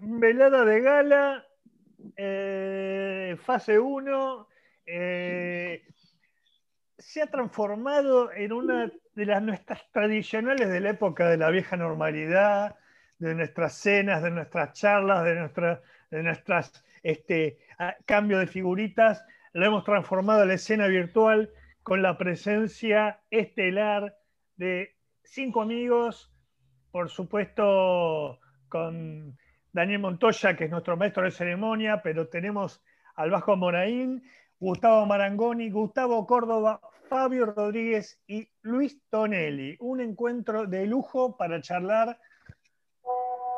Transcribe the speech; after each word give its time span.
velada 0.00 0.64
de 0.64 0.80
gala, 0.80 1.46
eh, 2.16 3.36
fase 3.44 3.78
1, 3.78 4.48
eh, 4.86 5.86
se 6.98 7.22
ha 7.22 7.26
transformado 7.26 8.32
en 8.32 8.52
una 8.52 8.90
de 9.14 9.26
las 9.26 9.42
nuestras 9.42 9.90
tradicionales 9.92 10.68
de 10.68 10.80
la 10.80 10.90
época 10.90 11.28
de 11.28 11.36
la 11.36 11.50
vieja 11.50 11.76
normalidad, 11.76 12.76
de 13.18 13.34
nuestras 13.34 13.74
cenas, 13.74 14.22
de 14.22 14.30
nuestras 14.30 14.72
charlas, 14.72 15.24
de, 15.24 15.34
nuestra, 15.34 15.82
de 16.10 16.22
nuestras 16.22 16.84
este, 17.02 17.58
cambio 18.04 18.38
de 18.38 18.46
figuritas, 18.46 19.24
lo 19.52 19.64
hemos 19.64 19.84
transformado 19.84 20.42
en 20.42 20.48
la 20.48 20.54
escena 20.54 20.86
virtual 20.86 21.50
con 21.82 22.02
la 22.02 22.18
presencia 22.18 23.20
estelar 23.30 24.18
de 24.56 24.96
cinco 25.22 25.62
amigos, 25.62 26.32
por 26.90 27.08
supuesto 27.08 28.38
con 28.68 29.38
Daniel 29.76 29.98
Montoya, 29.98 30.56
que 30.56 30.64
es 30.64 30.70
nuestro 30.70 30.96
maestro 30.96 31.24
de 31.24 31.30
ceremonia, 31.30 32.00
pero 32.02 32.28
tenemos 32.28 32.82
al 33.14 33.30
Vasco 33.30 33.56
Moraín, 33.56 34.22
Gustavo 34.58 35.04
Marangoni, 35.04 35.68
Gustavo 35.68 36.26
Córdoba, 36.26 36.80
Fabio 37.10 37.44
Rodríguez 37.44 38.18
y 38.26 38.48
Luis 38.62 38.98
Tonelli. 39.10 39.76
Un 39.80 40.00
encuentro 40.00 40.64
de 40.64 40.86
lujo 40.86 41.36
para 41.36 41.60
charlar 41.60 42.18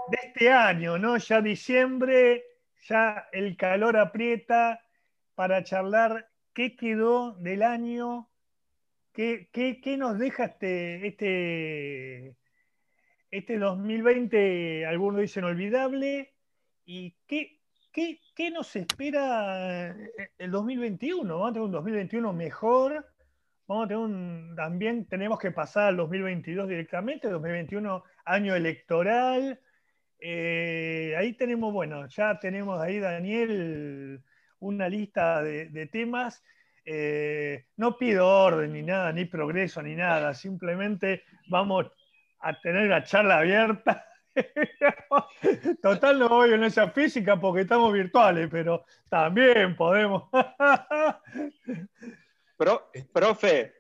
de 0.08 0.18
este 0.27 0.50
año, 0.50 0.98
¿no? 0.98 1.18
Ya 1.18 1.41
diciembre, 1.41 2.42
ya 2.88 3.28
el 3.30 3.56
calor 3.56 3.96
aprieta 3.96 4.80
para 5.36 5.62
charlar 5.62 6.28
qué 6.52 6.74
quedó 6.74 7.34
del 7.34 7.62
año, 7.62 8.28
qué, 9.12 9.48
qué 9.52 9.96
nos 9.96 10.19
deja 10.19 10.46
este, 10.46 11.06
este, 11.06 12.34
este 13.30 13.59
2020, 13.59 14.87
algunos 14.87 15.20
dicen 15.20 15.45
olvidable, 15.45 16.32
y 16.84 17.14
qué, 17.27 17.59
qué, 17.92 18.50
nos 18.50 18.74
espera 18.77 19.89
eh, 19.91 20.30
el 20.39 20.50
2021. 20.50 21.34
Vamos 21.34 21.50
a 21.50 21.52
tener 21.52 21.67
un 21.67 21.72
2021 21.72 22.33
mejor, 22.33 23.06
vamos 23.67 23.84
a 23.84 23.89
tener 23.89 24.02
un, 24.02 24.55
también 24.56 25.06
tenemos 25.06 25.39
que 25.39 25.50
pasar 25.50 25.89
al 25.89 25.97
2022 25.97 26.69
directamente, 26.69 27.28
2021 27.28 28.05
año 28.25 28.55
electoral. 28.55 29.61
Eh, 30.20 31.14
ahí 31.19 31.34
tenemos, 31.34 31.72
bueno, 31.72 32.06
ya 32.08 32.39
tenemos 32.39 32.80
ahí, 32.80 32.98
Daniel, 32.98 34.22
una 34.61 34.89
lista 34.89 35.42
de, 35.42 35.86
temas. 35.92 36.42
Eh, 36.84 37.67
no 37.77 37.98
pido 37.98 38.27
orden 38.27 38.72
ni 38.72 38.83
nada, 38.83 39.12
ni 39.12 39.27
progreso, 39.27 39.83
ni 39.83 39.95
nada, 39.95 40.33
simplemente 40.33 41.22
vamos 41.48 41.92
a 42.41 42.61
tener 42.61 42.89
la 42.89 43.05
charla 43.05 43.39
abierta. 43.39 44.05
Total, 45.83 46.19
no 46.19 46.28
voy 46.28 46.53
en 46.53 46.64
esa 46.64 46.91
física 46.91 47.41
porque 47.41 47.62
estamos 47.62 47.92
virtuales, 47.92 48.48
pero 48.50 48.84
también 49.08 49.77
podemos. 49.77 50.25
profe, 53.12 53.75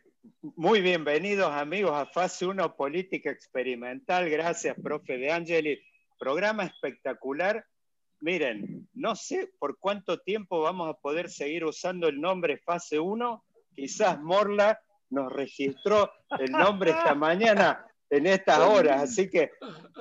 muy 0.56 0.80
bienvenidos 0.80 1.52
amigos 1.52 1.92
a 1.92 2.06
Fase 2.06 2.46
1 2.46 2.76
Política 2.76 3.30
Experimental. 3.30 4.28
Gracias, 4.28 4.76
profe 4.82 5.18
De 5.18 5.30
Angeli. 5.30 5.80
Programa 6.18 6.64
espectacular. 6.64 7.64
Miren, 8.20 8.88
no 8.94 9.14
sé 9.14 9.48
por 9.60 9.78
cuánto 9.78 10.18
tiempo 10.18 10.60
vamos 10.60 10.88
a 10.88 10.98
poder 10.98 11.30
seguir 11.30 11.64
usando 11.64 12.08
el 12.08 12.20
nombre 12.20 12.58
Fase 12.58 12.98
1. 12.98 13.44
Quizás 13.76 14.20
Morla 14.20 14.80
nos 15.10 15.32
registró 15.32 16.10
el 16.38 16.50
nombre 16.50 16.90
esta 16.90 17.14
mañana 17.14 17.87
en 18.10 18.26
estas 18.26 18.58
horas, 18.58 19.02
así 19.02 19.28
que 19.28 19.52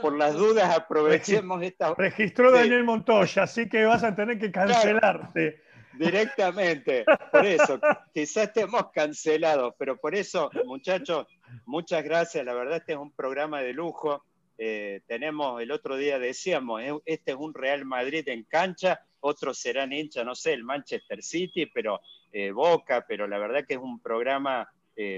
por 0.01 0.17
las 0.17 0.33
dudas 0.33 0.75
aprovechemos 0.75 1.61
esta. 1.61 1.93
Registró 1.95 2.51
Daniel 2.51 2.83
Montoya, 2.83 3.43
así 3.43 3.67
que 3.67 3.85
vas 3.85 4.03
a 4.03 4.15
tener 4.15 4.39
que 4.39 4.51
cancelarte. 4.51 5.61
directamente, 5.97 7.05
por 7.31 7.45
eso, 7.45 7.79
quizás 8.13 8.47
estemos 8.47 8.91
cancelados, 8.93 9.73
pero 9.77 9.97
por 9.97 10.15
eso, 10.15 10.49
muchachos, 10.65 11.27
muchas 11.65 12.03
gracias, 12.03 12.45
la 12.45 12.53
verdad 12.53 12.77
este 12.77 12.93
es 12.93 12.99
un 12.99 13.11
programa 13.11 13.61
de 13.61 13.73
lujo. 13.73 14.23
Eh, 14.59 15.01
tenemos, 15.05 15.61
el 15.61 15.71
otro 15.71 15.97
día 15.97 16.17
decíamos, 16.17 16.81
eh, 16.81 16.91
este 17.05 17.31
es 17.31 17.37
un 17.37 17.53
Real 17.53 17.85
Madrid 17.85 18.27
en 18.27 18.43
cancha, 18.43 19.01
otros 19.19 19.59
serán 19.59 19.93
hincha, 19.93 20.23
no 20.23 20.33
sé, 20.33 20.53
el 20.53 20.63
Manchester 20.63 21.21
City, 21.21 21.67
pero 21.67 22.01
eh, 22.31 22.51
Boca, 22.51 23.05
pero 23.07 23.27
la 23.27 23.37
verdad 23.37 23.65
que 23.67 23.75
es 23.75 23.79
un 23.79 23.99
programa, 23.99 24.69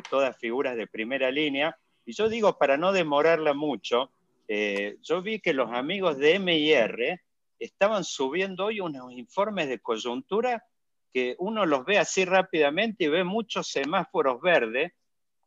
todas 0.10 0.38
figuras 0.38 0.76
de 0.76 0.88
primera 0.88 1.32
línea. 1.32 1.78
Y 2.10 2.14
yo 2.14 2.28
digo, 2.28 2.58
para 2.58 2.76
no 2.76 2.92
demorarla 2.92 3.54
mucho, 3.54 4.12
eh, 4.48 4.98
yo 5.04 5.22
vi 5.22 5.40
que 5.40 5.54
los 5.54 5.72
amigos 5.72 6.18
de 6.18 6.40
MIR 6.40 7.22
estaban 7.60 8.04
subiendo 8.04 8.66
hoy 8.66 8.80
unos 8.80 9.12
informes 9.12 9.70
de 9.70 9.78
coyuntura 9.78 10.66
que 11.14 11.36
uno 11.38 11.68
los 11.68 11.86
ve 11.86 12.00
así 12.00 12.26
rápidamente 12.26 13.04
y 13.04 13.10
ve 13.10 13.24
muchos 13.24 13.68
semáforos 13.68 14.42
verdes 14.42 14.92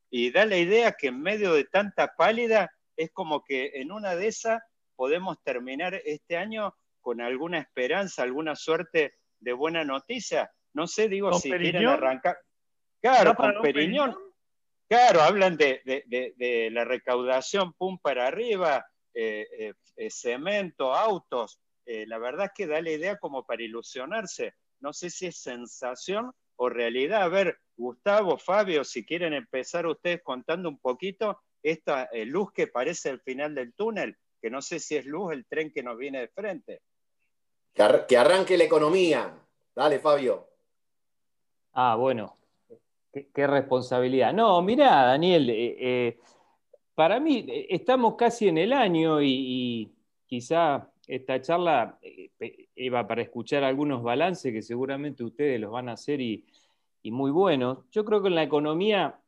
y 0.09 0.31
da 0.31 0.47
la 0.47 0.57
idea 0.57 0.93
que 0.93 1.09
en 1.09 1.21
medio 1.21 1.53
de 1.53 1.65
tanta 1.65 2.15
pálida 2.15 2.71
es 2.97 3.11
como 3.11 3.43
que 3.43 3.73
en 3.75 3.91
una 3.91 4.15
de 4.15 4.29
esas 4.29 4.63
podemos 4.95 5.43
terminar 5.43 6.01
este 6.05 6.37
año 6.37 6.77
con 7.01 7.21
alguna 7.21 7.59
esperanza, 7.59 8.23
alguna 8.23 8.55
suerte 8.55 9.15
de 9.41 9.53
buena 9.53 9.83
noticia. 9.83 10.49
No 10.75 10.87
sé, 10.87 11.09
digo, 11.09 11.33
si 11.33 11.51
quieren 11.51 11.89
arrancar. 11.89 12.39
Claro, 13.01 13.35
con 13.35 13.53
Periñón. 13.63 14.17
Claro, 14.93 15.23
hablan 15.23 15.57
de, 15.57 16.69
la 16.71 16.85
recaudación, 16.85 17.73
pum 17.73 17.99
para 17.99 18.27
arriba, 18.27 18.85
eh, 19.15 19.47
eh, 19.59 19.73
eh, 19.97 20.11
cemento, 20.11 20.93
autos. 20.93 21.59
la 21.87 22.19
verdad 22.19 22.49
es 22.49 22.53
que 22.55 22.67
da 22.67 22.83
la 22.83 22.91
idea 22.91 23.17
como 23.17 23.47
para 23.47 23.63
ilusionarse. 23.63 24.53
No 24.81 24.93
sé 24.93 25.09
si 25.09 25.29
es 25.29 25.39
sensación 25.39 26.31
o 26.57 26.69
realidad. 26.69 27.23
A 27.23 27.29
ver, 27.29 27.57
Gustavo, 27.75 28.37
Fabio, 28.37 28.85
si 28.85 29.07
quieren 29.07 29.33
empezar 29.33 29.87
ustedes 29.87 30.21
contando 30.23 30.69
un 30.69 30.79
poquito 30.79 31.41
esta 31.63 32.11
luz 32.27 32.53
que 32.53 32.67
parece 32.67 33.09
el 33.09 33.23
final 33.23 33.55
del 33.55 33.73
túnel, 33.73 34.19
que 34.43 34.51
no 34.51 34.61
sé 34.61 34.79
si 34.79 34.97
es 34.97 35.07
luz 35.07 35.33
el 35.33 35.47
tren 35.47 35.73
que 35.73 35.83
nos 35.83 35.97
viene 35.97 36.21
de 36.21 36.29
frente. 36.29 36.83
que 37.73 38.19
arranque 38.19 38.59
la 38.59 38.65
economía. 38.65 39.39
Dale, 39.75 40.01
Fabio. 40.01 40.51
Ah, 41.73 41.97
bueno, 41.97 42.37
Qué, 43.13 43.47
responsabilidad. 43.47 44.33
No, 44.33 44.63
mira, 44.63 45.05
Daniel, 45.05 45.51
eh, 45.51 45.77
eh, 45.79 46.19
para 46.95 47.21
mí 47.21 47.45
eh, 47.47 47.67
estamos 47.69 48.15
casi 48.15 48.49
en 48.49 48.57
el 48.57 48.73
año 48.73 49.21
y, 49.21 49.93
quizá 50.27 50.91
esta 51.07 51.43
charla 51.43 51.99
iba 52.75 53.07
para 53.07 53.21
escuchar 53.21 53.65
algunos 53.65 54.03
balances 54.03 54.51
que 54.51 54.63
seguramente 54.63 55.23
ustedes 55.23 55.61
los 55.61 55.71
van 55.71 55.91
a 55.91 55.93
hacer 55.93 56.23
y, 56.23 56.47
muy 57.05 57.31
buenos. 57.31 57.81
Yo 57.91 58.05
creo 58.05 58.23
que 58.23 58.29
en 58.29 58.37
la 58.37 58.45
economía 58.45 59.21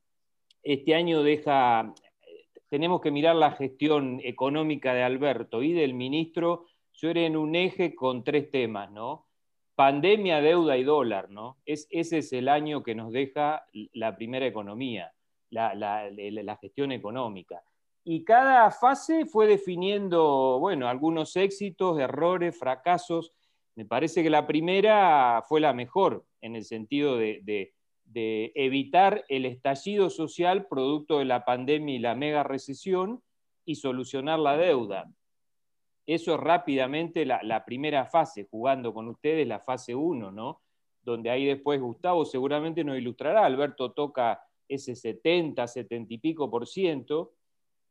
este 0.62 0.94
año 0.94 1.22
deja, 1.22 1.92
tenemos 2.70 3.02
que 3.02 3.10
mirar 3.10 3.36
la 3.36 3.50
gestión 3.50 4.20
económica 4.24 4.94
de 4.94 5.02
Alberto 5.02 5.62
y 5.62 5.72
del 5.72 5.92
ministro. 5.92 6.66
Yo 6.94 7.10
era 7.10 7.20
en 7.20 7.36
un 7.36 7.54
eje 7.54 7.94
con 7.94 8.24
tres 8.24 8.50
temas, 8.50 8.90
¿no? 8.90 9.26
Pandemia, 9.74 10.40
deuda 10.40 10.76
y 10.76 10.84
dólar, 10.84 11.30
¿no? 11.30 11.58
Es, 11.64 11.86
ese 11.90 12.18
es 12.18 12.32
el 12.32 12.48
año 12.48 12.82
que 12.82 12.94
nos 12.94 13.12
deja 13.12 13.66
la 13.92 14.16
primera 14.16 14.46
economía, 14.46 15.12
la, 15.50 16.58
gestión 16.60 16.92
económica. 16.92 17.62
Y 18.04 18.24
cada 18.24 18.70
fase 18.70 19.24
fue 19.24 19.46
definiendo, 19.46 20.58
bueno, 20.60 20.88
algunos 20.88 21.36
éxitos, 21.36 21.98
errores, 21.98 22.58
fracasos. 22.58 23.32
Me 23.74 23.84
parece 23.84 24.22
que 24.22 24.30
la 24.30 24.46
primera 24.46 25.42
fue 25.48 25.60
la 25.60 25.72
mejor 25.72 26.24
en 26.40 26.54
el 26.54 26.64
sentido 26.64 27.16
de, 27.16 27.72
de 28.04 28.52
evitar 28.54 29.24
el 29.28 29.46
estallido 29.46 30.10
social 30.10 30.66
producto 30.66 31.18
de 31.18 31.24
la 31.24 31.44
pandemia 31.44 31.94
y 31.94 31.98
la 31.98 32.14
mega 32.14 32.42
recesión 32.42 33.22
y 33.64 33.76
solucionar 33.76 34.38
la 34.38 34.56
deuda. 34.56 35.10
Eso 36.06 36.34
es 36.34 36.40
rápidamente 36.40 37.24
la, 37.24 37.64
primera 37.64 38.04
fase, 38.04 38.46
jugando 38.50 38.92
con 38.92 39.08
ustedes 39.08 39.46
la 39.46 39.60
fase 39.60 39.94
1, 39.94 40.30
¿no? 40.30 40.60
Donde 41.02 41.30
ahí 41.30 41.46
después 41.46 41.80
Gustavo 41.80 42.24
seguramente 42.26 42.84
nos 42.84 42.98
ilustrará. 42.98 43.44
Alberto 43.44 43.92
toca 43.92 44.42
ese 44.68 44.94
70, 44.94 45.66
70 45.66 46.14
y 46.14 46.18
pico 46.18 46.50
por 46.50 46.66
ciento. 46.66 47.32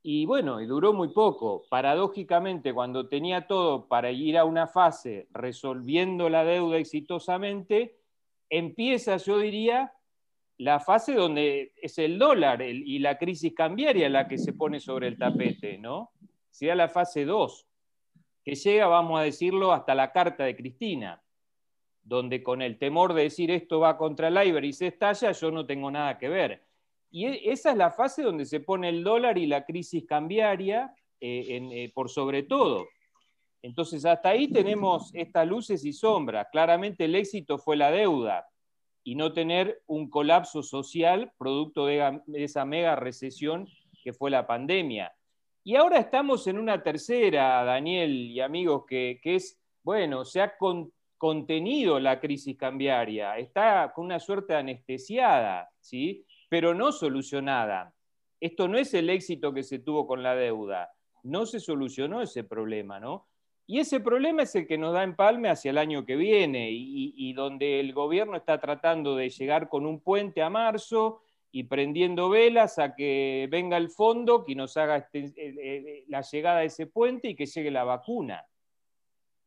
Y 0.03 0.25
bueno, 0.25 0.61
y 0.61 0.67
duró 0.67 0.93
muy 0.93 1.07
poco. 1.09 1.63
Paradójicamente, 1.69 2.73
cuando 2.73 3.07
tenía 3.07 3.47
todo 3.47 3.87
para 3.87 4.11
ir 4.11 4.37
a 4.37 4.45
una 4.45 4.67
fase 4.67 5.27
resolviendo 5.31 6.29
la 6.29 6.43
deuda 6.43 6.77
exitosamente, 6.77 7.97
empieza, 8.47 9.17
yo 9.17 9.39
diría, 9.39 9.91
la 10.57 10.79
fase 10.79 11.15
donde 11.15 11.73
es 11.81 11.97
el 11.97 12.19
dólar 12.19 12.61
y 12.61 12.99
la 12.99 13.17
crisis 13.17 13.53
cambiaria 13.55 14.07
la 14.07 14.27
que 14.27 14.37
se 14.37 14.53
pone 14.53 14.79
sobre 14.79 15.07
el 15.07 15.17
tapete, 15.17 15.79
¿no? 15.79 16.11
Sería 16.51 16.75
la 16.75 16.89
fase 16.89 17.25
2 17.25 17.67
que 18.43 18.55
llega, 18.55 18.87
vamos 18.87 19.19
a 19.19 19.23
decirlo, 19.23 19.71
hasta 19.71 19.95
la 19.95 20.11
carta 20.11 20.43
de 20.43 20.55
Cristina, 20.55 21.21
donde 22.03 22.43
con 22.43 22.61
el 22.61 22.77
temor 22.77 23.13
de 23.13 23.23
decir 23.23 23.49
esto 23.51 23.79
va 23.79 23.97
contra 23.97 24.27
el 24.27 24.47
IBER 24.47 24.65
y 24.65 24.73
se 24.73 24.87
estalla, 24.87 25.31
yo 25.31 25.51
no 25.51 25.65
tengo 25.65 25.89
nada 25.89 26.17
que 26.17 26.29
ver. 26.29 26.65
Y 27.09 27.25
e, 27.25 27.51
esa 27.51 27.71
es 27.71 27.77
la 27.77 27.91
fase 27.91 28.23
donde 28.23 28.45
se 28.45 28.59
pone 28.59 28.89
el 28.89 29.03
dólar 29.03 29.37
y 29.37 29.45
la 29.45 29.65
crisis 29.65 30.05
cambiaria 30.05 30.93
eh, 31.21 31.61
eh, 31.71 31.91
por 31.93 32.09
sobre 32.09 32.43
todo. 32.43 32.85
Entonces, 33.61 34.03
hasta 34.03 34.29
ahí 34.29 34.49
tenemos 34.49 35.09
estas 35.13 35.47
luces 35.47 35.85
y 35.85 35.93
sombras. 35.93 36.47
Claramente 36.51 37.05
el 37.05 37.15
éxito 37.15 37.57
fue 37.57 37.77
la 37.77 37.91
deuda 37.91 38.45
y 39.05 39.15
no 39.15 39.31
tener 39.31 39.81
un 39.87 40.09
colapso 40.09 40.63
social 40.63 41.31
producto 41.37 41.85
de 41.85 42.21
esa 42.33 42.65
mega 42.65 42.97
recesión 42.97 43.69
que 44.03 44.11
fue 44.11 44.29
la 44.29 44.45
pandemia. 44.45 45.13
Y 45.65 45.75
ahora 45.77 45.99
estamos 45.99 46.45
en 46.47 46.57
una 46.59 46.83
tercera, 46.83 47.63
Daniel 47.63 48.11
y 48.11 48.41
amigos, 48.41 48.83
que, 48.85 49.19
es, 49.23 49.57
bueno, 49.81 50.25
se 50.25 50.41
ha 50.41 50.55
contenido 51.17 52.01
la 52.01 52.19
crisis 52.19 52.57
cambiaria, 52.57 53.37
está 53.37 53.93
con 53.95 54.05
una 54.05 54.19
suerte 54.19 54.55
anestesiada, 54.55 55.69
¿sí? 55.79 56.25
pero 56.49 56.73
no 56.73 56.91
solucionada. 56.91 57.93
Esto 58.41 58.67
no 58.67 58.77
es 58.77 58.93
el 58.93 59.09
éxito 59.09 59.53
que 59.53 59.63
se 59.63 59.79
tuvo 59.79 60.05
con 60.05 60.21
la 60.21 60.35
deuda, 60.35 60.91
no 61.23 61.45
se 61.45 61.61
solucionó 61.61 62.21
ese 62.21 62.43
problema, 62.43 62.99
¿no? 62.99 63.27
Y 63.65 63.79
ese 63.79 64.01
problema 64.01 64.43
es 64.43 64.53
el 64.55 64.67
que 64.67 64.77
nos 64.77 64.93
da 64.93 65.03
empalme 65.03 65.49
hacia 65.49 65.71
el 65.71 65.77
año 65.77 66.05
que 66.05 66.17
viene 66.17 66.69
y, 66.71 67.31
donde 67.31 67.79
el 67.79 67.93
gobierno 67.93 68.35
está 68.35 68.59
tratando 68.59 69.15
de 69.15 69.29
llegar 69.29 69.69
con 69.69 69.85
un 69.85 70.01
puente 70.01 70.41
a 70.41 70.49
marzo 70.49 71.22
y 71.55 71.65
prendiendo 71.65 72.29
velas 72.29 72.79
a 72.79 72.95
que 72.95 73.47
venga 73.49 73.77
el 73.77 73.91
fondo, 73.91 74.43
que 74.43 74.55
nos 74.55 74.75
haga 74.75 74.97
este, 74.97 75.19
eh, 75.19 75.33
eh, 75.37 76.03
la 76.07 76.21
llegada 76.21 76.61
de 76.61 76.65
ese 76.65 76.87
puente 76.87 77.29
y 77.29 77.35
que 77.35 77.45
llegue 77.45 77.69
la 77.69 77.83
vacuna. 77.83 78.43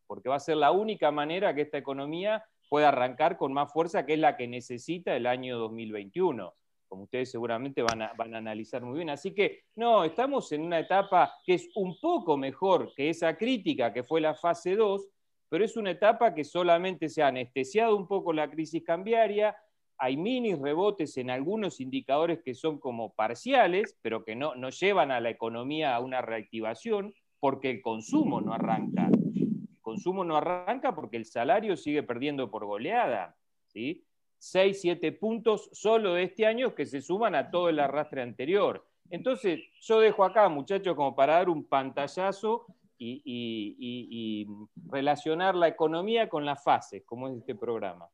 Porque 0.06 0.28
va 0.28 0.36
a 0.36 0.40
ser 0.40 0.56
la 0.56 0.70
única 0.70 1.10
manera 1.10 1.52
que 1.52 1.62
esta 1.62 1.78
economía 1.78 2.44
pueda 2.68 2.88
arrancar 2.88 3.36
con 3.36 3.52
más 3.52 3.72
fuerza, 3.72 4.06
que 4.06 4.14
es 4.14 4.20
la 4.20 4.36
que 4.36 4.46
necesita 4.46 5.16
el 5.16 5.26
año 5.26 5.58
2021 5.58 6.54
como 6.88 7.02
ustedes 7.02 7.32
seguramente 7.32 7.82
van 7.82 8.00
a, 8.00 8.12
van 8.16 8.32
a 8.36 8.38
analizar 8.38 8.80
muy 8.80 8.94
bien. 8.94 9.10
Así 9.10 9.34
que 9.34 9.64
no, 9.74 10.04
estamos 10.04 10.52
en 10.52 10.62
una 10.62 10.78
etapa 10.78 11.34
que 11.44 11.54
es 11.54 11.68
un 11.74 11.98
poco 11.98 12.36
mejor 12.36 12.94
que 12.94 13.10
esa 13.10 13.36
crítica 13.36 13.92
que 13.92 14.04
fue 14.04 14.20
la 14.20 14.36
fase 14.36 14.76
2, 14.76 15.08
pero 15.48 15.64
es 15.64 15.76
una 15.76 15.90
etapa 15.90 16.32
que 16.32 16.44
solamente 16.44 17.08
se 17.08 17.24
ha 17.24 17.26
anestesiado 17.26 17.96
un 17.96 18.06
poco 18.06 18.32
la 18.32 18.48
crisis 18.48 18.84
cambiaria, 18.84 19.56
hay 19.98 20.16
mini 20.16 20.54
rebotes 20.54 21.16
en 21.16 21.30
algunos 21.30 21.80
indicadores 21.80 22.40
que 22.42 22.54
son 22.54 22.78
como 22.78 23.14
parciales, 23.14 23.96
pero 24.02 24.24
que 24.24 24.34
no, 24.34 24.54
no 24.54 24.70
llevan 24.70 25.10
a 25.10 25.20
la 25.20 25.30
economía 25.30 25.94
a 25.94 26.00
una 26.00 26.20
reactivación 26.20 27.14
porque 27.40 27.70
el 27.70 27.82
consumo 27.82 28.40
no 28.40 28.52
arranca. 28.52 29.08
El 29.34 29.80
consumo 29.80 30.24
no 30.24 30.36
arranca 30.36 30.94
porque 30.94 31.16
el 31.16 31.24
salario 31.24 31.76
sigue 31.76 32.02
perdiendo 32.02 32.50
por 32.50 32.64
goleada. 32.64 33.36
¿sí? 33.68 34.04
6, 34.38 34.80
7 34.80 35.12
puntos 35.12 35.68
solo 35.72 36.14
de 36.14 36.24
este 36.24 36.46
año 36.46 36.74
que 36.74 36.86
se 36.86 37.00
suman 37.00 37.34
a 37.34 37.50
todo 37.50 37.68
el 37.68 37.80
arrastre 37.80 38.22
anterior. 38.22 38.86
Entonces, 39.10 39.60
yo 39.80 40.00
dejo 40.00 40.24
acá, 40.24 40.48
muchachos, 40.48 40.96
como 40.96 41.14
para 41.14 41.34
dar 41.34 41.48
un 41.48 41.64
pantallazo 41.64 42.66
y, 42.98 44.46
relacionar 44.88 45.54
la 45.54 45.68
economía 45.68 46.28
con 46.28 46.44
las 46.44 46.62
fases, 46.62 47.02
como 47.04 47.28
es 47.28 47.36
este 47.36 47.54
programa. 47.54 48.08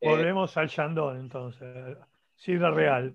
Eh, 0.00 0.08
Volvemos 0.08 0.56
al 0.56 0.68
Shandón, 0.68 1.18
entonces. 1.18 1.96
Sidra 2.36 2.70
Real. 2.70 3.14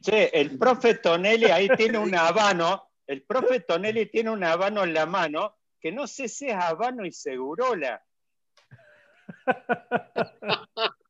Che, 0.00 0.30
el 0.32 0.58
profe 0.58 0.94
Tonelli 0.94 1.46
ahí 1.46 1.68
tiene 1.76 1.98
un 1.98 2.14
habano, 2.14 2.90
el 3.06 3.22
profe 3.22 3.60
Tonelli 3.60 4.06
tiene 4.06 4.30
un 4.30 4.42
habano 4.42 4.82
en 4.84 4.94
la 4.94 5.06
mano, 5.06 5.58
que 5.80 5.92
no 5.92 6.06
sé 6.06 6.28
si 6.28 6.48
es 6.48 6.54
habano 6.54 7.04
y 7.04 7.12
segurola. 7.12 8.04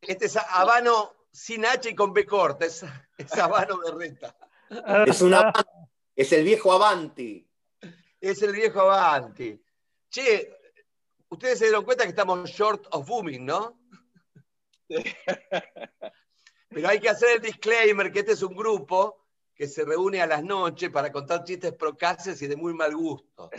Este 0.00 0.26
es 0.26 0.36
habano 0.36 1.26
sin 1.32 1.64
H 1.64 1.90
y 1.90 1.94
con 1.94 2.12
B 2.12 2.26
corta, 2.26 2.66
es, 2.66 2.84
habano 3.38 3.78
de 3.78 3.92
renta. 3.92 4.36
Es, 5.06 5.20
una, 5.22 5.52
es 6.14 6.32
el 6.32 6.44
viejo 6.44 6.72
Avanti. 6.72 7.46
Es 8.20 8.42
el 8.42 8.52
viejo 8.52 8.80
Avanti. 8.80 9.62
Che, 10.10 10.56
ustedes 11.28 11.58
se 11.58 11.64
dieron 11.66 11.84
cuenta 11.84 12.04
que 12.04 12.10
estamos 12.10 12.48
short 12.50 12.86
of 12.90 13.06
booming, 13.06 13.44
¿no? 13.44 13.79
Pero 16.68 16.88
hay 16.88 17.00
que 17.00 17.08
hacer 17.08 17.36
el 17.36 17.42
disclaimer 17.42 18.12
que 18.12 18.20
este 18.20 18.32
es 18.32 18.42
un 18.42 18.54
grupo 18.54 19.26
que 19.54 19.66
se 19.66 19.84
reúne 19.84 20.22
a 20.22 20.26
las 20.26 20.42
noches 20.42 20.88
para 20.88 21.12
contar 21.12 21.44
chistes 21.44 21.74
procaces 21.74 22.40
y 22.40 22.46
de 22.46 22.56
muy 22.56 22.72
mal 22.72 22.96
gusto, 22.96 23.50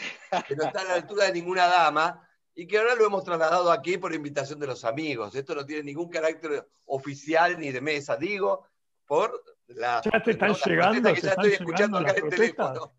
que 0.47 0.55
no 0.55 0.63
está 0.63 0.81
a 0.81 0.85
la 0.85 0.93
altura 0.95 1.25
de 1.25 1.33
ninguna 1.33 1.67
dama, 1.67 2.27
y 2.55 2.65
que 2.65 2.79
ahora 2.79 2.95
lo 2.95 3.05
hemos 3.05 3.23
trasladado 3.23 3.71
aquí 3.71 3.97
por 3.97 4.13
invitación 4.13 4.59
de 4.59 4.67
los 4.67 4.83
amigos. 4.83 5.35
Esto 5.35 5.53
no 5.53 5.65
tiene 5.65 5.83
ningún 5.83 6.09
carácter 6.09 6.67
oficial 6.85 7.59
ni 7.59 7.71
de 7.71 7.81
mesa, 7.81 8.15
digo, 8.15 8.65
por 9.05 9.43
la. 9.67 10.01
Ya 10.01 10.23
te 10.23 10.31
están 10.31 10.53
llegando. 10.53 11.13
Que 11.13 11.21
ya 11.21 11.29
estoy 11.29 11.51
escuchando 11.51 11.97
acá 11.99 12.13
en 12.17 12.25
el 12.25 12.29
teléfono. 12.31 12.93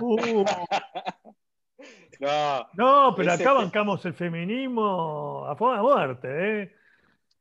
Uh. 0.00 0.44
no, 2.20 2.68
no, 2.74 3.14
pero 3.16 3.32
acá 3.32 3.52
bancamos 3.52 4.04
el 4.04 4.14
feminismo 4.14 5.44
a 5.44 5.56
muerte, 5.82 6.28
¿eh? 6.62 6.77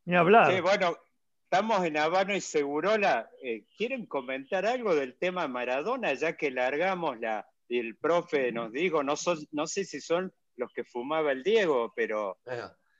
Ni 0.07 0.15
hablar. 0.15 0.53
Sí, 0.53 0.61
bueno, 0.61 0.97
estamos 1.43 1.85
en 1.85 1.97
Habano 1.97 2.33
y 2.33 2.39
Segurola. 2.39 3.29
Eh, 3.43 3.65
¿Quieren 3.75 4.05
comentar 4.05 4.65
algo 4.65 4.95
del 4.95 5.17
tema 5.17 5.49
Maradona, 5.49 6.13
ya 6.13 6.37
que 6.37 6.49
largamos 6.49 7.19
la. 7.19 7.45
Y 7.67 7.79
el 7.79 7.97
profe 7.97 8.53
nos 8.53 8.71
dijo, 8.71 9.03
no, 9.03 9.15
no 9.51 9.67
sé 9.67 9.83
si 9.83 9.99
son 9.99 10.33
los 10.55 10.71
que 10.71 10.85
fumaba 10.85 11.33
el 11.33 11.43
Diego, 11.43 11.91
pero 11.93 12.37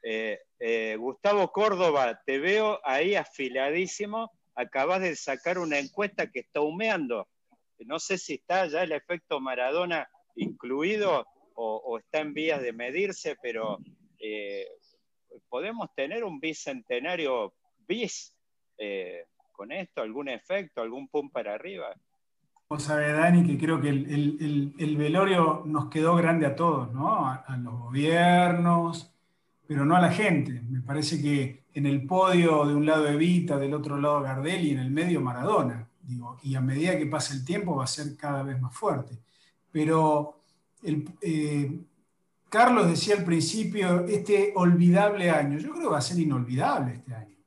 eh, 0.04 0.38
eh, 0.60 0.98
Gustavo 1.00 1.50
Córdoba, 1.54 2.22
te 2.26 2.40
veo 2.40 2.82
ahí 2.84 3.16
afiladísimo. 3.16 4.30
Acabas 4.54 5.00
de 5.00 5.16
sacar 5.16 5.60
una 5.60 5.80
encuesta 5.80 6.30
que 6.30 6.42
está 6.42 6.60
humeando. 6.60 7.30
No 7.86 8.00
sé 8.00 8.18
si 8.18 8.34
está 8.34 8.68
ya 8.68 8.84
el 8.84 8.92
efecto 8.92 9.40
Maradona 9.40 10.10
incluido 10.36 11.26
o, 11.56 11.98
está 12.00 12.20
en 12.20 12.34
vías 12.34 12.62
de 12.62 12.74
medirse, 12.74 13.38
pero 13.42 13.78
eh, 14.20 14.68
podemos 15.50 15.94
tener 15.96 16.24
un 16.24 16.40
bicentenario 16.40 17.54
bis 17.88 18.34
con 19.58 19.72
esto, 19.72 20.02
algún 20.02 20.30
efecto, 20.30 20.82
algún 20.82 21.08
pum 21.08 21.30
para 21.32 21.56
arriba. 21.56 21.88
Vos 22.70 22.84
sabés, 22.84 23.16
Dani, 23.16 23.48
que 23.48 23.58
creo 23.58 23.80
que 23.80 23.90
el, 23.90 24.96
velorio 24.98 25.64
nos 25.66 25.90
quedó 25.90 26.16
grande 26.16 26.46
a 26.46 26.56
todos, 26.56 26.94
¿no? 26.94 27.26
A, 27.26 27.58
los 27.58 27.80
gobiernos, 27.80 29.14
pero 29.66 29.86
no 29.86 29.96
a 29.96 30.02
la 30.02 30.12
gente. 30.12 30.62
Me 30.70 30.82
parece 30.82 31.22
que 31.22 31.64
en 31.74 31.86
el 31.86 32.06
podio 32.06 32.66
de 32.66 32.76
un 32.76 32.86
lado 32.86 33.08
Evita, 33.08 33.58
del 33.58 33.74
otro 33.74 33.98
lado 33.98 34.22
Gardel 34.22 34.66
y 34.66 34.72
en 34.72 34.80
el 34.80 34.92
medio 34.92 35.22
Maradona. 35.22 35.88
Digo, 36.02 36.38
y 36.44 36.56
a 36.56 36.62
medida 36.62 36.98
que 36.98 37.06
pasa 37.06 37.34
el 37.34 37.46
tiempo 37.46 37.76
va 37.76 37.86
a 37.86 37.88
ser 37.88 38.18
cada 38.18 38.44
vez 38.44 38.62
más 38.62 38.76
fuerte. 38.76 39.18
Pero 39.72 40.42
eh, 41.22 41.72
Carlos 42.50 42.88
decía 42.88 43.16
al 43.16 43.24
principio, 43.24 44.06
este 44.06 44.54
olvidable 44.56 45.30
año, 45.30 45.58
yo 45.58 45.70
creo 45.72 45.84
que 45.84 45.90
va 45.90 45.98
a 45.98 46.02
ser 46.02 46.20
inolvidable 46.20 46.94
este 46.94 47.14
año. 47.14 47.38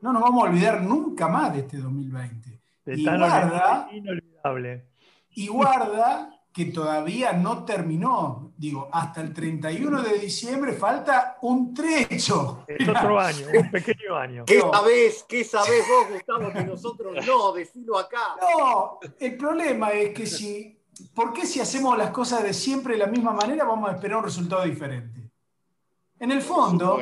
No 0.00 0.12
nos 0.12 0.22
vamos 0.22 0.44
a 0.44 0.50
olvidar 0.50 0.82
nunca 0.82 1.28
más 1.28 1.52
de 1.52 1.60
este 1.60 1.78
2020. 1.78 2.60
Y 2.86 3.04
guarda, 3.04 3.88
y 5.30 5.46
guarda 5.48 6.30
que 6.52 6.66
todavía 6.66 7.32
no 7.32 7.64
terminó. 7.64 8.52
Digo, 8.56 8.88
hasta 8.90 9.20
el 9.20 9.32
31 9.32 10.02
de 10.02 10.18
diciembre 10.18 10.72
falta 10.72 11.38
un 11.42 11.74
trecho. 11.74 12.64
Es 12.66 12.88
otro 12.88 13.20
año, 13.20 13.46
un 13.54 13.70
pequeño 13.70 14.16
año. 14.16 14.44
¿Qué 14.44 14.60
sabés? 14.60 15.24
¿Qué 15.28 15.44
sabés 15.44 15.84
vos, 15.88 16.10
Gustavo, 16.12 16.52
que 16.52 16.64
nosotros 16.64 17.26
no? 17.26 17.52
Decilo 17.52 17.98
acá. 17.98 18.36
No, 18.40 18.98
el 19.20 19.36
problema 19.36 19.90
es 19.90 20.14
que 20.14 20.26
si. 20.26 20.77
¿Por 21.14 21.32
qué 21.32 21.46
si 21.46 21.60
hacemos 21.60 21.96
las 21.96 22.10
cosas 22.10 22.42
de 22.42 22.52
siempre 22.52 22.94
de 22.94 23.00
la 23.00 23.06
misma 23.06 23.32
manera 23.32 23.64
vamos 23.64 23.90
a 23.90 23.94
esperar 23.94 24.18
un 24.18 24.24
resultado 24.24 24.64
diferente? 24.64 25.30
En 26.18 26.32
el 26.32 26.42
fondo, 26.42 26.98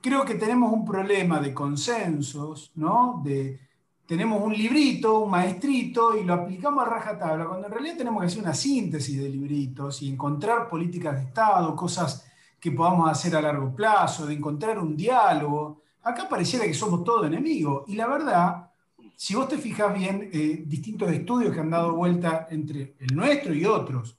creo 0.00 0.24
que 0.24 0.34
tenemos 0.34 0.72
un 0.72 0.84
problema 0.84 1.40
de 1.40 1.54
consensos, 1.54 2.72
¿no? 2.74 3.20
De, 3.24 3.60
tenemos 4.06 4.42
un 4.42 4.52
librito, 4.52 5.20
un 5.20 5.30
maestrito, 5.30 6.16
y 6.16 6.24
lo 6.24 6.34
aplicamos 6.34 6.86
a 6.86 6.90
rajatabla, 6.90 7.46
cuando 7.46 7.66
en 7.66 7.72
realidad 7.72 7.96
tenemos 7.96 8.20
que 8.20 8.26
hacer 8.26 8.42
una 8.42 8.54
síntesis 8.54 9.22
de 9.22 9.28
libritos 9.28 10.02
y 10.02 10.10
encontrar 10.10 10.68
políticas 10.68 11.14
de 11.14 11.22
Estado, 11.22 11.74
cosas 11.74 12.26
que 12.60 12.72
podamos 12.72 13.10
hacer 13.10 13.34
a 13.36 13.42
largo 13.42 13.74
plazo, 13.74 14.26
de 14.26 14.34
encontrar 14.34 14.78
un 14.78 14.96
diálogo. 14.96 15.82
Acá 16.02 16.28
pareciera 16.28 16.66
que 16.66 16.74
somos 16.74 17.02
todos 17.04 17.26
enemigos, 17.26 17.84
y 17.86 17.94
la 17.94 18.06
verdad, 18.06 18.70
si 19.16 19.34
vos 19.34 19.48
te 19.48 19.58
fijas 19.58 19.96
bien, 19.96 20.30
eh, 20.32 20.62
distintos 20.66 21.10
estudios 21.10 21.54
que 21.54 21.60
han 21.60 21.70
dado 21.70 21.94
vuelta 21.94 22.48
entre 22.50 22.96
el 22.98 23.14
nuestro 23.14 23.54
y 23.54 23.64
otros, 23.64 24.16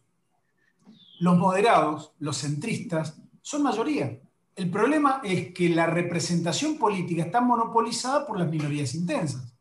los 1.20 1.38
moderados, 1.38 2.14
los 2.20 2.38
centristas, 2.38 3.22
son 3.42 3.64
mayoría. 3.64 4.20
El 4.56 4.70
problema 4.70 5.22
es 5.24 5.54
que 5.54 5.70
la 5.70 5.86
representación 5.86 6.78
política 6.78 7.24
está 7.24 7.42
monopolizada 7.42 8.26
por 8.26 8.40
las 8.40 8.50
minorías 8.50 8.96
intensas. 8.96 9.54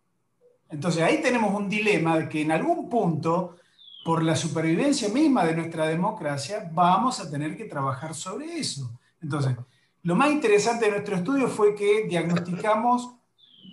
Entonces 0.69 1.03
ahí 1.03 1.21
tenemos 1.21 1.55
un 1.55 1.69
dilema 1.69 2.19
de 2.19 2.29
que 2.29 2.43
en 2.43 2.53
algún 2.53 2.89
punto, 2.89 3.57
por 4.05 4.23
la 4.23 4.37
supervivencia 4.37 5.09
misma 5.09 5.45
de 5.45 5.57
nuestra 5.57 5.87
democracia, 5.87 6.71
vamos 6.73 7.21
a 7.21 7.31
tener 7.31 7.57
que 7.57 7.65
trabajar 7.65 8.15
sobre 8.15 8.57
eso. 8.59 8.91
Entonces, 9.21 9.57
lo 10.03 10.15
más 10.15 10.31
interesante 10.31 10.85
de 10.85 10.93
nuestro 10.93 11.17
estudio 11.17 11.49
fue 11.49 11.75
que 11.75 12.07
diagnosticamos 12.09 13.15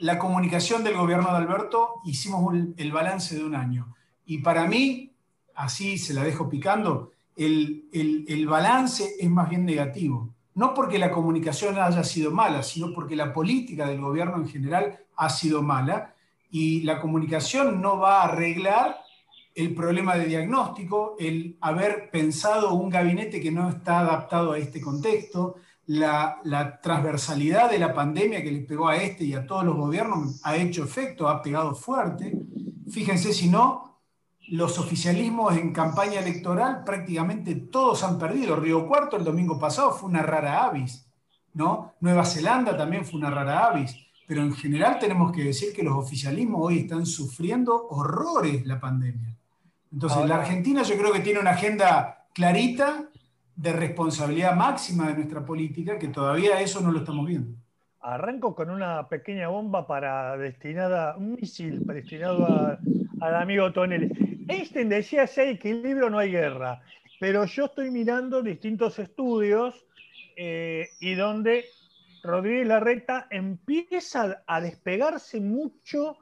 la 0.01 0.17
comunicación 0.17 0.84
del 0.84 0.98
gobierno 0.98 1.31
de 1.31 1.38
Alberto, 1.38 2.01
hicimos 2.05 2.53
el 2.75 2.91
balance 2.91 3.36
de 3.36 3.43
un 3.43 3.55
año. 3.55 3.93
Y 4.25 4.39
para 4.39 4.67
mí, 4.67 5.13
así 5.55 5.98
se 5.98 6.13
la 6.13 6.24
dejo 6.24 6.50
picando, 6.50 7.12
el, 7.36 7.86
el 7.93 8.48
balance 8.48 9.15
es 9.20 9.29
más 9.29 9.50
bien 9.50 9.63
negativo. 9.65 10.34
No 10.55 10.74
porque 10.74 11.00
la 11.00 11.12
comunicación 11.12 11.77
haya 11.77 12.03
sido 12.03 12.31
mala, 12.31 12.63
sino 12.63 12.93
porque 12.93 13.15
la 13.15 13.31
política 13.31 13.88
del 13.88 14.01
gobierno 14.01 14.38
en 14.38 14.50
general 14.50 15.00
ha 15.15 15.29
sido 15.29 15.62
mala 15.62 16.13
y 16.50 16.81
la 16.81 17.00
comunicación 17.00 17.81
no 17.81 18.00
va 18.00 18.22
a 18.22 18.25
arreglar 18.25 18.98
el 19.53 19.74
problema 19.75 20.15
de 20.15 20.25
diagnóstico, 20.25 21.15
el 21.20 21.58
haber 21.62 22.10
pensado 22.10 22.74
un 22.74 22.89
gabinete 22.89 23.39
que 23.39 23.51
no 23.51 23.70
está 23.70 24.00
adaptado 24.00 24.53
a 24.53 24.58
este 24.58 24.81
contexto, 24.81 25.55
la, 25.91 26.79
transversalidad 26.81 27.69
de 27.69 27.79
la 27.79 27.93
pandemia 27.93 28.41
que 28.41 28.51
le 28.51 28.62
pegó 28.62 28.88
a 28.88 28.95
este 28.95 29.25
y 29.25 29.33
a 29.33 29.45
todos 29.45 29.65
los 29.65 29.75
gobiernos 29.75 30.39
ha 30.43 30.55
hecho 30.55 30.83
efecto, 30.83 31.27
ha 31.27 31.41
pegado 31.41 31.75
fuerte. 31.75 32.33
Fíjense 32.89 33.33
si 33.33 33.50
no, 33.50 34.00
los 34.50 34.79
oficialismos 34.79 35.55
en 35.57 35.74
campaña 35.74 36.19
electoral 36.19 36.83
prácticamente 36.86 37.55
todos 37.55 38.03
han 38.03 38.17
perdido. 38.17 38.55
Río 38.55 38.88
Cuarto 38.88 39.17
el 39.17 39.24
domingo 39.24 39.60
pasado 39.60 39.91
fue 39.91 40.10
una 40.10 40.21
rara 40.21 40.65
avis, 40.65 41.05
¿no? 41.53 41.93
Nueva 42.00 42.25
Zelanda 42.25 42.77
también 42.77 43.05
fue 43.05 43.19
una 43.19 43.29
rara 43.29 43.67
avis. 43.67 43.95
Pero 44.27 44.43
en 44.43 44.53
general 44.53 44.98
tenemos 44.98 45.33
que 45.33 45.43
decir 45.43 45.74
que 45.74 45.83
los 45.83 45.93
oficialismos 45.93 46.62
hoy 46.63 46.79
están 46.79 47.05
sufriendo 47.05 47.88
horrores 47.89 48.65
la 48.65 48.79
pandemia. 48.79 49.36
Entonces, 49.91 50.25
la 50.25 50.36
Argentina 50.36 50.83
yo 50.83 50.98
creo 50.98 51.12
que 51.12 51.19
tiene 51.19 51.41
una 51.41 51.51
agenda 51.51 52.27
clarita 52.33 53.11
de 53.62 53.74
responsabilidad 53.74 54.56
máxima 54.56 55.08
de 55.10 55.15
nuestra 55.15 55.46
política, 55.46 56.00
que 56.00 56.08
todavía 56.08 56.60
eso 56.62 56.82
no 56.82 56.91
lo 56.91 57.00
estamos 57.00 57.27
viendo. 57.27 57.53
Arranco 58.00 58.56
con 58.56 58.72
una 58.72 59.08
pequeña 59.08 59.50
bomba 59.50 59.86
para 59.86 60.36
destinada, 60.36 61.15
un 61.15 61.36
misil 61.36 61.86
destinado 61.86 62.80
al 63.20 63.36
amigo 63.36 63.72
Tonelli. 63.72 64.10
Einstein 64.48 64.89
decía, 64.89 65.27
si 65.27 65.41
hay 65.41 65.50
equilibrio 65.50 66.10
no 66.10 66.18
hay 66.18 66.32
guerra, 66.32 66.82
pero 67.20 67.46
yo 67.46 67.65
estoy 67.65 67.91
mirando 67.91 68.41
distintos 68.41 68.98
estudios 68.98 69.86
eh, 70.36 70.89
y 71.00 71.13
donde 71.13 71.65
Rodríguez 72.24 72.68
Larreta 72.68 73.27
empieza 73.30 74.44
a 74.48 74.60
despegarse 74.60 75.39
mucho 75.39 76.18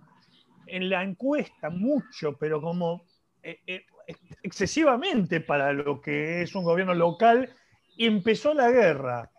en 0.67 0.89
la 0.89 1.03
encuesta, 1.03 1.69
mucho, 1.69 2.37
pero 2.37 2.61
como 2.61 3.03
eh, 3.41 3.59
eh, 3.65 3.85
excesivamente 4.43 5.41
para 5.41 5.73
lo 5.73 6.01
que 6.01 6.41
es 6.41 6.55
un 6.55 6.63
gobierno 6.63 6.93
local 6.93 7.55
empezó 7.97 8.53
la 8.53 8.71
guerra. 8.71 9.31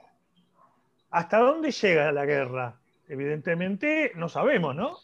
¿Hasta 1.11 1.39
dónde 1.39 1.73
llega 1.73 2.13
la 2.13 2.25
guerra? 2.25 2.81
Evidentemente 3.09 4.13
no 4.15 4.29
sabemos, 4.29 4.77
¿no? 4.77 4.99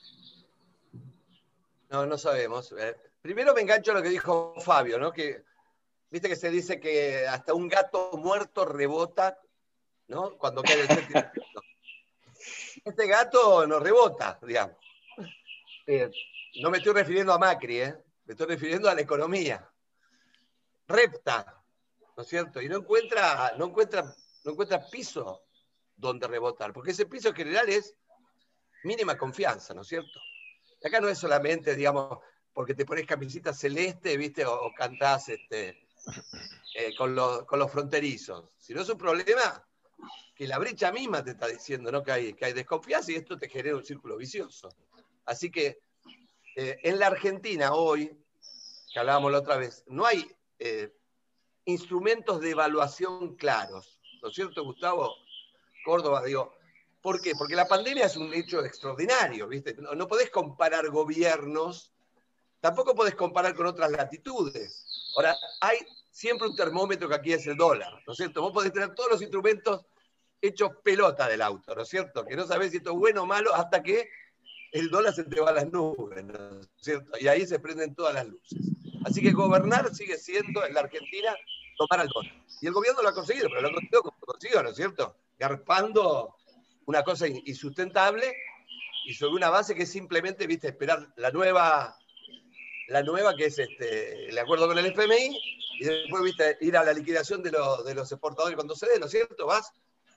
No, 1.91 2.07
no 2.07 2.19
sabemos. 2.19 2.73
Eh, 2.79 2.97
primero 3.21 3.55
me 3.55 3.63
engancho 3.63 3.93
a 3.93 3.95
lo 3.95 4.03
que 4.03 4.11
dijo 4.11 4.55
Fabio, 4.61 4.99
¿no? 4.99 5.13
Que 5.13 5.43
viste 6.11 6.29
que 6.29 6.37
se 6.37 6.51
dice 6.51 6.79
que 6.79 7.27
hasta 7.27 7.55
un 7.55 7.69
gato 7.69 8.13
muerto 8.19 8.65
rebota, 8.65 9.41
¿no? 10.09 10.37
Cuando 10.37 10.63
cae 10.63 10.81
el 10.83 10.89
Este 12.85 13.07
gato 13.09 13.67
no 13.67 13.81
rebota, 13.81 14.39
digamos. 14.43 14.77
no 16.63 16.71
me 16.71 16.79
estoy 16.79 16.93
refiriendo 16.93 17.33
a 17.33 17.39
Macri, 17.39 17.81
¿eh? 17.81 17.95
Me 18.27 18.33
estoy 18.33 18.47
refiriendo 18.49 18.89
a 18.89 18.95
la 18.95 19.01
economía. 19.01 19.71
Repta, 20.89 21.63
¿no 22.17 22.23
es 22.23 22.29
cierto? 22.29 22.61
Y 22.61 22.69
no 22.69 22.79
encuentra, 22.79 23.55
no 23.57 23.67
encuentra, 23.67 24.03
no 24.45 24.53
encuentra 24.53 24.87
piso 24.89 25.43
donde 25.97 26.27
rebotar, 26.27 26.73
porque 26.73 26.91
ese 26.91 27.07
piso 27.07 27.33
general 27.33 27.69
es 27.69 27.97
mínima 28.85 29.17
confianza, 29.17 29.75
¿no 29.75 29.83
es 29.83 29.89
cierto? 29.89 30.21
Acá 30.85 31.01
no 31.01 31.09
es 31.09 31.19
solamente, 31.19 31.75
digamos, 31.75 32.19
porque 32.53 32.75
te 32.75 32.85
pones 32.85 33.07
camisita 33.07 33.53
celeste, 33.53 34.17
¿viste? 34.17 34.45
O, 34.45 34.73
cantás 34.77 35.29
este, 35.31 35.89
eh, 36.75 36.95
con, 36.97 37.15
los, 37.15 37.45
con 37.45 37.59
los 37.59 37.71
fronterizos, 37.71 38.51
sino 38.59 38.83
es 38.83 38.89
un 38.89 38.99
problema 38.99 39.67
que 40.35 40.47
la 40.47 40.59
brecha 40.59 40.93
misma 40.93 41.25
te 41.25 41.31
está 41.31 41.47
diciendo, 41.47 41.91
¿no? 41.91 42.03
Que 42.03 42.13
hay, 42.13 42.35
que 42.35 42.45
hay 42.45 42.53
desconfianza 42.53 43.11
y 43.11 43.17
esto 43.17 43.39
te 43.39 43.49
genera 43.49 43.77
un 43.77 43.85
círculo 43.85 44.17
vicioso. 44.17 44.69
Así 45.25 45.51
que 45.51 45.81
eh, 46.57 46.79
en 46.85 46.99
la 46.99 47.09
Argentina 47.09 47.75
hoy, 47.75 48.19
que 48.91 48.99
hablábamos 48.99 49.31
la 49.31 49.41
otra 49.41 49.59
vez, 49.59 49.85
no 49.89 50.07
hay 50.07 50.27
eh, 50.59 50.91
instrumentos 51.67 52.41
de 52.41 52.51
evaluación 52.51 53.37
claros. 53.37 54.01
¿No 54.23 54.31
es 54.31 54.35
cierto, 54.35 54.65
Gustavo? 54.65 55.15
Córdoba, 55.85 56.23
digo, 56.25 56.55
¿por 57.03 57.21
qué? 57.21 57.35
Porque 57.37 57.55
la 57.55 57.69
pandemia 57.69 58.07
es 58.07 58.17
un 58.17 58.33
hecho 58.33 58.65
extraordinario, 58.65 59.47
¿viste? 59.49 59.75
No, 59.75 59.95
no 59.95 60.09
podés 60.09 60.31
comparar 60.31 60.89
gobiernos, 60.89 61.93
tampoco 62.61 62.95
podés 62.95 63.15
comparar 63.15 63.55
con 63.55 63.67
otras 63.67 63.91
latitudes. 63.91 65.13
Ahora, 65.15 65.37
hay 65.61 65.77
siempre 66.11 66.49
un 66.49 66.57
termómetro 66.57 67.07
que 67.07 67.17
aquí 67.17 67.33
es 67.35 67.47
el 67.47 67.59
dólar, 67.59 68.03
¿no 68.07 68.15
es 68.15 68.17
cierto? 68.17 68.41
Vos 68.41 68.53
podés 68.53 68.73
tener 68.73 68.95
todos 68.95 69.11
los 69.11 69.21
instrumentos 69.21 69.85
hechos 70.41 70.71
pelota 70.83 71.29
del 71.29 71.43
auto, 71.43 71.75
¿no 71.75 71.83
es 71.83 71.89
cierto? 71.89 72.25
Que 72.25 72.35
no 72.35 72.47
sabés 72.47 72.71
si 72.71 72.79
esto 72.79 72.93
es 72.93 72.97
bueno 72.97 73.25
o 73.25 73.27
malo 73.27 73.55
hasta 73.55 73.83
que 73.83 74.09
el 74.73 74.91
dólar 74.91 75.15
se 75.15 75.25
te 75.25 75.41
va 75.41 75.51
a 75.51 75.55
las 75.55 75.71
nubes, 75.71 76.25
¿no 76.25 76.61
es 76.61 76.69
cierto? 76.81 77.19
Y 77.19 77.29
ahí 77.29 77.47
se 77.47 77.59
prenden 77.59 77.95
todas 77.95 78.15
las 78.15 78.27
luces. 78.27 78.59
Así 79.05 79.23
que 79.23 79.33
gobernar 79.33 79.95
sigue 79.95 80.19
siendo 80.19 80.65
en 80.65 80.75
la 80.75 80.81
Argentina 80.81 81.35
tomar 81.77 82.01
al 82.01 82.09
dólar. 82.09 82.33
Y 82.61 82.67
el 82.67 82.73
gobierno 82.73 83.03
lo 83.03 83.09
ha 83.09 83.15
conseguido, 83.15 83.49
pero 83.49 83.63
lo 83.63 83.69
ha 83.69 83.73
conseguido 83.73 84.03
como 84.03 84.17
lo 84.21 84.27
consiguió, 84.27 84.63
¿no 84.63 84.71
es 84.71 84.77
cierto? 84.77 85.17
Garpando 85.39 86.35
una 86.87 87.03
cosa 87.03 87.27
insustentable 87.29 88.35
y 89.05 89.15
sobre 89.15 89.35
una 89.35 89.51
base 89.51 89.75
que 89.75 89.85
es 89.85 89.91
simplemente, 89.91 90.47
viste, 90.47 90.69
esperar 90.69 91.07
la 91.17 91.31
nueva, 91.31 91.97
la 92.89 93.03
nueva 93.03 93.37
que 93.37 93.47
es 93.47 93.59
este, 93.59 94.29
el 94.29 94.39
acuerdo 94.39 94.67
con 94.67 94.79
el 94.79 94.87
FMI 94.87 95.39
y 95.79 95.85
después, 95.85 96.23
viste, 96.23 96.57
ir 96.63 96.77
a 96.77 96.85
la 96.85 96.93
liquidación 96.93 97.43
de, 97.43 97.51
de 97.51 97.95
los 97.95 98.11
exportadores 98.11 98.57
cuando 98.57 98.75
se 98.75 98.89
dé, 98.89 98.99
¿no 98.99 99.07
es 99.07 99.13
cierto? 99.13 99.47
Vas 99.47 99.71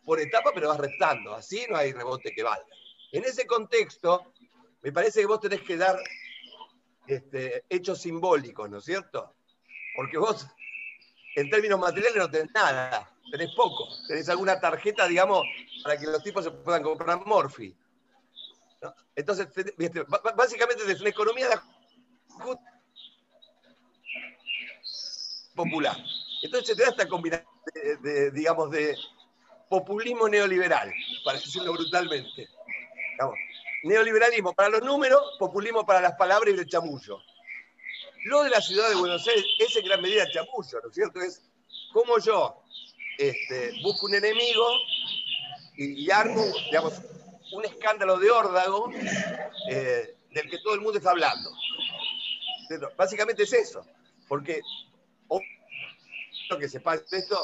por 0.05 0.19
etapa, 0.19 0.51
pero 0.53 0.69
vas 0.69 0.79
restando. 0.79 1.35
Así 1.35 1.65
no 1.69 1.75
hay 1.77 1.91
rebote 1.91 2.31
que 2.33 2.41
valga. 2.41 2.65
En 3.11 3.25
ese 3.25 3.45
contexto, 3.45 4.33
me 4.81 4.91
parece 4.91 5.21
que 5.21 5.25
vos 5.25 5.39
tenés 5.39 5.61
que 5.61 5.77
dar 5.77 5.97
este, 7.07 7.65
hechos 7.69 8.01
simbólicos, 8.01 8.69
¿no 8.69 8.77
es 8.77 8.85
cierto? 8.85 9.35
Porque 9.95 10.17
vos, 10.17 10.47
en 11.35 11.49
términos 11.49 11.79
materiales, 11.79 12.17
no 12.17 12.29
tenés 12.29 12.51
nada, 12.53 13.11
tenés 13.31 13.53
poco. 13.55 13.87
Tenés 14.07 14.29
alguna 14.29 14.59
tarjeta, 14.59 15.07
digamos, 15.07 15.43
para 15.83 15.97
que 15.97 16.05
los 16.05 16.23
tipos 16.23 16.43
se 16.43 16.51
puedan 16.51 16.83
comprar 16.83 17.25
Morphy. 17.25 17.75
Entonces, 19.15 19.47
básicamente 20.35 20.89
es 20.89 21.01
una 21.01 21.09
economía 21.09 21.49
popular. 25.55 25.97
Entonces 26.41 26.77
te 26.77 26.83
da 26.83 26.89
esta 26.89 27.07
combinación, 27.07 27.47
de, 28.01 28.31
digamos, 28.31 28.71
de 28.71 28.95
populismo 29.69 30.29
neoliberal, 30.29 30.93
para 31.25 31.37
decirlo 31.37 31.73
brutalmente. 31.73 32.47
Neoliberalismo 33.83 34.53
para 34.53 34.69
los 34.69 34.81
números, 34.81 35.21
populismo 35.39 35.85
para 35.85 36.01
las 36.01 36.13
palabras 36.13 36.53
y 36.53 36.59
el 36.59 36.67
chamullo. 36.67 37.19
Lo 38.25 38.43
de 38.43 38.49
la 38.49 38.61
ciudad 38.61 38.89
de 38.89 38.95
Buenos 38.95 39.25
Aires 39.27 39.45
es 39.59 39.75
en 39.75 39.85
gran 39.85 40.01
medida 40.01 40.29
chamullo, 40.31 40.79
¿no 40.83 40.89
es 40.89 40.95
cierto? 40.95 41.21
Es 41.21 41.41
como 41.93 42.19
yo 42.19 42.61
este, 43.17 43.73
busco 43.81 44.07
un 44.07 44.15
enemigo 44.15 44.65
y, 45.77 46.11
armo, 46.11 46.43
digamos, 46.65 46.93
un 47.53 47.65
escándalo 47.65 48.17
de 48.17 48.29
órdago 48.29 48.91
eh, 49.69 50.15
del 50.31 50.49
que 50.49 50.57
todo 50.59 50.73
el 50.73 50.81
mundo 50.81 50.97
está 50.97 51.11
hablando. 51.11 51.49
Básicamente 52.97 53.43
es 53.43 53.53
eso, 53.53 53.85
porque 54.27 54.61
lo 56.49 56.57
que 56.57 56.67
se 56.67 56.79
pasa 56.79 57.03
esto 57.11 57.39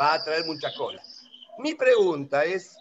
va 0.00 0.14
a 0.14 0.24
traer 0.24 0.44
muchas 0.46 0.74
colas. 0.76 1.24
Mi 1.58 1.74
pregunta 1.74 2.44
es, 2.44 2.76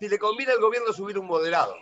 si 0.00 0.08
le 0.08 0.18
conviene 0.18 0.52
al 0.52 0.60
gobierno 0.60 0.92
subir 0.94 1.18
un 1.18 1.26
moderado. 1.26 1.76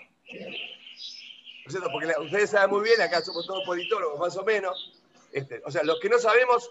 Porque 1.93 2.13
ustedes 2.21 2.51
saben 2.51 2.71
muy 2.71 2.83
bien, 2.83 3.01
acá 3.01 3.23
somos 3.23 3.47
todos 3.47 3.65
politólogos, 3.65 4.19
más 4.19 4.37
o 4.37 4.45
menos. 4.45 4.93
Este, 5.31 5.63
o 5.65 5.71
sea, 5.71 5.85
los 5.85 6.01
que 6.01 6.09
no 6.09 6.19
sabemos, 6.19 6.69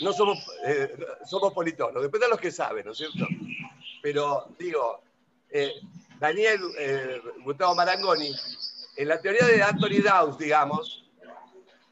no 0.00 0.12
somos, 0.12 0.38
eh, 0.66 0.92
somos 1.24 1.52
politólogos. 1.52 2.02
Depende 2.02 2.26
de 2.26 2.30
los 2.30 2.40
que 2.40 2.50
saben, 2.50 2.84
¿no 2.84 2.92
es 2.92 2.98
cierto? 2.98 3.26
Pero 4.02 4.48
digo, 4.58 5.02
eh, 5.50 5.74
Daniel 6.18 6.60
eh, 6.78 7.22
Gustavo 7.44 7.76
Marangoni, 7.76 8.34
en 8.96 9.08
la 9.08 9.20
teoría 9.20 9.46
de 9.46 9.62
Anthony 9.62 10.02
Dawes, 10.02 10.36
digamos, 10.36 11.04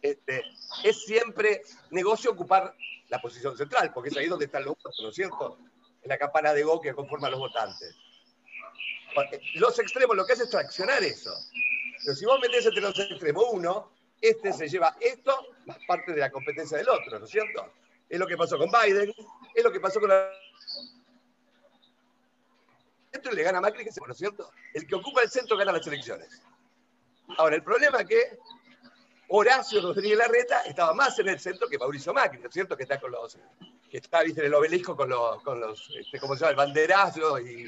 este, 0.03 0.43
es 0.83 1.05
siempre 1.05 1.63
negocio 1.91 2.33
ocupar 2.33 2.75
la 3.09 3.21
posición 3.21 3.57
central, 3.57 3.93
porque 3.93 4.09
es 4.09 4.17
ahí 4.17 4.27
donde 4.27 4.47
están 4.47 4.65
los 4.65 4.75
votos, 4.75 4.99
¿no 5.01 5.11
es 5.11 5.15
cierto? 5.15 5.59
En 6.03 6.09
la 6.09 6.19
campana 6.19 6.53
de 6.53 6.65
Go 6.65 6.81
que 6.81 6.93
conforma 6.93 7.29
a 7.29 7.31
los 7.31 7.39
votantes 7.39 7.95
los 9.55 9.79
extremos 9.79 10.17
lo 10.17 10.27
que 10.27 10.33
hace 10.33 10.45
es 10.45 10.51
traccionar 10.51 11.03
eso. 11.03 11.33
Pero 12.05 12.17
si 12.17 12.25
vos 12.25 12.41
metés 12.41 12.67
entre 12.67 12.81
los 12.81 12.99
extremos 12.99 13.45
uno, 13.53 13.91
este 14.21 14.53
se 14.53 14.69
lleva 14.69 14.97
esto 15.01 15.49
más 15.67 15.79
parte 15.87 16.13
de 16.13 16.21
la 16.21 16.31
competencia 16.31 16.79
del 16.79 16.89
otro, 16.89 17.19
¿no 17.19 17.25
es 17.25 17.31
cierto? 17.31 17.73
Es 18.09 18.19
lo 18.19 18.27
que 18.27 18.37
pasó 18.37 18.59
con 18.59 18.71
Biden, 18.71 19.13
es 19.55 19.65
lo 19.65 19.73
que 19.73 19.81
pasó 19.81 20.01
con 20.01 20.11
la... 20.11 20.31
centro 23.13 23.33
le 23.33 23.43
gana 23.43 23.59
a 23.59 23.61
Macri, 23.61 23.85
¿no 23.85 24.13
es 24.13 24.19
cierto? 24.19 24.51
El 24.75 24.87
que 24.87 24.95
ocupa 24.95 25.23
el 25.23 25.31
centro 25.31 25.57
gana 25.57 25.73
las 25.73 25.87
elecciones. 25.87 26.43
Ahora, 27.39 27.57
el 27.57 27.63
problema 27.63 28.01
es 28.01 28.07
que 28.07 28.39
Horacio 29.29 29.83
Rodríguez 29.83 30.19
Larreta 30.19 30.63
estaba 30.63 30.95
más 30.95 31.19
en 31.19 31.29
el 31.29 31.41
centro 31.41 31.69
que 31.69 31.79
Mauricio 31.79 32.15
Macri, 32.15 32.39
¿no 32.39 32.49
es 32.49 32.55
cierto? 32.55 32.77
Que 32.77 32.85
está 32.85 33.01
con 33.01 33.11
los, 33.11 33.37
que 33.91 33.99
está, 33.99 34.23
viste, 34.23 34.41
en 34.41 34.47
el 34.47 34.55
obelisco 34.55 34.97
con 34.97 35.09
los, 35.09 35.43
con 35.43 35.61
los 35.61 35.91
este, 35.99 36.21
¿cómo 36.21 36.35
se 36.35 36.41
llama? 36.41 36.51
El 36.51 36.57
banderazo 36.57 37.41
y, 37.41 37.67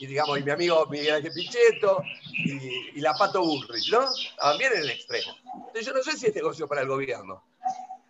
y, 0.00 0.06
digamos, 0.06 0.38
y 0.38 0.42
mi 0.42 0.50
amigo 0.50 0.86
Miguel 0.86 1.14
Ángel 1.14 1.32
Pichetto 1.32 2.02
y, 2.32 2.98
y 2.98 3.00
la 3.00 3.14
Pato 3.14 3.42
Bullrich, 3.42 3.90
¿no? 3.90 4.06
También 4.38 4.72
en 4.74 4.82
el 4.82 4.90
extremo. 4.90 5.32
Entonces 5.54 5.86
yo 5.86 5.92
no 5.92 6.02
sé 6.02 6.16
si 6.16 6.26
es 6.26 6.34
negocio 6.34 6.68
para 6.68 6.82
el 6.82 6.88
gobierno. 6.88 7.42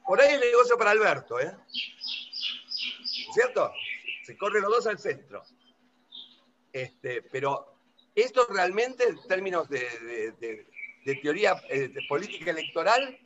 Por 0.07 0.21
ahí 0.21 0.35
es 0.35 0.41
negocio 0.41 0.77
para 0.77 0.91
Alberto, 0.91 1.41
¿eh? 1.41 1.55
¿Cierto? 3.33 3.73
Se 4.25 4.37
corren 4.37 4.63
los 4.63 4.73
dos 4.73 4.87
al 4.87 4.99
centro. 4.99 5.43
Este, 6.73 7.23
pero 7.23 7.77
esto 8.15 8.47
realmente, 8.51 9.05
en 9.05 9.23
términos 9.27 9.69
de, 9.69 10.35
de, 11.05 11.15
teoría 11.17 11.63
eh, 11.69 11.89
de 11.89 12.01
política 12.09 12.51
electoral, 12.51 13.19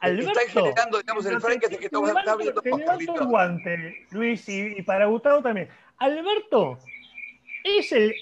Alberto, 0.00 0.38
está 0.38 0.52
generando, 0.52 0.98
digamos, 0.98 1.26
el 1.26 1.40
frente 1.40 1.78
que 1.78 1.86
estamos 1.86 2.12
viendo. 2.38 2.60
Te 2.60 2.70
levanto 2.70 3.14
el 3.14 3.26
guante, 3.26 4.06
Luis, 4.10 4.48
y, 4.48 4.82
para 4.82 5.06
Gustavo 5.06 5.42
también. 5.42 5.68
Alberto 5.98 6.78
es 7.64 7.90
el, 7.92 8.14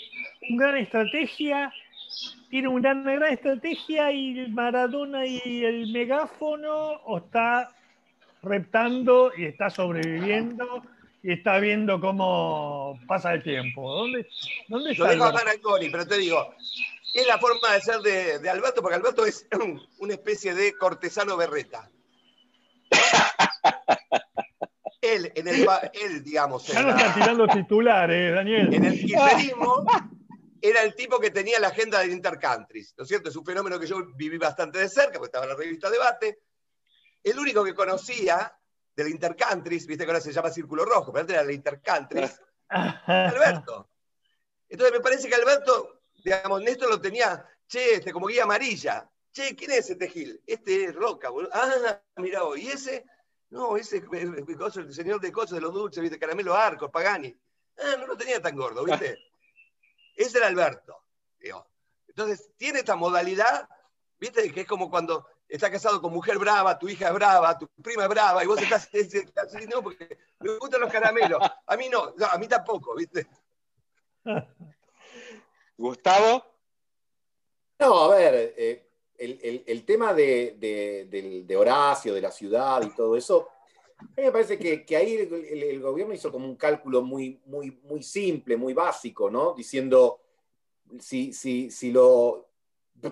un 0.48 0.56
gran 0.56 0.76
estrategia, 0.78 1.72
tiene 2.48 2.68
una 2.68 2.94
gran, 2.94 3.04
gran 3.04 3.32
estrategia 3.32 4.12
y 4.12 4.38
el 4.38 4.50
Maradona 4.50 5.26
y 5.26 5.64
el 5.64 5.92
megáfono 5.92 6.92
o 7.04 7.18
está 7.18 7.74
reptando 8.42 9.32
y 9.36 9.44
está 9.44 9.70
sobreviviendo 9.70 10.82
y 11.22 11.32
está 11.32 11.58
viendo 11.58 12.00
cómo 12.00 12.98
pasa 13.06 13.34
el 13.34 13.42
tiempo. 13.42 13.94
¿Dónde, 13.94 14.26
dónde 14.68 14.92
está? 14.92 15.04
Lo 15.04 15.10
dejo 15.10 15.24
a 15.38 15.54
Goni, 15.62 15.88
pero 15.88 16.06
te 16.06 16.18
digo, 16.18 16.54
es 17.14 17.26
la 17.26 17.38
forma 17.38 17.72
de 17.72 17.80
ser 17.80 18.00
de, 18.00 18.50
Alberto, 18.50 18.82
porque 18.82 18.96
Alberto 18.96 19.24
es 19.24 19.46
una 19.98 20.14
especie 20.14 20.54
de 20.54 20.74
cortesano 20.74 21.36
berreta. 21.36 21.88
él, 25.02 25.32
en 25.34 25.48
el, 25.48 25.66
él, 25.92 26.22
digamos. 26.22 26.66
Ya 26.68 26.82
no 26.82 26.90
está 26.90 27.12
tirando 27.12 27.46
titulares, 27.48 28.34
Daniel. 28.34 28.72
En 28.72 28.84
el 28.84 28.98
kirchnerismo 28.98 29.84
era 30.60 30.82
el 30.82 30.94
tipo 30.94 31.18
que 31.18 31.30
tenía 31.30 31.58
la 31.58 31.68
agenda 31.68 31.98
del 31.98 32.12
Intercountries, 32.12 32.94
¿no 32.96 33.02
es 33.02 33.08
cierto? 33.08 33.28
Es 33.28 33.36
un 33.36 33.44
fenómeno 33.44 33.78
que 33.80 33.86
yo 33.86 34.06
viví 34.14 34.38
bastante 34.38 34.78
de 34.78 34.88
cerca, 34.88 35.14
porque 35.14 35.26
estaba 35.26 35.44
en 35.44 35.50
la 35.50 35.56
revista 35.56 35.90
Debate. 35.90 36.38
El 37.22 37.38
único 37.38 37.64
que 37.64 37.74
conocía 37.74 38.56
del 38.94 39.08
Intercountries, 39.08 39.86
viste 39.86 40.04
que 40.04 40.10
ahora 40.10 40.20
se 40.20 40.32
llama 40.32 40.50
Círculo 40.50 40.84
Rojo, 40.84 41.12
pero 41.12 41.22
antes 41.22 41.34
era 41.34 41.42
el 41.42 41.50
Intercountries, 41.50 42.40
Alberto. 42.68 43.90
Entonces 44.68 44.96
me 44.96 45.02
parece 45.02 45.28
que 45.28 45.34
Alberto, 45.34 46.02
digamos, 46.24 46.62
Néstor 46.62 46.90
lo 46.90 47.00
tenía, 47.00 47.44
che, 47.66 47.96
este, 47.96 48.12
como 48.12 48.26
guía 48.26 48.44
amarilla. 48.44 49.08
Che, 49.32 49.56
¿quién 49.56 49.72
es 49.72 49.90
este 49.90 50.08
Gil? 50.08 50.40
Este 50.46 50.84
es 50.84 50.94
Roca, 50.94 51.30
boludo. 51.30 51.50
Ah, 51.54 52.00
mira, 52.16 52.40
¿y 52.56 52.68
ese? 52.68 53.04
No, 53.52 53.76
ese 53.76 53.98
es 53.98 54.76
el 54.78 54.94
señor 54.94 55.20
de 55.20 55.30
cosas 55.30 55.56
de 55.56 55.60
los 55.60 55.74
dulces, 55.74 56.00
viste, 56.00 56.18
Caramelo 56.18 56.54
Arcos, 56.54 56.90
Pagani. 56.90 57.38
Ah, 57.78 57.96
no 57.98 58.06
lo 58.06 58.16
tenía 58.16 58.40
tan 58.40 58.56
gordo, 58.56 58.82
viste. 58.82 59.18
Ese 60.16 60.38
era 60.38 60.46
Alberto. 60.46 60.96
Entonces, 62.08 62.50
tiene 62.56 62.78
esta 62.78 62.96
modalidad, 62.96 63.68
viste, 64.18 64.50
que 64.52 64.62
es 64.62 64.66
como 64.66 64.90
cuando 64.90 65.26
está 65.48 65.70
casado 65.70 66.00
con 66.00 66.14
mujer 66.14 66.38
brava, 66.38 66.78
tu 66.78 66.88
hija 66.88 67.08
es 67.08 67.14
brava, 67.14 67.58
tu 67.58 67.68
prima 67.82 68.04
es 68.04 68.08
brava, 68.08 68.42
y 68.42 68.46
vos 68.46 68.60
estás 68.60 68.88
así, 68.88 69.66
no, 69.66 69.82
porque 69.82 70.18
me 70.40 70.56
gustan 70.56 70.80
los 70.80 70.92
caramelos. 70.92 71.42
A 71.66 71.76
mí 71.76 71.90
no, 71.90 72.14
a 72.30 72.38
mí 72.38 72.48
tampoco, 72.48 72.94
¿viste? 72.94 73.26
Gustavo. 75.76 76.44
No, 77.78 78.04
a 78.04 78.14
ver, 78.14 78.54
eh, 78.56 78.91
el, 79.22 79.84
tema 79.84 80.12
de, 80.12 81.56
Horacio, 81.56 82.14
de 82.14 82.20
la 82.20 82.30
ciudad 82.30 82.82
y 82.82 82.94
todo 82.94 83.16
eso, 83.16 83.48
a 83.98 84.02
mí 84.02 84.22
me 84.24 84.32
parece 84.32 84.58
que, 84.58 84.96
ahí 84.96 85.14
el, 85.14 85.80
gobierno 85.80 86.14
hizo 86.14 86.32
como 86.32 86.46
un 86.46 86.56
cálculo 86.56 87.02
muy, 87.02 87.40
muy, 87.46 87.70
muy 87.84 88.02
simple, 88.02 88.56
muy 88.56 88.74
básico, 88.74 89.30
¿no? 89.30 89.54
Diciendo, 89.54 90.20
si, 90.98 91.32
si, 91.32 91.70
si 91.70 91.92
lo, 91.92 92.48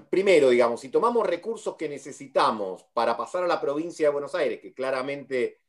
primero, 0.09 0.51
digamos, 0.51 0.81
si 0.81 0.89
tomamos 0.89 1.27
recursos 1.27 1.77
que 1.77 1.89
necesitamos 1.89 2.85
para 2.93 3.17
pasar 3.17 3.45
a 3.45 3.49
la 3.49 3.61
provincia 3.61 4.09
de 4.09 4.13
Buenos 4.13 4.35
Aires, 4.35 4.61
que 4.61 4.75
claramente 4.75 5.61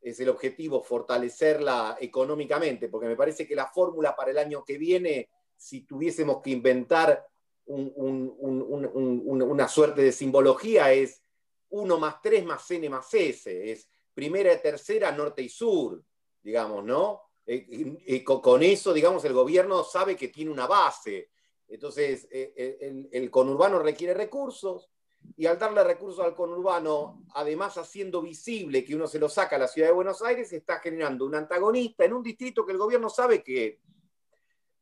es 0.00 0.18
el 0.20 0.30
objetivo, 0.30 0.82
fortalecerla 0.82 1.98
económicamente, 2.00 2.88
porque 2.88 3.06
me 3.06 3.16
parece 3.16 3.46
que 3.46 3.54
la 3.54 3.66
fórmula 3.66 4.16
para 4.16 4.30
el 4.30 4.38
año 4.38 4.64
que 4.64 4.78
viene, 4.78 5.28
si 5.56 5.82
tuviésemos 5.82 6.40
que 6.40 6.50
inventar 6.50 7.26
una 7.74 9.68
suerte 9.68 10.02
de 10.02 10.12
simbología, 10.12 10.92
es 10.92 11.22
1 11.70 11.98
más 11.98 12.20
3 12.22 12.44
más 12.44 12.70
N 12.70 12.90
más 12.90 13.12
S, 13.14 13.70
es 13.72 13.88
primera, 14.12 14.60
tercera, 14.60 15.12
norte 15.12 15.42
y 15.42 15.48
sur, 15.48 16.02
digamos, 16.42 16.84
¿no? 16.84 17.22
Eh, 17.46 18.22
con 18.24 18.62
eso, 18.62 18.92
digamos, 18.92 19.24
el 19.24 19.32
gobierno 19.32 19.82
sabe 19.82 20.16
que 20.16 20.28
tiene 20.28 20.50
una 20.50 20.66
base 20.66 21.30
entonces, 21.70 22.26
eh, 22.32 22.52
eh, 22.56 23.08
el, 23.12 23.30
conurbano 23.30 23.78
requiere 23.78 24.12
recursos 24.12 24.90
y 25.36 25.46
al 25.46 25.58
darle 25.58 25.84
recursos 25.84 26.24
al 26.24 26.34
conurbano, 26.34 27.22
además 27.34 27.78
haciendo 27.78 28.20
visible 28.20 28.84
que 28.84 28.96
uno 28.96 29.06
se 29.06 29.20
lo 29.20 29.28
saca 29.28 29.54
a 29.54 29.60
la 29.60 29.68
ciudad 29.68 29.88
de 29.88 29.94
Buenos 29.94 30.20
Aires, 30.20 30.52
está 30.52 30.80
generando 30.80 31.24
un 31.24 31.36
antagonista 31.36 32.04
en 32.04 32.14
un 32.14 32.24
distrito 32.24 32.66
que 32.66 32.72
el 32.72 32.78
gobierno 32.78 33.08
sabe 33.08 33.42
que 33.42 33.78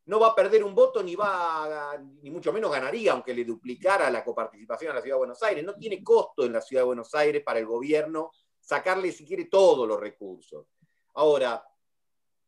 no 0.09 0.21
va 0.21 0.29
a 0.29 0.35
perder 0.35 0.64
un 0.64 0.75
voto 0.75 1.03
ni 1.03 1.14
va 1.14 1.97
ni 2.23 2.31
mucho 2.31 2.53
menos 2.53 2.71
ganaría, 2.71 3.12
aunque 3.12 3.33
le 3.33 3.44
duplicara 3.44 4.11
la 4.11 4.25
coparticipación 4.25 4.90
a 4.90 4.94
la 4.94 5.01
ciudad 5.01 5.16
de 5.16 5.21
Buenos 5.21 5.42
Aires. 5.42 5.64
No 5.64 5.75
tiene 5.75 6.03
costo 6.03 6.44
en 6.44 6.53
la 6.53 6.61
ciudad 6.61 6.83
de 6.83 6.87
Buenos 6.87 7.14
Aires 7.14 7.42
para 7.42 7.59
el 7.59 7.66
gobierno 7.66 8.33
sacarle, 8.61 9.12
si 9.12 9.25
quiere, 9.25 9.47
todos 9.47 9.87
los 9.87 9.99
recursos. 10.01 10.66
Ahora, 11.14 11.64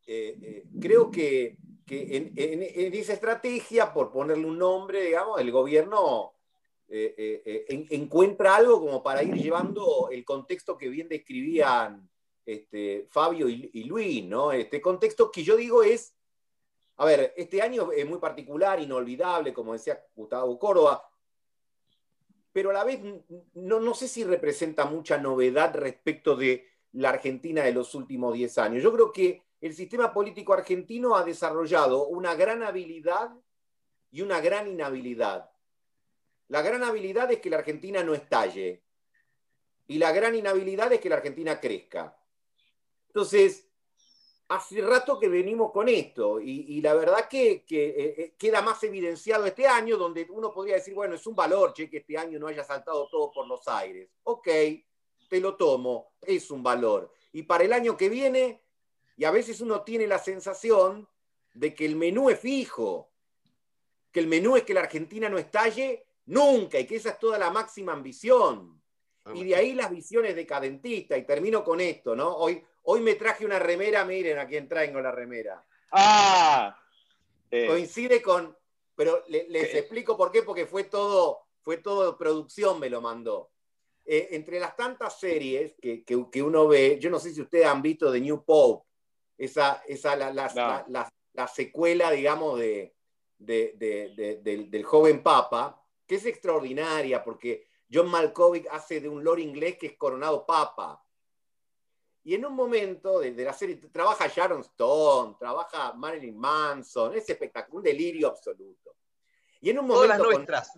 eh, 0.07 0.65
creo 0.81 1.11
que 1.11 1.57
en, 1.91 2.95
esa 2.95 3.13
estrategia, 3.13 3.93
por 3.93 4.13
ponerle 4.13 4.47
un 4.47 4.59
nombre, 4.59 5.03
digamos, 5.03 5.41
el 5.41 5.51
gobierno 5.51 6.35
eh, 6.89 7.15
eh, 7.17 7.43
eh, 7.69 7.87
encuentra 7.91 8.57
algo 8.57 8.81
como 8.81 9.03
para 9.03 9.23
ir 9.23 9.35
llevando 9.35 10.09
el 10.11 10.25
contexto 10.25 10.77
que 10.77 10.89
bien 10.89 11.09
describían 11.09 12.09
este, 12.45 13.07
Fabio 13.11 13.49
y, 13.49 13.85
Luis, 13.85 14.25
¿no? 14.25 14.53
Este 14.53 14.81
contexto 14.81 15.31
que 15.31 15.45
yo 15.45 15.57
digo 15.57 15.83
es, 15.83 16.15
a 17.01 17.07
ver, 17.07 17.33
este 17.35 17.63
año 17.63 17.93
es 17.93 18.07
muy 18.07 18.19
particular, 18.19 18.79
inolvidable, 18.79 19.55
como 19.55 19.73
decía 19.73 20.05
Gustavo 20.15 20.59
Córdoba, 20.59 21.11
pero 22.53 22.69
a 22.69 22.73
la 22.75 22.85
vez 22.85 23.01
no, 23.55 23.81
no 23.81 23.95
sé 23.95 24.07
si 24.07 24.23
representa 24.23 24.85
mucha 24.85 25.17
novedad 25.17 25.75
respecto 25.75 26.37
de 26.37 26.69
la 26.93 27.09
Argentina 27.09 27.63
de 27.63 27.73
los 27.73 27.95
últimos 27.95 28.35
10 28.35 28.59
años. 28.59 28.83
Yo 28.83 28.93
creo 28.93 29.13
que 29.13 29.43
el 29.63 29.75
sistema 29.75 30.13
político 30.13 30.53
argentino 30.53 31.17
ha 31.17 31.25
desarrollado 31.25 32.07
una 32.07 32.35
gran 32.35 32.63
habilidad 32.63 33.31
y 34.11 34.21
una 34.21 34.43
gran 34.43 34.69
inhabilidad. 34.69 35.51
La 36.49 36.61
gran 36.61 36.85
habilidad 36.85 37.33
es 37.33 37.41
que 37.41 37.49
la 37.49 37.57
Argentina 37.57 38.05
no 38.05 38.13
estalle 38.13 38.83
y 39.87 39.97
la 39.97 40.13
gran 40.13 40.35
inhabilidad 40.35 40.93
es 40.93 41.01
que 41.01 41.09
la 41.09 41.17
Argentina 41.17 41.59
crezca. 41.61 42.15
Entonces, 43.07 43.70
hace 44.51 44.81
rato 44.81 45.19
que 45.19 45.29
venimos 45.29 45.71
con 45.71 45.89
esto 45.89 46.41
y, 46.41 46.81
la 46.81 46.95
verdad 46.95 47.29
que, 47.29 47.53
eh, 47.53 47.65
eh, 47.71 48.35
queda 48.37 48.61
más 48.61 48.83
evidenciado 48.83 49.47
este 49.47 49.67
año 49.67 49.97
donde 49.97 50.27
uno 50.29 50.53
podría 50.53 50.75
decir, 50.75 50.93
bueno, 50.93 51.15
es 51.15 51.25
un 51.27 51.37
valor 51.37 51.73
che, 51.73 51.89
que 51.89 51.99
este 51.99 52.19
año 52.19 52.37
no 52.39 52.49
haya 52.49 52.65
saltado 52.65 53.09
todo 53.09 53.31
por 53.31 53.47
los 53.47 53.67
aires. 53.69 54.11
Ok, 54.25 54.49
te 55.29 55.41
lo 55.41 55.57
tomo, 55.57 56.15
es 56.21 56.51
un 56.51 56.65
valor. 56.65 57.13
Y 57.33 57.45
para 57.45 57.63
el 57.63 57.73
año 57.73 57.97
que 57.97 58.09
viene 58.09 58.61
y 59.17 59.25
a 59.25 59.31
veces 59.31 59.61
uno 59.61 59.83
tiene 59.83 60.09
la 60.09 60.19
sensación 60.19 61.09
de 61.55 61.73
que 61.73 61.87
el 61.87 61.95
menú 61.95 62.29
es 62.29 62.41
fijo, 62.41 63.13
que 64.11 64.19
el 64.19 64.27
menú 64.27 64.57
es 64.57 64.65
que 64.65 64.75
la 64.75 64.81
Argentina 64.81 65.29
no 65.29 65.39
estalle 65.39 66.07
nunca 66.27 66.81
y 66.81 66.87
que 66.87 66.97
esa 66.97 67.11
es 67.11 67.19
toda 67.21 67.39
la 67.39 67.53
máxima 67.53 67.93
ambición. 67.93 68.83
Ah, 69.25 69.33
y 69.33 69.45
de 69.45 69.55
ahí 69.55 69.75
las 69.75 69.91
visiones 69.91 70.35
decadentistas. 70.35 71.19
Y 71.19 71.23
termino 71.23 71.63
con 71.63 71.81
esto, 71.81 72.17
¿no? 72.17 72.35
Hoy, 72.35 72.65
hoy 72.83 73.01
me 73.01 73.15
traje 73.15 73.45
una 73.45 73.59
remera, 73.59 74.05
miren 74.05 74.39
a 74.39 74.47
quién 74.47 74.69
traigo 74.69 75.01
la 75.01 75.13
remera. 75.13 75.65
Ah. 75.93 76.77
Eh. 77.51 77.67
Coincide 77.67 78.23
con, 78.23 78.57
pero 78.95 79.25
les 79.29 79.75
explico 79.75 80.17
por 80.17 80.31
qué, 80.31 80.43
porque 80.43 80.67
fue 80.67 80.85
todo, 80.85 81.47
fue 81.63 81.79
todo 81.79 82.17
producción, 82.17 82.79
me 82.79 82.91
lo 82.91 83.01
mandó. 83.01 83.51
Eh, 84.05 84.29
entre 84.33 84.59
las 84.59 84.77
tantas 84.77 85.21
series 85.21 85.75
que, 85.81 86.05
que, 86.05 86.43
uno 86.43 86.67
ve, 86.67 86.99
yo 87.01 87.11
no 87.11 87.19
sé 87.19 87.33
si 87.33 87.41
ustedes 87.41 87.67
han 87.67 87.81
visto 87.81 88.11
The 88.11 88.21
New 88.21 88.45
Pope, 88.45 88.87
esa, 89.39 89.83
esa 89.87 90.17
la, 90.17 91.47
secuela, 91.47 92.11
digamos, 92.11 92.59
de, 92.59 92.95
del, 93.39 94.85
joven 94.85 95.23
Papa, 95.23 95.83
que 96.07 96.17
es 96.17 96.27
extraordinaria 96.27 97.23
porque 97.23 97.69
John 97.91 98.11
Malkovich 98.11 98.67
hace 98.71 99.01
de 99.01 99.09
un 99.09 99.23
lord 99.23 99.39
inglés 99.39 99.79
que 99.79 99.87
es 99.87 99.97
coronado 99.97 100.45
Papa. 100.45 101.03
Y 102.23 102.35
en 102.35 102.45
un 102.45 102.55
momento 102.55 103.21
de, 103.21 103.33
la 103.33 103.53
serie 103.53 103.77
trabaja 103.77 104.29
Sharon 104.29 104.61
Stone, 104.61 105.37
trabaja 105.39 105.95
Marilyn 105.95 106.37
Manson, 106.37 107.15
es 107.15 107.29
espectacular, 107.29 107.77
un 107.77 107.83
delirio 107.83 108.29
absoluto. 108.29 108.97
Y 109.61 109.71
en 109.71 109.79
un 109.79 109.87
momento. 109.87 110.17
Todas 110.17 110.21
nuestras. 110.21 110.73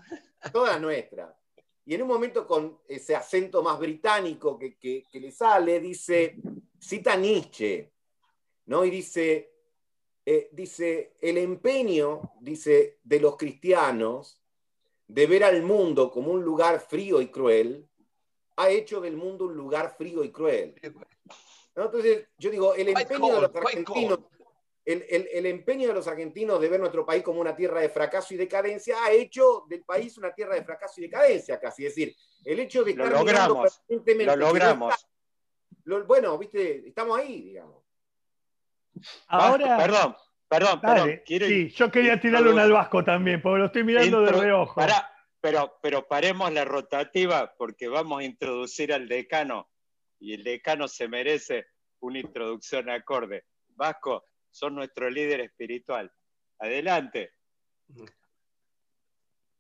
Todas 0.53 0.81
nuestras. 0.81 1.35
y 1.85 1.95
en 1.95 2.03
un 2.03 2.09
momento 2.09 2.47
con 2.47 2.79
ese 2.87 3.17
acento 3.17 3.63
más 3.63 3.79
británico 3.79 4.59
que, 4.59 5.05
le 5.13 5.33
sale, 5.33 5.81
dice, 5.81 6.37
cita 6.79 7.17
Nietzsche, 7.17 7.93
¿no? 8.67 8.85
Y 8.85 8.91
dice, 8.91 9.53
eh, 10.25 10.49
dice, 10.53 11.17
el 11.21 11.39
empeño, 11.39 12.35
dice, 12.41 13.01
de 13.03 13.21
los 13.21 13.37
cristianos 13.37 14.41
de 15.09 15.27
ver 15.27 15.45
al 15.45 15.63
mundo 15.63 16.11
como 16.11 16.33
un 16.33 16.43
lugar 16.43 16.81
frío 16.81 17.21
y 17.21 17.31
cruel, 17.31 17.89
ha 18.57 18.71
hecho 18.71 19.01
del 19.01 19.17
mundo 19.17 19.47
un 19.47 19.55
lugar 19.55 19.95
frío 19.97 20.25
y 20.25 20.31
cruel. 20.31 20.75
Entonces, 21.75 22.29
yo 22.39 22.51
digo, 22.51 22.75
el 22.75 22.89
empeño 22.89 23.35
de 23.35 23.41
los 23.41 23.57
argentinos, 23.57 24.19
el, 24.85 25.47
empeño 25.47 25.89
de 25.89 25.95
los 25.95 26.07
argentinos 26.07 26.61
de 26.61 26.69
ver 26.69 26.81
nuestro 26.81 27.07
país 27.07 27.23
como 27.23 27.41
una 27.41 27.57
tierra 27.57 27.81
de 27.81 27.89
fracaso 27.89 28.35
y 28.35 28.37
decadencia 28.37 28.97
ha 29.03 29.11
hecho 29.11 29.65
del 29.69 29.83
país 29.85 30.19
una 30.19 30.35
tierra 30.35 30.55
de 30.55 30.65
fracaso 30.65 30.95
y 31.01 31.05
decadencia, 31.05 31.59
casi. 31.59 31.87
Es 31.87 31.95
decir, 31.95 32.15
el 32.45 32.61
hecho 32.61 32.85
de 32.85 32.91
estar 32.91 33.09
lo 33.09 33.19
logramos, 33.19 33.83
lo 33.89 34.37
logramos. 34.37 35.09
bueno, 36.07 36.37
viste, 36.37 36.89
estamos 36.89 37.19
ahí, 37.19 37.43
digamos. 37.43 37.83
Ahora, 39.29 39.79
perdón, 39.79 40.17
perdón, 40.49 40.81
perdón. 40.81 41.21
sí, 41.27 41.71
yo 41.71 41.91
quería 41.91 42.21
tirarle 42.21 42.51
un 42.51 42.59
al 42.59 42.73
Vasco 42.73 43.03
también, 43.03 43.41
porque 43.41 43.59
lo 43.61 43.67
estoy 43.67 43.85
mirando 43.85 44.21
de 44.21 44.33
reojo. 44.33 44.81
pero, 45.41 45.79
pero 45.81 46.07
paremos 46.07 46.53
la 46.53 46.67
rotativa 46.67 47.55
porque 47.57 47.89
vamos 47.89 48.21
a 48.21 48.25
introducir 48.25 48.93
al 48.93 49.09
decano 49.09 49.72
y 50.23 50.35
el 50.35 50.45
decano 50.45 50.87
se 50.87 51.09
merece 51.09 51.67
una 52.01 52.21
introducción 52.21 52.89
acorde. 52.89 53.45
Vasco, 53.75 54.25
son 54.51 54.77
nuestro 54.77 55.11
líder 55.11 55.41
espiritual. 55.41 56.11
Adelante. 56.61 57.33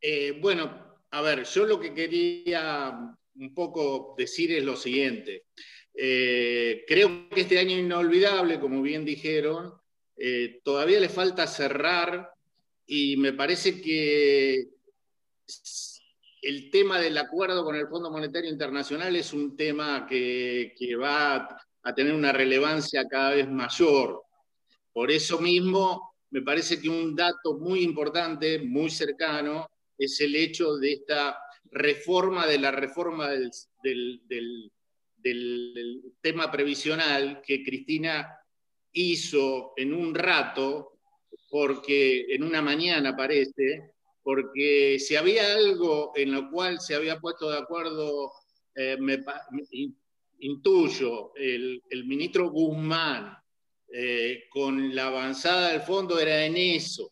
Eh, 0.00 0.38
bueno, 0.40 1.00
a 1.10 1.20
ver, 1.20 1.44
yo 1.44 1.66
lo 1.66 1.80
que 1.80 1.92
quería 1.92 2.96
un 3.34 3.54
poco 3.54 4.14
decir 4.16 4.52
es 4.52 4.62
lo 4.62 4.76
siguiente. 4.76 5.46
Eh, 5.94 6.84
creo 6.86 7.28
que 7.28 7.40
este 7.40 7.58
año 7.58 7.76
inolvidable, 7.76 8.60
como 8.60 8.82
bien 8.82 9.04
dijeron, 9.04 9.74
eh, 10.16 10.60
todavía 10.62 11.00
le 11.00 11.08
falta 11.08 11.46
cerrar 11.48 12.30
y 12.86 13.16
me 13.16 13.32
parece 13.32 13.82
que 13.82 14.68
el 16.42 16.70
tema 16.70 16.98
del 16.98 17.16
acuerdo 17.16 17.64
con 17.64 17.76
el 17.76 17.86
Fondo 17.86 18.10
Monetario 18.10 18.50
Internacional 18.50 19.14
es 19.14 19.32
un 19.32 19.56
tema 19.56 20.06
que, 20.08 20.74
va 21.00 21.56
a 21.84 21.94
tener 21.94 22.12
una 22.12 22.32
relevancia 22.32 23.06
cada 23.08 23.36
vez 23.36 23.48
mayor. 23.48 24.24
Por 24.92 25.12
eso 25.12 25.38
mismo, 25.38 26.16
me 26.30 26.42
parece 26.42 26.80
que 26.80 26.88
un 26.88 27.14
dato 27.14 27.58
muy 27.58 27.82
importante, 27.82 28.58
muy 28.58 28.90
cercano, 28.90 29.68
es 29.96 30.20
el 30.20 30.34
hecho 30.34 30.76
de 30.76 30.94
esta 30.94 31.38
reforma 31.70 32.46
de 32.46 32.58
la 32.58 32.72
reforma 32.72 33.30
del, 33.30 33.52
tema 36.20 36.50
previsional 36.50 37.40
que 37.40 37.62
Cristina 37.62 38.36
hizo 38.92 39.74
en 39.76 39.94
un 39.94 40.12
rato, 40.12 40.98
porque 41.48 42.26
en 42.34 42.42
una 42.42 42.60
mañana 42.60 43.16
parece, 43.16 43.91
porque 44.22 44.98
si 44.98 45.16
había 45.16 45.54
algo 45.54 46.12
en 46.14 46.32
lo 46.32 46.50
cual 46.50 46.80
se 46.80 46.94
había 46.94 47.18
puesto 47.18 47.50
de 47.50 47.58
acuerdo, 47.58 48.32
eh, 48.74 48.96
intuyo, 50.38 51.32
el, 51.36 51.82
ministro 52.06 52.50
Guzmán 52.50 53.36
eh, 53.92 54.44
con 54.48 54.94
la 54.94 55.06
avanzada 55.06 55.72
del 55.72 55.82
fondo 55.82 56.18
era 56.18 56.44
en 56.44 56.56
eso. 56.56 57.10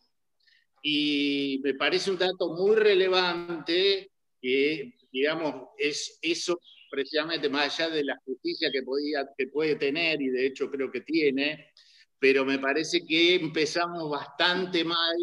Y 0.83 1.61
me 1.63 1.75
parece 1.75 2.11
un 2.11 2.19
dato 2.19 2.55
muy 2.55 2.77
relevante 2.77 4.13
que, 4.41 4.95
digamos, 5.13 5.69
es 5.77 6.19
eso 6.23 6.59
precisamente 6.91 7.49
más 7.49 7.79
allá 7.79 7.95
de 7.95 8.05
la 8.05 8.17
justicia 8.25 8.71
que, 8.73 8.83
podía, 8.83 9.29
que 9.37 9.47
puede 9.49 9.77
tener, 9.77 10.21
y 10.21 10.29
de 10.29 10.47
hecho 10.47 10.71
creo 10.71 10.91
que 10.91 11.03
tiene, 11.03 11.73
pero 12.19 12.45
me 12.45 12.59
parece 12.59 13.05
que 13.07 13.37
empezamos 13.37 14.11
bastante 14.11 14.85
mal 14.85 15.17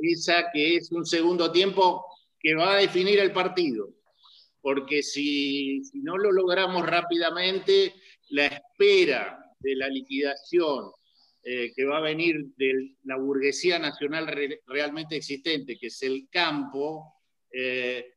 esa 0.00 0.50
que 0.52 0.76
es 0.76 0.92
un 0.92 1.04
segundo 1.04 1.50
tiempo 1.50 2.04
que 2.40 2.54
va 2.54 2.74
a 2.74 2.80
definir 2.80 3.18
el 3.18 3.32
partido. 3.32 3.94
Porque 4.60 5.02
si, 5.02 5.82
no 5.94 6.18
lo 6.18 6.32
logramos 6.32 6.86
rápidamente, 6.86 7.94
la 8.30 8.46
espera 8.46 9.38
de 9.60 9.76
la 9.76 9.88
liquidación 9.88 10.90
eh, 11.42 11.72
que 11.74 11.84
va 11.84 11.98
a 11.98 12.02
venir 12.02 12.36
de 12.56 12.96
la 13.04 13.16
burguesía 13.16 13.78
nacional 13.78 14.26
realmente 14.66 15.16
existente, 15.16 15.78
que 15.78 15.86
es 15.86 16.02
el 16.02 16.28
campo, 16.30 17.14
eh, 17.52 18.12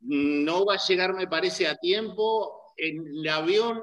no 0.00 0.64
va 0.64 0.74
a 0.74 0.86
llegar, 0.86 1.14
me 1.14 1.26
parece, 1.26 1.66
a 1.66 1.76
tiempo 1.76 2.74
en 2.76 3.06
el 3.06 3.28
avión 3.28 3.80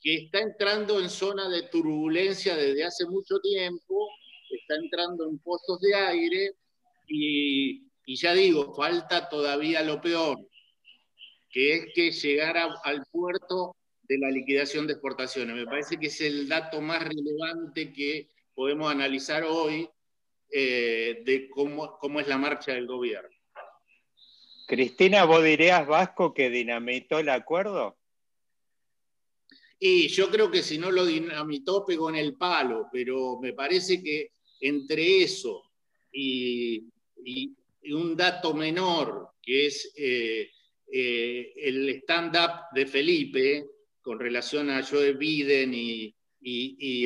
que 0.00 0.14
está 0.14 0.40
entrando 0.40 1.00
en 1.00 1.10
zona 1.10 1.48
de 1.48 1.62
turbulencia 1.64 2.56
desde 2.56 2.84
hace 2.84 3.06
mucho 3.06 3.38
tiempo, 3.40 4.08
está 4.66 4.74
entrando 4.82 5.28
en 5.28 5.38
pozos 5.38 5.80
de 5.80 5.94
aire 5.94 6.54
y, 7.06 7.86
y 8.04 8.16
ya 8.16 8.34
digo, 8.34 8.74
falta 8.74 9.28
todavía 9.28 9.82
lo 9.82 10.00
peor, 10.00 10.38
que 11.48 11.74
es 11.74 11.86
que 11.94 12.10
llegara 12.10 12.74
al 12.82 13.04
puerto 13.12 13.76
de 14.02 14.18
la 14.18 14.30
liquidación 14.30 14.86
de 14.86 14.94
exportaciones. 14.94 15.54
Me 15.54 15.66
parece 15.66 15.98
que 15.98 16.08
es 16.08 16.20
el 16.20 16.48
dato 16.48 16.80
más 16.80 17.02
relevante 17.02 17.92
que 17.92 18.28
podemos 18.54 18.90
analizar 18.90 19.44
hoy 19.44 19.88
eh, 20.50 21.22
de 21.24 21.48
cómo, 21.48 21.96
cómo 21.98 22.18
es 22.20 22.26
la 22.26 22.38
marcha 22.38 22.72
del 22.72 22.86
gobierno. 22.86 23.30
Cristina, 24.66 25.24
¿vos 25.24 25.44
dirías, 25.44 25.86
Vasco, 25.86 26.34
que 26.34 26.50
dinamitó 26.50 27.20
el 27.20 27.28
acuerdo? 27.28 27.96
Y 29.78 30.08
yo 30.08 30.28
creo 30.30 30.50
que 30.50 30.62
si 30.62 30.78
no 30.78 30.90
lo 30.90 31.04
dinamitó, 31.04 31.84
pegó 31.84 32.08
en 32.08 32.16
el 32.16 32.36
palo, 32.36 32.88
pero 32.90 33.38
me 33.40 33.52
parece 33.52 34.02
que 34.02 34.32
entre 34.60 35.22
eso 35.22 35.62
y, 36.12 36.84
un 37.92 38.16
dato 38.16 38.52
menor, 38.52 39.30
que 39.40 39.66
es 39.66 39.92
eh, 39.96 40.50
eh, 40.92 41.52
el 41.56 41.88
stand-up 42.00 42.66
de 42.74 42.86
Felipe, 42.86 43.66
con 44.02 44.18
relación 44.18 44.70
a 44.70 44.82
Joe 44.84 45.12
Biden 45.12 45.72
y, 45.74 46.12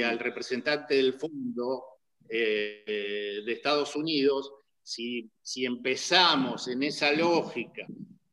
al 0.02 0.18
representante 0.18 0.94
del 0.94 1.14
fondo 1.14 1.84
eh, 2.28 3.42
de 3.44 3.52
Estados 3.52 3.96
Unidos, 3.96 4.52
si, 4.82 5.30
empezamos 5.56 6.68
en 6.68 6.82
esa 6.82 7.12
lógica 7.12 7.86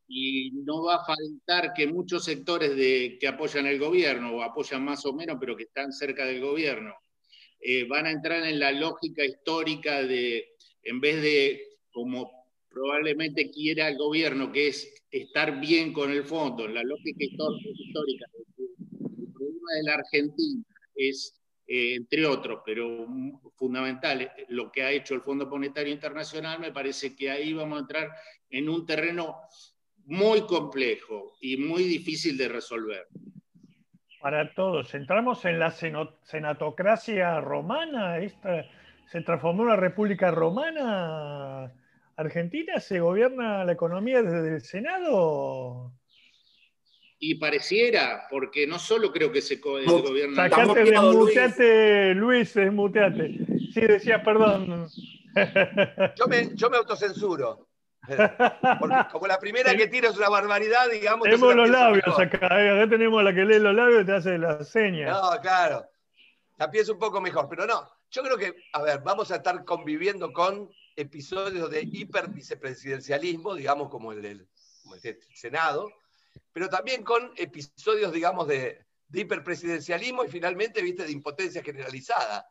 y 0.08 0.52
no 0.52 0.84
va 0.84 0.96
a 0.96 1.06
faltar 1.06 1.74
que 1.74 1.88
muchos 1.88 2.24
sectores 2.24 2.72
que 3.20 3.28
apoyan 3.28 3.68
el 3.68 3.80
gobierno, 3.80 4.36
o 4.36 4.42
apoyan 4.42 4.84
más 4.84 5.06
o 5.06 5.14
menos, 5.14 5.38
pero 5.40 5.56
que 5.56 5.64
están 5.64 5.92
cerca 5.92 6.26
del 6.26 6.42
gobierno, 6.42 6.94
eh, 7.70 7.84
van 7.84 8.06
a 8.06 8.12
entrar 8.12 8.46
en 8.46 8.60
la 8.60 8.72
lógica 8.72 9.26
histórica 9.26 10.02
de, 10.02 10.56
en 10.84 11.02
vez 11.02 11.22
de, 11.22 11.62
como 11.92 12.48
probablemente 12.70 13.52
quiera 13.52 13.90
el 13.90 13.98
gobierno, 13.98 14.54
que 14.54 14.70
es 14.70 15.04
estar 15.12 15.60
bien 15.60 15.92
con 15.92 16.10
el 16.10 16.24
fondo, 16.24 16.64
en 16.64 16.76
la 16.76 16.84
lógica 16.84 17.26
histórica 17.26 18.26
de 19.76 19.84
la 19.84 19.96
Argentina 19.96 20.64
es, 20.96 21.42
eh, 21.68 21.96
entre 21.96 22.26
otros, 22.26 22.62
pero 22.66 23.06
fundamental, 23.58 24.32
lo 24.48 24.72
que 24.72 24.84
ha 24.84 24.94
hecho 24.94 25.14
el 25.14 25.22
Fondo 25.22 25.46
Monetario 25.46 25.92
Internacional, 25.92 26.62
me 26.62 26.72
parece 26.72 27.18
que 27.18 27.30
ahí 27.30 27.52
vamos 27.52 27.80
a 27.80 27.82
entrar 27.82 28.12
en 28.50 28.70
un 28.70 28.86
terreno 28.86 29.42
muy 30.06 30.44
complejo 30.44 31.34
y 31.42 31.58
muy 31.58 31.84
difícil 31.84 32.38
de 32.38 32.48
resolver. 32.48 33.08
Para 34.20 34.54
todos, 34.54 34.94
entramos 34.96 35.46
en 35.46 35.60
la 35.60 35.72
senatocracia 35.72 37.40
romana, 37.40 38.18
esta 38.18 38.66
se 39.12 39.22
transformó 39.22 39.64
en 39.64 39.68
una 39.70 39.78
república 39.78 40.32
romana. 40.32 41.72
Argentina 42.16 42.80
se 42.80 43.00
gobierna 43.00 43.64
la 43.64 43.72
economía 43.74 44.22
desde 44.22 44.56
el 44.56 44.62
Senado. 44.62 45.94
Y 47.20 47.36
pareciera, 47.36 48.28
porque 48.30 48.68
no 48.68 48.80
solo 48.80 49.12
creo 49.12 49.32
que 49.32 49.42
se 49.42 49.58
gobierna... 49.58 50.50
Sacate, 50.50 50.84
desmuteate, 50.84 52.14
Luis, 52.16 52.54
desmuteate. 52.54 53.38
Sí, 53.74 53.82
decía, 53.82 54.24
perdón. 54.24 54.88
Yo 56.16 56.28
me, 56.28 56.56
yo 56.56 56.70
me 56.70 56.78
autocensuro. 56.78 57.67
Porque 58.80 58.96
como 59.12 59.28
la 59.28 59.40
primera 59.40 59.76
que 59.76 59.88
tira 59.88 60.10
es 60.10 60.18
una 60.18 60.30
barbaridad, 60.30 60.90
digamos. 60.90 61.26
Tenemos 61.26 61.56
los 61.56 61.70
labios 61.70 62.20
acá, 62.20 62.62
eh, 62.62 62.82
acá 62.82 62.90
tenemos 62.90 63.20
a 63.20 63.24
la 63.24 63.34
que 63.34 63.46
lee 63.46 63.60
los 63.60 63.76
labios 63.76 64.04
y 64.04 64.06
te 64.06 64.14
hace 64.14 64.38
la 64.38 64.64
seña. 64.64 65.12
No, 65.12 65.42
claro. 65.42 65.86
La 66.58 66.72
pienso 66.72 66.94
un 66.94 67.00
poco 67.00 67.22
mejor, 67.22 67.48
pero 67.50 67.66
no. 67.66 67.88
Yo 68.10 68.24
creo 68.24 68.38
que, 68.38 68.56
a 68.74 68.82
ver, 68.82 69.02
vamos 69.02 69.32
a 69.32 69.36
estar 69.36 69.64
conviviendo 69.66 70.32
con 70.32 70.70
episodios 70.96 71.70
de 71.70 71.82
hipervicepresidencialismo, 71.84 73.54
digamos, 73.54 73.90
como 73.90 74.12
el 74.12 74.22
del 74.22 74.48
como 74.82 74.96
el 74.96 75.20
Senado, 75.34 75.92
pero 76.54 76.70
también 76.70 77.04
con 77.04 77.32
episodios, 77.36 78.12
digamos, 78.14 78.48
de, 78.48 78.86
hiperpresidencialismo 79.14 80.26
y 80.26 80.30
finalmente, 80.30 80.82
viste, 80.82 81.04
de 81.04 81.12
impotencia 81.12 81.64
generalizada. 81.64 82.50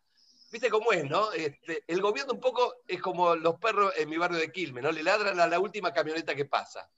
¿Viste 0.51 0.71
cómo 0.71 0.93
es, 0.93 1.05
no? 1.05 1.33
Este, 1.33 1.83
el 1.87 2.01
gobierno 2.01 2.35
un 2.35 2.41
poco 2.41 2.77
es 2.87 3.01
como 3.01 3.35
los 3.35 3.59
perros 3.59 3.93
en 3.97 4.09
mi 4.09 4.17
barrio 4.17 4.39
de 4.39 4.53
Quilmes, 4.53 4.83
¿no? 4.83 4.93
Le 4.93 5.03
ladran 5.03 5.39
a 5.41 5.47
la 5.47 5.59
última 5.59 5.93
camioneta 5.93 6.35
que 6.35 6.45
pasa. 6.45 6.89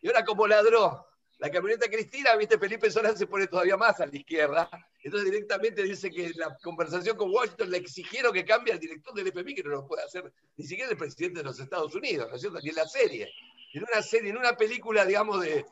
Y 0.00 0.08
ahora 0.08 0.24
como 0.24 0.46
ladró 0.46 1.06
la 1.38 1.50
camioneta 1.50 1.88
Cristina, 1.88 2.36
viste, 2.36 2.58
Felipe 2.58 2.90
Solá 2.90 3.16
se 3.16 3.26
pone 3.26 3.46
todavía 3.46 3.76
más 3.76 3.98
a 4.00 4.06
la 4.06 4.14
izquierda. 4.14 4.68
Entonces 5.02 5.30
directamente 5.30 5.82
dice 5.82 6.10
que 6.10 6.32
la 6.34 6.54
conversación 6.62 7.16
con 7.16 7.30
Washington 7.30 7.70
le 7.70 7.78
exigieron 7.78 8.32
que 8.32 8.44
cambie 8.44 8.74
al 8.74 8.78
director 8.78 9.14
del 9.14 9.28
FMI, 9.28 9.54
que 9.54 9.62
no 9.62 9.70
lo 9.70 9.86
puede 9.86 10.02
hacer 10.02 10.30
ni 10.56 10.66
siquiera 10.66 10.90
el 10.90 10.98
presidente 10.98 11.38
de 11.38 11.44
los 11.44 11.58
Estados 11.58 11.94
Unidos, 11.94 12.28
¿no 12.28 12.34
es 12.34 12.42
cierto? 12.42 12.58
Ni 12.62 12.68
en 12.68 12.74
la 12.74 12.86
serie. 12.86 13.32
En 13.72 13.84
una 13.84 14.02
serie, 14.02 14.30
en 14.30 14.36
una 14.36 14.54
película, 14.54 15.06
digamos, 15.06 15.40
de 15.40 15.64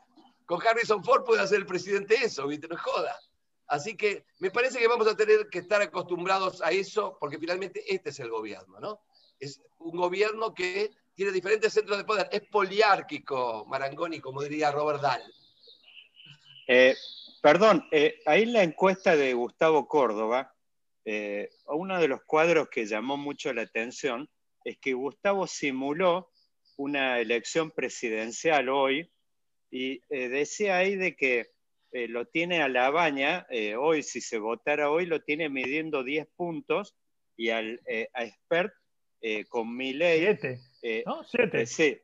con 0.46 0.66
Harrison 0.66 1.04
Ford 1.04 1.24
puede 1.24 1.42
hacer 1.42 1.58
el 1.58 1.66
presidente 1.66 2.14
eso, 2.14 2.46
viste, 2.46 2.68
no 2.68 2.78
joda. 2.78 3.14
Así 3.68 3.96
que 3.96 4.24
me 4.38 4.50
parece 4.50 4.78
que 4.78 4.88
vamos 4.88 5.06
a 5.06 5.16
tener 5.16 5.48
que 5.50 5.58
estar 5.58 5.82
acostumbrados 5.82 6.62
a 6.62 6.70
eso, 6.70 7.18
porque 7.20 7.38
finalmente 7.38 7.84
este 7.86 8.10
es 8.10 8.18
el 8.18 8.30
gobierno, 8.30 8.80
¿no? 8.80 9.02
Es 9.38 9.60
un 9.78 9.96
gobierno 9.96 10.54
que 10.54 10.90
tiene 11.14 11.32
diferentes 11.32 11.74
centros 11.74 11.98
de 11.98 12.04
poder. 12.04 12.28
Es 12.32 12.40
poliárquico, 12.42 13.66
Marangoni, 13.66 14.20
como 14.20 14.42
diría 14.42 14.72
Robert 14.72 15.02
Dahl. 15.02 15.22
Eh, 16.66 16.96
perdón, 17.42 17.86
eh, 17.92 18.20
ahí 18.24 18.44
en 18.44 18.54
la 18.54 18.62
encuesta 18.62 19.16
de 19.16 19.34
Gustavo 19.34 19.86
Córdoba, 19.86 20.54
eh, 21.04 21.50
uno 21.66 22.00
de 22.00 22.08
los 22.08 22.22
cuadros 22.22 22.68
que 22.70 22.86
llamó 22.86 23.18
mucho 23.18 23.52
la 23.52 23.62
atención 23.62 24.30
es 24.64 24.78
que 24.78 24.94
Gustavo 24.94 25.46
simuló 25.46 26.30
una 26.76 27.20
elección 27.20 27.70
presidencial 27.70 28.68
hoy 28.68 29.10
y 29.70 30.00
decía 30.08 30.78
ahí 30.78 30.96
de 30.96 31.16
que 31.16 31.50
lo 31.92 32.26
tiene 32.26 32.62
a 32.62 32.68
la 32.68 32.90
baña, 32.90 33.46
hoy 33.78 34.02
si 34.02 34.20
se 34.20 34.38
votara 34.38 34.90
hoy 34.90 35.06
lo 35.06 35.22
tiene 35.22 35.48
midiendo 35.48 36.04
10 36.04 36.28
puntos 36.36 36.94
y 37.36 37.50
al, 37.50 37.80
a 38.14 38.24
Expert 38.24 38.72
con 39.48 39.74
mi 39.74 39.94
ley... 39.94 40.20
Siete, 40.20 40.60
¿no? 41.06 41.24
Siete. 41.24 41.66
sí, 41.66 41.98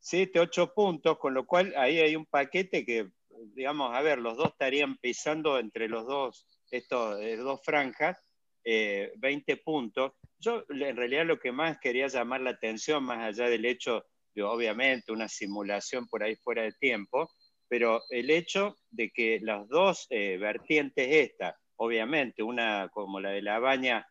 siete, 0.00 0.40
ocho 0.40 0.74
puntos, 0.74 1.18
con 1.18 1.34
lo 1.34 1.46
cual 1.46 1.72
ahí 1.76 1.98
hay 2.00 2.16
un 2.16 2.26
paquete 2.26 2.84
que 2.84 3.10
digamos, 3.54 3.94
a 3.94 4.02
ver, 4.02 4.18
los 4.18 4.36
dos 4.36 4.48
estarían 4.48 4.96
pisando 4.98 5.58
entre 5.58 5.88
los 5.88 6.06
dos, 6.06 6.46
estos 6.70 7.20
eh, 7.20 7.36
dos 7.36 7.60
franjas, 7.64 8.18
20 8.64 9.52
eh, 9.52 9.56
puntos. 9.64 10.12
Yo 10.38 10.64
en 10.68 10.96
realidad 10.96 11.26
lo 11.26 11.38
que 11.38 11.52
más 11.52 11.78
quería 11.78 12.08
llamar 12.08 12.40
la 12.40 12.50
atención, 12.50 13.04
más 13.04 13.18
allá 13.18 13.48
del 13.48 13.64
hecho 13.64 14.04
de 14.34 14.42
obviamente 14.42 15.12
una 15.12 15.28
simulación 15.28 16.06
por 16.08 16.22
ahí 16.22 16.36
fuera 16.36 16.62
de 16.62 16.72
tiempo, 16.72 17.30
pero 17.68 18.02
el 18.10 18.30
hecho 18.30 18.76
de 18.90 19.10
que 19.10 19.40
las 19.42 19.68
dos 19.68 20.06
eh, 20.10 20.38
vertientes 20.38 21.08
esta, 21.08 21.56
obviamente, 21.76 22.42
una 22.42 22.88
como 22.92 23.20
la 23.20 23.30
de 23.30 23.42
la 23.42 23.58
baña, 23.58 24.06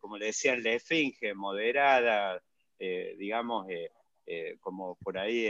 como 0.00 0.16
le 0.16 0.26
decían, 0.26 0.62
la 0.62 0.74
esfinge, 0.74 1.34
moderada, 1.34 2.40
digamos, 2.78 3.66
como 4.60 4.94
por 5.02 5.18
ahí 5.18 5.48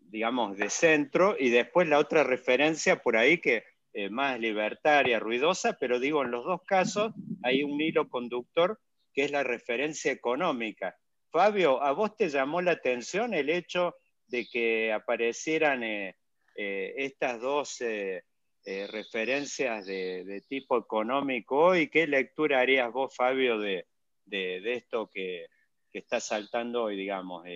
digamos, 0.00 0.58
de 0.58 0.68
centro, 0.68 1.36
y 1.38 1.48
después 1.48 1.88
la 1.88 1.98
otra 1.98 2.22
referencia 2.22 2.96
por 2.96 3.16
ahí 3.16 3.40
que 3.40 3.64
más 4.10 4.38
libertaria, 4.38 5.18
ruidosa, 5.18 5.78
pero 5.80 5.98
digo, 5.98 6.22
en 6.22 6.32
los 6.32 6.44
dos 6.44 6.60
casos 6.66 7.14
hay 7.42 7.62
un 7.62 7.80
hilo 7.80 8.10
conductor 8.10 8.78
que 9.14 9.24
es 9.24 9.30
la 9.30 9.42
referencia 9.42 10.12
económica. 10.12 10.94
Fabio, 11.30 11.82
¿a 11.82 11.92
vos 11.92 12.14
te 12.14 12.28
llamó 12.28 12.60
la 12.60 12.72
atención 12.72 13.32
el 13.32 13.48
hecho 13.48 13.94
de 14.26 14.46
que 14.46 14.92
aparecieran 14.92 15.82
eh, 15.82 16.16
eh, 16.56 16.94
estas 16.96 17.40
dos 17.40 17.80
eh, 17.80 18.22
referencias 18.64 19.86
de, 19.86 20.42
tipo 20.48 20.76
económico 20.76 21.76
y 21.76 21.88
qué 21.88 22.06
lectura 22.06 22.60
harías 22.60 22.92
vos, 22.92 23.14
Fabio, 23.14 23.58
de, 23.58 23.86
esto 24.28 25.08
que, 25.12 25.46
que, 25.92 26.00
está 26.00 26.18
saltando 26.18 26.84
hoy, 26.84 26.96
digamos? 26.96 27.46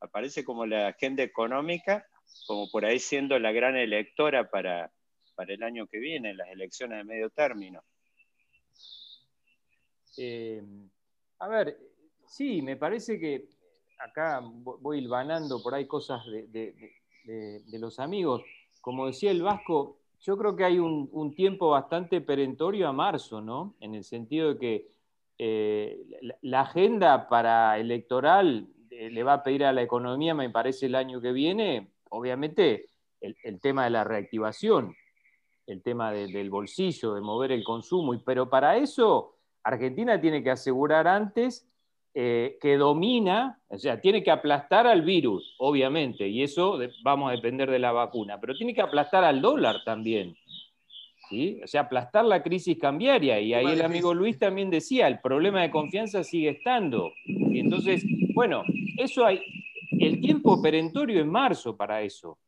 aparece 0.00 0.44
como 0.44 0.66
la 0.66 0.88
agenda 0.88 1.22
económica, 1.22 2.06
como 2.46 2.70
por 2.70 2.84
ahí 2.84 2.98
siendo 2.98 3.38
la 3.38 3.52
gran 3.52 3.76
electora 3.76 4.50
para, 4.50 4.92
para 5.34 5.54
el 5.54 5.62
año 5.62 5.86
que 5.86 5.98
viene, 5.98 6.34
las 6.34 6.48
elecciones 6.50 6.98
de 6.98 7.04
medio 7.04 7.30
término. 7.30 7.82
A 11.38 11.48
ver, 11.48 11.78
sí, 12.26 12.60
me 12.60 12.76
parece 12.76 13.18
que 13.18 13.48
acá 14.00 14.40
voy 14.42 14.98
hilvanando 14.98 15.62
por 15.62 15.74
ahí 15.74 15.86
cosas 15.86 16.24
de, 16.26 16.74
los 17.72 17.98
amigos. 17.98 18.42
Como 18.80 19.06
decía 19.06 19.30
el 19.30 19.42
Vasco, 19.42 19.98
yo 20.20 20.36
creo 20.36 20.56
que 20.56 20.64
hay 20.64 20.78
un, 20.78 21.34
tiempo 21.34 21.70
bastante 21.70 22.20
perentorio 22.20 22.88
a 22.88 22.92
marzo, 22.92 23.40
¿no? 23.40 23.74
En 23.80 23.94
el 23.94 24.04
sentido 24.04 24.54
de 24.54 24.58
que 24.58 24.88
eh, 25.38 26.02
la 26.42 26.62
agenda 26.62 27.28
para 27.28 27.78
electoral 27.78 28.68
le 28.90 29.22
va 29.22 29.34
a 29.34 29.42
pedir 29.42 29.64
a 29.64 29.72
la 29.72 29.82
economía, 29.82 30.34
me 30.34 30.50
parece, 30.50 30.86
el 30.86 30.94
año 30.94 31.20
que 31.20 31.32
viene, 31.32 31.92
obviamente, 32.10 32.86
el, 33.20 33.60
tema 33.60 33.84
de 33.84 33.90
la 33.90 34.04
reactivación, 34.04 34.94
el 35.66 35.82
tema 35.82 36.12
del 36.12 36.50
bolsillo, 36.50 37.14
de 37.14 37.20
mover 37.20 37.52
el 37.52 37.64
consumo, 37.64 38.18
pero 38.24 38.48
para 38.48 38.76
eso 38.76 39.36
Argentina 39.62 40.20
tiene 40.20 40.42
que 40.42 40.50
asegurar 40.50 41.06
antes 41.06 41.66
eh, 42.14 42.58
que 42.60 42.76
domina, 42.76 43.60
o 43.68 43.78
sea, 43.78 44.00
tiene 44.00 44.22
que 44.22 44.30
aplastar 44.30 44.86
al 44.86 45.02
virus, 45.02 45.54
obviamente, 45.58 46.28
y 46.28 46.42
eso 46.42 46.78
vamos 47.02 47.28
a 47.28 47.36
depender 47.36 47.70
de 47.70 47.78
la 47.78 47.92
vacuna, 47.92 48.40
pero 48.40 48.54
tiene 48.54 48.74
que 48.74 48.82
aplastar 48.82 49.24
al 49.24 49.40
dólar 49.40 49.84
también. 49.84 50.36
¿sí? 51.28 51.60
O 51.62 51.66
sea, 51.66 51.82
aplastar 51.82 52.24
la 52.24 52.42
crisis 52.42 52.76
cambiaria. 52.78 53.40
Y 53.40 53.54
ahí 53.54 53.66
el 53.66 53.82
amigo 53.82 54.12
Luis 54.12 54.38
también 54.38 54.68
decía, 54.70 55.06
el 55.06 55.20
problema 55.20 55.62
de 55.62 55.70
confianza 55.70 56.24
sigue 56.24 56.50
estando. 56.50 57.12
Y 57.24 57.60
entonces, 57.60 58.04
bueno, 58.34 58.64
eso 58.98 59.24
hay, 59.24 59.40
el 60.00 60.20
tiempo 60.20 60.60
perentorio 60.60 61.20
es 61.20 61.26
marzo 61.26 61.76
para 61.76 62.02
eso, 62.02 62.38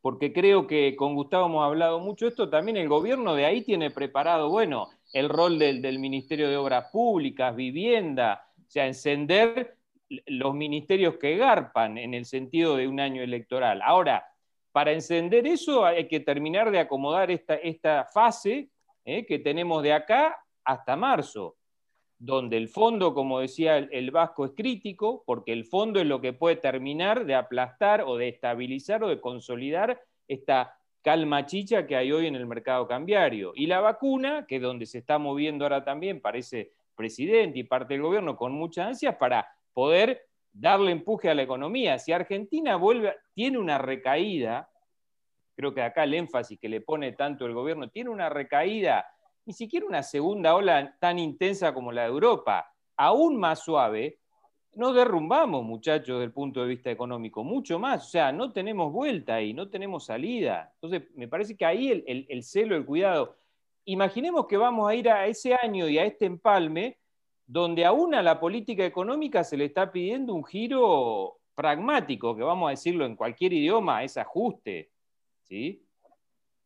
porque 0.00 0.32
creo 0.32 0.66
que 0.66 0.96
con 0.96 1.14
Gustavo 1.14 1.46
hemos 1.46 1.64
hablado 1.64 2.00
mucho 2.00 2.24
de 2.24 2.30
esto, 2.30 2.48
también 2.48 2.76
el 2.76 2.88
gobierno 2.88 3.34
de 3.34 3.44
ahí 3.44 3.62
tiene 3.62 3.90
preparado, 3.90 4.48
bueno, 4.48 4.88
el 5.12 5.28
rol 5.28 5.58
del, 5.58 5.98
Ministerio 5.98 6.48
de 6.48 6.56
Obras 6.56 6.86
Públicas, 6.92 7.54
vivienda, 7.54 8.47
o 8.68 8.70
sea, 8.70 8.86
encender 8.86 9.76
los 10.26 10.54
ministerios 10.54 11.16
que 11.16 11.36
garpan 11.36 11.98
en 11.98 12.14
el 12.14 12.24
sentido 12.24 12.76
de 12.76 12.86
un 12.86 13.00
año 13.00 13.22
electoral. 13.22 13.80
Ahora, 13.82 14.24
para 14.72 14.92
encender 14.92 15.46
eso 15.46 15.84
hay 15.84 16.06
que 16.06 16.20
terminar 16.20 16.70
de 16.70 16.78
acomodar 16.78 17.30
esta, 17.30 17.54
esta 17.56 18.04
fase 18.04 18.68
eh, 19.04 19.26
que 19.26 19.38
tenemos 19.38 19.82
de 19.82 19.92
acá 19.92 20.36
hasta 20.64 20.96
marzo 20.96 21.56
donde 22.18 22.56
el 22.56 22.68
fondo, 22.68 23.14
como 23.14 23.40
decía 23.40 23.78
el, 23.78 24.10
Vasco, 24.10 24.44
es 24.44 24.52
crítico, 24.56 25.22
porque 25.24 25.52
el 25.52 25.64
fondo 25.64 26.00
es 26.00 26.06
lo 26.06 26.20
que 26.20 26.32
puede 26.32 26.56
terminar 26.56 27.24
de 27.24 27.36
aplastar 27.36 28.02
o 28.02 28.16
de 28.16 28.28
estabilizar 28.28 29.04
o 29.04 29.08
de 29.08 29.20
consolidar 29.20 30.02
esta 30.26 30.76
calma 31.02 31.46
chicha 31.46 31.86
que 31.86 31.94
hay 31.94 32.10
hoy 32.10 32.26
en 32.26 32.34
el 32.34 32.46
mercado 32.46 32.88
cambiario. 32.88 33.52
Y 33.54 33.66
la 33.66 33.80
vacuna, 33.80 34.46
que 34.48 34.56
es 34.56 34.62
donde 34.62 34.86
se 34.86 34.98
está 34.98 35.18
moviendo 35.18 35.64
ahora 35.64 35.84
también, 35.84 36.20
parece 36.20 36.72
presidente 36.98 37.60
y 37.60 37.64
parte 37.64 37.94
del 37.94 38.02
gobierno 38.02 38.36
con 38.36 38.52
mucha 38.52 38.88
ansia 38.88 39.16
para 39.16 39.48
poder 39.72 40.26
darle 40.52 40.90
empuje 40.90 41.30
a 41.30 41.34
la 41.34 41.42
economía. 41.42 41.98
Si 41.98 42.12
Argentina 42.12 42.74
vuelve, 42.76 43.14
tiene 43.32 43.58
una 43.58 43.78
recaída, 43.78 44.68
creo 45.54 45.72
que 45.72 45.82
acá 45.82 46.02
el 46.02 46.14
énfasis 46.14 46.58
que 46.58 46.68
le 46.68 46.80
pone 46.80 47.12
tanto 47.12 47.46
el 47.46 47.54
gobierno, 47.54 47.88
tiene 47.88 48.10
una 48.10 48.28
recaída 48.28 49.06
ni 49.46 49.54
siquiera 49.54 49.86
una 49.86 50.02
segunda 50.02 50.54
ola 50.54 50.94
tan 51.00 51.18
intensa 51.18 51.72
como 51.72 51.90
la 51.90 52.02
de 52.02 52.08
Europa, 52.08 52.70
aún 52.98 53.38
más 53.38 53.60
suave, 53.60 54.18
nos 54.74 54.94
derrumbamos, 54.94 55.64
muchachos, 55.64 56.16
desde 56.16 56.24
el 56.24 56.32
punto 56.32 56.60
de 56.60 56.68
vista 56.68 56.90
económico, 56.90 57.42
mucho 57.42 57.78
más. 57.78 58.06
O 58.06 58.10
sea, 58.10 58.30
no 58.30 58.52
tenemos 58.52 58.92
vuelta 58.92 59.36
ahí, 59.36 59.54
no 59.54 59.70
tenemos 59.70 60.04
salida. 60.04 60.70
Entonces, 60.74 61.08
me 61.14 61.28
parece 61.28 61.56
que 61.56 61.64
ahí 61.64 62.04
el, 62.06 62.26
el 62.28 62.42
celo, 62.42 62.76
el 62.76 62.84
cuidado. 62.84 63.36
Imaginemos 63.90 64.46
que 64.46 64.56
vamos 64.56 64.88
a 64.88 64.94
ir 64.94 65.08
a 65.08 65.26
ese 65.26 65.54
año 65.54 65.88
y 65.88 65.98
a 65.98 66.04
este 66.04 66.26
empalme, 66.26 66.98
donde 67.46 67.84
aún 67.84 68.14
a 68.14 68.22
la 68.22 68.38
política 68.38 68.84
económica 68.84 69.42
se 69.44 69.56
le 69.56 69.64
está 69.64 69.90
pidiendo 69.90 70.34
un 70.34 70.44
giro 70.44 71.38
pragmático, 71.54 72.36
que 72.36 72.42
vamos 72.42 72.68
a 72.68 72.70
decirlo 72.70 73.06
en 73.06 73.16
cualquier 73.16 73.52
idioma, 73.54 74.04
es 74.04 74.16
ajuste. 74.16 74.90
¿sí? 75.42 75.88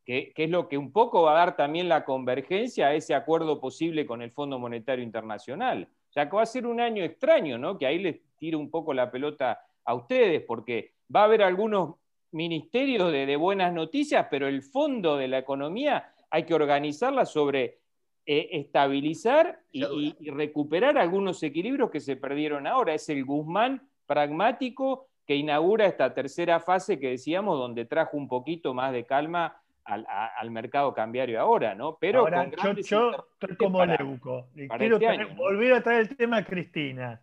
que, 0.05 0.33
es 0.35 0.49
lo 0.49 0.67
que 0.67 0.77
un 0.77 0.91
poco 0.91 1.23
va 1.23 1.31
a 1.31 1.45
dar 1.45 1.55
también 1.55 1.87
la 1.87 2.03
convergencia 2.03 2.87
a 2.87 2.93
ese 2.93 3.13
acuerdo 3.13 3.59
posible 3.59 4.05
con 4.05 4.21
el 4.21 4.31
Fondo 4.31 4.59
Monetario 4.59 5.03
Internacional. 5.03 5.87
O 6.09 6.13
sea, 6.13 6.29
que 6.29 6.35
va 6.35 6.43
a 6.43 6.45
ser 6.45 6.67
un 6.67 6.79
año 6.79 7.03
extraño, 7.03 7.57
¿no? 7.57 7.77
Que 7.77 7.87
ahí 7.87 7.99
les 7.99 8.19
tiro 8.37 8.59
un 8.59 8.69
poco 8.69 8.93
la 8.93 9.09
pelota 9.09 9.61
a 9.85 9.93
ustedes, 9.95 10.43
porque 10.45 10.93
va 11.13 11.21
a 11.21 11.25
haber 11.25 11.41
algunos 11.41 11.95
ministerios 12.31 13.11
de, 13.11 13.35
buenas 13.35 13.73
noticias, 13.73 14.27
pero 14.29 14.47
el 14.47 14.61
fondo 14.61 15.17
de 15.17 15.27
la 15.27 15.37
economía 15.37 16.12
hay 16.33 16.45
que 16.45 16.55
organizarla 16.55 17.27
sobre 17.27 17.77
eh, 18.25 18.49
estabilizar 18.53 19.59
y, 19.71 20.15
y, 20.19 20.31
recuperar 20.31 20.97
algunos 20.97 21.43
equilibrios 21.43 21.91
que 21.91 21.99
se 21.99 22.15
perdieron 22.15 22.65
ahora. 22.65 22.95
Es 22.95 23.07
el 23.09 23.23
Guzmán 23.23 23.87
pragmático 24.07 25.09
que 25.27 25.35
inaugura 25.35 25.85
esta 25.85 26.11
tercera 26.11 26.59
fase 26.59 26.99
que 26.99 27.11
decíamos, 27.11 27.59
donde 27.59 27.85
trajo 27.85 28.17
un 28.17 28.27
poquito 28.27 28.73
más 28.73 28.91
de 28.93 29.05
calma 29.05 29.61
al, 29.85 30.49
mercado 30.49 30.91
cambiario 30.95 31.39
ahora, 31.39 31.75
¿no? 31.75 31.99
Pero 32.01 32.21
ahora, 32.21 32.49
yo, 32.81 33.27
estoy 33.39 33.55
como 33.55 33.85
Leuco. 33.85 34.47
Quiero 34.55 34.97
este 34.97 35.25
volver 35.35 35.73
a 35.73 35.83
traer 35.83 35.99
el 36.01 36.17
tema 36.17 36.43
Cristina. 36.43 37.21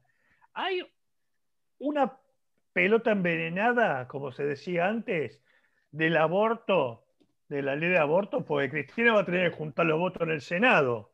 Hay 0.52 0.86
una 1.80 2.16
pelota 2.72 3.10
envenenada, 3.10 4.06
como 4.06 4.30
se 4.30 4.44
decía 4.44 4.86
antes, 4.86 5.42
del 5.90 6.16
aborto, 6.16 7.02
de 7.50 7.62
la 7.62 7.74
ley 7.74 7.90
de 7.90 7.98
aborto, 7.98 8.44
porque 8.44 8.70
Cristina 8.70 9.12
va 9.12 9.22
a 9.22 9.24
tener 9.24 9.50
que 9.50 9.56
juntar 9.56 9.84
los 9.84 9.98
votos 9.98 10.22
en 10.22 10.30
el 10.30 10.40
Senado. 10.40 11.12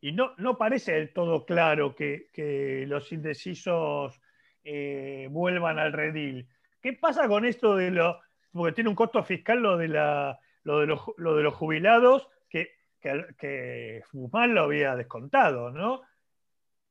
Y 0.00 0.12
no, 0.12 0.34
no 0.38 0.56
parece 0.56 0.92
del 0.92 1.12
todo 1.12 1.44
claro 1.44 1.96
que, 1.96 2.84
los 2.86 3.10
indecisos 3.10 4.20
eh, 4.62 5.26
vuelvan 5.30 5.80
al 5.80 5.92
redil. 5.92 6.48
¿Qué 6.80 6.92
pasa 6.92 7.26
con 7.26 7.44
esto 7.44 7.74
de 7.74 7.90
lo, 7.90 8.20
porque 8.52 8.74
tiene 8.74 8.88
un 8.90 8.96
costo 8.96 9.24
fiscal 9.24 9.58
lo 9.58 9.76
de, 9.76 9.88
la, 9.88 10.38
lo 10.62 10.78
de, 10.78 10.86
los, 10.86 11.00
lo 11.16 11.34
de 11.34 11.42
los 11.42 11.54
jubilados, 11.54 12.28
que, 12.48 12.70
que, 13.00 13.26
que 13.36 14.02
Fumán 14.08 14.54
lo 14.54 14.62
había 14.62 14.94
descontado, 14.94 15.72
¿no? 15.72 16.02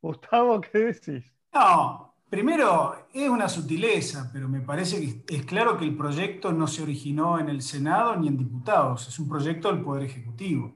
Gustavo, 0.01 0.59
¿qué 0.59 0.77
decís? 0.77 1.33
No, 1.53 2.14
primero 2.29 3.07
es 3.13 3.29
una 3.29 3.47
sutileza, 3.47 4.29
pero 4.33 4.47
me 4.49 4.61
parece 4.61 5.23
que 5.25 5.35
es 5.35 5.45
claro 5.45 5.77
que 5.77 5.85
el 5.85 5.95
proyecto 5.95 6.51
no 6.51 6.67
se 6.67 6.83
originó 6.83 7.39
en 7.39 7.49
el 7.49 7.61
Senado 7.61 8.15
ni 8.15 8.27
en 8.27 8.37
diputados, 8.37 9.07
es 9.07 9.19
un 9.19 9.29
proyecto 9.29 9.71
del 9.71 9.83
Poder 9.83 10.03
Ejecutivo. 10.03 10.75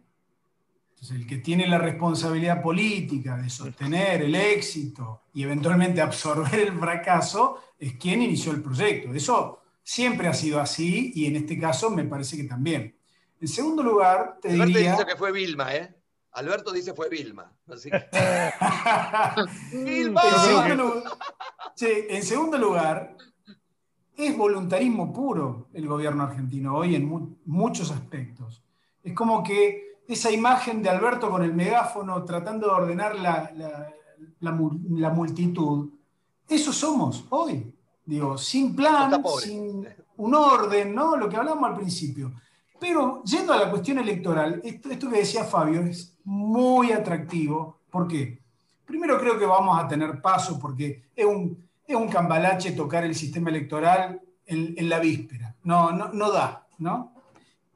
Entonces, 0.92 1.16
el 1.16 1.28
que 1.28 1.38
tiene 1.38 1.66
la 1.66 1.78
responsabilidad 1.78 2.62
política 2.62 3.38
de 3.38 3.50
sostener 3.50 4.24
el 4.24 4.36
éxito 4.36 5.24
y 5.34 5.44
eventualmente 5.44 6.02
absorber 6.02 6.60
el 6.60 6.78
fracaso 6.78 7.62
es 7.80 7.94
quien 7.94 8.22
inició 8.22 8.52
el 8.52 8.62
proyecto. 8.62 9.14
Eso 9.14 9.62
siempre 9.82 10.28
ha 10.28 10.34
sido 10.34 10.60
así 10.60 11.14
y 11.16 11.26
en 11.26 11.38
este 11.38 11.58
caso 11.58 11.90
me 11.90 12.04
parece 12.04 12.36
que 12.36 12.44
también. 12.44 12.96
En 13.40 13.48
segundo 13.48 13.82
lugar, 13.82 14.40
te 14.42 14.50
diría... 14.50 14.92
dice 14.92 15.06
que 15.06 15.16
fue 15.16 15.32
Vilma, 15.32 15.74
¿eh? 15.74 15.96
Alberto 16.34 16.72
dice 16.72 16.94
fue 16.94 17.10
Vilma. 17.10 17.52
¡Vilma! 19.74 20.22
En 21.82 22.24
segundo, 22.24 22.58
lugar, 22.58 23.16
es 24.16 24.38
voluntarismo 24.38 25.14
puro 25.14 25.70
el 25.74 25.88
gobierno 25.88 26.24
argentino 26.24 26.76
hoy 26.76 26.96
en 26.96 27.38
muchos 27.46 27.92
aspectos. 27.92 28.64
Es 29.04 29.14
como 29.14 29.44
que 29.44 30.00
esa 30.08 30.32
imagen 30.32 30.82
de 30.82 30.90
Alberto 30.90 31.30
con 31.30 31.44
el 31.44 31.54
megáfono 31.54 32.24
tratando 32.26 32.68
de 32.68 32.74
ordenar 32.74 33.16
la, 33.16 33.94
la 34.40 35.10
multitud, 35.12 35.90
eso 36.48 36.74
somos 36.74 37.26
hoy. 37.30 37.74
Digo, 38.06 38.38
sin 38.40 38.76
plan, 38.76 39.24
sin 39.40 39.88
un 40.18 40.34
orden, 40.34 40.96
¿no? 40.96 41.16
Lo 41.16 41.30
que 41.30 41.38
hablamos 41.38 41.70
al 41.70 41.76
principio. 41.76 42.34
Pero 42.80 43.24
yendo 43.24 43.54
a 43.54 43.58
la 43.58 43.70
cuestión 43.70 44.00
electoral, 44.00 44.62
esto, 44.64 45.10
que 45.10 45.18
decía 45.18 45.44
Fabio 45.44 45.82
es 45.82 46.18
muy 46.24 46.92
atractivo. 46.92 47.80
¿Por 47.90 48.08
qué? 48.08 48.40
Primero 48.86 49.20
creo 49.20 49.38
que 49.38 49.46
vamos 49.46 49.78
a 49.80 49.88
tener 49.88 50.22
paso 50.22 50.58
porque 50.60 51.04
es 51.16 51.26
un, 51.26 51.68
es 51.86 51.96
un 51.96 52.08
cambalache 52.08 52.72
tocar 52.72 53.04
el 53.04 53.14
sistema 53.16 53.50
electoral 53.50 54.22
en, 54.46 54.90
la 54.90 55.00
víspera. 55.00 55.56
No, 55.64 55.92
no, 55.92 56.12
no 56.14 56.32
da, 56.32 56.66
¿no? 56.80 57.14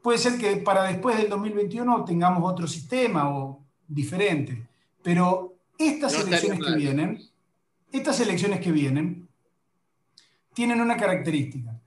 Puede 0.02 0.18
ser 0.18 0.38
que 0.38 0.56
para 0.56 0.84
después 0.84 1.16
del 1.16 1.28
2021 1.28 2.04
tengamos 2.04 2.50
otro 2.50 2.66
sistema 2.66 3.30
o 3.30 3.62
diferente, 3.86 4.66
pero 5.02 5.54
estas 5.78 6.14
elecciones 6.14 6.60
que 6.60 6.76
vienen, 6.76 7.22
estas 7.92 8.20
elecciones 8.20 8.60
que 8.60 8.72
vienen, 8.72 9.28
tienen 10.52 10.80
una 10.80 10.96
característica. 10.96 11.78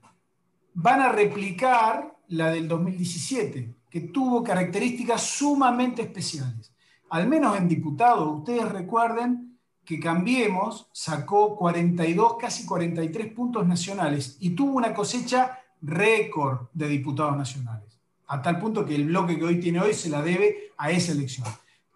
Van 0.74 1.00
a 1.00 1.10
replicar 1.10 2.17
la 2.28 2.50
del 2.50 2.68
2017, 2.68 3.74
que 3.90 4.00
tuvo 4.00 4.42
características 4.42 5.22
sumamente 5.22 6.02
especiales. 6.02 6.72
Al 7.10 7.26
menos 7.26 7.56
en 7.56 7.68
diputados, 7.68 8.38
ustedes 8.38 8.68
recuerden 8.70 9.58
que 9.84 9.98
Cambiemos 9.98 10.90
sacó 10.92 11.56
42, 11.56 12.36
casi 12.38 12.66
43 12.66 13.32
puntos 13.32 13.66
nacionales 13.66 14.36
y 14.40 14.50
tuvo 14.50 14.72
una 14.72 14.92
cosecha 14.92 15.58
récord 15.80 16.68
de 16.74 16.88
diputados 16.88 17.36
nacionales, 17.36 17.98
a 18.26 18.42
tal 18.42 18.58
punto 18.58 18.84
que 18.84 18.94
el 18.94 19.06
bloque 19.06 19.38
que 19.38 19.44
hoy 19.44 19.60
tiene 19.60 19.80
hoy 19.80 19.94
se 19.94 20.10
la 20.10 20.20
debe 20.20 20.72
a 20.76 20.90
esa 20.90 21.12
elección. 21.12 21.46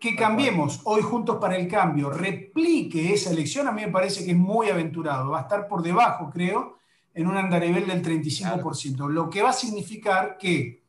Que 0.00 0.16
Cambiemos 0.16 0.80
hoy 0.84 1.02
Juntos 1.02 1.36
para 1.38 1.56
el 1.56 1.68
Cambio 1.68 2.08
replique 2.10 3.12
esa 3.12 3.30
elección, 3.30 3.68
a 3.68 3.72
mí 3.72 3.82
me 3.82 3.92
parece 3.92 4.24
que 4.24 4.30
es 4.30 4.36
muy 4.36 4.70
aventurado, 4.70 5.30
va 5.30 5.40
a 5.40 5.42
estar 5.42 5.68
por 5.68 5.82
debajo, 5.82 6.30
creo, 6.30 6.78
en 7.14 7.26
un 7.26 7.36
andarivel 7.36 7.86
del 7.86 8.02
35%, 8.02 9.08
lo 9.08 9.28
que 9.28 9.42
va 9.42 9.50
a 9.50 9.54
significar 9.54 10.38
que 10.38 10.82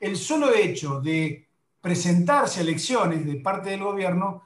el 0.00 0.16
solo 0.16 0.54
hecho 0.54 1.00
de 1.00 1.48
presentarse 1.80 2.60
a 2.60 2.62
elecciones 2.62 3.24
de 3.24 3.36
parte 3.36 3.70
del 3.70 3.82
gobierno, 3.82 4.42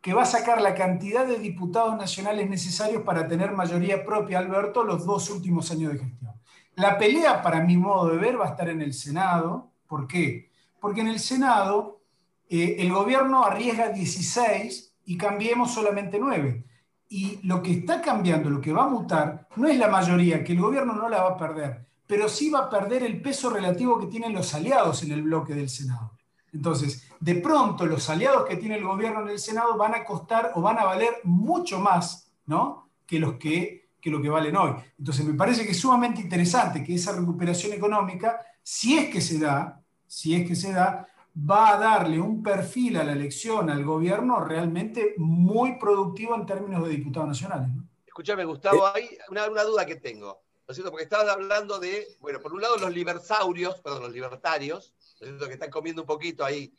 que 0.00 0.14
va 0.14 0.22
a 0.22 0.26
sacar 0.26 0.60
la 0.60 0.74
cantidad 0.74 1.24
de 1.26 1.38
diputados 1.38 1.96
nacionales 1.96 2.50
necesarios 2.50 3.02
para 3.02 3.28
tener 3.28 3.52
mayoría 3.52 4.04
propia, 4.04 4.40
Alberto, 4.40 4.82
los 4.82 5.06
dos 5.06 5.30
últimos 5.30 5.70
años 5.70 5.92
de 5.92 6.00
gestión. 6.00 6.32
La 6.74 6.98
pelea, 6.98 7.42
para 7.42 7.60
mi 7.60 7.76
modo 7.76 8.10
de 8.10 8.16
ver, 8.16 8.40
va 8.40 8.46
a 8.46 8.50
estar 8.50 8.68
en 8.68 8.82
el 8.82 8.94
Senado. 8.94 9.70
¿Por 9.86 10.08
qué? 10.08 10.50
Porque 10.80 11.02
en 11.02 11.08
el 11.08 11.20
Senado 11.20 12.00
eh, 12.48 12.76
el 12.80 12.92
gobierno 12.92 13.44
arriesga 13.44 13.90
16 13.90 14.94
y 15.04 15.16
cambiemos 15.16 15.72
solamente 15.72 16.18
9. 16.18 16.64
Y 17.12 17.38
lo 17.42 17.62
que 17.62 17.72
está 17.72 18.00
cambiando, 18.00 18.48
lo 18.48 18.58
que 18.58 18.72
va 18.72 18.84
a 18.84 18.88
mutar, 18.88 19.46
no 19.56 19.68
es 19.68 19.76
la 19.78 19.88
mayoría, 19.88 20.42
que 20.42 20.54
el 20.54 20.60
gobierno 20.62 20.94
no 20.94 21.10
la 21.10 21.22
va 21.22 21.32
a 21.32 21.36
perder, 21.36 21.86
pero 22.06 22.26
sí 22.26 22.48
va 22.48 22.60
a 22.60 22.70
perder 22.70 23.02
el 23.02 23.20
peso 23.20 23.50
relativo 23.50 24.00
que 24.00 24.06
tienen 24.06 24.32
los 24.32 24.54
aliados 24.54 25.02
en 25.02 25.12
el 25.12 25.20
bloque 25.20 25.54
del 25.54 25.68
Senado. 25.68 26.12
Entonces, 26.54 27.06
de 27.20 27.34
pronto 27.34 27.84
los 27.84 28.08
aliados 28.08 28.46
que 28.46 28.56
tiene 28.56 28.76
el 28.76 28.84
gobierno 28.84 29.20
en 29.20 29.28
el 29.28 29.38
Senado 29.38 29.76
van 29.76 29.94
a 29.94 30.06
costar 30.06 30.52
o 30.54 30.62
van 30.62 30.78
a 30.78 30.84
valer 30.84 31.16
mucho 31.24 31.80
más 31.80 32.32
¿no? 32.46 32.88
que, 33.06 33.18
los 33.18 33.34
que, 33.34 33.90
que 34.00 34.08
lo 34.08 34.22
que 34.22 34.30
valen 34.30 34.56
hoy. 34.56 34.72
Entonces, 34.98 35.26
me 35.26 35.34
parece 35.34 35.66
que 35.66 35.72
es 35.72 35.80
sumamente 35.80 36.22
interesante 36.22 36.82
que 36.82 36.94
esa 36.94 37.12
recuperación 37.12 37.74
económica, 37.74 38.40
si 38.62 38.96
es 38.96 39.10
que 39.10 39.20
se 39.20 39.38
da, 39.38 39.82
si 40.06 40.34
es 40.34 40.48
que 40.48 40.56
se 40.56 40.72
da, 40.72 41.06
va 41.34 41.74
a 41.74 41.78
darle 41.78 42.20
un 42.20 42.42
perfil 42.42 42.98
a 42.98 43.04
la 43.04 43.12
elección 43.12 43.70
al 43.70 43.84
gobierno 43.84 44.40
realmente 44.40 45.14
muy 45.16 45.78
productivo 45.78 46.34
en 46.34 46.46
términos 46.46 46.84
de 46.84 46.90
diputados 46.90 47.28
nacionales. 47.28 47.68
Escúchame, 48.06 48.44
Gustavo, 48.44 48.86
hay 48.86 49.16
una, 49.30 49.46
duda 49.64 49.86
que 49.86 49.96
tengo, 49.96 50.42
¿no 50.66 50.72
es 50.72 50.76
cierto? 50.76 50.90
Porque 50.90 51.04
estabas 51.04 51.28
hablando 51.28 51.78
de, 51.78 52.16
bueno, 52.20 52.40
por 52.40 52.52
un 52.52 52.60
lado 52.60 52.76
los 52.76 52.92
libersaurios, 52.92 53.80
perdón, 53.80 54.02
los 54.02 54.12
libertarios, 54.12 54.94
¿no 54.98 55.26
es 55.26 55.30
cierto? 55.30 55.46
Que 55.46 55.54
están 55.54 55.70
comiendo 55.70 56.02
un 56.02 56.06
poquito 56.06 56.44
ahí, 56.44 56.74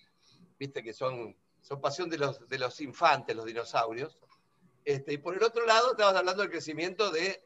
viste 0.60 0.84
que 0.84 0.94
son, 0.94 1.36
son 1.62 1.82
pasión 1.82 2.10
de 2.10 2.20
los, 2.20 2.48
de 2.48 2.60
los 2.60 2.80
infantes, 2.82 3.36
los 3.36 3.46
dinosaurios. 3.46 4.20
Este, 4.86 5.14
y 5.14 5.18
por 5.18 5.36
el 5.36 5.42
otro 5.42 5.66
lado, 5.66 5.92
estabas 5.92 6.16
hablando 6.16 6.44
del 6.44 6.52
crecimiento 6.52 7.10
de 7.10 7.44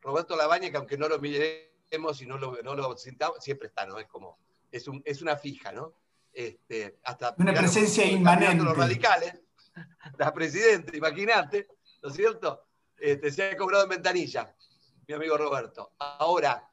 Roberto 0.00 0.36
Labaña, 0.36 0.70
que 0.70 0.76
aunque 0.76 0.96
no 0.96 1.08
lo 1.08 1.18
miremos 1.18 2.22
y 2.22 2.26
no 2.26 2.38
lo, 2.38 2.62
no 2.62 2.76
lo 2.76 2.96
sintamos, 2.96 3.42
siempre 3.42 3.66
está, 3.66 3.84
¿no? 3.84 3.98
Es 3.98 4.06
como, 4.06 4.38
es, 4.70 4.86
un, 4.86 5.02
es 5.04 5.22
una 5.22 5.36
fija, 5.36 5.72
¿no? 5.72 5.94
Este, 6.38 7.00
hasta 7.02 7.34
una 7.36 7.52
presencia 7.52 8.04
inmanente. 8.06 8.62
Los 8.62 8.76
radicales, 8.76 9.42
la 10.18 10.32
presidenta, 10.32 10.96
imagínate, 10.96 11.66
¿no 12.00 12.10
es 12.10 12.14
cierto? 12.14 12.64
Este, 12.96 13.32
se 13.32 13.50
ha 13.50 13.56
cobrado 13.56 13.82
en 13.82 13.90
ventanilla, 13.90 14.54
mi 15.08 15.14
amigo 15.14 15.36
Roberto. 15.36 15.94
Ahora, 15.98 16.70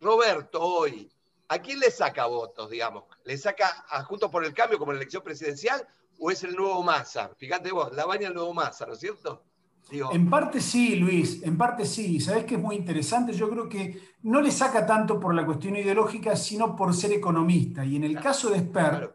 Roberto 0.00 0.60
hoy, 0.60 1.08
¿a 1.46 1.60
quién 1.60 1.78
le 1.78 1.92
saca 1.92 2.26
votos, 2.26 2.70
digamos? 2.70 3.04
¿Le 3.22 3.38
saca 3.38 3.84
a 3.88 4.02
Juntos 4.02 4.32
por 4.32 4.44
el 4.44 4.52
Cambio 4.52 4.80
como 4.80 4.90
la 4.90 4.98
elección 4.98 5.22
presidencial 5.22 5.86
o 6.18 6.32
es 6.32 6.42
el 6.42 6.56
nuevo 6.56 6.82
Massa? 6.82 7.30
Fíjate 7.36 7.70
vos, 7.70 7.92
la 7.92 8.04
baña 8.04 8.26
el 8.26 8.34
nuevo 8.34 8.52
Massa, 8.52 8.84
¿no 8.84 8.94
es 8.94 8.98
cierto? 8.98 9.44
En 9.90 10.28
parte 10.28 10.60
sí, 10.60 10.96
Luis, 10.96 11.42
en 11.42 11.56
parte 11.56 11.84
sí. 11.84 12.20
Sabes 12.20 12.44
que 12.44 12.56
es 12.56 12.60
muy 12.60 12.76
interesante. 12.76 13.32
Yo 13.32 13.48
creo 13.48 13.68
que 13.68 14.00
no 14.22 14.40
le 14.40 14.50
saca 14.50 14.86
tanto 14.86 15.18
por 15.18 15.34
la 15.34 15.46
cuestión 15.46 15.76
ideológica, 15.76 16.36
sino 16.36 16.76
por 16.76 16.94
ser 16.94 17.12
economista. 17.12 17.84
Y 17.84 17.96
en 17.96 18.04
el 18.04 18.20
caso 18.20 18.50
de 18.50 18.60
Sper, 18.60 19.14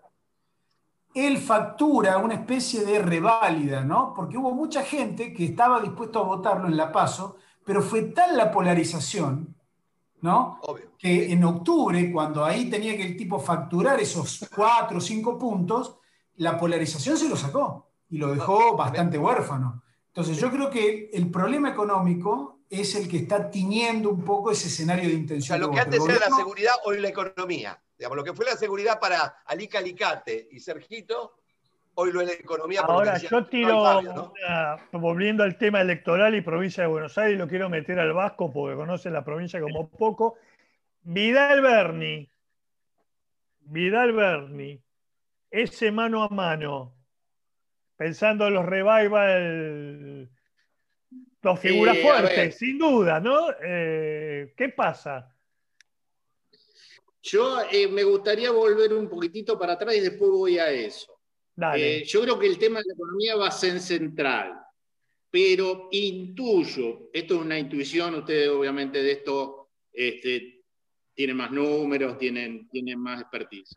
él 1.14 1.38
factura 1.38 2.18
una 2.18 2.34
especie 2.34 2.84
de 2.84 3.00
reválida, 3.00 3.84
¿no? 3.84 4.14
Porque 4.16 4.38
hubo 4.38 4.52
mucha 4.52 4.84
gente 4.84 5.32
que 5.32 5.46
estaba 5.46 5.80
dispuesto 5.80 6.20
a 6.20 6.24
votarlo 6.24 6.68
en 6.68 6.78
la 6.78 6.92
PASO, 6.92 7.38
pero 7.64 7.82
fue 7.82 8.04
tal 8.04 8.36
la 8.36 8.52
polarización, 8.52 9.56
¿no? 10.22 10.60
Que 10.98 11.32
en 11.32 11.44
octubre, 11.44 12.12
cuando 12.12 12.44
ahí 12.44 12.70
tenía 12.70 12.98
que 12.98 13.04
el 13.04 13.16
tipo 13.16 13.40
facturar 13.40 14.00
esos 14.00 14.50
cuatro 14.56 14.98
o 14.98 15.02
cinco 15.02 15.38
puntos, 15.38 15.98
la 16.38 16.58
polarización 16.58 17.16
se 17.16 17.30
lo 17.30 17.36
sacó 17.36 17.92
y 18.10 18.18
lo 18.18 18.34
dejó 18.34 18.76
bastante 18.76 19.20
huérfano. 19.20 19.83
Entonces, 20.16 20.38
yo 20.38 20.52
creo 20.52 20.70
que 20.70 21.10
el 21.12 21.32
problema 21.32 21.70
económico 21.70 22.60
es 22.70 22.94
el 22.94 23.10
que 23.10 23.18
está 23.18 23.50
tiñendo 23.50 24.12
un 24.12 24.24
poco 24.24 24.52
ese 24.52 24.68
escenario 24.68 25.10
de 25.10 25.16
intención. 25.16 25.58
O 25.58 25.58
sea, 25.60 25.68
lo 25.68 25.74
que 25.74 25.80
antes 25.80 26.06
era 26.08 26.30
la 26.30 26.36
seguridad, 26.36 26.74
hoy 26.86 27.00
la 27.00 27.08
economía. 27.08 27.82
Digamos, 27.98 28.18
lo 28.18 28.24
que 28.24 28.34
fue 28.34 28.46
la 28.46 28.56
seguridad 28.56 29.00
para 29.00 29.38
Alica 29.48 29.80
Alicate 29.80 30.50
y 30.52 30.60
Sergito, 30.60 31.40
hoy 31.96 32.12
lo 32.12 32.22
es 32.22 32.28
la 32.28 32.34
economía. 32.34 32.82
Ahora, 32.82 33.18
yo 33.18 33.48
tiro, 33.48 34.04
volviendo 34.92 35.42
al 35.42 35.58
tema 35.58 35.82
electoral 35.82 36.36
y 36.36 36.42
provincia 36.42 36.84
de 36.84 36.90
Buenos 36.90 37.18
Aires, 37.18 37.40
lo 37.40 37.48
quiero 37.48 37.68
meter 37.68 38.00
al 38.00 38.14
Vasco 38.14 38.54
porque 38.54 38.76
conoce 38.76 39.10
la 39.10 39.26
provincia 39.26 39.60
como 39.60 39.90
poco. 39.90 40.36
Vidal 41.02 41.60
Berni, 41.62 42.30
Vidal 43.62 44.12
Berni, 44.12 44.80
ese 45.50 45.92
mano 45.92 46.24
a 46.24 46.30
mano 46.30 46.93
pensando 47.96 48.48
en 48.48 48.54
los 48.54 48.66
revival 48.66 50.30
Dos 51.44 51.60
figuras 51.60 51.98
fuertes, 52.00 52.58
sin 52.58 52.78
duda, 52.78 53.20
¿no? 53.20 53.48
Eh, 53.62 54.54
¿Qué 54.56 54.70
pasa? 54.70 55.30
Yo 57.22 57.60
eh, 57.70 57.90
me 57.90 58.06
gustaría 58.06 58.50
volver 58.50 58.94
un 58.94 59.10
poquitito 59.10 59.60
para 59.60 59.74
atrás 59.74 59.94
y 59.98 60.00
después 60.00 60.32
voy 60.32 60.58
a 60.58 60.72
eso. 60.72 61.20
Dale. 61.54 61.98
Eh, 61.98 62.04
yo 62.06 62.22
creo 62.22 62.40
que 62.40 62.48
el 62.48 62.58
tema 62.58 62.80
de 62.80 62.86
la 62.88 62.94
economía 62.94 63.36
va 63.36 63.48
a 63.50 63.52
ser 63.52 63.82
central, 63.82 64.58
pero 65.30 65.90
intuyo, 65.92 67.10
esto 67.12 67.36
es 67.36 67.42
una 67.42 67.60
intuición, 67.60 68.16
ustedes 68.16 68.48
obviamente 68.48 69.04
de 69.04 69.12
esto 69.12 69.72
este, 69.92 70.64
tienen 71.14 71.36
más 71.36 71.52
números, 71.52 72.18
tienen, 72.18 72.70
tienen 72.70 73.00
más 73.00 73.20
expertise. 73.20 73.74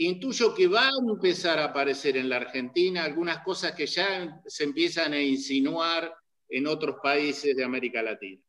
Intuyo 0.00 0.54
que 0.54 0.68
va 0.68 0.88
a 0.88 0.98
empezar 1.00 1.58
a 1.58 1.64
aparecer 1.64 2.16
en 2.16 2.28
la 2.28 2.36
Argentina 2.36 3.02
algunas 3.02 3.42
cosas 3.42 3.72
que 3.72 3.86
ya 3.86 4.40
se 4.46 4.62
empiezan 4.62 5.12
a 5.12 5.20
insinuar 5.20 6.14
en 6.48 6.68
otros 6.68 6.98
países 7.02 7.56
de 7.56 7.64
América 7.64 8.00
Latina. 8.00 8.40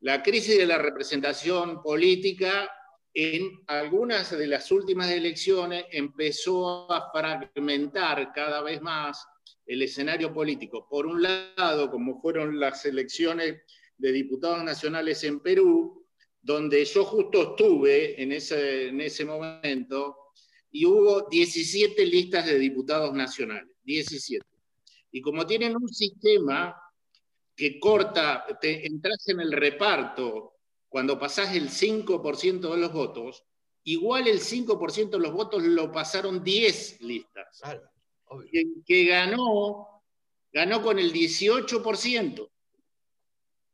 La 0.00 0.22
crisis 0.22 0.56
de 0.56 0.64
la 0.64 0.78
representación 0.78 1.82
política 1.82 2.70
en 3.12 3.62
algunas 3.66 4.30
de 4.30 4.46
las 4.46 4.72
últimas 4.72 5.10
elecciones 5.10 5.84
empezó 5.90 6.90
a 6.90 7.10
fragmentar 7.12 8.32
cada 8.32 8.62
vez 8.62 8.80
más 8.80 9.22
el 9.66 9.82
escenario 9.82 10.32
político. 10.32 10.88
Por 10.88 11.06
un 11.06 11.22
lado, 11.22 11.90
como 11.90 12.22
fueron 12.22 12.58
las 12.58 12.86
elecciones 12.86 13.60
de 13.98 14.12
diputados 14.12 14.64
nacionales 14.64 15.22
en 15.24 15.40
Perú, 15.40 16.06
donde 16.40 16.84
yo 16.86 17.04
justo 17.04 17.50
estuve 17.50 18.20
en 18.20 18.32
ese, 18.32 18.88
en 18.88 19.00
ese 19.02 19.26
momento, 19.26 20.23
y 20.74 20.86
hubo 20.86 21.28
17 21.28 22.04
listas 22.04 22.46
de 22.46 22.58
diputados 22.58 23.14
nacionales, 23.14 23.76
17. 23.84 24.44
Y 25.12 25.20
como 25.20 25.46
tienen 25.46 25.76
un 25.76 25.88
sistema 25.88 26.76
que 27.54 27.78
corta, 27.78 28.44
te 28.60 28.84
entras 28.84 29.28
en 29.28 29.38
el 29.38 29.52
reparto 29.52 30.56
cuando 30.88 31.16
pasás 31.16 31.54
el 31.54 31.68
5% 31.68 32.72
de 32.72 32.76
los 32.76 32.92
votos, 32.92 33.44
igual 33.84 34.26
el 34.26 34.40
5% 34.40 35.10
de 35.10 35.18
los 35.20 35.32
votos 35.32 35.62
lo 35.62 35.92
pasaron 35.92 36.42
10 36.42 37.02
listas. 37.02 37.60
Claro. 37.62 37.88
Que, 38.50 38.64
que 38.84 39.04
ganó, 39.04 40.02
ganó 40.52 40.82
con 40.82 40.98
el 40.98 41.12
18%. 41.12 42.50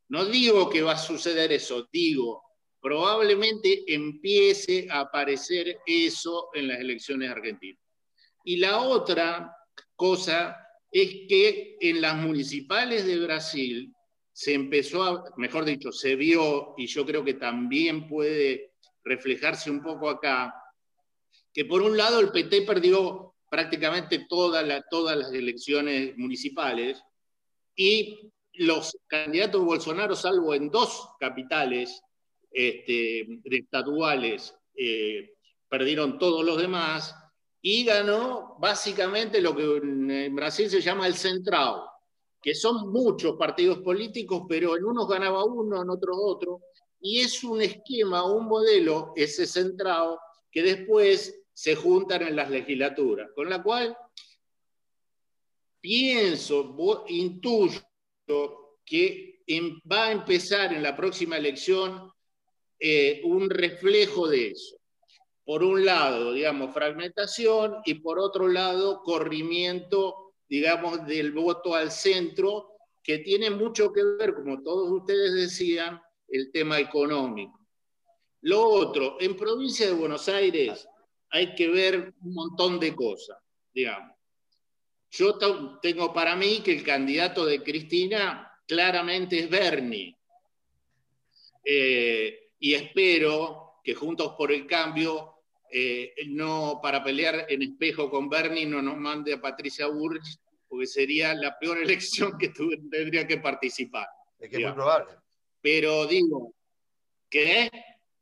No 0.09 0.25
digo 0.25 0.69
que 0.69 0.83
va 0.83 0.91
a 0.91 0.97
suceder 0.99 1.51
eso, 1.51 1.89
digo, 1.91 2.43
probablemente 2.81 3.83
empiece 3.87 4.87
a 4.89 5.01
aparecer 5.01 5.79
eso 5.85 6.49
en 6.53 6.67
las 6.67 6.79
elecciones 6.79 7.29
argentinas. 7.29 7.79
Y 8.43 8.57
la 8.57 8.81
otra 8.81 9.55
cosa 9.95 10.57
es 10.91 11.09
que 11.29 11.77
en 11.79 12.01
las 12.01 12.15
municipales 12.15 13.05
de 13.05 13.19
Brasil 13.19 13.93
se 14.33 14.53
empezó 14.53 15.03
a, 15.03 15.23
mejor 15.37 15.63
dicho, 15.65 15.91
se 15.91 16.15
vio, 16.15 16.73
y 16.77 16.87
yo 16.87 17.05
creo 17.05 17.23
que 17.23 17.35
también 17.35 18.07
puede 18.07 18.73
reflejarse 19.03 19.69
un 19.69 19.83
poco 19.83 20.09
acá, 20.09 20.53
que 21.53 21.65
por 21.65 21.81
un 21.81 21.95
lado 21.95 22.19
el 22.19 22.31
PT 22.31 22.63
perdió 22.63 23.35
prácticamente 23.49 24.25
todas 24.29 24.65
las 24.65 25.33
elecciones 25.33 26.17
municipales 26.17 27.03
y 27.75 28.31
los 28.53 28.97
candidatos 29.07 29.63
Bolsonaro, 29.63 30.15
salvo 30.15 30.53
en 30.53 30.69
dos 30.69 31.09
capitales 31.19 32.01
este, 32.51 33.39
estatuales, 33.45 34.55
eh, 34.75 35.33
perdieron 35.69 36.19
todos 36.19 36.45
los 36.45 36.61
demás 36.61 37.15
y 37.61 37.85
ganó 37.85 38.57
básicamente 38.59 39.41
lo 39.41 39.55
que 39.55 39.77
en 39.77 40.35
Brasil 40.35 40.69
se 40.69 40.81
llama 40.81 41.07
el 41.07 41.15
centrado, 41.15 41.89
que 42.41 42.53
son 42.55 42.91
muchos 42.91 43.37
partidos 43.37 43.79
políticos, 43.79 44.43
pero 44.49 44.75
en 44.75 44.83
unos 44.83 45.07
ganaba 45.07 45.45
uno, 45.45 45.81
en 45.81 45.89
otros 45.89 46.17
otro, 46.19 46.61
y 46.99 47.21
es 47.21 47.43
un 47.43 47.61
esquema, 47.61 48.23
un 48.23 48.47
modelo, 48.47 49.13
ese 49.15 49.45
centrado, 49.45 50.19
que 50.51 50.61
después 50.61 51.41
se 51.53 51.75
juntan 51.75 52.23
en 52.23 52.35
las 52.35 52.49
legislaturas, 52.49 53.29
con 53.35 53.49
la 53.49 53.61
cual 53.61 53.95
pienso, 55.79 56.75
intuyo 57.07 57.81
que 58.85 59.41
em- 59.47 59.79
va 59.89 60.07
a 60.07 60.11
empezar 60.11 60.73
en 60.73 60.83
la 60.83 60.95
próxima 60.95 61.37
elección 61.37 62.11
eh, 62.83 63.21
un 63.25 63.47
reflejo 63.47 64.27
de 64.27 64.47
eso. 64.47 64.75
Por 65.45 65.63
un 65.63 65.85
lado, 65.85 66.33
digamos, 66.33 66.73
fragmentación 66.73 67.77
y 67.85 67.95
por 67.95 68.17
otro 68.17 68.47
lado, 68.47 69.03
corrimiento, 69.03 70.33
digamos, 70.49 71.05
del 71.05 71.31
voto 71.31 71.75
al 71.75 71.91
centro, 71.91 72.71
que 73.03 73.19
tiene 73.19 73.51
mucho 73.51 73.93
que 73.93 74.03
ver, 74.03 74.33
como 74.33 74.63
todos 74.63 74.89
ustedes 74.89 75.33
decían, 75.35 76.01
el 76.27 76.51
tema 76.51 76.79
económico. 76.79 77.59
Lo 78.41 78.67
otro, 78.67 79.17
en 79.19 79.37
provincia 79.37 79.85
de 79.85 79.93
Buenos 79.93 80.27
Aires 80.27 80.87
hay 81.29 81.53
que 81.53 81.69
ver 81.69 82.15
un 82.23 82.33
montón 82.33 82.79
de 82.79 82.95
cosas, 82.95 83.37
digamos. 83.71 84.15
Yo 85.11 85.37
tengo 85.81 86.11
para 86.11 86.35
mí 86.35 86.61
que 86.63 86.73
el 86.73 86.83
candidato 86.83 87.45
de 87.45 87.61
Cristina 87.61 88.51
claramente 88.65 89.37
es 89.37 89.49
Bernie. 89.49 90.17
Eh, 91.63 92.40
y 92.61 92.75
espero 92.75 93.81
que 93.83 93.95
Juntos 93.95 94.35
por 94.37 94.51
el 94.51 94.67
Cambio, 94.67 95.33
eh, 95.69 96.13
no 96.27 96.79
para 96.81 97.03
pelear 97.03 97.47
en 97.49 97.63
espejo 97.63 98.09
con 98.09 98.29
Bernie, 98.29 98.67
no 98.67 98.83
nos 98.83 98.97
mande 98.97 99.33
a 99.33 99.41
Patricia 99.41 99.87
Burrich, 99.87 100.39
porque 100.67 100.85
sería 100.85 101.33
la 101.33 101.57
peor 101.57 101.77
elección 101.81 102.37
que 102.37 102.49
tendría 102.49 103.27
que 103.27 103.37
participar. 103.37 104.07
Es 104.39 104.49
que 104.49 104.57
es 104.57 104.63
muy 104.63 104.73
probable. 104.73 105.11
Pero 105.59 106.05
digo, 106.05 106.53
que, 107.29 107.71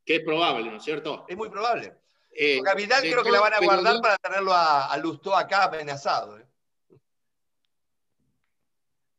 que 0.05 0.15
es 0.15 0.23
probable, 0.23 0.71
¿no 0.71 0.77
es 0.77 0.83
cierto? 0.83 1.25
Es 1.27 1.35
muy 1.35 1.49
probable. 1.49 1.93
Eh, 2.31 2.61
de 2.63 3.11
creo 3.11 3.23
que 3.23 3.31
la 3.31 3.41
van 3.41 3.53
a 3.55 3.59
guardar 3.59 3.99
para 4.01 4.17
tenerlo 4.17 4.53
a, 4.53 4.85
a 4.85 4.97
Lustó 4.97 5.35
acá 5.35 5.65
amenazado. 5.65 6.39
¿eh? 6.39 6.45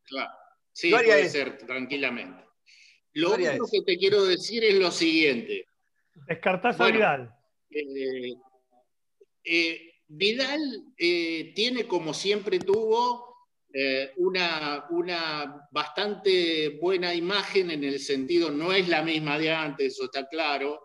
Claro. 0.04 0.32
Sí, 0.72 0.90
puede 0.90 1.28
ser, 1.28 1.58
tranquilamente. 1.66 2.49
Lo 3.14 3.34
único 3.34 3.68
que 3.70 3.82
te 3.82 3.98
quiero 3.98 4.24
decir 4.24 4.64
es 4.64 4.74
lo 4.74 4.90
siguiente. 4.90 5.66
Descartás 6.26 6.80
a. 6.80 6.86
Vidal. 6.90 7.34
Eh, 7.70 8.34
eh, 9.44 9.90
Vidal 10.06 10.60
eh, 10.98 11.52
tiene, 11.54 11.86
como 11.86 12.12
siempre 12.12 12.58
tuvo, 12.58 13.30
eh, 13.72 14.12
una, 14.16 14.86
una 14.90 15.68
bastante 15.70 16.70
buena 16.80 17.14
imagen 17.14 17.70
en 17.70 17.84
el 17.84 18.00
sentido, 18.00 18.50
no 18.50 18.72
es 18.72 18.88
la 18.88 19.02
misma 19.02 19.38
de 19.38 19.52
antes, 19.52 19.92
eso 19.92 20.06
está 20.06 20.28
claro, 20.28 20.80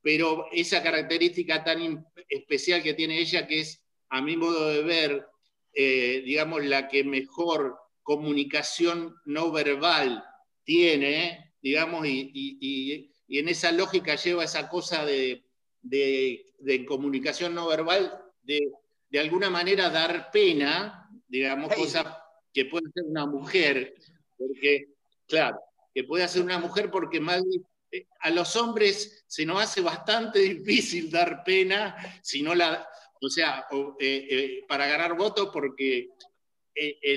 pero 0.00 0.46
esa 0.50 0.82
característica 0.82 1.62
tan 1.62 2.06
especial 2.30 2.82
que 2.82 2.94
tiene 2.94 3.18
ella, 3.18 3.46
que 3.46 3.60
es, 3.60 3.84
a 4.08 4.22
mi 4.22 4.38
modo 4.38 4.68
de 4.68 4.82
ver, 4.82 5.26
eh, 5.74 6.22
digamos, 6.24 6.64
la 6.64 6.88
que 6.88 7.04
mejor 7.04 7.76
comunicación 8.02 9.16
no 9.26 9.52
verbal 9.52 10.24
tiene, 10.62 11.43
digamos, 11.64 12.06
y, 12.06 12.30
y- 12.34 12.58
y- 12.60 13.10
y 13.26 13.38
en 13.38 13.48
esa 13.48 13.72
lógica 13.72 14.16
lleva 14.16 14.44
esa 14.44 14.68
cosa 14.68 15.02
de, 15.06 15.42
de, 15.80 16.44
de 16.58 16.84
comunicación 16.84 17.54
no 17.54 17.66
verbal, 17.66 18.12
de, 18.42 18.60
de 19.08 19.18
alguna 19.18 19.48
manera 19.48 19.88
dar 19.88 20.30
pena, 20.30 21.08
digamos, 21.26 21.70
Hey. 21.74 21.82
cosas 21.84 22.06
que 22.52 22.66
puede 22.66 22.84
hacer 22.90 23.04
una 23.08 23.24
mujer, 23.24 23.94
porque, 24.36 24.88
claro, 25.26 25.58
que 25.94 26.04
puede 26.04 26.24
hacer 26.24 26.42
una 26.42 26.58
mujer 26.58 26.90
porque 26.90 27.18
más, 27.18 27.42
eh, 27.90 28.06
a 28.20 28.28
los 28.28 28.56
hombres 28.56 29.24
se 29.26 29.46
nos 29.46 29.62
hace 29.62 29.80
bastante 29.80 30.38
difícil 30.58 31.10
dar 31.10 31.42
pena 31.44 31.96
si 32.22 32.42
no 32.42 32.54
la, 32.54 32.86
o 33.22 33.28
sea, 33.30 33.64
o, 33.70 33.96
eh, 33.98 34.26
eh, 34.30 34.64
para 34.68 34.86
ganar 34.86 35.16
votos 35.16 35.48
porque 35.50 36.10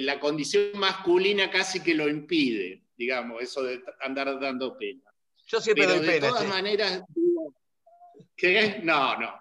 la 0.02 0.20
condición 0.22 0.70
masculina 0.76 1.50
casi 1.52 1.82
que 1.82 1.96
lo 1.96 2.08
impide, 2.08 2.87
digamos, 2.98 3.42
eso 3.42 3.64
de 3.64 3.82
andar 4.02 4.40
dando 4.40 4.78
pena. 4.78 5.02
Yo 5.46 5.62
siempre 5.62 5.86
Pero 5.86 5.98
doy 5.98 6.06
de 6.06 6.14
pena. 6.14 6.28
todas 6.28 6.44
che. 6.44 6.50
maneras, 6.50 7.04
¿qué? 8.36 8.82
No, 8.84 9.18
no. 9.18 9.34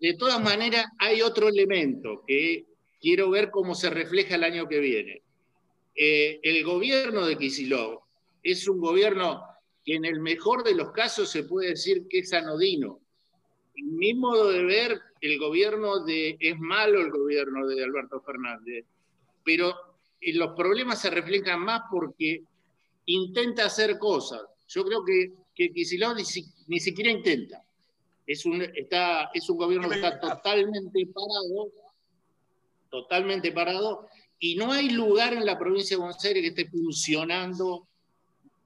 De 0.00 0.14
todas 0.14 0.42
maneras, 0.42 0.86
hay 0.98 1.22
otro 1.22 1.48
elemento 1.48 2.24
que 2.26 2.66
quiero 3.00 3.30
ver 3.30 3.50
cómo 3.50 3.74
se 3.74 3.90
refleja 3.90 4.34
el 4.34 4.44
año 4.44 4.68
que 4.68 4.80
viene. 4.80 5.22
Eh, 5.94 6.40
el 6.42 6.64
gobierno 6.64 7.26
de 7.26 7.36
Kicillof 7.36 8.02
es 8.42 8.66
un 8.68 8.80
gobierno 8.80 9.44
que 9.84 9.94
en 9.96 10.04
el 10.04 10.20
mejor 10.20 10.64
de 10.64 10.74
los 10.74 10.92
casos 10.92 11.30
se 11.30 11.44
puede 11.44 11.70
decir 11.70 12.06
que 12.08 12.20
es 12.20 12.32
anodino. 12.32 13.00
En 13.76 13.96
mi 13.96 14.14
modo 14.14 14.50
de 14.50 14.64
ver, 14.64 15.00
el 15.20 15.38
gobierno 15.38 16.04
de, 16.04 16.36
es 16.38 16.58
malo 16.58 17.00
el 17.00 17.10
gobierno 17.10 17.66
de 17.66 17.82
Alberto 17.82 18.20
Fernández, 18.20 18.84
pero 19.44 19.74
eh, 20.20 20.34
los 20.34 20.54
problemas 20.54 21.00
se 21.00 21.10
reflejan 21.10 21.60
más 21.60 21.82
porque 21.90 22.42
intenta 23.14 23.66
hacer 23.66 23.98
cosas. 23.98 24.42
Yo 24.68 24.84
creo 24.84 25.04
que, 25.04 25.32
que 25.54 25.70
ni, 25.70 26.24
ni 26.68 26.80
siquiera 26.80 27.10
intenta. 27.10 27.64
Es 28.26 28.46
un, 28.46 28.62
está, 28.62 29.30
es 29.34 29.48
un 29.50 29.56
gobierno 29.56 29.88
que 29.88 29.96
está 29.96 30.20
totalmente 30.20 31.06
parado, 31.06 31.72
totalmente 32.88 33.52
parado, 33.52 34.08
y 34.38 34.54
no 34.54 34.72
hay 34.72 34.90
lugar 34.90 35.34
en 35.34 35.44
la 35.44 35.58
provincia 35.58 35.96
de 35.96 36.02
Buenos 36.02 36.24
Aires 36.24 36.42
que 36.42 36.48
esté 36.48 36.70
funcionando 36.70 37.88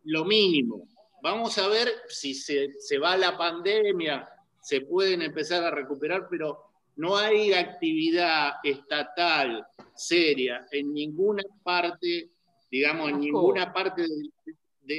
lo 0.05 0.25
mínimo. 0.25 0.87
Vamos 1.23 1.57
a 1.59 1.69
ver 1.69 1.89
si 2.09 2.35
se, 2.35 2.75
se 2.79 2.99
va 2.99 3.17
la 3.17 3.37
pandemia, 3.39 4.29
se 4.61 4.83
pueden 4.83 5.23
empezar 5.23 5.65
a 5.65 5.71
recuperar, 5.71 6.27
pero 6.31 6.59
no 6.97 7.17
hay 7.17 7.53
actividad 7.53 8.55
estatal 8.63 9.67
seria 9.95 10.67
en 10.71 10.93
ninguna 10.93 11.43
parte, 11.63 12.31
digamos, 12.75 13.09
en 13.09 13.21
ninguna 13.21 13.73
parte 13.73 14.03
de, 14.03 14.99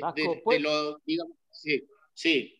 lo, 0.62 0.98
digamos, 1.06 1.36
sí, 1.52 1.86
sí. 2.14 2.58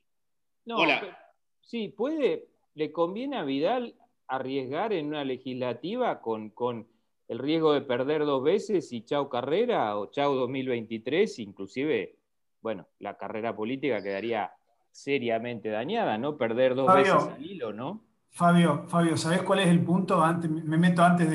Hola. 0.68 1.18
Sí, 1.62 1.88
puede, 1.88 2.50
le 2.74 2.92
conviene 2.92 3.38
a 3.38 3.44
Vidal 3.44 3.96
arriesgar 4.28 4.92
en 4.92 5.08
una 5.08 5.24
legislativa 5.24 6.20
con, 6.20 6.50
con 6.50 6.90
el 7.30 7.40
riesgo 7.40 7.72
de 7.72 7.80
perder 7.80 8.26
dos 8.26 8.44
veces 8.44 8.92
y 8.92 9.06
chau 9.06 9.30
carrera 9.30 9.98
o 9.98 10.08
chau 10.08 10.36
2023, 10.36 11.40
inclusive, 11.40 12.18
bueno, 12.62 12.86
la 13.00 13.16
carrera 13.16 13.56
política 13.56 14.04
quedaría 14.04 14.52
seriamente 14.92 15.70
dañada, 15.70 16.18
¿no? 16.18 16.36
Perder 16.36 16.76
dos 16.76 16.94
veces 16.94 17.14
al 17.14 17.46
hilo, 17.46 17.72
¿no? 17.72 18.04
Fabio, 18.32 18.84
Fabio, 18.90 19.16
¿sabés 19.16 19.44
cuál 19.44 19.60
es 19.60 19.68
el 19.68 19.82
punto? 19.82 20.22
Antes, 20.22 20.52
me 20.52 20.78
meto 20.78 21.02
antes 21.02 21.30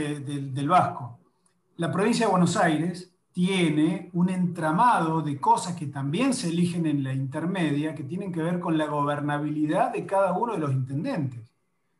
del 0.54 0.68
Vasco. 0.68 1.18
La 1.76 1.90
provincia 1.90 2.26
de 2.26 2.30
Buenos 2.30 2.58
Aires 2.58 3.09
tiene 3.32 4.10
un 4.12 4.28
entramado 4.28 5.22
de 5.22 5.38
cosas 5.38 5.76
que 5.76 5.86
también 5.86 6.34
se 6.34 6.48
eligen 6.48 6.86
en 6.86 7.04
la 7.04 7.12
intermedia 7.12 7.94
que 7.94 8.02
tienen 8.02 8.32
que 8.32 8.42
ver 8.42 8.58
con 8.58 8.76
la 8.76 8.86
gobernabilidad 8.86 9.92
de 9.92 10.04
cada 10.04 10.32
uno 10.32 10.54
de 10.54 10.58
los 10.58 10.72
intendentes. 10.72 11.40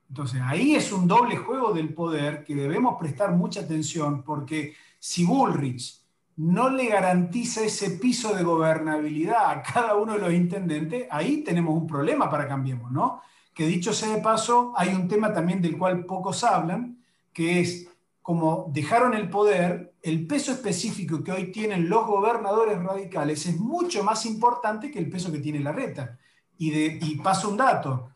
Entonces, 0.08 0.40
ahí 0.44 0.74
es 0.74 0.92
un 0.92 1.06
doble 1.06 1.36
juego 1.36 1.72
del 1.72 1.94
poder 1.94 2.42
que 2.42 2.56
debemos 2.56 2.96
prestar 2.98 3.32
mucha 3.32 3.60
atención 3.60 4.24
porque 4.24 4.74
si 4.98 5.24
Bullrich 5.24 6.00
no 6.36 6.68
le 6.68 6.88
garantiza 6.88 7.62
ese 7.62 7.90
piso 7.92 8.34
de 8.34 8.42
gobernabilidad 8.42 9.50
a 9.50 9.62
cada 9.62 9.94
uno 9.94 10.14
de 10.14 10.18
los 10.18 10.32
intendentes, 10.32 11.06
ahí 11.10 11.44
tenemos 11.44 11.76
un 11.76 11.86
problema 11.86 12.28
para 12.28 12.48
Cambiemos, 12.48 12.90
¿no? 12.90 13.20
Que 13.54 13.66
dicho 13.66 13.92
sea 13.92 14.16
de 14.16 14.22
paso, 14.22 14.72
hay 14.76 14.94
un 14.94 15.06
tema 15.06 15.32
también 15.32 15.62
del 15.62 15.78
cual 15.78 16.04
pocos 16.04 16.42
hablan, 16.42 16.98
que 17.32 17.60
es 17.60 17.88
como 18.22 18.70
dejaron 18.72 19.14
el 19.14 19.28
poder, 19.28 19.94
el 20.02 20.26
peso 20.26 20.52
específico 20.52 21.22
que 21.22 21.32
hoy 21.32 21.50
tienen 21.50 21.88
los 21.88 22.06
gobernadores 22.06 22.82
radicales 22.82 23.46
es 23.46 23.58
mucho 23.58 24.04
más 24.04 24.26
importante 24.26 24.90
que 24.90 24.98
el 24.98 25.08
peso 25.08 25.32
que 25.32 25.40
tiene 25.40 25.60
la 25.60 25.72
reta. 25.72 26.18
Y, 26.58 27.16
paso 27.16 27.48
un 27.48 27.56
dato, 27.56 28.10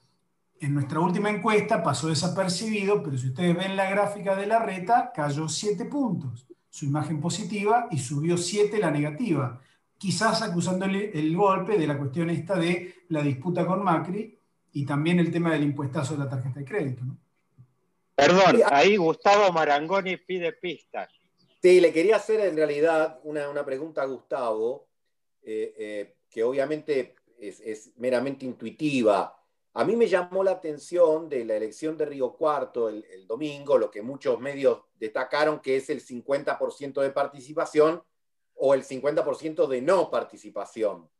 en 0.60 0.74
nuestra 0.74 1.00
última 1.00 1.30
encuesta 1.30 1.82
pasó 1.82 2.08
desapercibido, 2.08 3.02
pero 3.02 3.16
si 3.16 3.28
ustedes 3.28 3.56
ven 3.56 3.74
la 3.74 3.88
gráfica 3.88 4.36
de 4.36 4.46
la 4.46 4.58
reta, 4.58 5.10
cayó 5.14 5.48
7 5.48 5.86
puntos, 5.86 6.46
su 6.68 6.84
imagen 6.84 7.20
positiva, 7.20 7.88
y 7.90 7.98
subió 7.98 8.36
7 8.36 8.78
la 8.78 8.90
negativa, 8.90 9.60
quizás 9.96 10.42
acusándole 10.42 11.10
el 11.18 11.34
golpe 11.34 11.78
de 11.78 11.86
la 11.86 11.96
cuestión 11.96 12.28
esta 12.28 12.56
de 12.56 13.06
la 13.08 13.22
disputa 13.22 13.66
con 13.66 13.82
Macri 13.82 14.38
y 14.72 14.84
también 14.84 15.18
el 15.20 15.30
tema 15.30 15.50
del 15.50 15.62
impuestazo 15.62 16.14
de 16.14 16.24
la 16.24 16.28
tarjeta 16.28 16.58
de 16.60 16.66
crédito. 16.66 17.04
Perdón, 18.14 18.62
ahí 18.70 18.96
Gustavo 18.96 19.52
Marangoni 19.52 20.16
pide 20.16 20.52
pistas. 20.52 21.12
Sí, 21.60 21.80
le 21.80 21.92
quería 21.92 22.16
hacer 22.16 22.40
en 22.40 22.56
realidad 22.56 23.20
una, 23.24 23.64
pregunta 23.64 24.02
a 24.02 24.06
Gustavo, 24.06 24.88
eh, 25.42 25.74
eh, 25.76 26.16
que 26.30 26.44
obviamente 26.44 27.16
es, 27.38 27.60
es 27.60 27.90
meramente 27.96 28.44
intuitiva. 28.44 29.34
A 29.76 29.84
mí 29.84 29.96
me 29.96 30.06
llamó 30.06 30.44
la 30.44 30.52
atención 30.52 31.28
de 31.28 31.44
la 31.44 31.56
elección 31.56 31.96
de 31.96 32.06
Río 32.06 32.34
Cuarto 32.34 32.88
el, 32.88 33.26
domingo, 33.26 33.76
lo 33.76 33.90
que 33.90 34.02
muchos 34.02 34.38
medios 34.38 34.82
destacaron 34.94 35.58
que 35.58 35.76
es 35.76 35.90
el 35.90 36.00
50% 36.00 37.02
de 37.02 37.10
participación 37.10 38.00
o 38.54 38.72
el 38.72 38.84
50% 38.84 39.66
de 39.66 39.82
no 39.82 40.10
participación, 40.10 41.10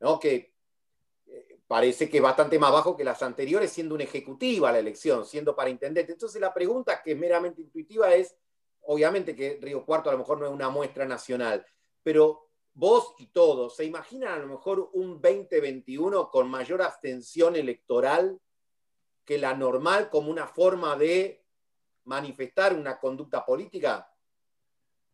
¿no? 0.00 0.18
que 0.18 0.51
parece 1.72 2.10
que 2.10 2.18
es 2.18 2.22
bastante 2.22 2.58
más 2.58 2.70
bajo 2.70 2.94
que 2.94 3.02
las 3.02 3.22
anteriores, 3.22 3.72
siendo 3.72 3.94
una 3.94 4.04
ejecutiva 4.04 4.70
la 4.70 4.78
elección, 4.78 5.24
siendo 5.24 5.56
para 5.56 5.70
intendente. 5.70 6.12
Entonces 6.12 6.38
la 6.38 6.52
pregunta 6.52 7.00
que 7.02 7.12
es 7.12 7.18
meramente 7.18 7.62
intuitiva 7.62 8.12
es, 8.12 8.36
obviamente 8.82 9.34
que 9.34 9.58
Río 9.58 9.82
Cuarto 9.82 10.10
a 10.10 10.12
lo 10.12 10.18
mejor 10.18 10.38
no 10.38 10.44
es 10.44 10.52
una 10.52 10.68
muestra 10.68 11.06
nacional, 11.06 11.64
pero 12.02 12.50
vos 12.74 13.14
y 13.16 13.28
todos, 13.28 13.74
¿se 13.74 13.86
imaginan 13.86 14.34
a 14.34 14.36
lo 14.36 14.48
mejor 14.48 14.90
un 14.92 15.18
2021 15.22 16.28
con 16.28 16.50
mayor 16.50 16.82
abstención 16.82 17.56
electoral 17.56 18.38
que 19.24 19.38
la 19.38 19.54
normal 19.54 20.10
como 20.10 20.30
una 20.30 20.46
forma 20.46 20.94
de 20.96 21.42
manifestar 22.04 22.74
una 22.74 23.00
conducta 23.00 23.46
política? 23.46 24.12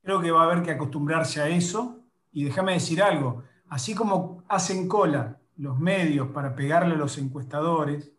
Creo 0.02 0.20
que 0.20 0.32
va 0.32 0.42
a 0.42 0.50
haber 0.50 0.64
que 0.64 0.72
acostumbrarse 0.72 1.40
a 1.40 1.48
eso 1.48 2.00
y 2.32 2.42
déjame 2.42 2.72
decir 2.72 3.00
algo, 3.00 3.44
así 3.68 3.94
como 3.94 4.42
hacen 4.48 4.88
cola 4.88 5.38
los 5.58 5.78
medios 5.78 6.28
para 6.28 6.54
pegarle 6.54 6.94
a 6.94 6.98
los 6.98 7.18
encuestadores 7.18 8.10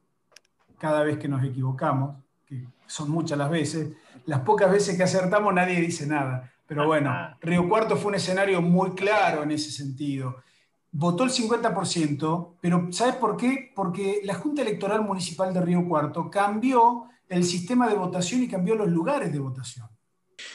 cada 0.78 1.04
vez 1.04 1.18
que 1.18 1.28
nos 1.28 1.44
equivocamos, 1.44 2.18
que 2.46 2.68
son 2.88 3.10
muchas 3.10 3.38
las 3.38 3.50
veces, 3.50 3.92
las 4.26 4.42
pocas 4.42 4.72
veces 4.72 4.96
que 4.96 5.04
acertamos 5.04 5.54
nadie 5.54 5.80
dice 5.80 6.06
nada. 6.06 6.52
Pero 6.68 6.86
bueno, 6.86 7.12
Río 7.42 7.68
Cuarto 7.68 7.98
fue 7.98 8.10
un 8.10 8.16
escenario 8.16 8.62
muy 8.62 8.92
claro 8.92 9.44
en 9.44 9.52
ese 9.52 9.72
sentido. 9.72 10.44
Votó 10.92 11.24
el 11.24 11.32
50%, 11.32 12.58
pero 12.62 12.92
¿sabes 12.92 13.16
por 13.16 13.38
qué? 13.38 13.72
Porque 13.76 14.22
la 14.24 14.36
Junta 14.36 14.62
Electoral 14.62 15.02
Municipal 15.02 15.54
de 15.54 15.62
Río 15.62 15.88
Cuarto 15.88 16.30
cambió 16.30 17.06
el 17.28 17.44
sistema 17.44 17.88
de 17.88 17.96
votación 17.96 18.44
y 18.44 18.48
cambió 18.48 18.76
los 18.76 18.88
lugares 18.88 19.32
de 19.32 19.40
votación. 19.40 19.88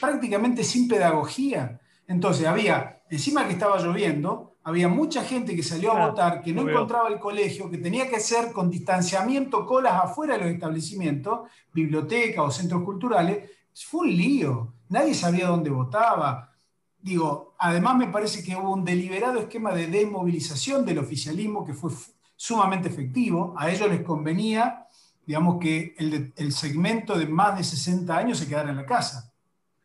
Prácticamente 0.01 0.65
sin 0.65 0.89
pedagogía. 0.89 1.81
Entonces 2.07 2.47
había, 2.47 3.03
encima 3.11 3.47
que 3.47 3.53
estaba 3.53 3.79
lloviendo, 3.81 4.54
había 4.65 4.89
mucha 4.89 5.23
gente 5.23 5.55
que 5.55 5.63
salió 5.63 5.93
a 5.93 6.09
votar, 6.09 6.43
que 6.43 6.53
no 6.53 6.69
encontraba 6.69 7.09
el 7.09 7.19
colegio, 7.19 7.71
que 7.71 7.79
tenía 7.79 8.09
que 8.09 8.17
hacer 8.17 8.53
con 8.53 8.71
distanciamiento, 8.71 9.67
colas 9.67 10.03
afuera 10.03 10.35
de 10.35 10.45
los 10.45 10.53
establecimientos, 10.53 11.41
bibliotecas 11.73 12.45
o 12.45 12.51
centros 12.51 12.83
culturales. 12.83 13.51
Fue 13.75 14.01
un 14.01 14.17
lío 14.17 14.75
nadie 14.95 15.15
sabía 15.15 15.49
dónde 15.49 15.71
votaba. 15.71 16.53
Digo, 17.01 17.55
además 17.59 17.97
me 17.97 18.07
parece 18.07 18.43
que 18.43 18.57
hubo 18.57 18.73
un 18.73 18.85
deliberado 18.85 19.41
esquema 19.41 19.73
de 19.73 19.89
desmovilización 19.89 20.85
del 20.87 20.99
oficialismo 20.99 21.65
que 21.65 21.75
fue 21.75 21.91
sumamente 22.37 22.89
efectivo. 22.89 23.55
A 23.59 23.71
ellos 23.71 23.91
les 23.91 24.03
convenía, 24.03 24.87
digamos, 25.27 25.59
que 25.61 25.95
el, 25.99 26.53
segmento 26.53 27.19
de 27.19 27.27
más 27.27 27.59
de 27.59 27.65
60 27.65 28.17
años 28.17 28.39
se 28.39 28.49
quedara 28.49 28.71
en 28.71 28.77
la 28.77 28.87
casa. 28.87 29.33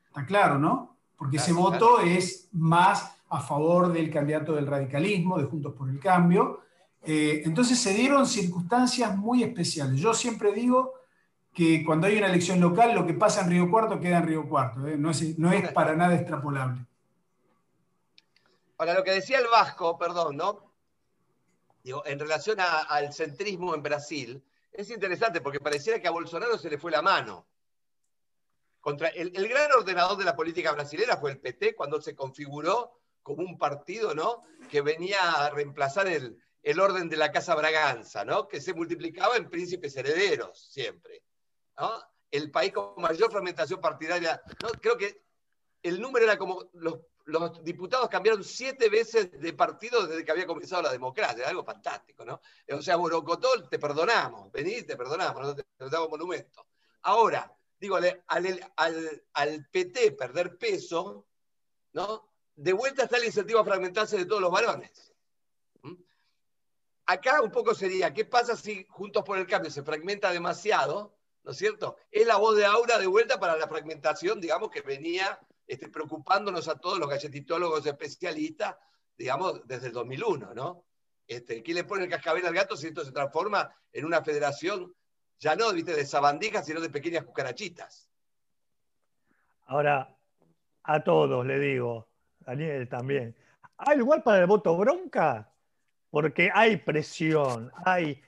Está 0.08 0.26
claro, 0.26 0.58
¿no? 0.58 0.96
Porque 1.18 1.38
ese 1.38 1.52
voto 1.52 2.00
es 2.00 2.48
más 2.54 3.12
a 3.30 3.40
favor 3.40 3.94
del 3.94 4.12
candidato 4.12 4.54
del 4.54 4.68
radicalismo, 4.68 5.38
de 5.38 5.46
Juntos 5.46 5.74
por 5.74 5.90
el 5.90 6.00
Cambio. 6.00 6.62
Eh, 7.04 7.44
entonces 7.46 7.80
se 7.80 7.94
dieron 7.94 8.26
circunstancias 8.26 9.16
muy 9.16 9.44
especiales. 9.44 10.00
Yo 10.00 10.14
siempre 10.14 10.52
digo 10.52 10.96
que 11.54 11.84
cuando 11.86 12.08
hay 12.08 12.18
una 12.18 12.28
elección 12.28 12.60
local, 12.60 12.96
lo 12.96 13.06
que 13.06 13.14
pasa 13.14 13.42
en 13.42 13.52
Río 13.52 13.70
Cuarto 13.70 14.00
queda 14.00 14.18
en 14.18 14.28
Río 14.28 14.50
Cuarto. 14.50 14.86
¿eh? 14.88 14.98
No, 14.98 15.12
es, 15.12 15.72
para 15.74 15.96
nada 15.96 16.16
extrapolable. 16.16 16.86
Ahora, 18.78 18.94
lo 18.94 19.04
que 19.04 19.12
decía 19.12 19.40
el 19.40 19.48
Vasco, 19.48 19.98
perdón, 19.98 20.38
¿no? 20.38 20.74
Digo, 21.84 22.04
en 22.06 22.20
relación 22.20 22.58
al 22.60 23.14
centrismo 23.14 23.76
en 23.76 23.84
Brasil, 23.84 24.44
es 24.72 24.90
interesante 24.90 25.42
porque 25.42 25.60
pareciera 25.60 26.00
que 26.02 26.08
a 26.08 26.12
Bolsonaro 26.12 26.58
se 26.58 26.70
le 26.70 26.78
fue 26.78 26.92
la 26.92 27.02
mano. 27.02 27.46
Contra, 28.82 29.10
el, 29.10 29.36
el, 29.36 29.48
gran 29.50 29.72
ordenador 29.74 30.18
de 30.18 30.24
la 30.24 30.36
política 30.36 30.72
brasileña 30.72 31.18
fue 31.18 31.32
el 31.32 31.40
PT 31.40 31.76
cuando 31.76 32.02
se 32.02 32.16
configuró 32.16 32.99
como 33.36 33.48
un 33.48 33.58
partido 33.58 34.14
¿no? 34.14 34.44
que 34.70 34.82
venía 34.82 35.20
a 35.32 35.50
reemplazar 35.50 36.08
el, 36.08 36.38
el 36.64 36.80
orden 36.80 37.10
de 37.10 37.18
la 37.18 37.32
Casa 37.32 37.56
Braganza, 37.56 38.26
¿no? 38.26 38.48
que 38.48 38.62
se 38.62 38.74
multiplicaba 38.74 39.38
en 39.38 39.50
príncipes 39.50 39.96
herederos 39.96 40.70
siempre 40.72 41.24
el 42.32 42.52
país 42.52 42.74
con 42.74 42.94
mayor 42.98 43.32
fragmentación 43.32 43.82
partidaria. 43.82 44.42
Creo 44.82 44.98
que 44.98 45.24
el 45.82 46.02
número 46.02 46.26
era 46.26 46.38
como 46.38 46.70
los, 46.74 47.00
diputados 47.64 48.10
cambiaron 48.10 48.44
siete 48.44 48.90
veces 48.90 49.32
de 49.40 49.54
partido 49.54 50.08
desde 50.08 50.26
que 50.26 50.32
había 50.32 50.48
comenzado 50.48 50.82
la 50.82 50.92
democracia, 50.92 51.48
algo 51.48 51.64
fantástico, 51.64 52.26
¿no? 52.26 52.42
O 52.72 52.82
sea, 52.82 52.96
Borocotó, 52.96 53.70
te 53.70 53.78
perdonamos, 53.78 54.52
vení, 54.52 54.82
te 54.82 54.98
perdonamos, 54.98 55.42
no 55.42 55.56
te, 55.56 55.64
damos 55.78 56.10
monumento. 56.10 56.66
Ahora, 57.04 57.56
digo, 57.80 57.98
al, 57.98 58.24
al, 58.28 59.24
al, 59.34 59.70
PT 59.70 60.14
perder 60.14 60.58
peso, 60.58 61.28
¿no? 61.94 62.29
De 62.60 62.74
vuelta 62.74 63.04
está 63.04 63.18
el 63.18 63.26
incentivo 63.26 63.60
a 63.60 63.66
fragmentarse 63.66 64.18
de 64.18 64.26
todos 64.26 64.42
los 64.42 64.52
varones. 64.52 65.14
¿Mm? 65.82 65.96
Acá 67.06 67.42
un 67.42 67.52
poco 67.52 67.74
sería, 67.74 68.14
¿qué 68.14 68.26
pasa 68.26 68.58
si 68.58 68.86
Juntos 68.90 69.24
por 69.24 69.38
el 69.38 69.48
Cambio 69.48 69.72
se 69.72 69.84
fragmenta 69.84 70.32
demasiado? 70.32 71.16
¿no 71.44 71.52
es 71.52 71.58
cierto? 71.58 71.98
Es 72.12 72.28
la 72.28 72.38
voz 72.38 72.58
de 72.58 72.66
Aura 72.66 72.98
de 72.98 73.08
vuelta 73.08 73.40
para 73.40 73.56
la 73.56 73.68
fragmentación, 73.68 74.42
digamos, 74.42 74.70
que 74.70 74.82
venía 74.82 75.40
este, 75.66 75.88
preocupándonos 75.88 76.68
a 76.68 76.78
todos 76.78 77.00
los 77.00 77.10
galletitólogos 77.10 77.86
especialistas, 77.86 78.76
digamos, 79.18 79.66
desde 79.66 79.88
el 79.88 79.94
2001, 79.94 80.54
¿no? 80.54 80.84
Este, 81.26 81.64
¿Quién 81.64 81.78
le 81.78 81.84
pone 81.86 82.04
el 82.04 82.10
cascabel 82.10 82.46
al 82.46 82.54
gato 82.54 82.76
si 82.76 82.88
esto 82.88 83.06
se 83.06 83.12
transforma 83.12 83.74
en 83.94 84.06
una 84.06 84.22
federación 84.22 84.94
ya 85.40 85.56
no 85.56 85.72
¿viste, 85.72 85.96
de 85.96 86.06
sabandijas, 86.06 86.66
sino 86.66 86.82
de 86.82 86.90
pequeñas 86.90 87.24
cucarachitas? 87.24 88.10
Ahora, 89.68 90.14
a 90.84 91.04
todos, 91.04 91.46
le 91.46 91.60
digo, 91.60 92.09
Daniel 92.50 92.88
también. 92.90 93.36
¿Hay 93.78 93.98
lugar 93.98 94.24
para 94.24 94.40
el 94.40 94.48
voto 94.48 94.76
bronca? 94.76 95.52
Porque 96.10 96.50
hay 96.54 96.78
presión, 96.78 97.72
hay, 97.86 98.22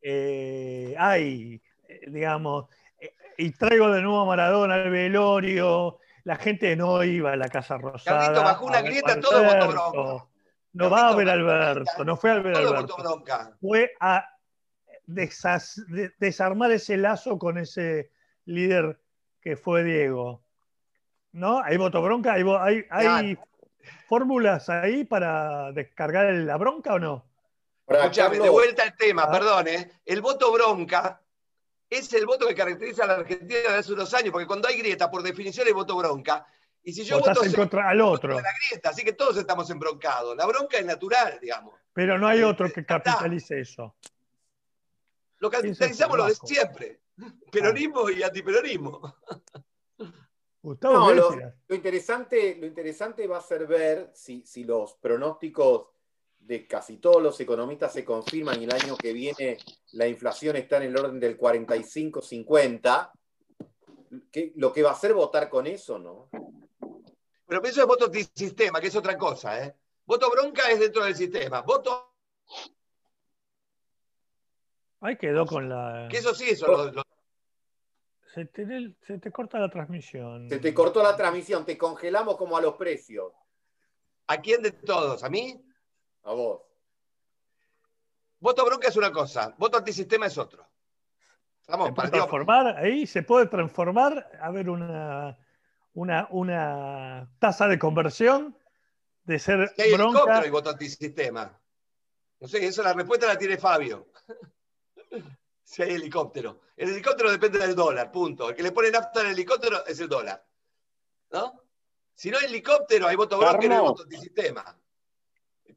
eh, 0.00 0.94
hay 0.98 1.60
eh, 1.88 2.00
digamos, 2.08 2.66
eh, 2.98 3.14
y 3.38 3.50
traigo 3.50 3.90
de 3.90 4.02
nuevo 4.02 4.20
a 4.20 4.26
Maradona 4.26 4.74
al 4.74 4.90
velorio, 4.90 5.98
la 6.24 6.36
gente 6.36 6.74
no 6.76 7.02
iba 7.02 7.32
a 7.32 7.36
la 7.36 7.48
Casa 7.48 7.78
Rosada. 7.78 8.20
Carlito, 8.20 8.42
bajo 8.44 8.66
una 8.66 8.80
grieta, 8.82 9.20
todo 9.20 9.42
voto 9.42 9.68
bronca. 9.68 10.26
No 10.72 10.90
va 10.90 11.08
a 11.08 11.16
ver 11.16 11.30
Alberto, 11.30 12.04
no 12.04 12.16
fue 12.16 12.30
a 12.32 12.34
ver 12.40 12.56
Alberto. 12.56 12.96
Fue 13.60 13.92
a 13.98 14.28
desarmar 15.06 16.70
ese 16.72 16.96
lazo 16.96 17.38
con 17.38 17.58
ese 17.58 18.10
líder 18.44 19.00
que 19.40 19.56
fue 19.56 19.84
Diego. 19.84 20.42
¿No? 21.32 21.62
¿Hay 21.62 21.76
voto 21.76 22.02
bronca? 22.02 22.34
¿Hay, 22.34 22.44
hay, 22.90 23.38
fórmulas 24.08 24.68
ahí 24.68 25.04
para 25.04 25.72
descargar 25.72 26.32
la 26.32 26.56
bronca 26.56 26.94
o 26.94 26.98
no? 26.98 27.24
Escuchame, 27.86 28.38
de 28.38 28.48
vuelta 28.48 28.82
al 28.82 28.96
tema, 28.96 29.24
ah. 29.24 29.30
perdón, 29.30 29.68
¿eh? 29.68 29.90
El 30.04 30.20
voto 30.20 30.52
bronca 30.52 31.22
es 31.88 32.12
el 32.14 32.26
voto 32.26 32.46
que 32.48 32.54
caracteriza 32.54 33.04
a 33.04 33.06
la 33.06 33.14
Argentina 33.14 33.60
de 33.60 33.68
hace 33.68 33.92
unos 33.92 34.12
años, 34.14 34.32
porque 34.32 34.46
cuando 34.46 34.68
hay 34.68 34.78
grieta, 34.78 35.10
por 35.10 35.22
definición 35.22 35.66
hay 35.66 35.72
voto 35.72 35.96
bronca. 35.96 36.46
Y 36.82 36.92
si 36.92 37.04
yo 37.04 37.18
voto 37.18 37.44
en 37.44 37.52
contra 37.52 37.88
al 37.88 38.00
otro. 38.00 38.40
La 38.40 38.52
grieta, 38.68 38.90
así 38.90 39.02
que 39.02 39.12
todos 39.12 39.36
estamos 39.36 39.68
embroncados. 39.70 40.36
La 40.36 40.46
bronca 40.46 40.78
es 40.78 40.84
natural, 40.84 41.38
digamos. 41.40 41.74
Pero 41.92 42.18
no 42.18 42.28
hay 42.28 42.42
otro 42.42 42.72
que 42.72 42.84
capitalice 42.84 43.60
eso. 43.60 43.96
Lo 45.38 45.50
capitalizamos 45.50 46.16
lo 46.16 46.26
de 46.26 46.34
siempre. 46.34 47.00
Peronismo 47.50 48.10
y 48.10 48.22
antiperonismo. 48.22 49.16
No, 50.82 51.12
lo, 51.12 51.32
interesante, 51.74 52.56
lo 52.56 52.66
interesante 52.66 53.28
va 53.28 53.38
a 53.38 53.42
ser 53.42 53.68
ver 53.68 54.10
si, 54.14 54.44
si 54.44 54.64
los 54.64 54.94
pronósticos 54.94 55.90
de 56.40 56.66
casi 56.66 56.96
todos 56.96 57.22
los 57.22 57.38
economistas 57.38 57.92
se 57.92 58.04
confirman 58.04 58.60
y 58.60 58.64
el 58.64 58.72
año 58.72 58.96
que 58.96 59.12
viene 59.12 59.58
la 59.92 60.08
inflación 60.08 60.56
está 60.56 60.78
en 60.78 60.84
el 60.84 60.96
orden 60.98 61.20
del 61.20 61.38
45-50, 61.38 63.10
lo 64.56 64.72
que 64.72 64.82
va 64.82 64.90
a 64.90 64.94
hacer 64.94 65.14
votar 65.14 65.48
con 65.48 65.68
eso, 65.68 66.00
¿no? 66.00 66.30
Pero 67.46 67.62
eso 67.62 67.80
es 67.82 67.86
voto 67.86 68.10
sistema, 68.34 68.80
que 68.80 68.88
es 68.88 68.96
otra 68.96 69.16
cosa, 69.16 69.64
¿eh? 69.64 69.76
Voto 70.04 70.28
bronca 70.30 70.68
es 70.68 70.80
dentro 70.80 71.04
del 71.04 71.14
sistema. 71.14 71.62
Voto. 71.62 72.12
Ahí 75.00 75.16
quedó 75.16 75.46
con 75.46 75.68
la. 75.68 76.08
Que 76.10 76.18
eso 76.18 76.34
sí, 76.34 76.50
eso 76.50 76.92
Se, 78.36 79.18
te, 79.18 79.32
corta 79.32 79.58
la 79.58 79.70
transmisión. 79.70 80.48
Se 80.48 80.58
te 80.58 80.74
cortó 80.74 81.02
la 81.02 81.16
transmisión, 81.16 81.64
te 81.64 81.78
congelamos 81.78 82.36
como 82.36 82.56
a 82.56 82.60
los 82.60 82.74
precios. 82.74 83.32
¿A 84.26 84.40
quién 84.40 84.62
de 84.62 84.72
todos? 84.72 85.24
¿A 85.24 85.28
mí? 85.28 85.64
A 86.24 86.32
vos. 86.32 86.62
Voto 88.38 88.64
bronca 88.64 88.88
es 88.88 88.96
una 88.96 89.10
cosa, 89.10 89.54
voto 89.56 89.78
antisistema 89.78 90.26
es 90.26 90.36
otro. 90.36 90.66
Vamos, 91.68 91.92
para 91.92 92.10
transformar, 92.10 92.76
ahí 92.76 93.06
se 93.06 93.22
puede 93.22 93.46
transformar, 93.46 94.30
a 94.40 94.50
ver 94.50 94.70
una 94.70 95.36
una, 95.96 96.28
una 96.30 97.28
tasa 97.38 97.66
de 97.66 97.78
conversión 97.78 98.56
de 99.24 99.38
ser 99.38 99.72
si 99.74 99.82
hay 99.82 99.92
helicóptero 99.94 100.46
y 100.46 100.50
voto 100.50 100.70
antisistema. 100.70 101.58
No 102.38 102.48
sé, 102.48 102.64
esa 102.66 102.82
la 102.82 102.92
respuesta 102.92 103.26
la 103.26 103.38
tiene 103.38 103.56
Fabio. 103.56 104.06
Si 105.66 105.82
hay 105.82 105.94
helicóptero. 105.94 106.60
El 106.76 106.90
helicóptero 106.90 107.30
depende 107.30 107.58
del 107.58 107.74
dólar, 107.74 108.12
punto. 108.12 108.50
El 108.50 108.54
que 108.54 108.62
le 108.62 108.70
pone 108.70 108.88
nafta 108.88 109.20
al 109.20 109.26
helicóptero 109.26 109.84
es 109.84 109.98
el 109.98 110.08
dólar. 110.08 110.46
¿No? 111.32 111.60
Si 112.14 112.30
no 112.30 112.38
hay 112.38 112.44
helicóptero, 112.44 113.08
hay 113.08 113.16
voto 113.16 113.36
no 113.38 113.48
hay 113.48 113.68
voto 113.80 114.04
antisistema. 114.04 114.78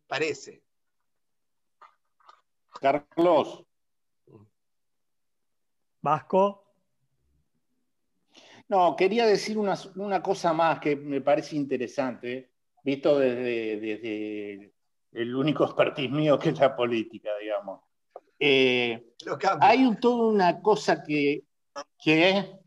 Parece. 0.08 0.62
Carlos. 2.80 3.66
Vasco. 6.02 6.66
No, 8.68 8.96
quería 8.96 9.26
decir 9.26 9.58
una, 9.58 10.22
cosa 10.22 10.54
más 10.54 10.80
que 10.80 10.96
me 10.96 11.22
parece 11.22 11.56
interesante, 11.56 12.52
visto 12.84 13.18
desde, 13.18 14.72
el 15.14 15.36
único 15.36 15.66
expertise 15.66 16.12
mío 16.12 16.38
que 16.38 16.50
es 16.50 16.60
la 16.60 16.76
política, 16.76 17.32
digamos. 17.42 17.89
Eh, 18.40 19.06
hay 19.60 19.96
toda 20.00 20.28
una 20.28 20.62
cosa 20.62 21.04
que, 21.04 21.44
que 22.02 22.60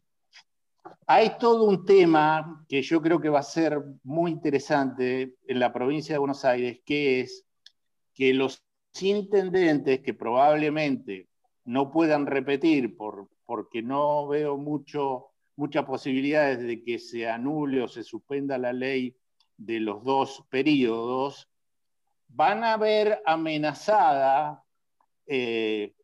hay 1.06 1.38
todo 1.38 1.64
un 1.64 1.84
tema 1.84 2.64
que 2.68 2.82
yo 2.82 3.00
creo 3.00 3.20
que 3.20 3.28
va 3.28 3.40
a 3.40 3.44
ser 3.44 3.82
muy 4.02 4.30
interesante 4.30 5.34
en 5.46 5.58
la 5.58 5.72
provincia 5.72 6.14
de 6.14 6.18
Buenos 6.18 6.44
Aires, 6.44 6.80
que 6.84 7.20
es 7.20 7.46
que 8.14 8.34
los 8.34 8.62
intendentes 9.00 10.00
que 10.00 10.14
probablemente 10.14 11.28
no 11.64 11.90
puedan 11.90 12.26
repetir 12.26 12.96
por, 12.96 13.28
porque 13.46 13.82
no 13.82 14.26
veo 14.28 14.56
mucho 14.56 15.32
muchas 15.56 15.84
posibilidades 15.84 16.60
de 16.60 16.82
que 16.82 16.98
se 16.98 17.28
anule 17.28 17.82
o 17.82 17.88
se 17.88 18.02
suspenda 18.02 18.58
la 18.58 18.72
ley 18.72 19.16
de 19.56 19.80
los 19.80 20.02
dos 20.02 20.44
periodos, 20.48 21.48
van 22.28 22.64
a 22.64 22.76
ver 22.76 23.22
amenazada 23.26 24.64
eh, 25.26 25.94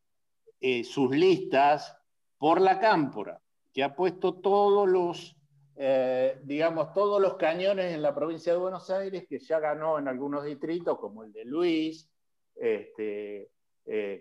eh, 0.61 0.85
sus 0.85 1.11
listas 1.11 1.97
por 2.39 2.61
la 2.61 2.79
cámpora, 2.79 3.41
que 3.73 3.83
ha 3.83 3.95
puesto 3.95 4.35
todos 4.41 4.89
los, 4.89 5.37
eh, 5.77 6.41
digamos, 6.45 6.93
todos 6.93 7.21
los 7.21 7.35
cañones 7.35 7.95
en 7.95 8.03
la 8.03 8.15
provincia 8.15 8.53
de 8.53 8.59
Buenos 8.59 8.89
Aires, 8.91 9.27
que 9.29 9.39
ya 9.39 9.61
ganó 9.61 9.99
en 9.99 10.09
algunos 10.09 10.45
distritos, 10.45 10.99
como 10.99 11.25
el 11.25 11.33
de 11.33 11.45
Luis, 11.45 12.11
este, 12.55 13.51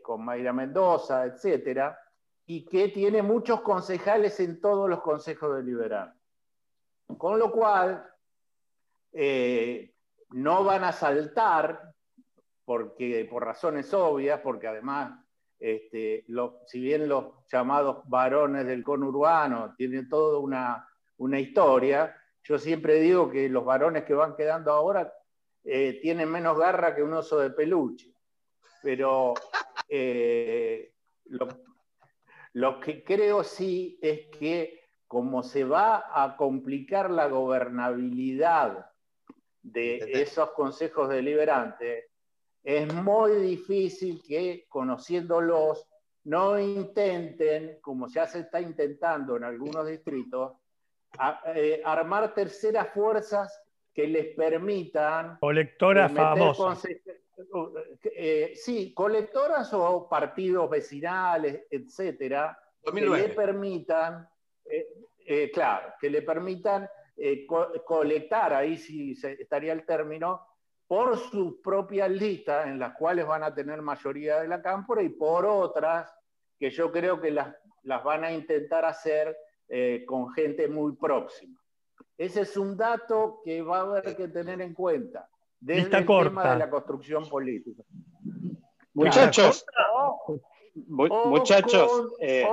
con 0.01 0.23
Mayra 0.23 0.53
Mendoza, 0.53 1.25
etcétera 1.25 1.97
y 2.45 2.63
que 2.63 2.87
tiene 2.87 3.21
muchos 3.21 3.59
concejales 3.59 4.39
en 4.39 4.61
todos 4.61 4.89
los 4.89 5.01
consejos 5.01 5.57
deliberantes. 5.57 6.21
Con 7.17 7.37
lo 7.37 7.51
cual, 7.51 8.09
no 10.29 10.63
van 10.63 10.83
a 10.83 10.91
saltar, 10.91 11.86
porque, 12.67 13.25
por 13.31 13.45
razones 13.45 13.93
obvias, 13.93 14.41
porque 14.41 14.67
además, 14.67 15.17
este, 15.57 16.25
si 16.65 16.81
bien 16.81 17.07
los 17.07 17.47
llamados 17.49 17.99
varones 18.09 18.67
del 18.67 18.83
conurbano 18.83 19.73
tienen 19.77 20.09
toda 20.09 20.37
una, 20.39 20.85
una, 21.15 21.39
historia, 21.39 22.13
yo 22.43 22.59
siempre 22.59 22.95
digo 22.95 23.31
que 23.31 23.47
los 23.47 23.63
varones 23.63 24.03
que 24.03 24.13
van 24.13 24.35
quedando 24.35 24.73
ahora 24.73 25.13
eh, 25.63 25.97
tienen 26.01 26.29
menos 26.29 26.59
garra 26.59 26.93
que 26.93 27.03
un 27.03 27.13
oso 27.13 27.39
de 27.39 27.51
peluche. 27.51 28.13
Pero 28.83 29.33
eh, 29.87 30.91
lo, 31.27 31.47
lo 32.51 32.81
que 32.81 33.01
creo 33.01 33.45
sí 33.45 33.97
es 34.01 34.27
que 34.37 34.89
como 35.07 35.41
se 35.41 35.63
va 35.63 36.03
a 36.13 36.35
complicar 36.35 37.11
la 37.11 37.27
gobernabilidad 37.27 38.91
de 39.61 39.99
esos 40.11 40.51
consejos 40.51 41.07
deliberantes, 41.07 42.07
es 42.67 42.93
muy 42.93 43.31
difícil 43.35 44.21
que 44.21 44.65
conociéndolos 44.67 45.87
no 46.25 46.59
intenten, 46.59 47.79
como 47.79 48.09
ya 48.09 48.27
se 48.27 48.41
está 48.41 48.59
intentando 48.59 49.37
en 49.37 49.45
algunos 49.45 49.87
distritos, 49.87 50.51
eh, 51.55 51.81
armar 51.85 52.33
terceras 52.33 52.89
fuerzas 52.89 53.63
que 53.93 54.05
les 54.05 54.35
permitan... 54.35 55.37
Colectoras 55.39 56.11
famosas. 56.11 56.83
Eh, 58.03 58.51
sí, 58.53 58.93
colectoras 58.93 59.73
o 59.73 60.05
partidos 60.09 60.69
vecinales, 60.69 61.67
etcétera, 61.71 62.59
que 62.83 62.99
le 62.99 63.29
permitan, 63.29 64.27
eh, 64.65 64.89
eh, 65.25 65.51
claro, 65.53 65.93
que 66.01 66.09
le 66.09 66.21
permitan 66.21 66.89
colectar, 67.85 68.53
ahí 68.53 68.75
sí 68.77 69.17
estaría 69.39 69.71
el 69.71 69.85
término, 69.85 70.46
por 70.87 71.17
sus 71.17 71.59
propias 71.61 72.09
listas, 72.09 72.67
en 72.67 72.79
las 72.79 72.95
cuales 72.95 73.27
van 73.27 73.43
a 73.43 73.53
tener 73.53 73.81
mayoría 73.81 74.39
de 74.39 74.47
la 74.47 74.61
cámpora, 74.61 75.01
y 75.01 75.09
por 75.09 75.45
otras 75.45 76.11
que 76.57 76.69
yo 76.69 76.91
creo 76.91 77.19
que 77.19 77.31
las, 77.31 77.55
las 77.83 78.03
van 78.03 78.23
a 78.23 78.31
intentar 78.31 78.85
hacer 78.85 79.35
con 80.05 80.31
gente 80.31 80.69
muy 80.69 80.95
próxima. 80.95 81.59
Ese 82.17 82.41
es 82.41 82.57
un 82.57 82.75
dato 82.75 83.41
que 83.43 83.61
va 83.61 83.79
a 83.79 83.81
haber 83.81 84.15
que 84.15 84.29
tener 84.29 84.61
en 84.61 84.73
cuenta 84.73 85.29
desde 85.59 85.97
el 85.97 86.05
tema 86.05 86.51
de 86.51 86.59
la 86.59 86.69
construcción 86.69 87.27
política. 87.29 87.83
Muchachos, 88.93 89.65
muchachos, 90.87 91.91
o 91.91 92.17
eh, 92.19 92.47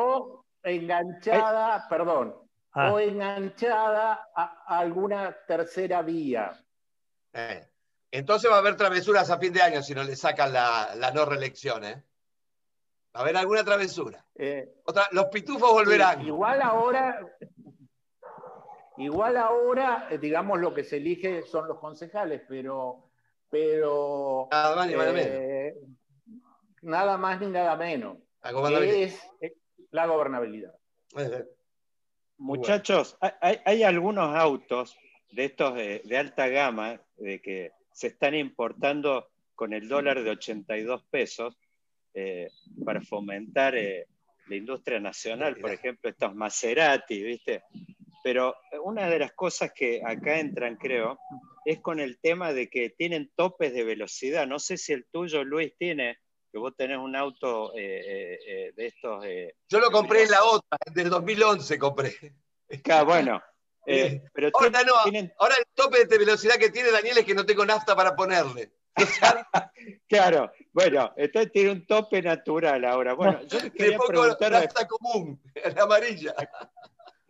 enganchada, 0.62 1.86
perdón, 1.88 2.34
ah. 2.72 2.92
o 2.92 2.98
enganchada 2.98 4.28
a 4.34 4.78
alguna 4.78 5.34
tercera 5.46 6.02
vía. 6.02 6.52
Eh, 7.32 7.66
entonces 8.18 8.50
va 8.50 8.56
a 8.56 8.58
haber 8.58 8.76
travesuras 8.76 9.30
a 9.30 9.38
fin 9.38 9.52
de 9.52 9.62
año 9.62 9.82
si 9.82 9.94
no 9.94 10.04
le 10.04 10.16
sacan 10.16 10.52
la, 10.52 11.12
no 11.14 11.24
reelección, 11.24 11.84
¿eh? 11.84 12.02
Va 13.14 13.20
a 13.20 13.22
haber 13.22 13.36
alguna 13.36 13.64
travesura. 13.64 14.24
los 15.12 15.26
pitufos 15.26 15.70
volverán. 15.70 16.26
igual 16.26 16.60
ahora, 16.62 17.20
Igual 18.96 19.36
ahora, 19.36 20.06
eh, 20.10 20.18
digamos, 20.18 20.60
lo 20.60 20.72
que 20.72 20.84
se 20.84 20.98
elige 20.98 21.42
son 21.42 21.66
los 21.66 21.78
concejales, 21.78 22.42
pero... 22.48 23.10
pero 23.50 24.48
nada 24.50 24.76
más 24.76 24.86
ni 24.86 24.94
nada 24.94 25.12
menos. 25.12 25.28
Eh, 25.28 25.74
nada 26.82 27.16
más 27.16 27.40
ni 27.40 27.46
nada 27.48 27.76
menos. 27.76 28.18
es 28.42 29.20
la 29.90 30.06
gobernabilidad. 30.06 30.74
Muchachos, 32.36 33.16
hay, 33.20 33.82
algunos 33.82 34.34
autos 34.36 34.96
de 35.32 35.44
estos 35.46 35.74
de, 35.74 36.16
alta 36.16 36.48
gama 36.48 37.00
de 37.16 37.40
que 37.40 37.72
se 37.94 38.08
están 38.08 38.34
importando 38.34 39.30
con 39.54 39.72
el 39.72 39.88
dólar 39.88 40.22
de 40.22 40.30
82 40.30 41.04
pesos 41.04 41.56
eh, 42.12 42.50
para 42.84 43.00
fomentar 43.00 43.74
la 43.74 44.56
industria 44.56 45.00
nacional, 45.00 45.56
por 45.56 45.70
ejemplo, 45.70 46.10
estos 46.10 46.34
Maserati, 46.34 47.22
¿viste? 47.22 47.62
Pero 48.22 48.56
una 48.82 49.08
de 49.08 49.18
las 49.18 49.32
cosas 49.32 49.72
que 49.72 50.02
acá 50.04 50.38
entran, 50.38 50.76
creo, 50.76 51.18
es 51.64 51.80
con 51.80 52.00
el 52.00 52.18
tema 52.18 52.52
de 52.52 52.68
que 52.68 52.90
tienen 52.90 53.30
topes 53.36 53.72
de 53.72 53.84
velocidad. 53.84 54.46
No 54.46 54.58
sé 54.58 54.76
si 54.76 54.92
el 54.92 55.06
tuyo, 55.06 55.44
Luis, 55.44 55.72
tiene, 55.78 56.18
que 56.50 56.58
vos 56.58 56.74
tenés 56.76 56.98
un 56.98 57.16
auto 57.16 57.74
eh, 57.76 58.00
eh, 58.06 58.38
eh, 58.46 58.72
de 58.76 58.86
estos. 58.86 59.24
Yo 59.68 59.80
lo 59.80 59.90
compré 59.90 60.22
en 60.22 60.30
la 60.30 60.44
otra, 60.44 60.78
del 60.92 61.10
2011 61.10 61.78
compré. 61.78 62.14
Claro, 62.82 63.06
bueno. 63.06 63.42
Pero 63.84 64.50
ahora, 64.54 64.82
no, 64.82 64.94
ahora 65.38 65.54
el 65.58 65.66
tope 65.74 66.04
de 66.06 66.18
velocidad 66.18 66.56
que 66.56 66.70
tiene 66.70 66.90
Daniel 66.90 67.18
es 67.18 67.24
que 67.24 67.34
no 67.34 67.44
tengo 67.44 67.64
nafta 67.64 67.94
para 67.94 68.14
ponerle. 68.14 68.72
claro, 70.08 70.52
bueno, 70.72 71.12
entonces 71.16 71.52
tiene 71.52 71.72
un 71.72 71.86
tope 71.86 72.22
natural 72.22 72.84
ahora. 72.84 73.14
Bueno, 73.14 73.42
yo 73.46 73.58
les 73.60 73.72
quería 73.72 73.98
preguntar. 73.98 74.52
Nafta 74.52 74.86
común, 74.86 75.40
la 75.74 75.82
amarilla 75.82 76.34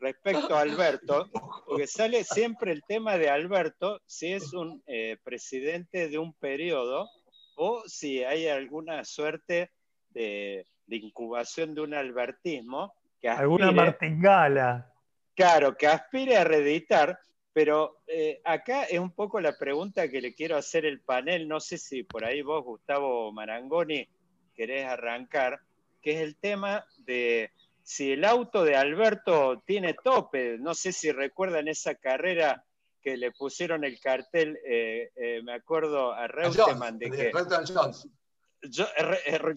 respecto 0.04 0.54
a 0.54 0.60
Alberto, 0.60 1.30
porque 1.66 1.86
sale 1.86 2.24
siempre 2.24 2.72
el 2.72 2.82
tema 2.84 3.16
de 3.16 3.30
Alberto, 3.30 4.00
si 4.04 4.32
es 4.32 4.52
un 4.52 4.82
eh, 4.86 5.16
presidente 5.24 6.08
de 6.08 6.18
un 6.18 6.34
periodo 6.34 7.08
o 7.56 7.82
si 7.86 8.22
hay 8.22 8.48
alguna 8.48 9.04
suerte 9.04 9.70
de, 10.10 10.66
incubación 10.88 11.74
de 11.74 11.80
un 11.80 11.94
albertismo. 11.94 12.92
Que 13.20 13.28
alguna 13.30 13.72
martingala. 13.72 14.92
Claro, 15.34 15.76
que 15.76 15.86
aspire 15.86 16.36
a 16.36 16.44
reeditar, 16.44 17.18
pero 17.52 18.02
eh, 18.06 18.40
acá 18.44 18.84
es 18.84 18.98
un 18.98 19.12
poco 19.12 19.40
la 19.40 19.56
pregunta 19.56 20.08
que 20.08 20.20
le 20.20 20.34
quiero 20.34 20.56
hacer 20.56 20.84
el 20.84 21.00
panel, 21.00 21.48
no 21.48 21.60
sé 21.60 21.78
si 21.78 22.02
por 22.02 22.24
ahí 22.24 22.42
vos, 22.42 22.64
Gustavo 22.64 23.32
Marangoni, 23.32 24.08
querés 24.54 24.86
arrancar, 24.86 25.60
que 26.02 26.12
es 26.12 26.20
el 26.20 26.36
tema 26.36 26.86
de 26.98 27.50
si 27.82 28.12
el 28.12 28.24
auto 28.24 28.64
de 28.64 28.76
Alberto 28.76 29.62
tiene 29.66 29.94
tope, 29.94 30.58
no 30.58 30.74
sé 30.74 30.92
si 30.92 31.12
recuerdan 31.12 31.68
esa 31.68 31.94
carrera 31.94 32.64
que 33.02 33.16
le 33.18 33.30
pusieron 33.32 33.84
el 33.84 34.00
cartel, 34.00 34.58
eh, 34.66 35.10
eh, 35.14 35.42
me 35.42 35.52
acuerdo 35.52 36.12
a 36.12 36.26
Reutemann 36.26 36.98
de 36.98 37.10
que... 37.10 37.30
Jones. 37.32 38.08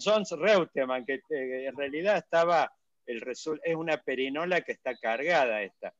Jones 0.03 0.31
Reutemann, 0.31 1.05
que 1.05 1.21
en 1.29 1.75
realidad 1.77 2.17
estaba, 2.17 2.69
el 3.07 3.23
es 3.27 3.75
una 3.75 3.97
perinola 3.97 4.61
que 4.61 4.73
está 4.73 4.95
cargada 4.95 5.63
esta. 5.63 5.93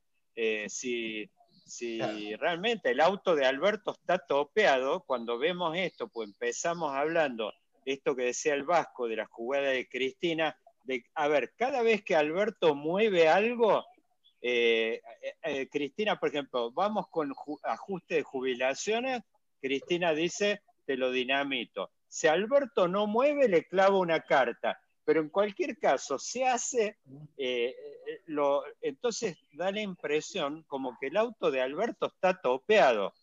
si, 0.68 1.28
si 1.66 2.00
realmente 2.36 2.90
el 2.90 3.00
auto 3.00 3.34
de 3.34 3.46
Alberto 3.46 3.92
está 3.92 4.18
topeado, 4.18 5.00
cuando 5.00 5.38
vemos 5.38 5.76
esto, 5.76 6.08
pues 6.08 6.28
empezamos 6.28 6.94
hablando 6.94 7.52
esto 7.84 8.14
que 8.14 8.24
decía 8.24 8.54
el 8.54 8.64
Vasco 8.64 9.08
de 9.08 9.16
la 9.16 9.26
jugada 9.26 9.68
de 9.68 9.88
Cristina, 9.88 10.56
a 11.14 11.28
ver, 11.28 11.52
cada 11.56 11.82
vez 11.82 12.02
que 12.02 12.16
Alberto 12.16 12.74
mueve 12.74 13.28
algo, 13.28 13.84
eh, 14.40 15.00
eh, 15.22 15.34
eh, 15.42 15.68
Cristina, 15.68 16.18
por 16.18 16.30
ejemplo, 16.30 16.70
vamos 16.72 17.08
con 17.08 17.32
ajuste 17.64 18.16
de 18.16 18.22
jubilaciones, 18.22 19.22
Cristina 19.60 20.14
dice, 20.14 20.62
te 20.86 20.96
lo 20.96 21.10
dinamito. 21.10 21.90
Si 22.06 22.26
Alberto 22.26 22.88
no 22.88 23.06
mueve, 23.06 23.48
le 23.48 23.64
clavo 23.64 23.98
una 24.00 24.20
carta. 24.20 24.80
Pero 25.08 25.22
en 25.22 25.30
cualquier 25.30 25.78
caso, 25.78 26.18
se 26.18 26.44
hace, 26.44 26.98
entonces 28.82 29.38
da 29.54 29.72
la 29.72 29.80
impresión 29.80 30.64
como 30.68 30.98
que 31.00 31.06
el 31.06 31.16
auto 31.16 31.50
de 31.50 31.62
Alberto 31.62 32.08
está 32.08 32.38
topeado. 32.38 33.14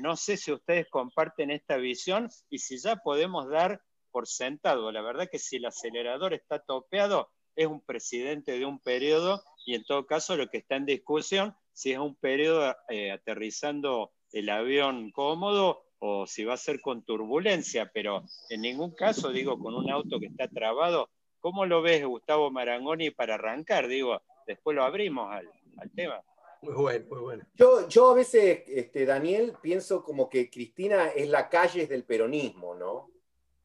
no 0.00 0.16
sé 0.16 0.36
si 0.36 0.50
ustedes 0.50 0.88
comparten 0.90 1.52
esta 1.52 1.76
visión 1.76 2.28
y 2.48 2.58
si 2.58 2.78
ya 2.78 2.96
podemos 2.96 3.48
dar 3.48 3.80
por 4.10 4.26
sentado. 4.26 4.90
La 4.90 5.02
verdad 5.02 5.28
que 5.30 5.38
si 5.38 5.58
el 5.58 5.66
acelerador 5.66 6.34
está 6.34 6.58
topeado, 6.58 7.30
es 7.54 7.68
un 7.68 7.80
presidente 7.80 8.58
de 8.58 8.66
un 8.66 8.80
periodo 8.80 9.40
y 9.64 9.76
en 9.76 9.84
todo 9.84 10.06
caso 10.06 10.34
lo 10.34 10.48
que 10.48 10.58
está 10.58 10.74
en 10.74 10.86
discusión, 10.86 11.54
si 11.72 11.92
es 11.92 11.98
un 12.00 12.16
periodo 12.16 12.74
eh, 12.88 13.12
aterrizando 13.12 14.10
el 14.32 14.48
avión 14.48 15.12
cómodo 15.12 15.84
o 16.00 16.26
si 16.26 16.42
va 16.42 16.54
a 16.54 16.56
ser 16.56 16.80
con 16.80 17.04
turbulencia, 17.04 17.88
pero 17.94 18.24
en 18.48 18.62
ningún 18.62 18.92
caso, 18.96 19.30
digo, 19.30 19.58
con 19.60 19.76
un 19.76 19.88
auto 19.90 20.18
que 20.18 20.26
está 20.26 20.48
trabado. 20.48 21.08
¿Cómo 21.40 21.64
lo 21.64 21.82
ves, 21.82 22.04
Gustavo 22.04 22.50
Marangoni, 22.50 23.10
para 23.10 23.34
arrancar? 23.34 23.88
Digo, 23.88 24.20
después 24.46 24.76
lo 24.76 24.84
abrimos 24.84 25.32
al, 25.32 25.48
tema. 25.94 26.22
Muy 26.60 26.74
bueno, 26.74 27.06
muy 27.08 27.20
bueno. 27.20 27.44
Yo, 27.54 27.88
yo 27.88 28.10
a 28.10 28.14
veces, 28.14 28.62
este, 28.66 29.06
Daniel, 29.06 29.54
pienso 29.62 30.04
como 30.04 30.28
que 30.28 30.50
Cristina 30.50 31.08
es 31.08 31.28
la 31.28 31.48
calle 31.48 31.86
del 31.86 32.04
peronismo, 32.04 32.74
¿no? 32.74 33.10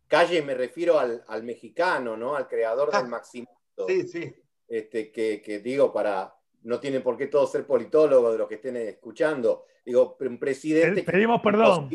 Calle 0.08 0.42
me 0.42 0.54
refiero 0.54 0.98
al, 1.00 1.44
mexicano, 1.44 2.16
¿no? 2.16 2.36
Al 2.36 2.48
creador 2.48 2.92
del 2.92 3.02
ah, 3.02 3.08
Maximito. 3.08 3.88
Sí, 3.88 4.08
sí. 4.08 4.34
Este, 4.68 5.12
que, 5.12 5.62
digo, 5.64 5.92
para, 5.92 6.34
no 6.64 6.80
tienen 6.80 7.04
por 7.04 7.18
qué 7.18 7.28
todos 7.28 7.52
ser 7.52 7.68
politólogos 7.68 8.32
de 8.32 8.38
los 8.38 8.48
que 8.48 8.56
estén 8.56 8.78
escuchando. 8.78 9.66
Digo, 9.84 10.16
un 10.20 10.40
presidente. 10.40 11.04
Pedimos 11.04 11.42
perdón. 11.42 11.90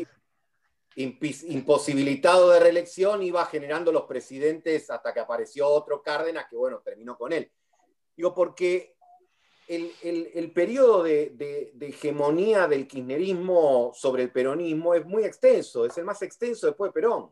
Imposibilitado 0.95 2.49
de 2.49 2.59
reelección, 2.59 3.23
iba 3.23 3.45
generando 3.45 3.91
los 3.91 4.03
presidentes 4.03 4.89
hasta 4.89 5.13
que 5.13 5.21
apareció 5.21 5.67
otro 5.67 6.01
Cárdenas, 6.01 6.47
que 6.49 6.57
bueno, 6.57 6.81
terminó 6.83 7.17
con 7.17 7.31
él. 7.31 7.49
Digo, 8.15 8.33
porque 8.33 8.95
el, 9.67 10.51
periodo 10.53 11.03
de, 11.03 11.31
de, 11.73 11.87
hegemonía 11.87 12.67
del 12.67 12.87
kirchnerismo 12.87 13.91
sobre 13.95 14.23
el 14.23 14.31
peronismo 14.31 14.93
es 14.93 15.05
muy 15.05 15.23
extenso, 15.23 15.85
es 15.85 15.97
el 15.97 16.03
más 16.03 16.21
extenso 16.21 16.67
después 16.67 16.89
de 16.89 16.93
Perón. 16.93 17.31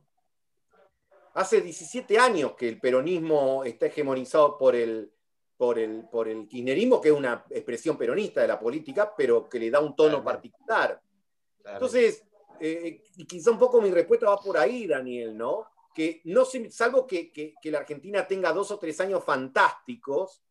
Hace 1.33 1.61
17 1.61 2.17
años 2.17 2.53
que 2.55 2.69
el 2.69 2.79
peronismo 2.79 3.63
está 3.63 3.87
hegemonizado 3.87 4.57
por 4.57 4.75
el, 4.75 5.11
por 5.57 5.77
el, 5.77 6.07
por 6.09 6.29
el 6.29 6.47
kirchnerismo, 6.47 7.01
que 7.01 7.09
es 7.09 7.15
una 7.15 7.45
expresión 7.49 7.97
peronista 7.97 8.41
de 8.41 8.47
la 8.47 8.59
política, 8.59 9.13
pero 9.15 9.49
que 9.49 9.59
le 9.59 9.69
da 9.69 9.81
un 9.81 9.95
tono 9.95 10.23
particular. 10.23 11.01
Entonces, 11.65 12.23
eh, 12.59 13.03
y 13.17 13.25
quizá 13.25 13.51
un 13.51 13.59
poco 13.59 13.81
mi 13.81 13.91
respuesta 13.91 14.27
va 14.27 14.39
por 14.39 14.57
ahí, 14.57 14.87
Daniel, 14.87 15.37
¿no? 15.37 15.67
Que 15.93 16.21
no 16.25 16.45
salvo 16.69 17.05
que, 17.05 17.31
que, 17.31 17.71
la 17.71 17.79
Argentina 17.79 18.27
tenga 18.27 18.53
dos 18.53 18.71
o 18.71 18.79
tres 18.79 18.99
años 19.01 19.23
fantásticos 19.23 20.41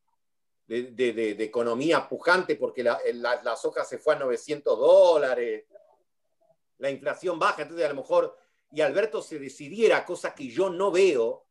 de, 0.67 0.91
de, 0.93 1.13
de, 1.13 1.45
economía 1.45 2.09
pujante, 2.09 2.57
porque 2.57 2.83
la, 2.83 2.99
la, 3.15 3.43
la, 3.43 3.57
soja 3.57 3.85
se 3.85 3.99
fue 3.99 4.15
a 4.15 4.19
900 4.19 4.79
dólares, 4.79 5.65
la 6.79 6.91
inflación 6.91 7.39
baja, 7.39 7.63
entonces 7.63 7.87
a 7.87 7.91
lo 7.91 7.97
mejor 7.97 8.37
y 8.71 8.81
Alberto 8.81 9.23
se 9.23 9.39
decidiera, 9.39 10.05
cosa 10.05 10.35
que 10.35 10.49
yo 10.49 10.69
no 10.69 10.91
veo, 10.91 11.47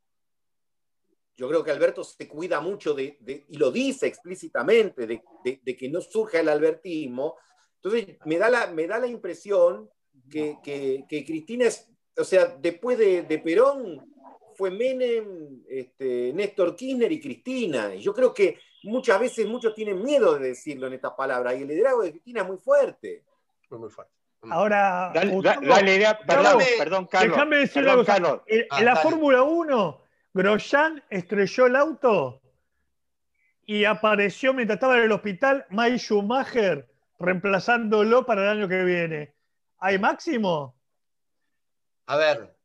yo 1.35 1.47
creo 1.47 1.63
que 1.63 1.71
Alberto 1.71 2.03
se 2.03 2.27
cuida 2.27 2.59
mucho 2.61 2.93
de, 2.93 3.17
y 3.47 3.57
lo 3.57 3.71
dice 3.71 4.07
explícitamente, 4.07 5.05
de, 5.05 5.77
que 5.77 5.89
no 5.89 6.01
surja 6.01 6.39
el 6.39 6.49
albertismo. 6.49 7.37
Entonces, 7.75 8.17
me 8.25 8.37
da 8.37 8.49
la, 8.49 8.67
me 8.67 8.87
da 8.87 8.97
la 8.97 9.07
impresión 9.07 9.89
que, 10.29 11.05
Cristina 11.07 11.65
es, 11.65 11.89
o 12.17 12.23
sea, 12.23 12.45
después 12.45 12.97
de, 12.97 13.41
Perón 13.43 14.13
fue 14.55 14.71
Menem, 14.71 15.63
este, 15.69 16.33
Néstor 16.33 16.75
Kirchner 16.75 17.11
y 17.11 17.21
Cristina. 17.21 17.93
Y 17.93 18.01
yo 18.01 18.13
creo 18.13 18.33
que 18.33 18.59
muchas 18.83 19.19
veces 19.19 19.45
muchos 19.45 19.73
tienen 19.75 20.03
miedo 20.03 20.37
de 20.37 20.49
decirlo 20.49 20.87
en 20.87 20.93
estas 20.93 21.13
palabras. 21.13 21.55
Y 21.57 21.61
el 21.61 21.67
liderazgo 21.67 22.03
de 22.03 22.11
Cristina 22.11 22.41
es 22.41 22.47
muy 22.47 22.57
fuerte. 22.57 23.23
Muy 23.69 23.89
fuerte. 23.89 24.13
Ahora, 24.49 25.11
perdón, 25.13 26.61
perdón, 26.77 27.07
Carlos. 27.07 27.35
Déjame 27.35 27.57
decir 27.57 27.87
algo. 27.87 28.43
En, 28.47 28.65
ah, 28.69 28.81
la 28.81 28.95
Fórmula 28.95 29.41
1, 29.41 30.01
Grosjean 30.33 31.03
estrelló 31.09 31.65
el 31.65 31.75
auto 31.75 32.41
y 33.65 33.83
apareció 33.83 34.53
mientras 34.53 34.77
estaba 34.77 34.97
en 34.97 35.03
el 35.03 35.11
hospital 35.11 35.65
Mike 35.69 35.97
Schumacher 35.97 36.87
reemplazándolo 37.19 38.25
para 38.25 38.43
el 38.43 38.57
año 38.57 38.67
que 38.67 38.83
viene. 38.83 39.33
¿Hay 39.79 39.99
máximo? 39.99 40.75
A 42.07 42.17
ver, 42.17 42.55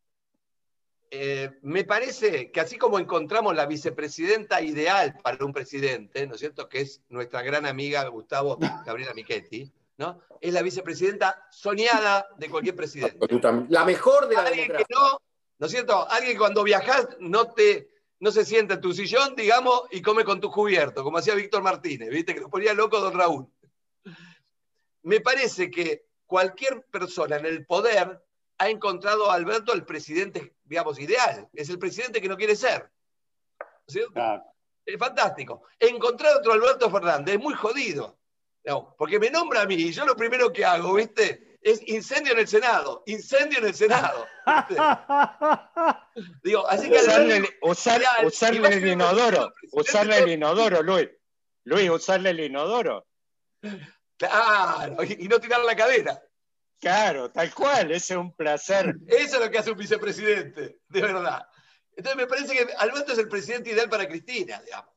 eh, 1.10 1.58
me 1.62 1.84
parece 1.84 2.50
que 2.50 2.60
así 2.60 2.78
como 2.78 2.98
encontramos 2.98 3.54
la 3.54 3.66
vicepresidenta 3.66 4.62
ideal 4.62 5.18
para 5.22 5.44
un 5.44 5.52
presidente, 5.52 6.26
¿no 6.26 6.34
es 6.34 6.40
cierto? 6.40 6.68
Que 6.68 6.80
es 6.80 7.02
nuestra 7.10 7.42
gran 7.42 7.66
amiga 7.66 8.06
Gustavo 8.08 8.58
Gabriela 8.86 9.12
Michetti, 9.14 9.70
es 10.40 10.52
la 10.52 10.62
vicepresidenta 10.62 11.46
soñada 11.50 12.26
de 12.36 12.48
cualquier 12.48 12.74
presidente. 12.74 13.18
La 13.68 13.84
mejor 13.84 14.28
de 14.28 14.34
la 14.36 14.42
Alguien 14.42 14.68
que 14.68 14.84
no, 14.88 15.20
¿no 15.58 15.66
es 15.66 15.72
cierto? 15.72 16.08
Alguien 16.10 16.32
que 16.32 16.38
cuando 16.38 16.64
viajas 16.64 17.08
no 17.20 17.52
te 17.52 17.92
no 18.18 18.30
se 18.30 18.44
sienta 18.44 18.74
en 18.74 18.80
tu 18.80 18.92
sillón, 18.92 19.34
digamos, 19.34 19.82
y 19.90 20.00
come 20.00 20.24
con 20.24 20.40
tu 20.40 20.48
cubierto, 20.48 21.02
como 21.02 21.18
hacía 21.18 21.34
Víctor 21.34 21.60
Martínez, 21.60 22.08
¿viste? 22.08 22.34
Que 22.34 22.40
lo 22.40 22.48
ponía 22.48 22.72
loco 22.72 23.00
don 23.00 23.14
Raúl. 23.14 23.48
me 25.02 25.20
parece 25.20 25.70
que 25.70 26.06
cualquier 26.33 26.83
persona 26.85 27.37
en 27.37 27.45
el 27.45 27.66
poder 27.66 28.24
ha 28.57 28.70
encontrado 28.70 29.30
a 29.30 29.35
Alberto 29.35 29.74
el 29.74 29.85
presidente, 29.85 30.55
digamos, 30.64 30.99
ideal. 30.99 31.47
Es 31.53 31.68
el 31.68 31.78
presidente 31.78 32.22
que 32.22 32.28
no 32.28 32.39
quiere 32.39 32.57
ser. 32.57 32.91
¿Cierto? 33.87 34.18
Es 34.87 34.99
fantástico. 34.99 35.64
Encontrar 35.78 36.39
otro 36.39 36.55
Alberto 36.55 36.91
Fernández 36.91 37.35
es 37.35 37.41
muy 37.43 37.53
jodido. 37.53 38.18
porque 38.97 39.18
me 39.18 39.28
nombra 39.28 39.61
a 39.61 39.66
mí 39.66 39.74
y 39.74 39.93
yo 39.93 40.07
lo 40.07 40.16
primero 40.16 40.51
que 40.51 40.64
hago, 40.64 40.95
¿viste? 40.95 41.59
Es 41.61 41.87
incendio 41.87 42.33
en 42.33 42.39
el 42.39 42.49
Senado. 42.49 43.03
Incendio 43.05 43.59
en 43.59 43.66
el 43.66 43.74
Senado. 43.74 44.26
Digo, 46.43 46.66
así 46.66 46.89
que 46.89 46.97
usarle, 47.61 48.09
usarle 48.24 48.68
el 48.68 48.87
inodoro. 48.87 49.53
Usarle 49.72 50.16
el 50.16 50.28
inodoro, 50.30 50.83
Luis. 50.83 51.11
Luis, 51.64 51.91
usarle 51.91 52.30
el 52.30 52.41
inodoro. 52.41 53.07
Claro, 54.29 55.03
y 55.03 55.27
no 55.27 55.41
tirar 55.41 55.64
la 55.64 55.75
cadena. 55.75 56.20
Claro, 56.79 57.31
tal 57.31 57.53
cual, 57.53 57.91
ese 57.91 58.14
es 58.14 58.18
un 58.18 58.33
placer. 58.33 58.95
Eso 59.09 59.37
es 59.37 59.45
lo 59.45 59.51
que 59.51 59.59
hace 59.59 59.73
un 59.73 59.79
vicepresidente, 59.79 60.79
de 60.89 61.01
verdad. 61.01 61.47
Entonces 61.97 62.16
me 62.16 62.29
parece 62.29 62.55
que 62.55 62.73
Alberto 62.75 63.12
es 63.12 63.18
el 63.18 63.29
presidente 63.29 63.70
ideal 63.70 63.89
para 63.89 64.07
Cristina, 64.07 64.61
digamos. 64.62 64.93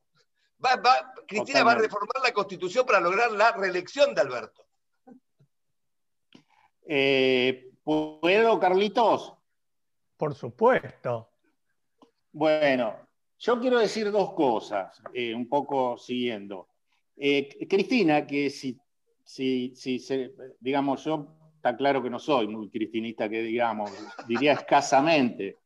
Cristina 1.28 1.64
va 1.64 1.72
a 1.72 1.76
reformar 1.76 2.22
la 2.24 2.34
constitución 2.34 2.86
para 2.86 3.00
lograr 3.00 3.32
la 3.32 3.52
reelección 3.52 4.14
de 4.14 4.22
Alberto. 4.22 4.68
Eh, 6.88 7.72
¿Puedo, 7.84 8.60
Carlitos? 8.60 9.34
Por 10.18 10.36
supuesto. 10.36 11.30
Bueno, 12.32 13.08
yo 13.40 13.60
quiero 13.60 13.80
decir 13.80 14.12
dos 14.12 14.34
cosas, 14.34 15.02
eh, 15.14 15.34
un 15.34 15.50
poco 15.50 15.98
siguiendo. 15.98 16.70
Eh, 17.18 17.68
Cristina, 17.68 18.26
que 18.26 18.50
si, 18.50 18.80
si, 19.26 19.76
si 19.76 20.00
digamos, 20.60 21.04
yo 21.04 21.28
está 21.56 21.76
claro 21.76 22.02
que 22.02 22.12
no 22.12 22.20
soy 22.20 22.48
muy 22.48 22.70
cristinista, 22.70 23.28
que 23.28 23.42
digamos, 23.42 23.92
diría 24.28 24.54
escasamente, 24.54 25.58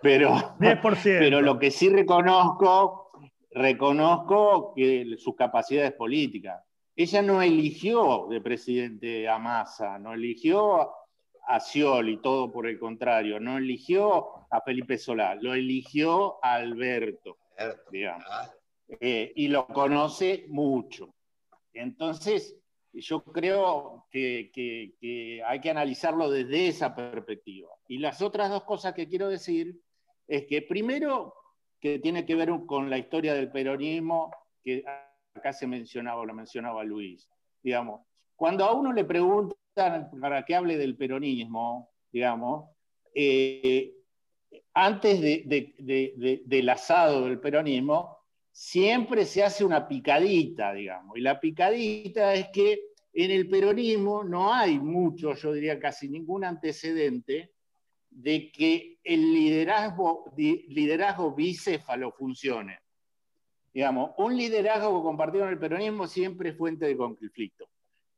pero, 0.00 0.54
pero 1.02 1.42
lo 1.42 1.58
que 1.58 1.70
sí 1.70 1.88
reconozco, 1.90 3.10
reconozco 3.50 4.72
que 4.74 5.16
sus 5.18 5.34
capacidades 5.34 5.92
políticas. 5.92 6.62
Ella 6.94 7.20
no 7.22 7.42
eligió 7.42 8.26
de 8.30 8.40
presidente 8.40 9.28
a 9.28 9.38
Massa, 9.38 9.98
no 9.98 10.14
eligió 10.14 10.90
a 11.46 11.58
Scioli, 11.58 12.18
todo 12.18 12.52
por 12.52 12.68
el 12.68 12.78
contrario, 12.78 13.40
no 13.40 13.58
eligió 13.58 14.46
a 14.50 14.60
Felipe 14.60 14.98
Solá, 14.98 15.34
lo 15.34 15.54
eligió 15.54 16.44
a 16.44 16.54
Alberto, 16.54 17.38
digamos, 17.90 18.24
eh, 19.00 19.32
y 19.34 19.48
lo 19.48 19.66
conoce 19.66 20.44
mucho. 20.48 21.12
Entonces, 21.72 22.59
yo 22.92 23.22
creo 23.24 24.06
que, 24.10 24.50
hay 25.46 25.60
que 25.60 25.70
analizarlo 25.70 26.30
desde 26.30 26.68
esa 26.68 26.94
perspectiva. 26.94 27.68
Y 27.88 27.98
las 27.98 28.22
otras 28.22 28.50
dos 28.50 28.64
cosas 28.64 28.94
que 28.94 29.08
quiero 29.08 29.28
decir 29.28 29.80
es 30.26 30.46
que 30.46 30.62
primero, 30.62 31.34
que 31.80 31.98
tiene 31.98 32.24
que 32.26 32.34
ver 32.34 32.50
con 32.66 32.90
la 32.90 32.98
historia 32.98 33.34
del 33.34 33.50
peronismo, 33.50 34.30
que 34.62 34.84
acá 35.34 35.52
se 35.52 35.66
mencionaba, 35.66 36.24
lo 36.24 36.34
mencionaba 36.34 36.84
Luis. 36.84 37.28
Digamos, 37.62 38.02
cuando 38.36 38.64
a 38.64 38.72
uno 38.72 38.92
le 38.92 39.04
preguntan 39.04 40.10
para 40.20 40.44
que 40.44 40.54
hable 40.54 40.76
del 40.76 40.96
peronismo, 40.96 41.90
digamos, 42.12 42.70
eh, 43.14 43.92
antes 44.74 45.20
del 45.20 46.68
asado 46.68 47.24
del 47.26 47.40
peronismo, 47.40 48.19
siempre 48.50 49.24
se 49.24 49.42
hace 49.42 49.64
una 49.64 49.86
picadita, 49.86 50.72
digamos. 50.72 51.16
Y 51.16 51.20
la 51.20 51.40
picadita 51.40 52.34
es 52.34 52.48
que 52.52 52.90
en 53.12 53.30
el 53.30 53.48
peronismo 53.48 54.22
no 54.22 54.52
hay 54.52 54.78
mucho, 54.78 55.34
yo 55.34 55.52
diría 55.52 55.78
casi 55.78 56.08
ningún 56.08 56.44
antecedente 56.44 57.52
de 58.10 58.50
que 58.50 58.98
el 59.04 59.32
liderazgo, 59.32 60.32
liderazgo 60.36 61.34
bicéfalo 61.34 62.12
funcione. 62.12 62.78
Digamos, 63.72 64.10
un 64.18 64.36
liderazgo 64.36 65.02
compartido 65.02 65.44
en 65.44 65.50
el 65.50 65.58
peronismo 65.58 66.06
siempre 66.06 66.50
es 66.50 66.56
fuente 66.56 66.86
de 66.86 66.96
conflicto. 66.96 67.68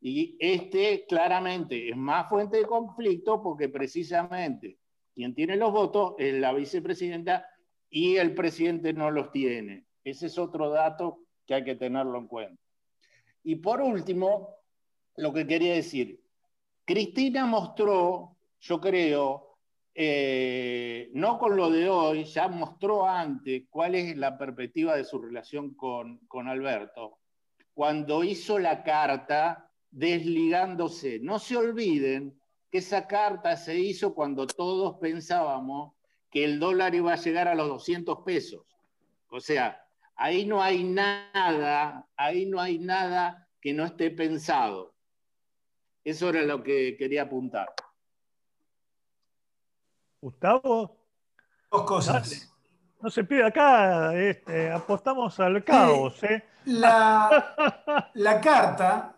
Y 0.01 0.37
este 0.41 1.05
claramente 1.07 1.91
es 1.91 1.97
más 1.97 2.29
fuente 2.29 2.57
de 2.57 2.65
conflicto 2.65 3.43
porque 3.43 3.69
precisamente 3.69 4.79
quien 5.15 5.35
tiene 5.35 5.57
los 5.57 5.73
votos 5.73 6.15
es 6.19 6.35
la 6.35 6.53
vicepresidenta 6.53 7.47
y 7.89 8.17
el 8.17 8.35
presidente 8.35 8.93
no 8.93 9.11
los 9.11 9.31
tiene. 9.31 9.85
Ese 10.05 10.27
es 10.27 10.39
otro 10.39 10.71
dato 10.71 11.21
que 11.47 11.55
hay 11.55 11.65
que 11.65 11.77
tenerlo 11.77 12.19
en 12.19 12.27
cuenta. 12.27 12.63
Y 13.45 13.57
por 13.57 13.81
último, 13.81 14.57
lo 15.17 15.33
que 15.33 15.47
quería 15.47 15.75
decir, 15.75 16.23
Cristina 16.85 17.47
mostró, 17.47 18.37
yo 18.61 18.81
creo, 18.81 19.59
eh, 19.95 21.11
no 21.13 21.39
con 21.39 21.57
lo 21.57 21.71
de 21.71 21.89
hoy, 21.89 22.25
ya 22.25 22.49
mostró 22.49 23.07
antes 23.07 23.65
cuál 23.69 23.95
es 23.95 24.17
la 24.17 24.39
perspectiva 24.39 24.97
de 24.97 25.05
su 25.05 25.21
relación 25.21 25.75
con, 25.75 26.19
con 26.27 26.49
Alberto, 26.49 27.19
cuando 27.75 28.25
hizo 28.25 28.59
la 28.59 28.83
carta 28.83 29.71
desligándose. 29.91 31.21
No 31.21 31.39
se 31.39 31.57
olviden 31.57 32.39
que 32.71 32.79
esa 32.79 33.07
carta 33.07 33.57
se 33.57 33.79
hizo 33.79 34.15
cuando 34.15 34.47
todos 34.47 34.99
pensábamos 34.99 35.93
que 36.31 36.45
el 36.45 36.59
dólar 36.59 36.95
iba 36.95 37.13
a 37.13 37.17
llegar 37.17 37.47
a 37.47 37.55
los 37.55 37.69
200 37.69 38.21
pesos. 38.25 38.63
O 39.29 39.41
sea, 39.41 39.82
Ahí 40.23 40.47
no 40.47 40.63
hay 40.63 40.85
nada, 40.85 42.07
ahí 42.17 42.47
no 42.47 42.61
hay 42.61 42.79
nada 42.79 43.49
que 43.61 43.75
no 43.75 43.85
esté 43.85 44.09
pensado. 44.13 44.95
Eso 46.05 46.29
era 46.29 46.43
lo 46.43 46.63
que 46.63 46.97
quería 46.97 47.23
apuntar. 47.23 47.67
Gustavo. 50.21 50.97
Dos 51.73 51.83
cosas. 51.83 52.55
No 53.01 53.11
se 53.11 53.25
pide 53.25 53.45
acá, 53.45 54.15
este, 54.15 54.71
apostamos 54.71 55.41
al 55.41 55.65
caos. 55.65 56.23
¿eh? 56.23 56.45
La, 56.67 58.11
la, 58.15 58.41
carta, 58.41 59.17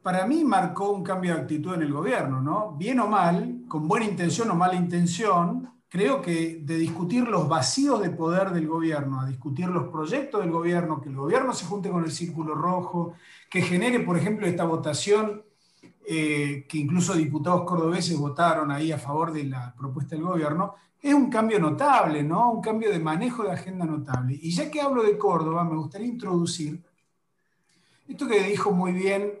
para 0.00 0.26
mí, 0.26 0.44
marcó 0.44 0.92
un 0.92 1.04
cambio 1.04 1.34
de 1.34 1.42
actitud 1.42 1.74
en 1.74 1.82
el 1.82 1.92
gobierno, 1.92 2.40
¿no? 2.40 2.72
Bien 2.72 3.00
o 3.00 3.06
mal, 3.06 3.64
con 3.68 3.86
buena 3.86 4.06
intención 4.06 4.50
o 4.50 4.54
mala 4.54 4.76
intención, 4.76 5.77
creo 5.88 6.20
que 6.20 6.60
de 6.62 6.76
discutir 6.76 7.26
los 7.26 7.48
vacíos 7.48 8.00
de 8.02 8.10
poder 8.10 8.50
del 8.50 8.66
gobierno, 8.66 9.20
a 9.20 9.26
discutir 9.26 9.68
los 9.68 9.88
proyectos 9.88 10.40
del 10.40 10.50
gobierno, 10.50 11.00
que 11.00 11.08
el 11.08 11.16
gobierno 11.16 11.52
se 11.52 11.64
junte 11.64 11.90
con 11.90 12.04
el 12.04 12.12
círculo 12.12 12.54
rojo, 12.54 13.14
que 13.50 13.62
genere, 13.62 14.00
por 14.00 14.16
ejemplo, 14.18 14.46
esta 14.46 14.64
votación, 14.64 15.42
eh, 16.06 16.66
que 16.68 16.78
incluso 16.78 17.14
diputados 17.14 17.64
cordobeses 17.64 18.16
votaron 18.18 18.70
ahí 18.70 18.92
a 18.92 18.98
favor 18.98 19.32
de 19.32 19.44
la 19.44 19.74
propuesta 19.74 20.14
del 20.14 20.24
gobierno, 20.24 20.74
es 21.00 21.14
un 21.14 21.30
cambio 21.30 21.58
notable, 21.60 22.22
¿no? 22.22 22.50
Un 22.50 22.60
cambio 22.60 22.90
de 22.90 22.98
manejo 22.98 23.44
de 23.44 23.52
agenda 23.52 23.84
notable. 23.84 24.38
Y 24.40 24.50
ya 24.50 24.70
que 24.70 24.80
hablo 24.80 25.02
de 25.02 25.16
Córdoba, 25.16 25.64
me 25.64 25.76
gustaría 25.76 26.08
introducir 26.08 26.82
esto 28.08 28.26
que 28.26 28.42
dijo 28.42 28.72
muy 28.72 28.92
bien 28.92 29.34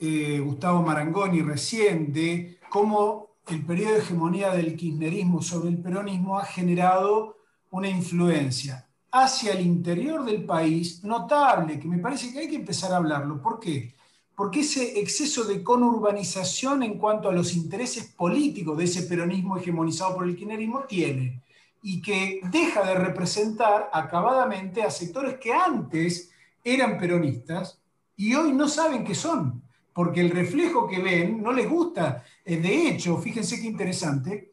eh, 0.00 0.40
Gustavo 0.40 0.82
Marangoni 0.82 1.42
recién, 1.42 2.12
de 2.12 2.58
cómo 2.68 3.29
el 3.48 3.64
periodo 3.64 3.94
de 3.94 3.98
hegemonía 4.00 4.50
del 4.50 4.76
kirchnerismo 4.76 5.42
sobre 5.42 5.70
el 5.70 5.82
peronismo 5.82 6.38
ha 6.38 6.44
generado 6.44 7.38
una 7.70 7.88
influencia 7.88 8.88
hacia 9.12 9.52
el 9.52 9.60
interior 9.62 10.24
del 10.24 10.44
país 10.44 11.02
notable, 11.02 11.80
que 11.80 11.88
me 11.88 11.98
parece 11.98 12.32
que 12.32 12.40
hay 12.40 12.48
que 12.48 12.56
empezar 12.56 12.92
a 12.92 12.96
hablarlo. 12.96 13.42
¿Por 13.42 13.58
qué? 13.58 13.94
Porque 14.36 14.60
ese 14.60 15.00
exceso 15.00 15.44
de 15.44 15.62
conurbanización 15.62 16.82
en 16.82 16.96
cuanto 16.98 17.28
a 17.28 17.32
los 17.32 17.54
intereses 17.54 18.04
políticos 18.16 18.78
de 18.78 18.84
ese 18.84 19.02
peronismo 19.02 19.56
hegemonizado 19.56 20.14
por 20.14 20.28
el 20.28 20.36
kirchnerismo 20.36 20.84
tiene 20.84 21.42
y 21.82 22.00
que 22.00 22.40
deja 22.50 22.84
de 22.84 22.94
representar 22.94 23.90
acabadamente 23.92 24.82
a 24.82 24.90
sectores 24.90 25.38
que 25.38 25.52
antes 25.52 26.30
eran 26.62 26.98
peronistas 26.98 27.80
y 28.16 28.34
hoy 28.34 28.52
no 28.52 28.68
saben 28.68 29.04
qué 29.04 29.14
son 29.14 29.62
porque 29.92 30.20
el 30.20 30.30
reflejo 30.30 30.86
que 30.88 31.00
ven 31.00 31.42
no 31.42 31.52
les 31.52 31.68
gusta. 31.68 32.24
Eh, 32.44 32.56
de 32.56 32.88
hecho, 32.88 33.18
fíjense 33.18 33.60
qué 33.60 33.66
interesante, 33.66 34.50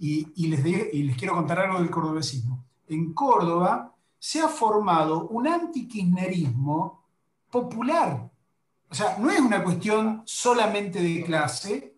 y, 0.00 0.46
les, 0.46 1.16
quiero 1.16 1.34
contar 1.34 1.60
algo 1.60 1.80
del 1.80 1.90
cordobesismo. 1.90 2.64
En 2.88 3.12
Córdoba 3.12 3.92
se 4.18 4.40
ha 4.40 4.48
formado 4.48 5.28
un 5.28 5.48
antikirchnerismo 5.48 7.02
popular. 7.50 8.30
O 8.90 8.94
sea, 8.94 9.18
no 9.18 9.30
es 9.30 9.40
una 9.40 9.62
cuestión 9.62 10.22
solamente 10.24 11.02
de 11.02 11.24
clase, 11.24 11.94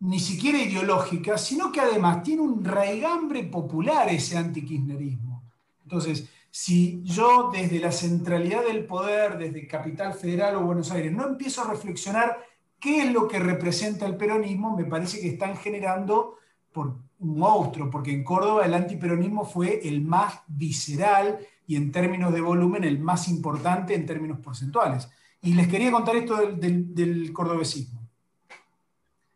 ni 0.00 0.18
siquiera 0.18 0.58
ideológica, 0.58 1.38
sino 1.38 1.70
que 1.70 1.80
además 1.80 2.22
tiene 2.22 2.42
un 2.42 2.64
raigambre 2.64 3.44
popular 3.44 4.08
ese 4.08 4.36
antikirchnerismo. 4.36 5.42
Entonces, 5.84 6.28
si 6.50 7.00
yo 7.02 7.50
desde 7.52 7.78
la 7.78 7.92
centralidad 7.92 8.64
del 8.64 8.84
poder, 8.84 9.38
desde 9.38 9.68
Capital 9.68 10.14
Federal 10.14 10.56
o 10.56 10.62
Buenos 10.62 10.90
Aires, 10.90 11.12
no 11.12 11.26
empiezo 11.26 11.62
a 11.62 11.70
reflexionar 11.70 12.38
qué 12.80 13.02
es 13.02 13.12
lo 13.12 13.28
que 13.28 13.38
representa 13.38 14.06
el 14.06 14.16
peronismo, 14.16 14.76
me 14.76 14.84
parece 14.84 15.20
que 15.20 15.28
están 15.28 15.56
generando 15.56 16.36
por 16.72 16.96
un 17.18 17.38
monstruo, 17.38 17.90
porque 17.90 18.12
en 18.12 18.24
Córdoba 18.24 18.64
el 18.64 18.74
antiperonismo 18.74 19.44
fue 19.44 19.86
el 19.86 20.02
más 20.02 20.40
visceral 20.48 21.38
y 21.66 21.76
en 21.76 21.92
términos 21.92 22.32
de 22.32 22.40
volumen 22.40 22.82
el 22.84 22.98
más 22.98 23.28
importante 23.28 23.94
en 23.94 24.06
términos 24.06 24.38
porcentuales. 24.40 25.08
Y 25.42 25.54
les 25.54 25.68
quería 25.68 25.90
contar 25.90 26.16
esto 26.16 26.36
del, 26.36 26.94
del, 26.94 27.32
cordobesismo. 27.32 28.00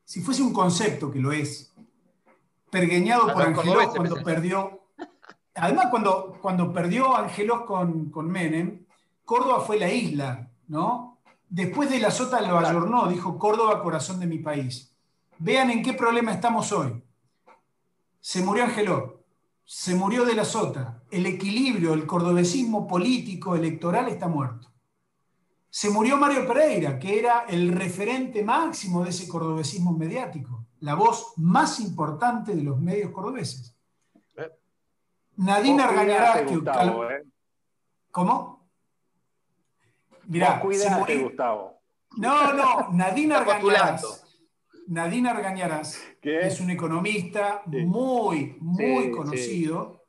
si 0.04 0.20
fuese 0.20 0.42
un 0.42 0.52
concepto 0.52 1.10
que 1.10 1.18
lo 1.18 1.32
es, 1.32 1.72
pergueñado 2.70 3.32
por 3.32 3.42
Angelos 3.42 3.86
cuando 3.94 4.22
perdió. 4.22 4.83
Además, 5.54 5.86
cuando, 5.90 6.38
cuando 6.40 6.72
perdió 6.72 7.16
Angelos 7.16 7.62
con, 7.62 8.10
con 8.10 8.30
Menem, 8.30 8.84
Córdoba 9.24 9.60
fue 9.60 9.78
la 9.78 9.90
isla, 9.90 10.50
¿no? 10.68 11.18
Después 11.48 11.88
de 11.88 12.00
la 12.00 12.10
sota 12.10 12.40
lo 12.40 12.58
ayornó, 12.58 13.06
dijo 13.06 13.38
Córdoba, 13.38 13.82
corazón 13.82 14.18
de 14.18 14.26
mi 14.26 14.38
país. 14.38 14.94
Vean 15.38 15.70
en 15.70 15.82
qué 15.82 15.92
problema 15.92 16.32
estamos 16.32 16.72
hoy. 16.72 17.02
Se 18.20 18.42
murió 18.42 18.64
Angeló, 18.64 19.24
se 19.64 19.94
murió 19.94 20.24
de 20.24 20.34
la 20.34 20.44
sota, 20.44 21.02
el 21.10 21.26
equilibrio, 21.26 21.94
el 21.94 22.06
cordobesismo 22.06 22.86
político, 22.86 23.54
electoral 23.54 24.08
está 24.08 24.28
muerto. 24.28 24.70
Se 25.70 25.90
murió 25.90 26.16
Mario 26.16 26.46
Pereira, 26.46 26.98
que 26.98 27.18
era 27.18 27.46
el 27.48 27.72
referente 27.72 28.42
máximo 28.44 29.02
de 29.04 29.10
ese 29.10 29.26
cordobesismo 29.26 29.92
mediático, 29.92 30.66
la 30.80 30.94
voz 30.94 31.32
más 31.36 31.80
importante 31.80 32.54
de 32.54 32.62
los 32.62 32.80
medios 32.80 33.10
cordobeses. 33.10 33.73
Nadine 35.36 35.82
Argañarás, 35.82 36.42
que... 36.42 36.54
Eh. 36.54 37.24
¿Cómo? 38.10 38.68
Mirá, 40.26 40.60
cuidate, 40.60 41.18
Gustavo. 41.18 41.80
No, 42.16 42.52
no, 42.52 42.88
Nadine 42.92 43.34
Argañarás. 43.34 44.24
Nadine 44.86 45.30
Argañarás 45.30 46.00
es 46.22 46.60
un 46.60 46.70
economista 46.70 47.62
muy, 47.66 48.56
muy 48.60 49.10
conocido. 49.10 50.04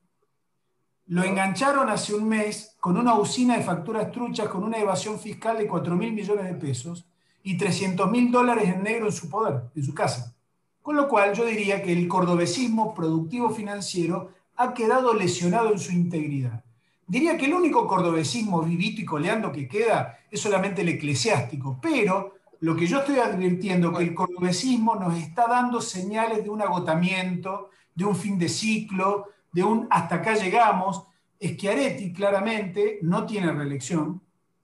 Lo 1.08 1.24
engancharon 1.24 1.90
hace 1.90 2.14
un 2.14 2.28
mes 2.28 2.76
con 2.80 2.98
una 2.98 3.16
usina 3.16 3.58
de 3.58 3.64
facturas 3.64 4.12
truchas, 4.12 4.48
con 4.48 4.64
una 4.64 4.78
evasión 4.78 5.20
fiscal 5.20 5.58
de 5.58 5.68
4 5.68 5.96
mil 5.96 6.14
millones 6.14 6.46
de 6.46 6.56
pesos 6.56 7.08
y 7.44 7.58
300 7.58 8.10
mil 8.10 8.32
dólares 8.32 8.70
en 8.70 8.84
negro 8.84 9.06
en 9.06 9.12
su 9.12 9.30
poder, 9.30 9.62
en 9.76 9.84
su 9.84 9.94
casa. 9.94 10.36
Con 10.82 10.96
lo 10.96 11.08
cual 11.08 11.34
yo 11.34 11.46
diría 11.46 11.82
que 11.82 11.94
el 11.94 12.08
cordobesismo 12.08 12.94
productivo 12.94 13.50
financiero 13.50 14.32
ha 14.58 14.74
quedado 14.74 15.14
lesionado 15.14 15.72
en 15.72 15.80
su 15.80 15.92
integridad. 15.92 16.64
Diría 17.08 17.38
que 17.38 17.46
el 17.46 17.54
único 17.54 17.86
cordobesismo 17.88 18.62
vivito 18.62 19.02
y 19.02 19.06
coleando 19.06 19.52
que 19.52 19.68
queda 19.68 20.20
es 20.32 20.40
solamente 20.40 20.82
el 20.82 20.90
eclesiástico, 20.90 21.78
pero 21.82 22.36
lo 22.62 22.76
que 22.76 22.88
yo 22.88 23.00
estoy 23.00 23.20
advirtiendo 23.20 23.92
es 23.92 23.98
que 23.98 24.04
el 24.06 24.16
cordobesismo 24.16 24.96
nos 24.96 25.18
está 25.18 25.48
dando 25.48 25.82
señales 25.82 26.44
de 26.44 26.50
un 26.50 26.62
agotamiento, 26.62 27.70
de 27.94 28.06
un 28.06 28.16
fin 28.16 28.40
de 28.40 28.50
ciclo, 28.50 29.28
de 29.52 29.64
un 29.64 29.88
hasta 29.90 30.16
acá 30.16 30.34
llegamos. 30.36 31.04
Schiaretti 31.40 32.12
claramente 32.12 33.00
no 33.04 33.26
tiene 33.26 33.52
reelección 33.52 34.22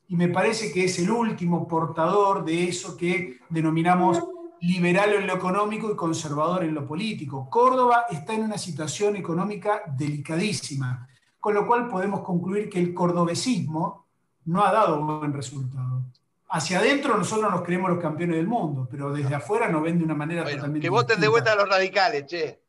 y 0.08 0.16
me 0.16 0.30
parece 0.30 0.72
que 0.72 0.86
es 0.86 1.00
el 1.00 1.12
último 1.12 1.68
portador 1.68 2.44
de 2.44 2.68
eso 2.68 2.98
que 2.98 3.39
denominamos 3.50 4.22
liberal 4.62 5.14
en 5.14 5.28
lo 5.28 5.34
económico 5.34 5.91
y 5.91 5.95
conservador 5.95 6.64
en 6.64 6.74
lo 6.74 6.88
político. 6.88 7.49
Córdoba 7.49 8.05
está 8.09 8.34
en 8.34 8.43
una 8.43 8.57
situación 8.57 9.16
económica 9.16 9.84
delicadísima 9.88 11.07
con 11.41 11.55
lo 11.55 11.68
cual 11.68 11.89
podemos 11.89 12.22
concluir 12.22 12.70
que 12.70 12.80
el 12.80 12.93
cordobesismo 12.93 14.05
no 14.45 14.64
ha 14.64 14.72
dado 14.72 15.03
buen 15.03 15.34
resultado. 15.34 16.03
Hacia 16.49 16.78
adentro 16.78 17.18
nosotros 17.18 17.51
nos 17.51 17.64
creemos 17.64 17.89
los 17.89 17.99
campeones 17.99 18.36
del 18.38 18.47
mundo, 18.47 18.88
pero 18.89 19.12
desde 19.12 19.34
afuera 19.34 19.68
nos 19.68 19.82
ven 19.82 19.97
de 19.97 20.05
una 20.05 20.14
manera 20.14 20.43
totalmente 20.43 20.86
Que 20.86 20.89
voten 20.89 21.20
de 21.20 21.28
vuelta 21.28 21.53
a 21.53 21.55
los 21.55 21.68
radicales, 21.68 22.28
che. 22.28 22.62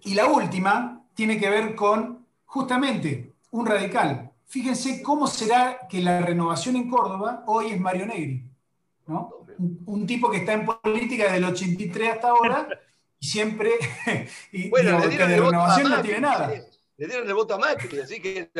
Y 0.00 0.14
la 0.14 0.26
última 0.26 1.04
tiene 1.14 1.38
que 1.38 1.48
ver 1.48 1.76
con 1.76 2.26
justamente 2.44 3.36
un 3.52 3.66
radical. 3.66 4.32
Fíjense 4.46 5.00
cómo 5.00 5.28
será 5.28 5.86
que 5.88 6.02
la 6.02 6.20
renovación 6.20 6.74
en 6.76 6.90
Córdoba 6.90 7.44
hoy 7.46 7.70
es 7.70 7.80
Mario 7.80 8.06
Negri, 8.06 8.44
¿no? 9.06 9.41
Un, 9.58 10.06
tipo 10.06 10.30
que 10.30 10.38
está 10.38 10.52
en 10.52 10.66
política 10.66 11.24
desde 11.24 11.38
el 11.38 11.44
83 11.44 12.10
hasta 12.10 12.28
ahora 12.28 12.68
y 13.18 13.26
siempre 13.26 13.70
y, 14.52 14.68
bueno, 14.70 15.00
que 15.02 15.16
de 15.16 15.26
renovación 15.26 15.90
no 15.90 16.02
tiene 16.02 16.20
nada 16.20 16.52
le 16.96 17.08
dieron 17.08 17.26
el 17.28 17.34
voto 17.34 17.54
a 17.54 17.58
Macri, 17.58 17.98
así 17.98 18.20
que 18.20 18.50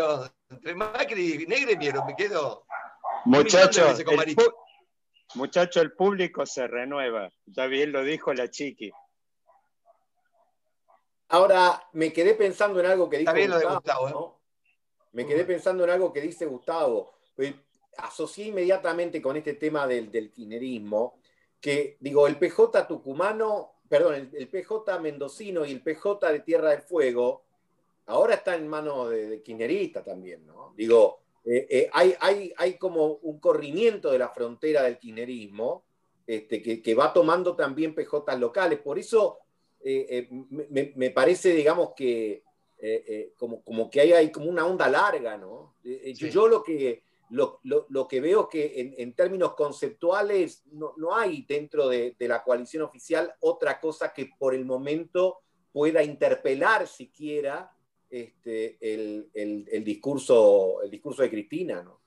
entre 0.50 0.74
Macri 0.74 1.42
y 1.42 1.46
Negre 1.46 1.76
me 1.76 2.16
quedo. 2.16 2.66
Muchachos, 3.24 4.00
el, 4.00 4.36
muchacho, 5.34 5.80
el 5.80 5.92
público 5.92 6.44
se 6.44 6.66
renueva. 6.66 7.30
Ya 7.46 7.66
bien 7.66 7.92
lo 7.92 8.02
dijo 8.02 8.34
la 8.34 8.50
chiqui. 8.50 8.90
Ahora, 11.28 11.88
me 11.92 12.12
quedé 12.12 12.34
pensando 12.34 12.80
en 12.80 12.86
algo 12.86 13.08
que 13.08 13.18
dijo 13.18 13.32
Gustavo. 13.32 14.08
¿eh? 14.08 14.48
Me 15.12 15.24
quedé 15.24 15.44
pensando 15.44 15.84
en 15.84 15.90
algo 15.90 16.12
que 16.12 16.20
dice 16.20 16.44
Gustavo. 16.46 17.14
Asocié 17.98 18.46
inmediatamente 18.46 19.20
con 19.20 19.36
este 19.36 19.54
tema 19.54 19.86
del, 19.86 20.10
del 20.10 20.32
que 21.60 21.96
digo, 22.00 22.26
el 22.26 22.38
PJ 22.38 22.86
tucumano, 22.88 23.72
perdón, 23.88 24.14
el, 24.14 24.30
el 24.34 24.48
PJ 24.48 24.98
mendocino 25.00 25.64
y 25.64 25.72
el 25.72 25.82
PJ 25.82 26.32
de 26.32 26.40
Tierra 26.40 26.70
del 26.70 26.82
Fuego 26.82 27.44
ahora 28.06 28.34
está 28.34 28.56
en 28.56 28.68
manos 28.68 29.10
de, 29.10 29.28
de 29.28 30.02
también, 30.04 30.46
¿no? 30.46 30.72
Digo, 30.76 31.20
eh, 31.44 31.66
eh, 31.68 31.90
hay, 31.92 32.14
hay, 32.20 32.52
hay, 32.56 32.74
como 32.74 33.14
un 33.22 33.40
corrimiento 33.40 34.10
de 34.10 34.18
la 34.18 34.28
frontera 34.28 34.82
del 34.82 34.98
kirchnerismo 34.98 35.84
este, 36.26 36.62
que, 36.62 36.94
va 36.94 37.12
tomando 37.12 37.56
también 37.56 37.94
PJ 37.94 38.36
locales. 38.36 38.78
Por 38.78 38.98
eso 38.98 39.38
eh, 39.84 40.28
me, 40.30 41.10
parece, 41.10 41.50
digamos, 41.50 41.90
que 41.96 42.42
como, 43.36 43.62
como, 43.62 43.88
que 43.90 44.00
hay, 44.00 44.12
hay, 44.12 44.32
como 44.32 44.46
una 44.46 44.66
onda 44.66 44.88
larga, 44.88 45.36
¿no? 45.36 45.74
Yo, 45.82 46.48
lo 46.48 46.62
que... 46.62 47.02
Lo, 47.32 48.08
que 48.08 48.20
veo 48.20 48.42
es 48.42 48.48
que 48.48 48.94
en, 48.98 49.14
términos 49.14 49.54
conceptuales 49.54 50.64
no, 50.72 50.94
no 50.98 51.14
hay 51.14 51.42
dentro 51.48 51.88
de, 51.88 52.14
de, 52.18 52.28
la 52.28 52.42
coalición 52.42 52.82
oficial 52.82 53.32
otra 53.40 53.80
cosa 53.80 54.12
que 54.12 54.30
por 54.38 54.54
el 54.54 54.64
momento 54.64 55.40
pueda 55.72 56.02
interpelar 56.02 56.86
siquiera 56.86 57.72
este, 58.12 58.76
el, 58.82 59.84
discurso, 59.84 60.82
el 60.82 60.90
discurso 60.90 61.22
de 61.22 61.30
Cristina. 61.30 61.82
¿no? 61.82 61.98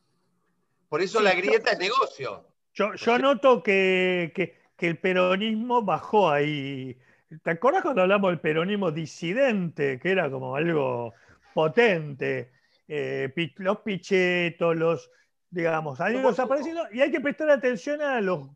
Por 0.88 1.02
eso 1.02 1.20
la 1.20 1.34
grieta 1.34 1.72
es 1.72 1.80
negocio. 1.80 2.46
Yo, 2.74 2.94
yo 2.94 3.18
noto 3.18 3.64
que, 3.64 4.32
el 4.78 5.00
peronismo 5.00 5.82
bajó 5.82 6.30
ahí. 6.30 6.96
¿Te 7.44 7.50
acuerdas 7.50 7.82
cuando 7.82 8.04
hablamos 8.04 8.30
del 8.30 8.40
peronismo 8.40 8.92
disidente, 8.92 10.00
que 10.00 10.12
era 10.12 10.30
como 10.30 10.56
algo 10.56 11.14
potente? 11.56 12.52
Eh, 12.88 13.34
los 13.58 13.80
pichetos, 13.80 14.76
los, 14.76 15.12
digamos, 15.50 16.00
han 16.02 16.16
ido 16.16 16.30
desapareciendo 16.30 16.84
y 16.92 17.02
hay 17.02 17.12
que 17.12 17.22
prestar 17.22 17.50
atención 17.50 18.02
a 18.02 18.22
los, 18.22 18.50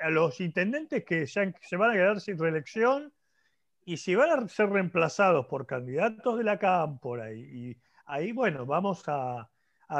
a 0.00 0.10
los 0.10 0.40
intendentes 0.40 1.04
que 1.04 1.26
ya 1.26 1.52
se 1.60 1.76
van 1.76 1.90
a 1.90 1.94
quedar 1.94 2.20
sin 2.20 2.38
reelección 2.38 3.12
y 3.84 3.96
si 3.96 4.14
van 4.14 4.30
a 4.30 4.48
ser 4.48 4.70
reemplazados 4.70 5.46
por 5.46 5.66
candidatos 5.66 6.38
de 6.38 6.44
la 6.44 6.58
cámpora, 6.58 7.32
y, 7.32 7.76
ahí, 8.06 8.32
bueno, 8.32 8.66
vamos 8.66 9.04
a, 9.06 9.48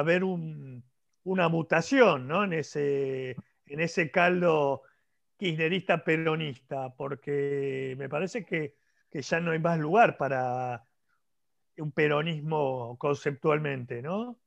ver 0.04 0.24
una 0.24 1.48
mutación 1.48 2.26
¿no? 2.26 2.44
en, 2.44 2.54
ese, 2.54 3.36
en 3.66 3.80
ese 3.80 4.10
caldo 4.10 4.82
kirchnerista 5.36 6.04
peronista, 6.04 6.94
porque 6.94 7.94
me 7.98 8.08
parece 8.08 8.44
que, 8.44 8.76
ya 9.12 9.40
no 9.40 9.50
hay 9.50 9.58
más 9.58 9.78
lugar 9.78 10.16
para 10.16 10.84
un 11.78 11.92
peronismo 11.92 12.96
conceptualmente, 12.98 14.02
¿no? 14.02 14.38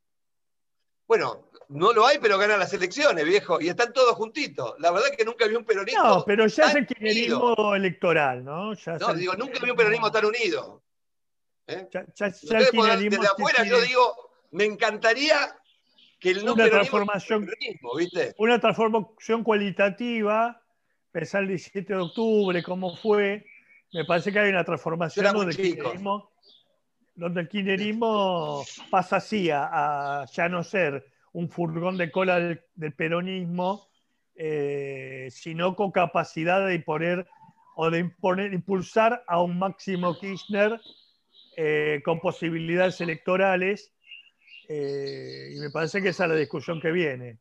Bueno, 1.07 1.49
no 1.69 1.93
lo 1.93 2.05
hay, 2.05 2.17
pero 2.19 2.37
ganan 2.37 2.59
las 2.59 2.73
elecciones, 2.73 3.23
viejo, 3.25 3.61
y 3.61 3.69
están 3.69 3.93
todos 3.93 4.15
juntitos. 4.15 4.75
La 4.79 4.91
verdad 4.91 5.09
es 5.11 5.17
que 5.17 5.25
nunca 5.25 5.47
vi 5.47 5.55
un 5.55 5.65
peronismo. 5.65 6.03
No, 6.03 6.25
pero 6.25 6.47
ya 6.47 6.65
es 6.65 6.75
el 6.75 6.87
kirchnerismo 6.87 7.75
electoral, 7.75 8.43
¿no? 8.43 8.73
no, 8.73 9.13
digo, 9.13 9.35
nunca 9.35 9.59
vi 9.63 9.69
un 9.69 9.77
peronismo 9.77 10.11
tan 10.11 10.25
unido. 10.25 10.83
¿eh? 11.67 11.87
Ya, 11.91 12.01
el 12.01 12.33
kirchnerismo 12.33 12.85
desde 12.85 13.27
afuera 13.27 13.63
yo 13.63 13.81
digo, 13.81 14.31
me 14.51 14.65
encantaría 14.65 15.55
que 16.19 16.31
el 16.31 16.45
no 16.45 16.53
una 16.53 16.69
transformación, 16.69 17.49
¿viste? 17.97 18.33
Una 18.37 18.59
transformación 18.59 19.43
cualitativa, 19.43 20.61
pensar 21.11 21.43
el 21.43 21.49
17 21.49 21.93
de 21.93 21.99
octubre, 21.99 22.63
cómo 22.63 22.95
fue. 22.95 23.45
Me 23.93 24.05
parece 24.05 24.31
que 24.31 24.39
hay 24.39 24.49
una 24.49 24.63
transformación 24.63 25.33
donde 25.33 25.51
el, 25.51 25.57
kirchnerismo, 25.57 26.31
donde 27.15 27.41
el 27.41 27.49
kirchnerismo 27.49 28.63
pasa 28.89 29.17
así 29.17 29.49
a 29.51 30.25
ya 30.31 30.49
no 30.49 30.63
ser 30.63 31.05
un 31.35 31.49
furgón 31.49 31.97
de 31.97 32.11
cola 32.11 32.39
del, 32.39 32.93
peronismo, 32.93 33.89
eh, 34.35 35.27
sino 35.31 35.75
con 35.75 35.91
capacidad 35.91 36.65
de 36.65 36.75
imponer 36.75 37.27
o 37.75 37.91
de 37.91 37.99
imponer, 37.99 38.53
impulsar 38.53 39.21
a 39.27 39.41
un 39.41 39.59
Máximo 39.59 40.17
Kirchner 40.17 40.79
eh, 41.57 42.01
con 42.05 42.21
posibilidades 42.21 43.01
electorales. 43.01 43.91
Eh, 44.69 45.55
y 45.57 45.59
me 45.59 45.69
parece 45.71 46.01
que 46.01 46.09
esa 46.09 46.23
es 46.23 46.29
la 46.29 46.35
discusión 46.37 46.79
que 46.79 46.91
viene. 46.93 47.37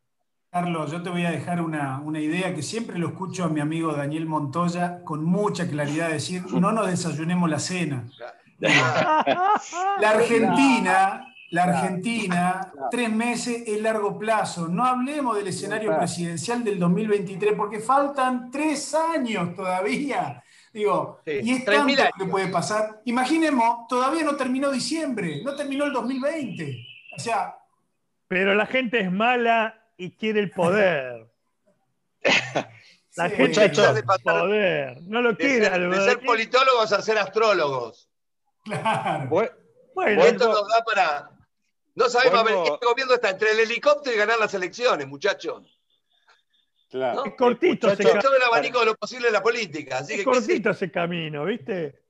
Carlos, 0.50 0.90
yo 0.90 1.00
te 1.00 1.10
voy 1.10 1.24
a 1.24 1.30
dejar 1.30 1.60
una, 1.60 2.00
una, 2.00 2.20
idea 2.20 2.52
que 2.52 2.62
siempre 2.62 2.98
lo 2.98 3.08
escucho 3.08 3.44
a 3.44 3.48
mi 3.48 3.60
amigo 3.60 3.92
Daniel 3.92 4.26
Montoya 4.26 5.04
con 5.04 5.24
mucha 5.24 5.68
claridad 5.68 6.10
decir, 6.10 6.42
no 6.52 6.72
nos 6.72 6.88
desayunemos 6.88 7.48
la 7.48 7.60
cena. 7.60 8.08
La 8.60 10.10
Argentina 10.10 11.34
la 11.54 11.64
Argentina, 11.64 12.72
tres 12.90 13.12
meses 13.12 13.62
es 13.64 13.80
largo 13.80 14.18
plazo. 14.18 14.66
No 14.66 14.84
hablemos 14.84 15.36
del 15.36 15.46
escenario 15.46 15.96
presidencial 15.96 16.64
del 16.64 16.80
2023 16.80 17.52
porque 17.56 17.78
faltan 17.78 18.50
tres 18.50 18.92
años 18.92 19.54
todavía. 19.54 20.42
Digo, 20.72 21.20
y 21.24 21.52
es 21.52 21.64
tanto 21.64 21.94
lo 21.94 22.24
que 22.24 22.28
puede 22.28 22.48
pasar. 22.48 23.00
Imaginemos, 23.04 23.86
todavía 23.86 24.24
no 24.24 24.34
terminó 24.34 24.72
diciembre, 24.72 25.42
no 25.44 25.54
terminó 25.54 25.84
el 25.84 25.92
2020. 25.92 26.84
O 27.16 27.20
sea. 27.20 27.54
Pero 28.26 28.56
la 28.56 28.66
gente 28.66 28.98
es 28.98 29.12
mala 29.12 29.80
y 29.96 30.10
quiere 30.10 30.40
el 30.40 30.50
poder. 30.50 31.28
La 33.16 33.30
gente 33.30 33.70
quiere 33.70 34.00
el 34.00 34.04
poder. 34.04 35.00
No 35.02 35.22
lo 35.22 35.36
quiere. 35.36 35.70
De 35.70 36.00
ser, 36.00 36.18
politólogos 36.18 36.92
a 36.92 37.00
ser 37.00 37.16
astrólogos. 37.16 38.08
Claro. 38.64 39.28
Bueno, 39.94 40.22
esto 40.24 40.48
nos 40.48 40.68
da 40.68 40.84
para 40.84 41.34
no 41.94 42.08
sabemos 42.08 42.40
a 42.40 42.42
ver, 42.42 42.54
este 42.72 42.86
gobierno 42.86 43.14
está 43.14 43.30
entre 43.30 43.52
el 43.52 43.60
helicóptero 43.60 44.14
y 44.14 44.18
ganar 44.18 44.38
las 44.38 44.52
elecciones, 44.54 45.06
muchachos. 45.06 45.80
Claro. 46.90 47.24
Es 47.24 47.34
cortito 47.34 47.88
ese 47.90 48.02
camino. 48.02 48.20
todo 48.20 48.36
el 48.36 48.42
abanico 48.42 48.80
de 48.80 48.86
lo 48.86 48.96
posible 48.96 49.28
en 49.28 49.32
la 49.32 49.42
política. 49.42 49.98
Así 49.98 50.14
es 50.14 50.24
cortito 50.24 50.70
ese 50.70 50.90
camino, 50.90 51.44
¿viste? 51.44 52.02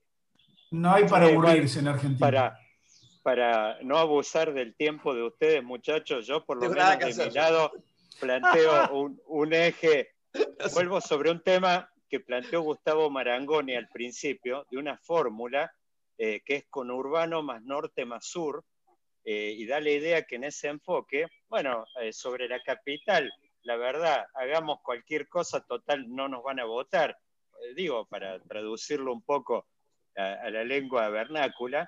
No 0.71 0.93
hay 0.93 1.05
para 1.05 1.27
aburrirse 1.27 1.79
en 1.79 1.87
Argentina. 1.87 2.19
Para, 2.19 2.59
para 3.21 3.77
no 3.83 3.97
abusar 3.97 4.53
del 4.53 4.75
tiempo 4.75 5.13
de 5.13 5.23
ustedes, 5.23 5.63
muchachos, 5.63 6.25
yo 6.25 6.43
por 6.43 6.61
lo 6.61 6.69
menos 6.69 7.17
de 7.17 7.25
mi 7.25 7.31
lado 7.31 7.71
planteo 8.19 8.89
un, 8.91 9.21
un 9.27 9.53
eje, 9.53 10.15
vuelvo 10.73 10.99
sobre 10.99 11.29
un 11.29 11.41
tema 11.41 11.89
que 12.09 12.19
planteó 12.19 12.61
Gustavo 12.61 13.09
Marangoni 13.09 13.75
al 13.75 13.87
principio, 13.89 14.65
de 14.71 14.77
una 14.77 14.97
fórmula 14.97 15.71
eh, 16.17 16.41
que 16.45 16.55
es 16.55 16.65
con 16.69 16.91
urbano 16.91 17.43
más 17.43 17.61
norte 17.63 18.05
más 18.05 18.25
sur, 18.25 18.63
eh, 19.23 19.55
y 19.57 19.65
da 19.65 19.79
la 19.79 19.89
idea 19.89 20.23
que 20.23 20.35
en 20.35 20.43
ese 20.43 20.67
enfoque, 20.67 21.27
bueno, 21.47 21.85
eh, 22.01 22.13
sobre 22.13 22.47
la 22.47 22.61
capital, 22.61 23.31
la 23.63 23.75
verdad, 23.75 24.25
hagamos 24.35 24.79
cualquier 24.83 25.27
cosa, 25.27 25.61
total, 25.61 26.05
no 26.07 26.27
nos 26.27 26.43
van 26.43 26.59
a 26.59 26.65
votar. 26.65 27.17
Digo, 27.75 28.05
para 28.05 28.39
traducirlo 28.43 29.11
un 29.11 29.23
poco 29.23 29.67
a, 30.15 30.49
la 30.49 30.63
lengua 30.63 31.09
vernácula. 31.09 31.87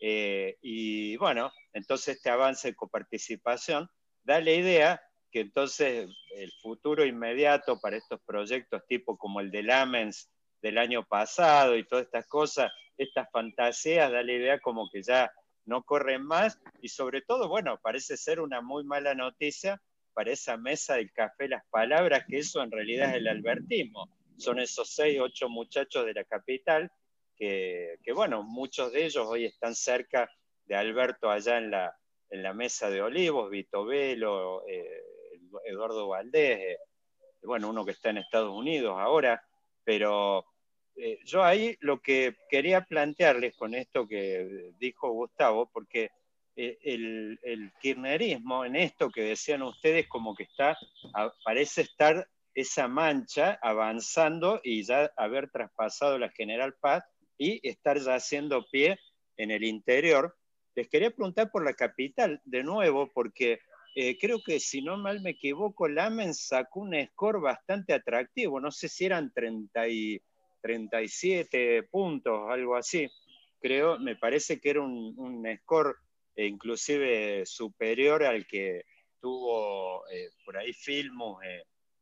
y 0.00 1.16
bueno, 1.16 1.52
entonces 1.72 2.16
este 2.16 2.30
avance 2.30 2.68
de 2.68 2.76
coparticipación 2.76 3.90
da 4.22 4.40
la 4.40 4.52
idea 4.52 5.02
que 5.30 5.40
entonces 5.40 6.08
el 6.34 6.52
futuro 6.62 7.04
inmediato 7.04 7.80
para 7.80 7.96
estos 7.96 8.20
proyectos 8.24 8.86
tipo 8.86 9.18
como 9.18 9.40
el 9.40 9.50
de 9.50 9.62
Lamens 9.62 10.30
del 10.62 10.78
año 10.78 11.04
pasado 11.04 11.76
y 11.76 11.86
todas 11.86 12.06
estas 12.06 12.26
cosas, 12.26 12.70
estas 12.98 13.30
fantasías, 13.30 14.10
da 14.10 14.22
la 14.22 14.32
idea 14.32 14.58
como 14.58 14.90
que 14.90 15.02
ya 15.02 15.32
no 15.64 15.82
corren 15.82 16.22
más 16.22 16.58
y 16.80 16.88
sobre 16.88 17.22
todo, 17.22 17.48
bueno, 17.48 17.78
parece 17.82 18.16
ser 18.16 18.40
una 18.40 18.60
muy 18.60 18.84
mala 18.84 19.14
noticia 19.14 19.80
para 20.14 20.32
esa 20.32 20.56
mesa 20.56 20.96
del 20.96 21.12
café 21.12 21.48
Las 21.48 21.64
Palabras, 21.70 22.24
que 22.28 22.38
eso 22.38 22.62
en 22.62 22.70
realidad 22.70 23.10
es 23.10 23.16
el 23.16 23.28
albertismo. 23.28 24.08
Son 24.36 24.58
esos 24.58 24.94
seis, 24.94 25.20
ocho 25.20 25.48
muchachos 25.48 26.06
de 26.06 26.14
la 26.14 26.24
capital 26.24 26.90
que, 27.38 28.12
bueno, 28.14 28.42
muchos 28.42 28.92
de 28.92 29.04
ellos 29.04 29.26
hoy 29.28 29.44
están 29.44 29.74
cerca 29.74 30.28
de 30.64 30.74
Alberto 30.74 31.30
allá 31.30 31.58
en 31.58 31.70
la, 31.70 31.96
en 32.30 32.42
la 32.42 32.52
mesa 32.52 32.90
de 32.90 33.00
Olivos, 33.00 33.50
Vito 33.50 33.84
Velo, 33.84 34.66
eh, 34.66 35.02
Eduardo 35.64 36.08
Valdés, 36.08 36.58
eh, 36.58 36.78
bueno, 37.42 37.70
uno 37.70 37.84
que 37.84 37.92
está 37.92 38.10
en 38.10 38.18
Estados 38.18 38.52
Unidos 38.52 38.96
ahora, 38.98 39.42
pero 39.84 40.44
eh, 41.00 41.20
yo 41.24 41.44
ahí 41.44 41.76
lo 41.80 42.00
que 42.00 42.36
quería 42.50 42.80
plantearles 42.80 43.54
con 43.54 43.74
esto 43.74 44.08
que 44.08 44.72
dijo 44.78 45.10
Gustavo, 45.10 45.70
porque 45.72 46.10
eh, 46.56 46.76
el, 46.82 47.72
kirchnerismo, 47.80 48.64
en 48.64 48.74
esto 48.74 49.08
que 49.10 49.22
decían 49.22 49.62
ustedes, 49.62 50.08
como 50.08 50.34
que 50.34 50.42
está, 50.42 50.76
parece 51.44 51.82
estar 51.82 52.28
esa 52.52 52.88
mancha 52.88 53.60
avanzando 53.62 54.60
y 54.64 54.82
ya 54.82 55.12
haber 55.16 55.50
traspasado 55.50 56.18
la 56.18 56.30
General 56.30 56.74
Paz 56.80 57.04
y 57.38 57.60
estar 57.66 57.98
ya 58.00 58.16
haciendo 58.16 58.66
pie 58.68 58.98
en 59.36 59.52
el 59.52 59.62
interior. 59.62 60.36
Les 60.74 60.88
quería 60.88 61.10
preguntar 61.10 61.52
por 61.52 61.64
la 61.64 61.74
capital 61.74 62.40
de 62.44 62.64
nuevo, 62.64 63.08
porque 63.14 63.60
eh, 63.94 64.18
creo 64.18 64.42
que 64.44 64.58
si 64.58 64.82
no 64.82 64.96
mal 64.96 65.20
me 65.20 65.30
equivoco, 65.30 65.88
Lamen 65.88 66.34
sacó 66.34 66.80
un 66.80 66.94
score 67.06 67.40
bastante 67.40 67.94
atractivo. 67.94 68.58
No 68.58 68.72
sé 68.72 68.88
si 68.88 69.06
eran 69.06 69.32
30 69.32 69.88
y 69.88 70.20
37 70.60 71.84
puntos, 71.84 72.50
algo 72.50 72.76
así. 72.76 73.08
Creo, 73.60 73.98
me 73.98 74.16
parece 74.16 74.60
que 74.60 74.70
era 74.70 74.80
un, 74.80 75.46
score 75.62 75.96
eh, 76.36 76.46
inclusive 76.46 77.44
superior 77.44 78.22
al 78.22 78.46
que 78.46 78.84
tuvo 79.20 80.08
eh, 80.10 80.30
por 80.44 80.56
ahí 80.56 80.72
Filmus, 80.72 81.38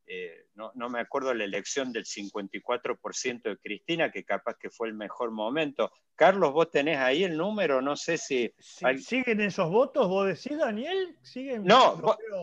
eh, 0.08 0.46
no, 0.54 0.88
me 0.88 1.00
acuerdo 1.00 1.34
la 1.34 1.44
elección 1.44 1.92
del 1.92 2.04
54% 2.04 3.42
de 3.42 3.56
Cristina, 3.58 4.10
que 4.10 4.24
capaz 4.24 4.56
que 4.56 4.70
fue 4.70 4.88
el 4.88 4.94
mejor 4.94 5.32
momento. 5.32 5.90
Carlos, 6.14 6.52
vos 6.52 6.70
tenés 6.70 6.98
ahí 6.98 7.24
el 7.24 7.36
número, 7.36 7.82
no 7.82 7.96
sé 7.96 8.16
si... 8.16 8.52
¿Siguen 8.58 9.40
esos 9.40 9.68
votos, 9.70 10.08
vos 10.08 10.26
decís, 10.26 10.56
Daniel? 10.58 11.18
¿Siguen? 11.22 11.64
No, 11.64 12.00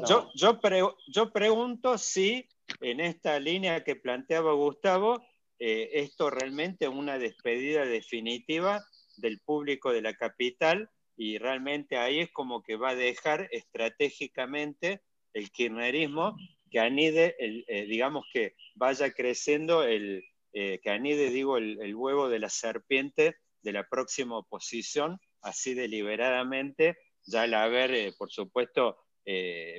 yo, 0.08 0.30
yo, 0.36 0.60
yo 1.08 1.32
pregunto 1.32 1.98
si 1.98 2.48
en 2.82 3.00
esta 3.00 3.40
línea 3.40 3.84
que 3.84 3.96
planteaba 3.96 4.54
Gustavo, 4.54 5.26
eh, 5.66 6.02
esto 6.02 6.30
realmente 6.30 6.90
una 6.90 7.18
despedida 7.18 7.86
definitiva 7.86 8.84
del 9.16 9.40
público 9.40 9.94
de 9.94 10.02
la 10.02 10.14
capital 10.14 10.90
y 11.16 11.38
realmente 11.38 11.96
ahí 11.96 12.20
es 12.20 12.30
como 12.34 12.62
que 12.62 12.76
va 12.76 12.90
a 12.90 12.96
dejar 12.96 13.48
estratégicamente 13.50 15.00
el 15.32 15.52
kirchnerismo 15.52 16.36
que 16.70 16.82
anide, 16.82 17.38
el, 17.40 17.64
eh, 17.70 17.86
digamos 17.86 18.26
que 18.34 18.58
vaya 18.76 19.14
creciendo, 19.14 19.84
el, 19.84 20.26
eh, 20.52 20.82
que 20.84 20.90
anide, 20.90 21.30
digo, 21.30 21.58
el, 21.58 21.96
huevo 21.96 22.28
de 22.28 22.40
la 22.40 22.50
serpiente 22.50 23.38
de 23.62 23.72
la 23.72 23.88
próxima 23.88 24.38
oposición, 24.38 25.18
así 25.42 25.76
deliberadamente, 25.76 26.98
ya 27.26 27.44
al 27.44 27.54
haber, 27.54 28.14
por 28.18 28.30
supuesto, 28.30 28.98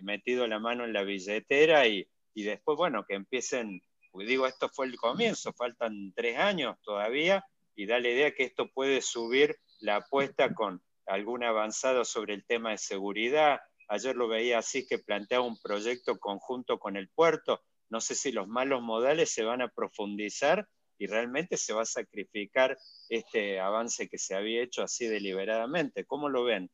metido 0.03 0.47
la 0.47 0.59
mano 0.59 0.87
en 0.87 0.95
la 0.95 1.03
billetera 1.03 1.87
y, 1.87 2.09
y 2.33 2.45
después, 2.45 2.79
bueno, 2.79 3.05
que 3.07 3.17
empiecen 3.17 3.83
porque 4.15 4.29
digo, 4.29 4.47
esto 4.47 4.69
fue 4.69 4.87
el 4.87 4.97
comienzo, 4.97 5.53
faltan 5.55 6.13
tres 6.15 6.39
años 6.39 6.77
todavía 6.85 7.45
y 7.75 7.85
da 7.87 7.99
la 7.99 8.11
idea 8.11 8.33
que 8.33 8.45
esto 8.45 8.71
puede 8.71 9.03
subir 9.03 9.59
la 9.81 9.97
apuesta 9.97 10.55
con 10.55 10.81
algún 11.05 11.43
avanzado 11.43 12.05
sobre 12.05 12.35
el 12.35 12.47
tema 12.47 12.71
de 12.71 12.79
seguridad. 12.79 13.59
Ayer 13.89 14.15
lo 14.15 14.29
veía 14.29 14.59
así 14.59 14.87
que 14.87 15.01
planteaba 15.01 15.45
un 15.45 15.61
proyecto 15.61 16.17
conjunto 16.21 16.79
con 16.79 16.97
el 16.97 17.09
puerto. 17.09 17.65
No 17.91 18.01
sé 18.01 18.15
si 18.15 18.31
los 18.31 18.47
malos 18.47 18.83
modales 18.83 19.35
se 19.35 19.43
van 19.43 19.63
a 19.63 19.69
profundizar 19.69 20.69
y 20.97 21.09
realmente 21.09 21.57
se 21.57 21.73
va 21.73 21.83
a 21.83 21.85
sacrificar 21.85 22.79
este 23.09 23.59
avance 23.59 24.09
que 24.09 24.19
se 24.19 24.37
había 24.37 24.63
hecho 24.63 24.85
así 24.85 25.09
deliberadamente. 25.09 26.05
¿Cómo 26.05 26.29
lo 26.29 26.45
ven? 26.45 26.71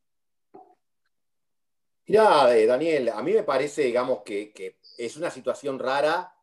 Mira, 2.06 2.54
eh, 2.54 2.66
Daniel, 2.66 3.08
a 3.08 3.22
mí 3.22 3.32
me 3.32 3.44
parece, 3.44 3.84
digamos, 3.84 4.24
que 4.24 4.76
es 4.98 5.16
una 5.16 5.30
situación 5.30 5.78
rara 5.78 6.34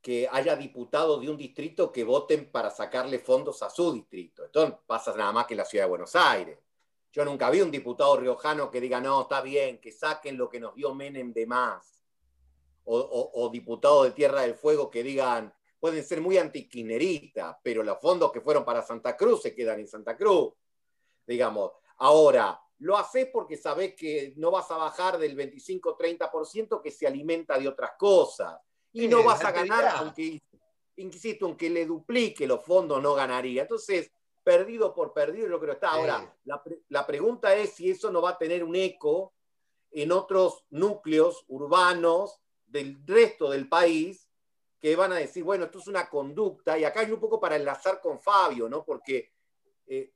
que 0.00 0.28
haya 0.30 0.56
diputados 0.56 1.20
de 1.20 1.28
un 1.28 1.36
distrito 1.36 1.90
que 1.90 2.04
voten 2.04 2.50
para 2.50 2.70
sacarle 2.70 3.18
fondos 3.18 3.62
a 3.62 3.70
su 3.70 3.92
distrito. 3.92 4.44
Esto 4.44 4.82
pasa 4.86 5.14
nada 5.16 5.32
más 5.32 5.46
que 5.46 5.54
en 5.54 5.58
la 5.58 5.64
ciudad 5.64 5.84
de 5.84 5.90
Buenos 5.90 6.14
Aires. 6.14 6.58
Yo 7.12 7.24
nunca 7.24 7.50
vi 7.50 7.60
un 7.60 7.70
diputado 7.70 8.16
riojano 8.16 8.70
que 8.70 8.80
diga, 8.80 9.00
no, 9.00 9.22
está 9.22 9.40
bien, 9.40 9.80
que 9.80 9.90
saquen 9.90 10.36
lo 10.36 10.48
que 10.48 10.60
nos 10.60 10.74
dio 10.74 10.94
Menem 10.94 11.32
de 11.32 11.46
más. 11.46 12.04
O, 12.90 13.50
diputados 13.52 14.04
de 14.04 14.12
Tierra 14.12 14.42
del 14.42 14.54
Fuego 14.54 14.88
que 14.88 15.02
digan, 15.02 15.52
pueden 15.78 16.02
ser 16.02 16.22
muy 16.22 16.38
antiquineristas, 16.38 17.56
pero 17.62 17.82
los 17.82 17.98
fondos 17.98 18.32
que 18.32 18.40
fueron 18.40 18.64
para 18.64 18.80
Santa 18.80 19.14
Cruz 19.14 19.42
se 19.42 19.54
quedan 19.54 19.80
en 19.80 19.88
Santa 19.88 20.16
Cruz. 20.16 20.54
Digamos, 21.26 21.72
ahora, 21.98 22.58
lo 22.78 22.96
haces 22.96 23.28
porque 23.30 23.58
sabes 23.58 23.94
que 23.94 24.32
no 24.36 24.50
vas 24.50 24.70
a 24.70 24.78
bajar 24.78 25.18
del 25.18 25.36
25-30% 25.36 26.80
que 26.80 26.90
se 26.90 27.06
alimenta 27.06 27.58
de 27.58 27.68
otras 27.68 27.90
cosas 27.98 28.58
y 28.92 29.08
no 29.08 29.22
vas 29.22 29.44
a 29.44 29.52
ganar, 29.52 29.86
aunque, 29.96 30.40
insisto, 30.96 31.46
aunque 31.46 31.70
le 31.70 31.86
duplique 31.86 32.46
los 32.46 32.64
fondos, 32.64 33.02
no 33.02 33.14
ganaría. 33.14 33.62
Entonces, 33.62 34.10
perdido 34.42 34.94
por 34.94 35.12
perdido, 35.12 35.48
yo 35.48 35.58
creo 35.58 35.72
que 35.72 35.74
está. 35.74 35.90
Ahora, 35.90 36.34
la, 36.88 37.06
pregunta 37.06 37.54
es 37.54 37.74
si 37.74 37.90
eso 37.90 38.10
no 38.10 38.22
va 38.22 38.30
a 38.30 38.38
tener 38.38 38.64
un 38.64 38.76
eco 38.76 39.34
en 39.90 40.12
otros 40.12 40.64
núcleos 40.70 41.44
urbanos 41.48 42.40
del 42.66 42.98
resto 43.06 43.50
del 43.50 43.68
país 43.68 44.28
que 44.80 44.96
van 44.96 45.12
a 45.12 45.16
decir, 45.16 45.42
bueno, 45.44 45.64
esto 45.64 45.80
es 45.80 45.86
una 45.86 46.08
conducta, 46.08 46.78
y 46.78 46.84
acá 46.84 47.00
hay 47.00 47.10
un 47.10 47.20
poco 47.20 47.40
para 47.40 47.56
enlazar 47.56 48.00
con 48.00 48.20
Fabio, 48.20 48.68
¿no? 48.68 48.84
Porque 48.84 49.32
eh, 49.86 50.12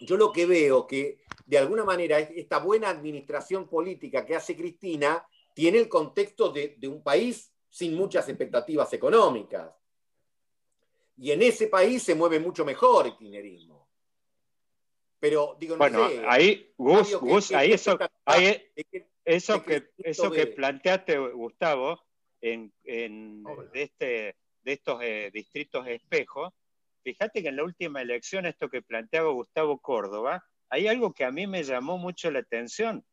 yo 0.00 0.16
lo 0.16 0.32
que 0.32 0.46
veo 0.46 0.86
que 0.86 1.18
de 1.44 1.58
alguna 1.58 1.84
manera 1.84 2.18
esta 2.18 2.58
buena 2.58 2.88
administración 2.88 3.68
política 3.68 4.24
que 4.24 4.34
hace 4.34 4.56
Cristina 4.56 5.26
tiene 5.54 5.78
el 5.78 5.88
contexto 5.88 6.50
de, 6.50 6.74
de 6.78 6.88
un 6.88 7.02
país 7.02 7.52
sin 7.76 7.94
muchas 7.94 8.26
expectativas 8.26 8.90
económicas. 8.94 9.70
Y 11.18 11.30
en 11.30 11.42
ese 11.42 11.66
país 11.66 12.02
se 12.02 12.14
mueve 12.14 12.40
mucho 12.40 12.64
mejor 12.64 13.04
el 13.04 13.14
kirchnerismo. 13.18 13.86
Pero 15.20 15.56
digo, 15.60 15.74
no 15.74 15.78
bueno, 15.80 16.08
sé, 16.08 16.24
ahí, 16.26 16.72
Gus, 16.78 17.00
Fabio, 17.12 17.20
¿qué- 17.20 17.26
Gus, 17.26 17.48
qué- 17.48 17.56
ahí 17.56 17.72
eso, 17.72 17.98
ahí, 18.24 18.44
¿De 18.74 18.84
qué- 18.84 19.06
eso 19.26 19.62
que, 19.62 19.90
eso 19.98 20.30
que 20.30 20.46
planteaste, 20.46 21.18
Gustavo, 21.18 22.02
en, 22.40 22.72
en- 22.84 23.42
Hola. 23.46 23.70
de, 23.70 23.82
este, 23.82 24.36
de 24.62 24.72
estos 24.72 25.02
eh, 25.02 25.30
distritos 25.30 25.86
espejos, 25.86 26.54
fíjate 27.04 27.42
que 27.42 27.48
en 27.50 27.56
la 27.56 27.64
última 27.64 28.00
elección, 28.00 28.46
esto 28.46 28.70
que 28.70 28.80
planteaba 28.80 29.32
Gustavo 29.32 29.80
Córdoba, 29.80 30.42
hay 30.70 30.88
algo 30.88 31.12
que 31.12 31.24
a 31.26 31.30
mí 31.30 31.46
me 31.46 31.62
llamó 31.62 31.98
mucho 31.98 32.30
la 32.30 32.38
atención. 32.38 33.04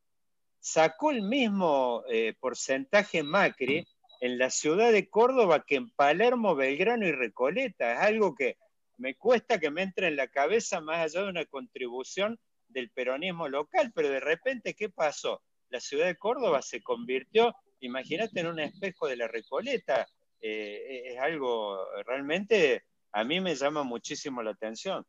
Sacó 0.61 1.11
el 1.11 1.21
mismo 1.21 2.05
eh, 2.07 2.33
porcentaje 2.39 3.23
Macri 3.23 3.85
en 4.23 4.37
la 4.37 4.49
ciudad 4.49 4.93
de 4.93 5.09
Córdoba 5.09 5.65
que 5.67 5.75
en 5.75 5.89
Palermo, 5.89 6.55
Belgrano 6.55 7.05
y 7.05 7.11
Recoleta. 7.11 7.91
Es 7.91 7.99
algo 7.99 8.33
que 8.33 8.55
me 8.95 9.15
cuesta 9.15 9.59
que 9.59 9.69
me 9.69 9.81
entre 9.81 10.07
en 10.07 10.15
la 10.15 10.29
cabeza 10.29 10.79
más 10.79 10.99
allá 10.99 11.23
de 11.23 11.29
una 11.29 11.45
contribución 11.45 12.39
del 12.69 12.89
peronismo 12.89 13.49
local, 13.49 13.91
pero 13.93 14.07
de 14.07 14.21
repente, 14.21 14.75
¿qué 14.75 14.87
pasó? 14.87 15.41
La 15.67 15.81
ciudad 15.81 16.05
de 16.05 16.15
Córdoba 16.15 16.61
se 16.61 16.81
convirtió, 16.81 17.53
imagínate, 17.81 18.39
en 18.39 18.47
un 18.47 18.61
espejo 18.61 19.07
de 19.07 19.17
la 19.17 19.27
Recoleta. 19.27 20.07
Eh, 20.39 21.11
es 21.11 21.19
algo 21.19 21.85
realmente, 22.05 22.85
a 23.11 23.25
mí 23.25 23.41
me 23.41 23.55
llama 23.55 23.83
muchísimo 23.83 24.41
la 24.41 24.51
atención. 24.51 25.05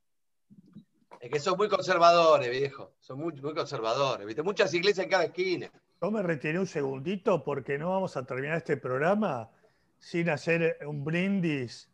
Es 1.20 1.30
que 1.30 1.38
son 1.38 1.56
muy 1.56 1.68
conservadores, 1.68 2.50
viejo. 2.50 2.96
Son 2.98 3.20
muy, 3.20 3.32
muy 3.34 3.54
conservadores. 3.54 4.26
¿viste? 4.26 4.42
Muchas 4.42 4.74
iglesias 4.74 5.04
en 5.04 5.10
cada 5.10 5.24
esquina. 5.26 5.70
Yo 6.04 6.10
me 6.10 6.22
retiré 6.22 6.58
un 6.58 6.66
segundito 6.66 7.42
porque 7.42 7.78
no 7.78 7.88
vamos 7.88 8.14
a 8.18 8.26
terminar 8.26 8.58
este 8.58 8.76
programa 8.76 9.50
sin 9.98 10.28
hacer 10.28 10.76
un 10.86 11.02
brindis 11.02 11.88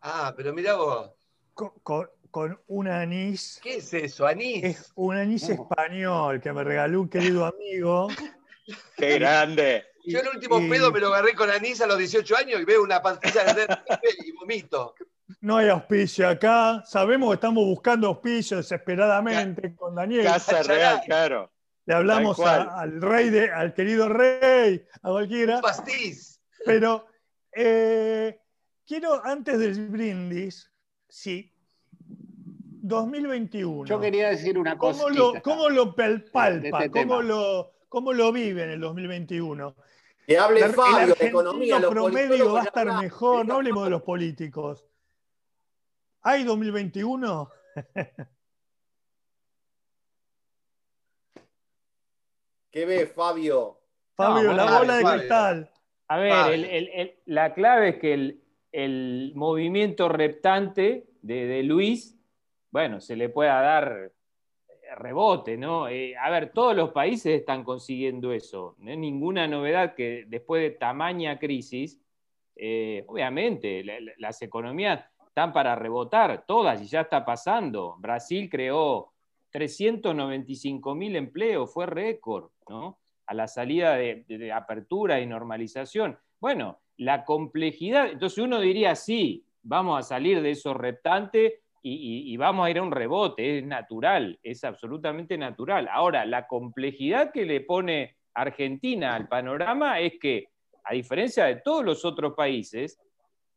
Ah, 0.00 0.32
pero 0.36 0.52
mirá 0.54 0.76
vos. 0.76 1.10
con, 1.52 1.72
con- 1.82 2.08
con 2.30 2.60
un 2.68 2.86
anís. 2.86 3.58
¿Qué 3.60 3.78
es 3.78 3.92
eso? 3.92 4.24
Anís. 4.24 4.62
Es 4.62 4.92
un 4.94 5.16
anís 5.16 5.48
español 5.48 6.40
que 6.40 6.52
me 6.52 6.62
regaló 6.62 7.00
un 7.00 7.08
querido 7.08 7.44
amigo. 7.46 8.06
¡Qué 8.96 9.18
grande! 9.18 9.86
Yo 10.06 10.20
el 10.20 10.28
último 10.28 10.60
Y- 10.60 10.70
pedo 10.70 10.92
me 10.92 11.00
lo 11.00 11.08
agarré 11.08 11.34
con 11.34 11.50
anís 11.50 11.80
a 11.80 11.88
los 11.88 11.98
18 11.98 12.36
años 12.36 12.60
y 12.60 12.64
veo 12.64 12.84
una 12.84 13.02
pastilla 13.02 13.52
de 13.52 13.66
y 14.24 14.30
vomito. 14.30 14.94
No 15.40 15.56
hay 15.56 15.70
auspicio 15.70 16.28
acá. 16.28 16.84
Sabemos 16.86 17.30
que 17.30 17.34
estamos 17.34 17.64
buscando 17.64 18.06
auspicio 18.06 18.58
desesperadamente 18.58 19.74
con 19.74 19.96
Daniel. 19.96 20.22
Casa 20.24 20.62
Real, 20.62 21.00
claro. 21.04 21.50
Le 21.88 21.94
hablamos 21.94 22.38
a- 22.40 22.80
al 22.80 23.00
rey, 23.00 23.30
de, 23.30 23.50
al 23.50 23.72
querido 23.72 24.10
rey, 24.10 24.84
a 25.02 25.08
cualquiera. 25.08 25.56
Un 25.56 25.62
pastiz. 25.62 26.38
Pero 26.66 27.06
eh, 27.50 28.38
quiero, 28.86 29.24
antes 29.24 29.58
del 29.58 29.88
brindis, 29.88 30.70
sí, 31.08 31.50
2021. 32.02 33.86
Yo 33.86 33.98
quería 33.98 34.28
decir 34.28 34.58
una 34.58 34.76
cosa. 34.76 35.02
¿Cómo 35.04 35.14
lo, 35.14 35.42
cómo 35.42 35.68
lo 35.70 35.94
palpa? 35.94 36.50
este 36.50 36.90
¿Cómo, 36.90 37.22
lo, 37.22 37.72
¿Cómo 37.88 38.12
lo 38.12 38.32
vive 38.32 38.64
en 38.64 38.70
el 38.72 38.80
2021? 38.80 39.74
Que 40.26 40.36
hable 40.36 40.60
El- 40.60 40.74
Fabio 40.74 41.14
de 41.18 41.26
economía, 41.26 41.78
los 41.78 41.90
promedio 41.90 42.52
va 42.52 42.60
a 42.60 42.64
estar 42.64 43.00
mejor, 43.00 43.46
no 43.46 43.54
hablemos 43.54 43.84
de 43.84 43.90
los 43.90 44.02
políticos. 44.02 44.84
¿Hay 46.20 46.44
2021? 46.44 47.48
¿Qué 52.78 52.84
ves, 52.86 53.12
Fabio? 53.12 53.76
Fabio, 54.14 54.52
la 54.52 54.78
bola 54.78 54.94
de 54.98 55.02
Fabio. 55.02 55.18
cristal. 55.18 55.68
A 56.06 56.16
ver, 56.16 56.30
Vale. 56.30 56.54
el- 56.54 56.64
el- 56.64 56.88
el- 56.94 57.14
la 57.26 57.52
clave 57.52 57.88
es 57.88 57.96
que 57.96 58.14
el, 58.14 58.40
el 58.70 59.32
movimiento 59.34 60.08
reptante 60.08 61.08
de, 61.20 61.46
de 61.46 61.64
Luis, 61.64 62.16
bueno, 62.70 63.00
se 63.00 63.16
le 63.16 63.30
pueda 63.30 63.60
dar 63.60 64.12
eh, 64.68 64.94
rebote, 64.94 65.56
¿no? 65.56 65.88
Eh, 65.88 66.14
a 66.16 66.30
ver, 66.30 66.52
todos 66.52 66.76
los 66.76 66.90
países 66.92 67.40
están 67.40 67.64
consiguiendo 67.64 68.32
eso. 68.32 68.76
No 68.78 68.92
es 68.92 68.98
ninguna 68.98 69.48
novedad 69.48 69.96
que 69.96 70.24
después 70.28 70.62
de 70.62 70.70
tamaña 70.70 71.36
crisis, 71.36 72.00
eh, 72.54 73.02
obviamente, 73.08 73.82
la- 73.82 73.98
la- 73.98 74.12
las 74.18 74.40
economías 74.40 75.04
están 75.26 75.52
para 75.52 75.74
rebotar, 75.74 76.44
todas, 76.46 76.80
y 76.80 76.86
ya 76.86 77.00
está 77.00 77.24
pasando. 77.24 77.96
Brasil 77.98 78.48
creó 78.48 79.14
395 79.50 80.94
mil 80.94 81.16
empleos, 81.16 81.72
fue 81.72 81.86
récord, 81.86 82.50
¿no? 82.68 82.98
A 83.26 83.34
la 83.34 83.46
salida 83.48 83.96
de, 83.96 84.52
apertura 84.52 85.20
y 85.20 85.26
normalización. 85.26 86.18
Bueno, 86.40 86.78
la 86.96 87.24
complejidad, 87.24 88.10
entonces 88.10 88.38
uno 88.38 88.60
diría, 88.60 88.94
sí, 88.94 89.44
vamos 89.62 89.98
a 89.98 90.02
salir 90.02 90.40
de 90.40 90.52
esos 90.52 90.76
reptantes 90.76 91.54
y- 91.82 92.32
y 92.32 92.36
vamos 92.36 92.66
a 92.66 92.70
ir 92.70 92.78
a 92.78 92.82
un 92.82 92.90
rebote, 92.90 93.58
es 93.58 93.64
natural, 93.64 94.38
es 94.42 94.64
absolutamente 94.64 95.38
natural. 95.38 95.88
Ahora, 95.90 96.26
la 96.26 96.46
complejidad 96.46 97.32
que 97.32 97.44
le 97.44 97.60
pone 97.60 98.16
Argentina 98.34 99.14
al 99.14 99.28
panorama 99.28 100.00
es 100.00 100.18
que, 100.18 100.48
a 100.84 100.94
diferencia 100.94 101.44
de 101.44 101.56
todos 101.56 101.84
los 101.84 102.04
otros 102.04 102.34
países, 102.34 102.98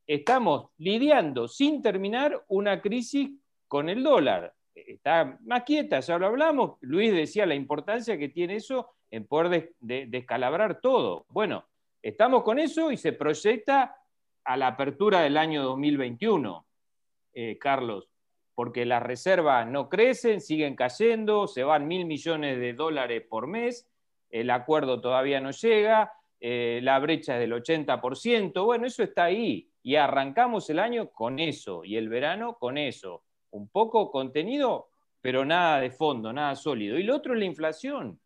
estamos 0.07 0.69
lidiando 0.77 1.47
sin 1.47 1.81
terminar 1.81 2.43
una 2.49 2.81
crisis 2.81 3.31
con 3.68 3.89
el 3.89 4.03
dólar. 4.03 4.53
Está 4.73 5.38
más 5.45 5.64
quieta, 5.64 5.99
ya 5.99 6.18
lo 6.18 6.27
hablamos. 6.27 6.77
Luis 6.81 7.14
decía 7.14 7.45
la 7.45 7.56
importancia 7.56 8.18
que 8.18 8.30
tiene 8.30 8.56
eso 8.56 8.89
en 9.10 9.26
poder 9.27 9.73
de- 9.80 10.06
descalabrar 10.07 10.80
todo. 10.80 11.26
Bueno, 11.30 11.65
estamos 12.02 12.43
con 12.43 12.57
eso 12.60 12.91
y 12.91 12.98
se 12.98 13.14
proyecta 13.14 13.98
a 14.43 14.57
la 14.57 14.68
apertura 14.68 15.22
del 15.22 15.38
año 15.38 15.64
2021, 15.64 16.65
eh, 17.34 17.57
Carlos, 17.60 18.07
porque 18.56 18.85
las 18.85 19.03
reservas 19.03 19.68
no 19.68 19.89
crecen, 19.89 20.41
siguen 20.41 20.76
cayendo, 20.76 21.48
se 21.48 21.64
van 21.64 21.88
mil 21.88 22.06
millones 22.06 22.57
de 22.60 22.73
dólares 22.73 23.23
por 23.30 23.48
mes, 23.48 23.88
el 24.30 24.49
acuerdo 24.49 25.02
todavía 25.02 25.41
no 25.41 25.52
llega, 25.52 26.14
eh, 26.39 26.80
la 26.81 26.98
brecha 26.99 27.35
es 27.35 27.39
del 27.41 27.53
80%, 27.53 28.64
bueno, 28.65 28.88
eso 28.88 29.03
está 29.03 29.26
ahí 29.26 29.69
y 29.84 29.95
arrancamos 29.95 30.69
el 30.69 30.80
año 30.80 31.11
con 31.11 31.39
eso 31.39 31.84
y 31.84 31.98
el 31.98 32.10
verano 32.10 32.57
con 32.57 32.77
eso. 32.77 33.23
Un 33.51 33.67
poco 33.69 34.11
contenido, 34.11 34.89
pero 35.21 35.45
nada 35.45 35.79
de 35.81 35.91
fondo, 35.91 36.31
nada 36.33 36.55
sólido. 36.55 36.97
Y 36.97 37.03
lo 37.03 37.15
otro 37.15 37.33
es 37.33 37.39
la 37.39 37.45
inflación. 37.45 38.19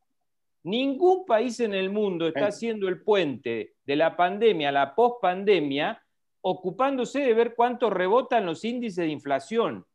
Ningún 0.63 1.25
país 1.25 1.59
en 1.59 1.73
el 1.73 1.89
mundo 1.89 2.27
está 2.27 2.41
Eh. 2.41 2.49
haciendo 2.49 2.87
el 2.87 3.01
puente 3.01 3.73
de 3.85 3.95
la 3.95 4.15
pandemia 4.15 4.69
a 4.69 4.71
la 4.71 4.95
pospandemia 4.95 6.01
ocupándose 6.41 7.21
de 7.21 7.33
ver 7.33 7.55
cuánto 7.55 7.89
rebotan 7.89 8.45
los 8.45 8.63
índices 8.63 8.97
de 9.05 9.07
inflación. 9.11 9.85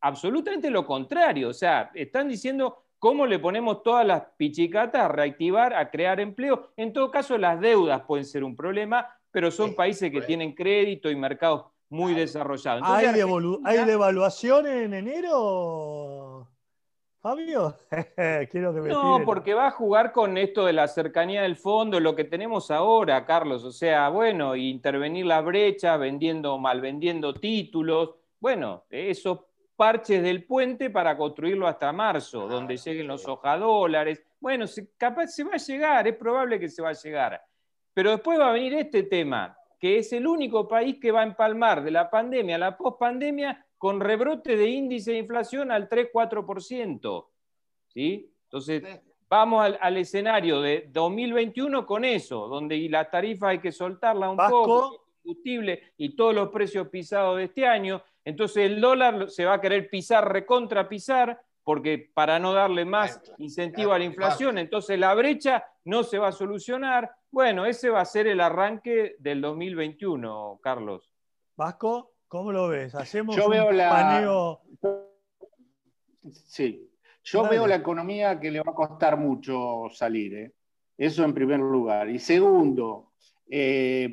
Absolutamente 0.00 0.70
lo 0.70 0.86
contrario. 0.86 1.50
O 1.50 1.52
sea, 1.52 1.90
están 1.94 2.28
diciendo 2.28 2.84
cómo 2.98 3.26
le 3.26 3.38
ponemos 3.38 3.82
todas 3.82 4.06
las 4.06 4.22
pichicatas 4.36 5.02
a 5.02 5.08
reactivar, 5.08 5.74
a 5.74 5.90
crear 5.90 6.18
empleo. 6.20 6.72
En 6.76 6.92
todo 6.92 7.10
caso, 7.10 7.36
las 7.36 7.60
deudas 7.60 8.02
pueden 8.06 8.24
ser 8.24 8.42
un 8.42 8.56
problema, 8.56 9.06
pero 9.30 9.50
son 9.50 9.74
países 9.74 10.10
que 10.10 10.22
tienen 10.22 10.54
crédito 10.54 11.10
y 11.10 11.16
mercados 11.16 11.66
muy 11.92 12.14
desarrollados. 12.14 12.82
¿Hay, 12.84 13.04
Entonces, 13.06 13.24
devolu- 13.24 13.48
Argentina- 13.58 13.70
¿Hay 13.82 13.84
devaluación 13.86 14.66
en 14.66 14.94
enero, 14.94 16.48
Fabio? 17.20 17.76
Quiero 18.50 18.74
que 18.74 18.80
me 18.80 18.88
No, 18.88 19.22
porque 19.24 19.54
va 19.54 19.68
a 19.68 19.70
jugar 19.70 20.10
con 20.12 20.36
esto 20.38 20.64
de 20.66 20.72
la 20.72 20.88
cercanía 20.88 21.42
del 21.42 21.56
fondo, 21.56 22.00
lo 22.00 22.16
que 22.16 22.24
tenemos 22.24 22.70
ahora, 22.70 23.24
Carlos. 23.24 23.62
O 23.64 23.70
sea, 23.72 24.08
bueno, 24.08 24.56
intervenir 24.56 25.26
la 25.26 25.40
brecha, 25.40 25.96
vendiendo, 25.96 26.58
mal 26.58 26.80
vendiendo 26.80 27.34
títulos. 27.34 28.14
Bueno, 28.40 28.84
esos 28.90 29.40
parches 29.76 30.22
del 30.22 30.44
puente 30.44 30.90
para 30.90 31.16
construirlo 31.16 31.66
hasta 31.68 31.92
marzo, 31.92 32.48
donde 32.48 32.76
lleguen 32.76 33.06
los 33.06 33.26
hojadólares. 33.28 34.22
Bueno, 34.40 34.64
capaz 34.96 35.28
se 35.28 35.44
va 35.44 35.54
a 35.54 35.58
llegar, 35.58 36.08
es 36.08 36.16
probable 36.16 36.58
que 36.58 36.68
se 36.68 36.82
va 36.82 36.88
a 36.90 36.94
llegar. 36.94 37.40
Pero 37.94 38.10
después 38.10 38.38
va 38.40 38.48
a 38.48 38.52
venir 38.52 38.74
este 38.74 39.02
tema, 39.04 39.56
que 39.82 39.98
es 39.98 40.12
el 40.12 40.28
único 40.28 40.68
país 40.68 41.00
que 41.00 41.10
va 41.10 41.22
a 41.22 41.24
empalmar 41.24 41.82
de 41.82 41.90
la 41.90 42.08
pandemia 42.08 42.54
a 42.54 42.58
la 42.60 42.76
pospandemia 42.78 43.66
con 43.76 43.98
rebrote 43.98 44.56
de 44.56 44.68
índice 44.68 45.10
de 45.10 45.18
inflación 45.18 45.72
al 45.72 45.88
3-4%. 45.88 47.26
¿sí? 47.88 48.32
Entonces, 48.44 48.84
vamos 49.28 49.64
al, 49.64 49.76
al 49.80 49.96
escenario 49.96 50.60
de 50.60 50.88
2021 50.92 51.84
con 51.84 52.04
eso, 52.04 52.46
donde 52.46 52.78
las 52.88 53.10
tarifas 53.10 53.50
hay 53.50 53.58
que 53.58 53.72
soltarlas 53.72 54.30
un 54.30 54.36
Vasco. 54.36 54.62
poco, 54.62 54.92
el 54.92 55.22
combustible 55.24 55.82
y 55.96 56.14
todos 56.14 56.32
los 56.32 56.50
precios 56.50 56.86
pisados 56.86 57.38
de 57.38 57.44
este 57.44 57.66
año. 57.66 58.04
Entonces, 58.24 58.70
el 58.70 58.80
dólar 58.80 59.32
se 59.32 59.44
va 59.44 59.54
a 59.54 59.60
querer 59.60 59.90
pisar, 59.90 60.32
recontra 60.32 60.88
pisar, 60.88 61.42
porque 61.64 62.08
para 62.14 62.38
no 62.38 62.52
darle 62.52 62.84
más 62.84 63.20
incentivo 63.38 63.92
a 63.92 63.98
la 63.98 64.04
inflación, 64.04 64.58
entonces 64.58 64.96
la 64.96 65.12
brecha 65.14 65.64
no 65.84 66.04
se 66.04 66.18
va 66.18 66.28
a 66.28 66.32
solucionar. 66.32 67.10
Bueno, 67.32 67.64
ese 67.64 67.88
va 67.88 68.02
a 68.02 68.04
ser 68.04 68.26
el 68.26 68.40
arranque 68.40 69.16
del 69.18 69.40
2021, 69.40 70.60
Carlos. 70.62 71.10
Vasco, 71.56 72.12
¿cómo 72.28 72.52
lo 72.52 72.68
ves? 72.68 72.94
Hacemos 72.94 73.34
Yo 73.34 73.46
un 73.46 73.52
veo 73.52 73.72
la- 73.72 73.88
paneo. 73.88 74.60
Sí. 76.30 76.88
Yo 77.24 77.42
Dale. 77.42 77.54
veo 77.56 77.66
la 77.66 77.76
economía 77.76 78.38
que 78.38 78.50
le 78.50 78.60
va 78.60 78.72
a 78.72 78.74
costar 78.74 79.16
mucho 79.16 79.84
salir. 79.90 80.34
¿eh? 80.34 80.52
Eso 80.98 81.24
en 81.24 81.32
primer 81.32 81.58
lugar. 81.60 82.10
Y 82.10 82.18
segundo, 82.18 83.12
eh, 83.48 84.10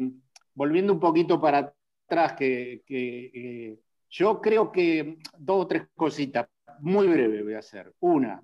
volviendo 0.54 0.94
un 0.94 1.00
poquito 1.00 1.42
para 1.42 1.74
atrás, 2.08 2.34
que, 2.34 2.84
que, 2.86 3.32
eh, 3.34 3.80
yo 4.10 4.40
creo 4.40 4.72
que 4.72 5.18
dos 5.38 5.66
o 5.66 5.68
tres 5.68 5.84
cositas. 5.96 6.48
muy 6.82 7.08
breve 7.08 7.44
voy 7.44 7.56
a 7.56 7.60
hacer. 7.60 7.94
Una, 8.00 8.42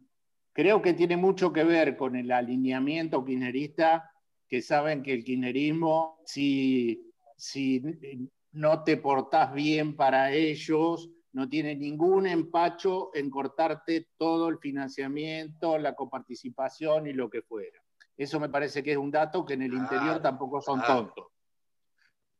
creo 0.52 0.81
que 0.81 0.93
tiene 0.93 1.15
mucho 1.15 1.53
que 1.53 1.64
ver 1.64 1.95
con 1.95 2.18
el 2.18 2.30
alineamiento 2.34 3.23
kirchnerista, 3.23 4.11
que 4.47 4.61
saben 4.61 5.03
que 5.03 5.13
el 5.13 5.23
kirchnerismo, 5.23 6.22
si, 6.26 7.11
si 7.38 7.81
no 8.51 8.84
te 8.84 8.97
portás 8.97 9.53
bien 9.53 9.95
para 9.95 10.31
ellos, 10.31 11.09
no 11.34 11.49
tiene 11.49 11.76
ningún 11.76 12.27
empacho 12.27 13.11
en 13.13 13.30
cortarte 13.30 14.07
todo 14.17 14.47
el 14.47 14.57
financiamiento, 14.57 15.77
la 15.77 15.93
coparticipación 15.93 17.07
y 17.07 17.13
lo 17.13 17.30
que 17.30 17.41
fuera. 17.41 17.77
Eso 18.17 18.39
me 18.39 18.47
parece 18.47 18.81
que 18.81 18.93
es 18.93 18.97
un 18.97 19.11
dato 19.11 19.45
que 19.45 19.55
en 19.55 19.63
el 19.63 19.73
interior 19.73 20.22
tampoco 20.22 20.61
son 20.61 20.81
tontos. 20.81 21.27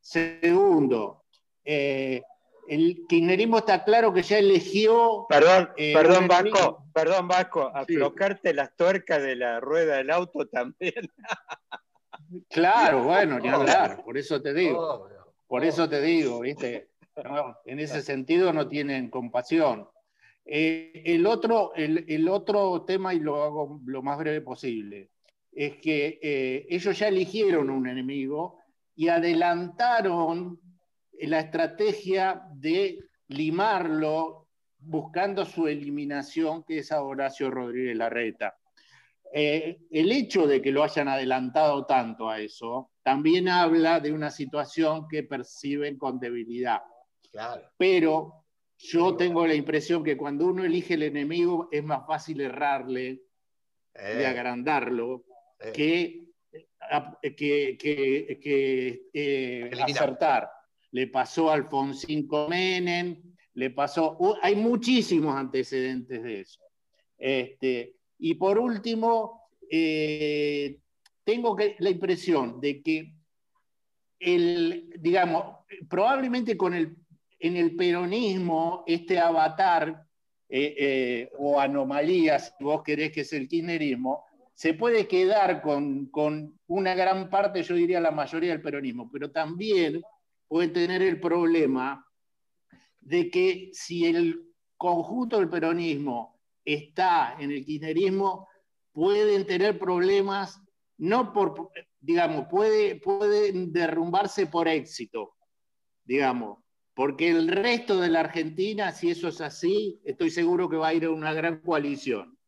Segundo, 0.00 1.24
eh, 1.62 2.22
el 2.68 3.04
kirchnerismo 3.08 3.58
está 3.58 3.84
claro 3.84 4.12
que 4.12 4.22
ya 4.22 4.38
eligió. 4.38 5.26
Perdón, 5.28 5.70
eh, 5.76 5.92
perdón, 5.92 6.26
Vasco, 6.28 6.86
perdón, 6.94 7.28
Vasco, 7.28 7.70
aflocarte 7.74 8.54
las 8.54 8.74
tuercas 8.76 9.22
de 9.22 9.36
la 9.36 9.60
rueda 9.60 9.96
del 9.96 10.10
auto 10.10 10.46
también. 10.48 10.94
Claro, 12.48 13.04
bueno, 13.04 13.38
ni 13.38 13.48
hablar, 13.48 14.02
por 14.04 14.16
eso 14.16 14.40
te 14.40 14.52
digo. 14.54 15.08
Por 15.46 15.64
eso 15.64 15.88
te 15.88 16.00
digo, 16.00 16.40
¿viste? 16.40 16.90
en 17.64 17.80
ese 17.80 18.02
sentido 18.02 18.52
no 18.52 18.68
tienen 18.68 19.08
compasión. 19.08 19.88
Eh, 20.44 21.02
el, 21.06 21.26
otro, 21.26 21.72
el, 21.74 22.28
otro 22.28 22.82
tema, 22.82 23.14
y 23.14 23.20
lo 23.20 23.42
hago 23.42 23.80
lo 23.86 24.02
más 24.02 24.18
breve 24.18 24.40
posible, 24.42 25.10
es 25.52 25.76
que 25.78 26.18
eh, 26.22 26.66
ellos 26.68 26.98
ya 26.98 27.08
eligieron 27.08 27.70
un 27.70 27.88
enemigo 27.88 28.58
y 28.94 29.08
adelantaron 29.08 30.60
la 31.20 31.40
estrategia 31.40 32.42
de 32.52 32.98
limarlo 33.28 34.48
buscando 34.78 35.44
su 35.44 35.66
eliminación, 35.66 36.62
que 36.64 36.78
es 36.78 36.92
a 36.92 37.02
Horacio 37.02 37.50
Rodríguez 37.50 37.96
Larreta. 37.96 38.56
Eh, 39.32 39.78
el 39.90 40.12
hecho 40.12 40.46
de 40.46 40.62
que 40.62 40.72
lo 40.72 40.82
hayan 40.82 41.08
adelantado 41.08 41.84
tanto 41.84 42.28
a 42.30 42.40
eso 42.40 42.92
también 43.02 43.48
habla 43.48 44.00
de 44.00 44.12
una 44.12 44.30
situación 44.30 45.06
que 45.08 45.22
perciben 45.22 45.98
con 45.98 46.18
debilidad. 46.18 46.82
Pero 47.76 48.46
yo 48.78 49.16
tengo 49.16 49.46
la 49.46 49.54
impresión 49.54 50.02
que 50.02 50.16
cuando 50.16 50.46
uno 50.46 50.64
elige 50.64 50.94
el 50.94 51.02
enemigo 51.02 51.68
es 51.70 51.84
más 51.84 52.06
fácil 52.06 52.40
errarle 52.40 53.08
y 53.10 53.20
eh. 53.94 54.26
agrandarlo 54.26 55.24
eh. 55.60 55.72
que, 55.72 56.26
que, 57.36 57.78
que, 59.12 59.70
acertar. 59.82 60.50
Le 60.92 61.08
pasó 61.08 61.50
a 61.50 61.54
Alfonsín 61.54 62.26
Comenen, 62.26 63.36
le 63.54 63.70
pasó, 63.70 64.16
hay 64.42 64.56
muchísimos 64.56 65.34
antecedentes 65.34 66.22
de 66.22 66.40
eso. 66.40 66.60
Este, 67.18 67.95
y 68.18 68.34
por 68.34 68.58
último, 68.58 69.48
eh, 69.70 70.78
tengo 71.24 71.56
la 71.78 71.90
impresión 71.90 72.60
de 72.60 72.82
que 72.82 73.12
el, 74.18 74.94
digamos, 74.98 75.56
probablemente 75.88 76.56
con 76.56 76.74
el, 76.74 76.96
en 77.38 77.56
el 77.56 77.76
peronismo, 77.76 78.84
este 78.86 79.18
avatar 79.18 80.06
eh, 80.48 80.74
eh, 80.78 81.32
o 81.38 81.60
anomalía, 81.60 82.38
si 82.38 82.52
vos 82.60 82.82
querés 82.82 83.12
que 83.12 83.22
es 83.22 83.32
el 83.32 83.48
kirchnerismo, 83.48 84.24
se 84.54 84.72
puede 84.72 85.06
quedar 85.06 85.60
con, 85.60 86.06
con, 86.06 86.58
una 86.68 86.94
gran 86.94 87.28
parte, 87.28 87.62
yo 87.62 87.74
diría 87.74 88.00
la 88.00 88.10
mayoría 88.10 88.50
del 88.50 88.62
peronismo, 88.62 89.10
pero 89.12 89.30
también 89.30 90.02
puede 90.48 90.68
tener 90.68 91.02
el 91.02 91.20
problema 91.20 92.06
de 93.00 93.30
que 93.30 93.70
si 93.72 94.06
el 94.06 94.46
conjunto 94.76 95.38
del 95.38 95.48
peronismo 95.48 96.35
está 96.66 97.36
en 97.38 97.52
el 97.52 97.64
kirchnerismo 97.64 98.48
pueden 98.92 99.46
tener 99.46 99.78
problemas, 99.78 100.60
no 100.98 101.32
por, 101.32 101.70
digamos, 102.00 102.46
puede, 102.50 102.96
pueden 102.96 103.72
derrumbarse 103.72 104.46
por 104.46 104.68
éxito, 104.68 105.34
digamos, 106.04 106.58
porque 106.94 107.28
el 107.28 107.48
resto 107.48 108.00
de 108.00 108.08
la 108.08 108.20
Argentina, 108.20 108.92
si 108.92 109.10
eso 109.10 109.28
es 109.28 109.42
así, 109.42 110.00
estoy 110.04 110.30
seguro 110.30 110.68
que 110.68 110.76
va 110.76 110.88
a 110.88 110.94
ir 110.94 111.04
a 111.04 111.10
una 111.10 111.34
gran 111.34 111.60
coalición. 111.60 112.38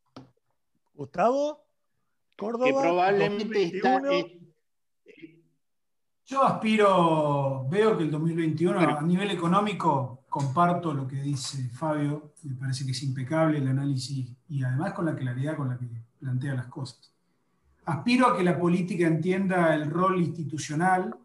Gustavo, 0.95 1.67
Córdoba, 2.35 2.65
que 2.65 2.73
probablemente 2.73 3.63
está... 3.65 4.03
Yo 6.29 6.45
aspiro, 6.45 7.67
veo 7.71 7.97
que 7.97 8.05
el 8.05 8.11
2021 8.11 8.79
a 8.79 9.01
nivel 9.01 9.31
económico 9.31 10.25
comparto 10.29 10.93
lo 10.93 11.09
que 11.09 11.23
dice 11.23 11.71
Fabio, 11.71 12.35
me 12.43 12.55
parece 12.55 12.85
que 12.85 12.91
es 12.91 13.03
impecable 13.03 13.57
el 13.57 13.69
análisis 13.69 14.29
y 14.47 14.63
además 14.63 14.93
con 14.93 15.07
la 15.07 15.17
claridad 15.17 15.57
con 15.57 15.71
la 15.71 15.79
que 15.79 15.87
plantea 16.21 16.53
las 16.53 16.67
cosas. 16.67 17.11
Aspiro 17.87 18.27
a 18.27 18.37
que 18.37 18.45
la 18.45 18.59
política 18.59 19.07
entienda 19.07 19.75
el 19.75 19.91
rol 19.91 20.19
institucional, 20.19 21.17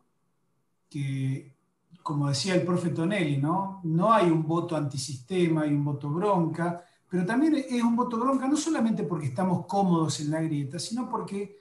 que, 0.90 1.54
como 2.02 2.30
decía 2.30 2.56
el 2.56 2.62
profe 2.62 2.92
Tonelli, 2.92 3.36
¿no? 3.36 3.82
no 3.84 4.14
hay 4.14 4.32
un 4.32 4.48
voto 4.48 4.78
antisistema, 4.78 5.64
hay 5.64 5.74
un 5.74 5.84
voto 5.84 6.10
bronca, 6.10 6.82
pero 7.10 7.26
también 7.26 7.56
es 7.56 7.84
un 7.84 7.98
voto 7.98 8.18
bronca 8.18 8.48
no 8.48 8.56
solamente 8.56 9.04
porque 9.04 9.28
estamos 9.28 9.66
cómodos 9.66 10.22
en 10.22 10.32
la 10.32 10.40
grieta, 10.40 10.80
sino 10.80 11.10
porque 11.10 11.58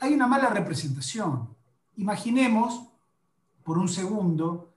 hay 0.00 0.12
una 0.12 0.26
mala 0.26 0.50
representación. 0.50 1.53
Imaginemos, 1.96 2.88
por 3.62 3.78
un 3.78 3.88
segundo, 3.88 4.74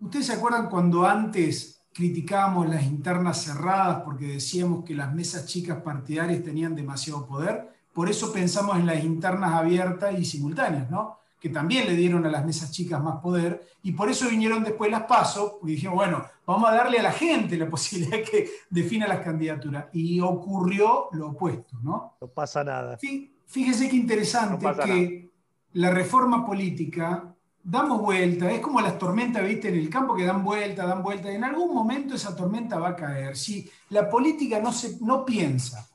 ¿Ustedes 0.00 0.26
se 0.26 0.32
acuerdan 0.32 0.70
cuando 0.70 1.06
antes 1.06 1.82
criticábamos 1.92 2.68
las 2.70 2.84
internas 2.84 3.44
cerradas 3.44 4.02
porque 4.02 4.26
decíamos 4.26 4.82
que 4.82 4.94
las 4.94 5.12
mesas 5.12 5.44
chicas 5.44 5.82
partidarias 5.82 6.42
tenían 6.42 6.74
demasiado 6.74 7.26
poder? 7.26 7.68
Por 7.92 8.08
eso 8.08 8.32
pensamos 8.32 8.78
en 8.78 8.86
las 8.86 9.04
internas 9.04 9.52
abiertas 9.52 10.18
y 10.18 10.24
simultáneas, 10.24 10.90
¿no? 10.90 11.18
Que 11.38 11.50
también 11.50 11.86
le 11.86 11.96
dieron 11.96 12.24
a 12.24 12.30
las 12.30 12.46
mesas 12.46 12.70
chicas 12.70 13.02
más 13.02 13.20
poder 13.20 13.62
y 13.82 13.92
por 13.92 14.08
eso 14.08 14.28
vinieron 14.28 14.64
después 14.64 14.90
las 14.90 15.02
pasos 15.02 15.54
y 15.64 15.72
dijimos, 15.72 15.96
bueno, 15.96 16.24
vamos 16.46 16.70
a 16.70 16.74
darle 16.74 16.98
a 16.98 17.02
la 17.02 17.12
gente 17.12 17.58
la 17.58 17.68
posibilidad 17.70 18.18
que 18.24 18.48
defina 18.70 19.06
las 19.06 19.20
candidaturas. 19.20 19.86
Y 19.92 20.18
ocurrió 20.20 21.08
lo 21.12 21.28
opuesto, 21.28 21.76
¿no? 21.82 22.14
No 22.18 22.26
pasa 22.28 22.64
nada. 22.64 22.98
Fíjese 23.46 23.88
qué 23.90 23.96
interesante 23.96 24.66
que 24.82 25.29
la 25.74 25.90
reforma 25.90 26.44
política 26.44 27.34
damos 27.62 28.00
vuelta, 28.00 28.50
es 28.50 28.60
como 28.60 28.80
las 28.80 28.98
tormentas, 28.98 29.46
viste, 29.46 29.68
en 29.68 29.76
el 29.76 29.90
campo 29.90 30.14
que 30.14 30.24
dan 30.24 30.42
vuelta, 30.42 30.86
dan 30.86 31.02
vuelta, 31.02 31.30
en 31.30 31.44
algún 31.44 31.74
momento 31.74 32.14
esa 32.14 32.34
tormenta 32.34 32.78
va 32.78 32.90
a 32.90 32.96
caer. 32.96 33.36
Si 33.36 33.70
la 33.90 34.08
política 34.08 34.60
no, 34.60 34.72
se, 34.72 34.98
no 35.00 35.24
piensa 35.24 35.86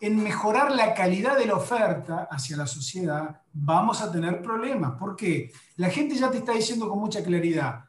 en 0.00 0.20
mejorar 0.22 0.72
la 0.72 0.94
calidad 0.94 1.38
de 1.38 1.46
la 1.46 1.54
oferta 1.54 2.28
hacia 2.30 2.56
la 2.56 2.66
sociedad, 2.66 3.40
vamos 3.52 4.00
a 4.00 4.10
tener 4.10 4.42
problemas. 4.42 4.98
¿Por 4.98 5.14
qué? 5.14 5.52
La 5.76 5.90
gente 5.90 6.16
ya 6.16 6.30
te 6.30 6.38
está 6.38 6.52
diciendo 6.52 6.88
con 6.88 6.98
mucha 6.98 7.22
claridad, 7.22 7.84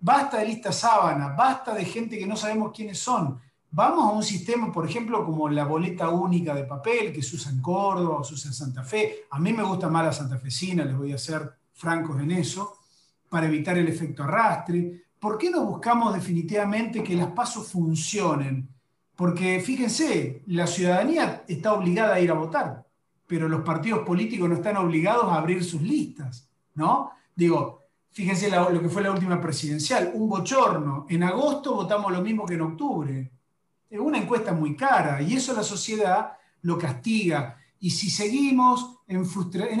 basta 0.00 0.38
de 0.38 0.46
lista 0.46 0.72
sábana, 0.72 1.28
basta 1.28 1.72
de 1.72 1.84
gente 1.84 2.18
que 2.18 2.26
no 2.26 2.36
sabemos 2.36 2.72
quiénes 2.74 2.98
son. 2.98 3.40
Vamos 3.76 4.10
a 4.10 4.12
un 4.16 4.22
sistema, 4.22 4.72
por 4.72 4.88
ejemplo, 4.88 5.22
como 5.22 5.50
la 5.50 5.66
boleta 5.66 6.08
única 6.08 6.54
de 6.54 6.64
papel 6.64 7.12
que 7.12 7.20
se 7.20 7.36
usa 7.36 7.52
en 7.52 7.60
Córdoba 7.60 8.20
o 8.20 8.24
se 8.24 8.32
usa 8.32 8.48
en 8.48 8.54
Santa 8.54 8.82
Fe. 8.82 9.26
A 9.30 9.38
mí 9.38 9.52
me 9.52 9.62
gusta 9.62 9.90
más 9.90 10.06
la 10.06 10.12
santafesina, 10.14 10.82
les 10.82 10.96
voy 10.96 11.12
a 11.12 11.16
hacer 11.16 11.52
francos 11.74 12.18
en 12.22 12.30
eso, 12.30 12.78
para 13.28 13.48
evitar 13.48 13.76
el 13.76 13.86
efecto 13.86 14.22
arrastre. 14.22 15.04
¿Por 15.20 15.36
qué 15.36 15.50
no 15.50 15.66
buscamos 15.66 16.14
definitivamente 16.14 17.02
que 17.02 17.16
las 17.16 17.32
pasos 17.32 17.68
funcionen? 17.68 18.66
Porque 19.14 19.60
fíjense, 19.60 20.42
la 20.46 20.66
ciudadanía 20.66 21.44
está 21.46 21.74
obligada 21.74 22.14
a 22.14 22.20
ir 22.20 22.30
a 22.30 22.34
votar, 22.34 22.86
pero 23.26 23.46
los 23.46 23.60
partidos 23.60 24.06
políticos 24.06 24.48
no 24.48 24.54
están 24.54 24.78
obligados 24.78 25.24
a 25.24 25.34
abrir 25.36 25.62
sus 25.62 25.82
listas, 25.82 26.48
¿no? 26.76 27.10
Digo, 27.34 27.82
fíjense 28.10 28.48
lo 28.48 28.80
que 28.80 28.88
fue 28.88 29.02
la 29.02 29.10
última 29.10 29.38
presidencial, 29.38 30.12
un 30.14 30.30
bochorno. 30.30 31.04
En 31.10 31.24
agosto 31.24 31.74
votamos 31.74 32.10
lo 32.10 32.22
mismo 32.22 32.46
que 32.46 32.54
en 32.54 32.62
octubre. 32.62 33.32
Es 33.88 33.98
una 33.98 34.18
encuesta 34.18 34.52
muy 34.52 34.76
cara 34.76 35.22
y 35.22 35.34
eso 35.34 35.54
la 35.54 35.62
sociedad 35.62 36.32
lo 36.62 36.78
castiga. 36.78 37.56
Y 37.78 37.90
si 37.90 38.10
seguimos 38.10 39.00
en, 39.06 39.22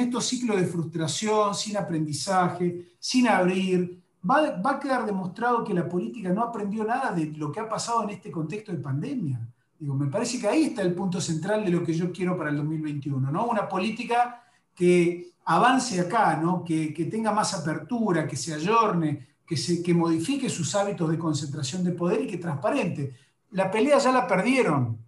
estos 0.00 0.26
ciclos 0.26 0.60
de 0.60 0.66
frustración, 0.66 1.54
sin 1.54 1.76
aprendizaje, 1.76 2.96
sin 2.98 3.26
abrir, 3.28 4.00
va, 4.28 4.60
a 4.70 4.80
quedar 4.80 5.06
demostrado 5.06 5.64
que 5.64 5.74
la 5.74 5.88
política 5.88 6.30
no 6.30 6.42
aprendió 6.42 6.84
nada 6.84 7.12
de 7.12 7.26
lo 7.26 7.50
que 7.50 7.60
ha 7.60 7.68
pasado 7.68 8.04
en 8.04 8.10
este 8.10 8.30
contexto 8.30 8.72
de 8.72 8.78
pandemia. 8.78 9.40
Digo, 9.78 9.94
me 9.94 10.06
parece 10.06 10.38
que 10.38 10.48
ahí 10.48 10.64
está 10.64 10.82
el 10.82 10.94
punto 10.94 11.20
central 11.20 11.64
de 11.64 11.70
lo 11.70 11.82
que 11.82 11.92
yo 11.92 12.12
quiero 12.12 12.36
para 12.36 12.50
el 12.50 12.56
2021, 12.56 13.30
¿no? 13.30 13.46
Una 13.46 13.68
política 13.68 14.42
que 14.74 15.32
avance 15.46 16.00
acá, 16.00 16.36
¿no? 16.36 16.64
que, 16.64 17.08
tenga 17.10 17.32
más 17.32 17.54
apertura, 17.54 18.26
que 18.26 18.36
se 18.36 18.54
ayorne, 18.54 19.26
que, 19.46 19.56
se, 19.56 19.82
que 19.82 19.94
modifique 19.94 20.48
sus 20.48 20.74
hábitos 20.74 21.08
de 21.08 21.18
concentración 21.18 21.84
de 21.84 21.92
poder 21.92 22.22
y 22.22 22.26
que 22.26 22.38
transparente. 22.38 23.14
La 23.50 23.70
pelea 23.70 23.98
ya 23.98 24.12
la 24.12 24.26
perdieron. 24.26 24.98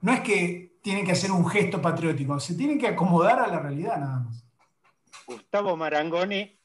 No 0.00 0.12
es 0.12 0.20
que 0.20 0.78
tienen 0.82 1.04
que 1.04 1.12
hacer 1.12 1.32
un 1.32 1.46
gesto 1.48 1.82
patriótico, 1.82 2.38
se 2.38 2.54
tienen 2.54 2.78
que 2.78 2.86
acomodar 2.86 3.40
a 3.40 3.48
la 3.48 3.58
realidad 3.58 3.98
nada 3.98 4.20
más. 4.20 4.44
Gustavo 5.26 5.76
Marangoni. 5.76 6.56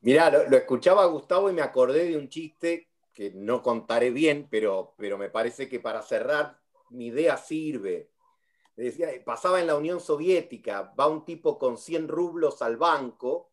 Mirá, 0.00 0.30
lo, 0.30 0.56
escuchaba 0.56 1.04
Gustavo 1.04 1.50
y 1.50 1.52
me 1.52 1.60
acordé 1.60 2.06
de 2.06 2.16
un 2.16 2.28
chiste 2.30 2.88
que 3.12 3.32
no 3.32 3.62
contaré 3.62 4.10
bien, 4.10 4.48
pero, 4.50 4.94
pero 4.96 5.18
me 5.18 5.28
parece 5.28 5.68
que 5.68 5.78
para 5.78 6.00
cerrar 6.00 6.58
mi 6.88 7.08
idea 7.08 7.36
sirve. 7.36 8.08
Decía, 8.76 9.08
pasaba 9.24 9.60
en 9.60 9.66
la 9.66 9.76
Unión 9.76 10.00
Soviética, 10.00 10.94
va 10.98 11.06
un 11.06 11.26
tipo 11.26 11.58
con 11.58 11.76
100 11.76 12.08
rublos 12.08 12.62
al 12.62 12.78
banco 12.78 13.50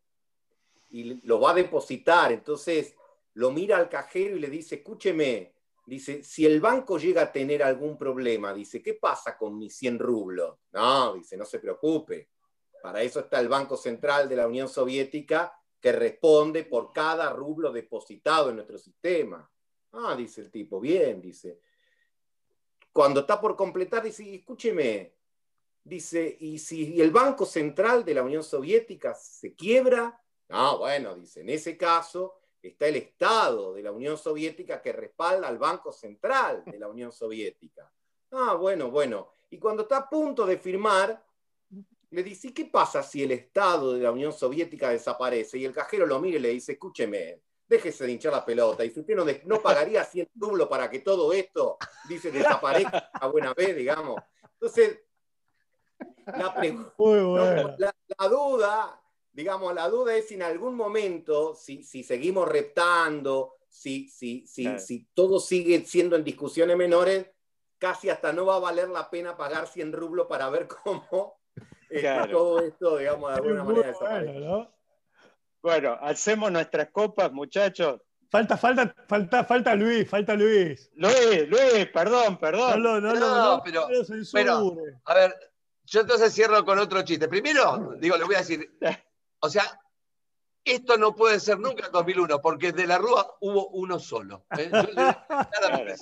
y 0.89 1.25
lo 1.27 1.41
va 1.41 1.51
a 1.51 1.55
depositar, 1.55 2.31
entonces 2.31 2.95
lo 3.33 3.51
mira 3.51 3.75
al 3.75 3.89
cajero 3.89 4.37
y 4.37 4.39
le 4.39 4.49
dice, 4.49 4.75
escúcheme, 4.75 5.56
dice, 5.87 6.21
si 6.21 6.45
el 6.45 6.59
banco 6.59 6.99
llega 6.99 7.23
a 7.23 7.31
tener 7.31 7.63
algún 7.63 7.97
problema, 7.97 8.53
dice, 8.53 8.83
¿qué 8.83 8.93
pasa 8.93 9.37
con 9.37 9.57
mis 9.57 9.75
100 9.77 9.97
rublos? 9.97 10.59
No, 10.73 11.13
dice, 11.13 11.37
no 11.37 11.45
se 11.45 11.59
preocupe, 11.59 12.29
para 12.83 13.01
eso 13.01 13.21
está 13.21 13.39
el 13.39 13.47
Banco 13.47 13.77
Central 13.77 14.29
de 14.29 14.35
la 14.35 14.47
Unión 14.47 14.67
Soviética 14.67 15.57
que 15.79 15.91
responde 15.91 16.65
por 16.65 16.91
cada 16.91 17.31
rublo 17.31 17.71
depositado 17.71 18.49
en 18.49 18.57
nuestro 18.57 18.77
sistema. 18.77 19.49
Ah, 19.93 20.15
dice 20.15 20.41
el 20.41 20.51
tipo, 20.51 20.79
bien, 20.79 21.21
dice. 21.21 21.61
Cuando 22.91 23.21
está 23.21 23.39
por 23.39 23.55
completar, 23.55 24.03
dice, 24.03 24.35
escúcheme, 24.35 25.13
dice, 25.83 26.37
¿y 26.39 26.59
si 26.59 26.99
el 27.01 27.11
Banco 27.11 27.45
Central 27.45 28.03
de 28.03 28.13
la 28.13 28.23
Unión 28.23 28.43
Soviética 28.43 29.13
se 29.13 29.55
quiebra? 29.55 30.21
Ah, 30.49 30.75
bueno, 30.77 31.15
dice, 31.15 31.41
en 31.41 31.49
ese 31.49 31.77
caso 31.77 32.39
está 32.69 32.87
el 32.87 32.97
Estado 32.97 33.73
de 33.73 33.83
la 33.83 33.91
Unión 33.91 34.17
Soviética 34.17 34.81
que 34.81 34.91
respalda 34.91 35.47
al 35.47 35.57
Banco 35.57 35.91
Central 35.91 36.63
de 36.65 36.79
la 36.79 36.87
Unión 36.87 37.11
Soviética. 37.11 37.91
Ah, 38.31 38.55
bueno, 38.55 38.91
bueno. 38.91 39.29
Y 39.49 39.57
cuando 39.57 39.83
está 39.83 39.97
a 39.97 40.09
punto 40.09 40.45
de 40.45 40.57
firmar, 40.57 41.23
le 42.09 42.23
dice, 42.23 42.53
¿qué 42.53 42.65
pasa 42.65 43.03
si 43.03 43.23
el 43.23 43.31
Estado 43.31 43.93
de 43.93 44.01
la 44.01 44.11
Unión 44.11 44.31
Soviética 44.31 44.89
desaparece? 44.89 45.57
Y 45.57 45.65
el 45.65 45.73
cajero 45.73 46.05
lo 46.05 46.19
mira 46.19 46.37
y 46.37 46.41
le 46.41 46.49
dice, 46.49 46.73
escúcheme, 46.73 47.41
déjese 47.67 48.05
de 48.05 48.11
hinchar 48.13 48.33
la 48.33 48.45
pelota. 48.45 48.85
Y 48.85 48.91
si 48.91 49.01
usted 49.01 49.15
no, 49.45 49.61
pagaría 49.61 50.03
100 50.03 50.29
rublos 50.35 50.67
para 50.67 50.89
que 50.89 50.99
todo 50.99 51.33
esto, 51.33 51.77
dice, 52.07 52.31
desaparezca 52.31 53.09
a 53.13 53.27
buena 53.27 53.53
vez, 53.53 53.75
digamos. 53.75 54.21
Entonces, 54.53 55.01
la, 56.25 56.55
la, 57.77 58.27
duda, 58.27 59.01
digamos, 59.37 59.71
la 59.75 59.87
duda 59.87 60.15
es 60.15 60.27
si 60.27 60.33
en 60.33 60.41
algún 60.41 60.73
momento, 60.73 61.53
si, 61.53 61.83
si 61.83 62.03
seguimos 62.03 62.47
reptando, 62.47 63.57
si, 63.69 64.09
si, 64.09 64.47
si, 64.47 64.79
si 64.79 65.05
todo 65.13 65.39
sigue 65.39 65.85
siendo 65.85 66.15
en 66.15 66.23
discusiones 66.23 66.75
menores, 66.75 67.27
casi 67.77 68.09
hasta 68.09 68.33
no 68.33 68.47
va 68.47 68.55
a 68.55 68.59
valer 68.59 68.89
la 68.89 69.11
pena 69.11 69.37
pagar 69.37 69.67
100 69.67 69.93
rublos 69.93 70.25
para 70.25 70.49
ver 70.49 70.67
cómo 70.83 71.39
todo 72.31 72.61
esto, 72.61 72.97
digamos, 72.97 73.29
de 73.29 73.35
alguna 73.35 73.63
manera 73.63 73.93
bueno, 73.99 74.71
bueno, 75.61 75.97
hacemos 76.01 76.51
nuestras 76.51 76.89
copas, 76.89 77.31
muchachos. 77.31 78.01
Falta, 78.31 78.57
falta, 78.57 78.95
falta, 79.07 79.43
falta 79.43 79.75
Luis, 79.75 80.09
falta 80.09 80.33
Luis. 80.33 80.89
Luis, 80.95 81.47
Luis, 81.47 81.85
perdón, 81.93 82.39
perdón. 82.39 82.81
No, 82.81 82.99
no, 82.99 83.13
no, 83.13 83.61
pero, 83.63 83.87
pero, 84.33 84.75
a 85.05 85.13
ver, 85.13 85.35
yo 85.85 86.01
entonces 86.01 86.33
cierro 86.33 86.65
con 86.65 86.79
otro 86.79 87.03
chiste. 87.03 87.27
Primero, 87.27 87.93
digo, 87.99 88.17
le 88.17 88.23
voy 88.25 88.35
a 88.35 88.39
decir, 88.39 88.69
o 89.39 89.49
sea, 89.49 89.79
esto 90.63 90.97
no 90.97 91.15
puede 91.15 91.39
ser 91.39 91.59
nunca 91.59 91.85
en 91.85 91.91
2001, 91.91 92.41
porque 92.41 92.71
de 92.71 92.87
la 92.87 92.97
Rúa 92.97 93.37
hubo 93.39 93.69
uno 93.69 93.99
solo. 93.99 94.45
¿eh? 94.57 94.69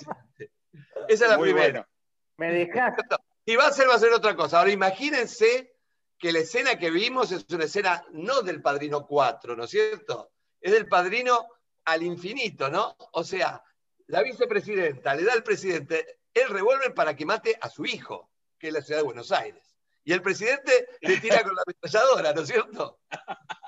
Esa 1.08 1.24
es 1.24 1.30
la 1.30 1.38
primera. 1.38 1.88
Me 2.36 2.52
dejaste. 2.52 3.02
Y 3.44 3.54
va 3.56 3.68
a 3.68 3.72
ser, 3.72 3.88
va 3.88 3.94
a 3.94 3.98
ser 3.98 4.12
otra 4.12 4.34
cosa. 4.34 4.58
Ahora 4.58 4.72
imagínense 4.72 5.76
que 6.18 6.32
la 6.32 6.40
escena 6.40 6.76
que 6.78 6.90
vimos 6.90 7.30
es 7.30 7.46
una 7.50 7.64
escena 7.64 8.04
no 8.12 8.42
del 8.42 8.60
Padrino 8.60 9.06
4, 9.06 9.54
¿no 9.54 9.64
es 9.64 9.70
cierto? 9.70 10.32
Es 10.60 10.72
del 10.72 10.88
Padrino 10.88 11.46
al 11.84 12.02
infinito, 12.02 12.68
¿no? 12.68 12.96
O 13.12 13.22
sea, 13.22 13.62
la 14.08 14.22
vicepresidenta 14.22 15.14
le 15.14 15.24
da 15.24 15.32
al 15.32 15.42
presidente 15.42 16.20
el 16.34 16.48
revólver 16.48 16.92
para 16.94 17.14
que 17.14 17.24
mate 17.24 17.56
a 17.60 17.68
su 17.68 17.86
hijo, 17.86 18.30
que 18.58 18.68
es 18.68 18.72
la 18.72 18.80
ciudad 18.80 19.00
de 19.00 19.06
Buenos 19.06 19.30
Aires. 19.32 19.65
Y 20.06 20.12
el 20.12 20.22
presidente 20.22 20.86
le 21.00 21.16
tira 21.16 21.42
con 21.42 21.52
la 21.56 21.62
ametralladora, 21.66 22.32
¿no 22.32 22.42
es 22.42 22.48
cierto? 22.48 23.00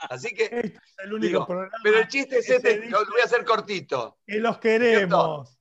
Así 0.09 0.32
que. 0.32 0.44
Este 0.44 0.69
es 0.69 0.98
el 0.98 1.12
único 1.12 1.44
pero 1.82 1.98
el 1.98 2.06
chiste 2.06 2.39
es 2.39 2.48
este, 2.48 2.86
lo 2.89 3.05
voy 3.06 3.20
a 3.20 3.24
hacer 3.24 3.44
cortito. 3.44 4.19
Que 4.24 4.39
los 4.39 4.59
queremos. 4.59 5.59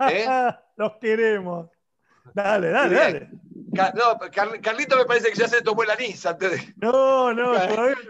¿Eh? 0.00 0.26
los 0.76 0.92
queremos. 0.96 1.68
Dale, 2.32 2.70
dale, 2.70 2.94
dale. 2.94 3.28
No, 3.94 4.18
Carlito 4.62 4.96
me 4.96 5.04
parece 5.04 5.28
que 5.28 5.38
ya 5.38 5.46
se 5.46 5.60
tomó 5.60 5.82
el 5.82 5.90
anís 5.90 6.24
antes 6.24 6.52
de. 6.52 6.74
No, 6.76 7.34
no, 7.34 7.54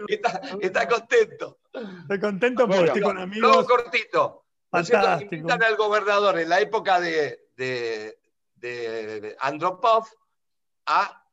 está, 0.07 0.41
está, 0.61 0.87
contentov. 0.87 1.57
Estoy 1.73 2.19
contento 2.21 2.65
porque 2.65 2.85
estoy 2.85 3.01
con 3.01 3.17
amigos. 3.17 3.51
Todo 3.51 3.65
cortito. 3.65 4.45
Fantástico. 4.71 5.35
Invitan 5.35 5.63
al 5.63 5.75
gobernador 5.75 6.39
en 6.39 6.47
la 6.47 6.61
época 6.61 7.01
de, 7.01 7.49
de, 7.57 8.17
de 8.55 9.35
Andropov 9.41 10.05
a 10.85 11.24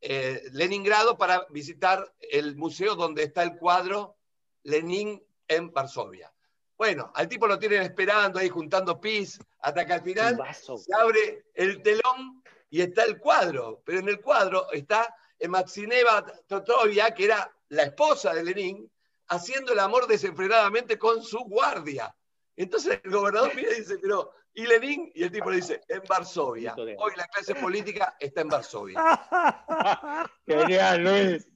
eh, 0.00 0.42
Leningrado 0.52 1.18
para 1.18 1.46
visitar 1.50 2.12
el 2.20 2.56
museo 2.56 2.94
donde 2.94 3.24
está 3.24 3.42
el 3.42 3.56
cuadro 3.56 4.16
Lenin 4.62 5.22
en 5.46 5.72
Varsovia. 5.72 6.32
Bueno, 6.76 7.10
al 7.14 7.28
tipo 7.28 7.46
lo 7.48 7.58
tienen 7.58 7.82
esperando 7.82 8.38
ahí 8.38 8.48
juntando 8.48 9.00
pis, 9.00 9.40
hasta 9.60 9.84
que 9.84 9.92
al 9.94 10.02
final 10.02 10.38
se 10.54 10.94
abre 10.94 11.46
el 11.54 11.82
telón 11.82 12.42
y 12.70 12.82
está 12.82 13.02
el 13.04 13.18
cuadro. 13.18 13.82
Pero 13.84 13.98
en 13.98 14.08
el 14.08 14.20
cuadro 14.20 14.70
está 14.72 15.12
Maxineva 15.48 16.24
Totrovia, 16.46 17.12
que 17.12 17.24
era 17.24 17.52
la 17.70 17.82
esposa 17.82 18.32
de 18.32 18.44
Lenin, 18.44 18.90
haciendo 19.28 19.72
el 19.72 19.80
amor 19.80 20.06
desenfrenadamente 20.06 20.98
con 20.98 21.22
su 21.22 21.38
guardia. 21.40 22.14
Entonces 22.56 23.00
el 23.02 23.10
gobernador 23.10 23.54
mira 23.54 23.72
y 23.72 23.80
dice, 23.80 23.98
pero, 23.98 24.32
¿y 24.58 24.66
Lenin? 24.66 25.12
Y 25.14 25.22
el 25.22 25.30
tipo 25.30 25.50
le 25.50 25.56
dice, 25.56 25.80
en 25.86 26.02
Varsovia. 26.08 26.74
Hoy 26.76 27.12
la 27.16 27.28
clase 27.28 27.54
política 27.54 28.16
está 28.18 28.40
en 28.40 28.48
Varsovia. 28.48 29.00
genial, 30.46 31.04
Luis. 31.04 31.48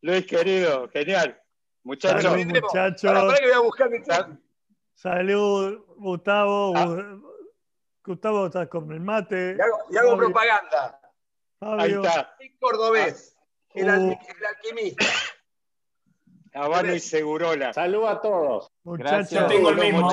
Luis, 0.00 0.26
querido, 0.26 0.88
genial. 0.88 1.40
Muchachos. 1.84 2.36
muchachos. 2.36 3.10
Ahora, 3.10 3.38
que 3.38 3.44
voy 3.46 3.54
a 3.54 3.60
buscar 3.60 3.88
mi 3.90 3.98
Salud, 4.94 5.84
Gustavo. 5.98 6.72
Ah. 6.76 7.20
Gustavo 8.04 8.46
está 8.46 8.68
con 8.68 8.90
el 8.90 9.00
mate. 9.00 9.56
Y 9.90 9.96
hago, 9.96 10.16
propaganda. 10.16 11.00
Ahí 11.60 11.92
está. 11.92 12.34
Cordobés, 12.58 13.36
el, 13.74 13.88
alquimista. 13.88 15.06
Habano 16.54 16.92
y 16.92 16.98
Segurola. 16.98 17.72
Salud 17.72 18.04
a 18.06 18.20
todos. 18.20 18.72
Muchachos, 18.82 19.30
Gracias 19.30 19.48
tengo 19.48 19.70
el 19.70 19.76
mismo. 19.76 20.10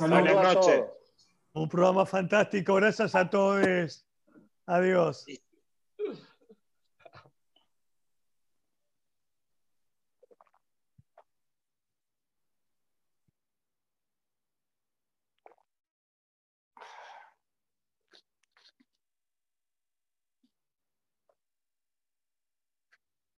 Invitación. 0.00 0.34
Buenas 0.34 0.54
noches. 0.54 0.84
Un 1.54 1.68
programa 1.68 2.06
fantástico. 2.06 2.74
Gracias 2.76 3.14
a 3.14 3.28
todos. 3.28 4.06
Adiós. 4.66 5.26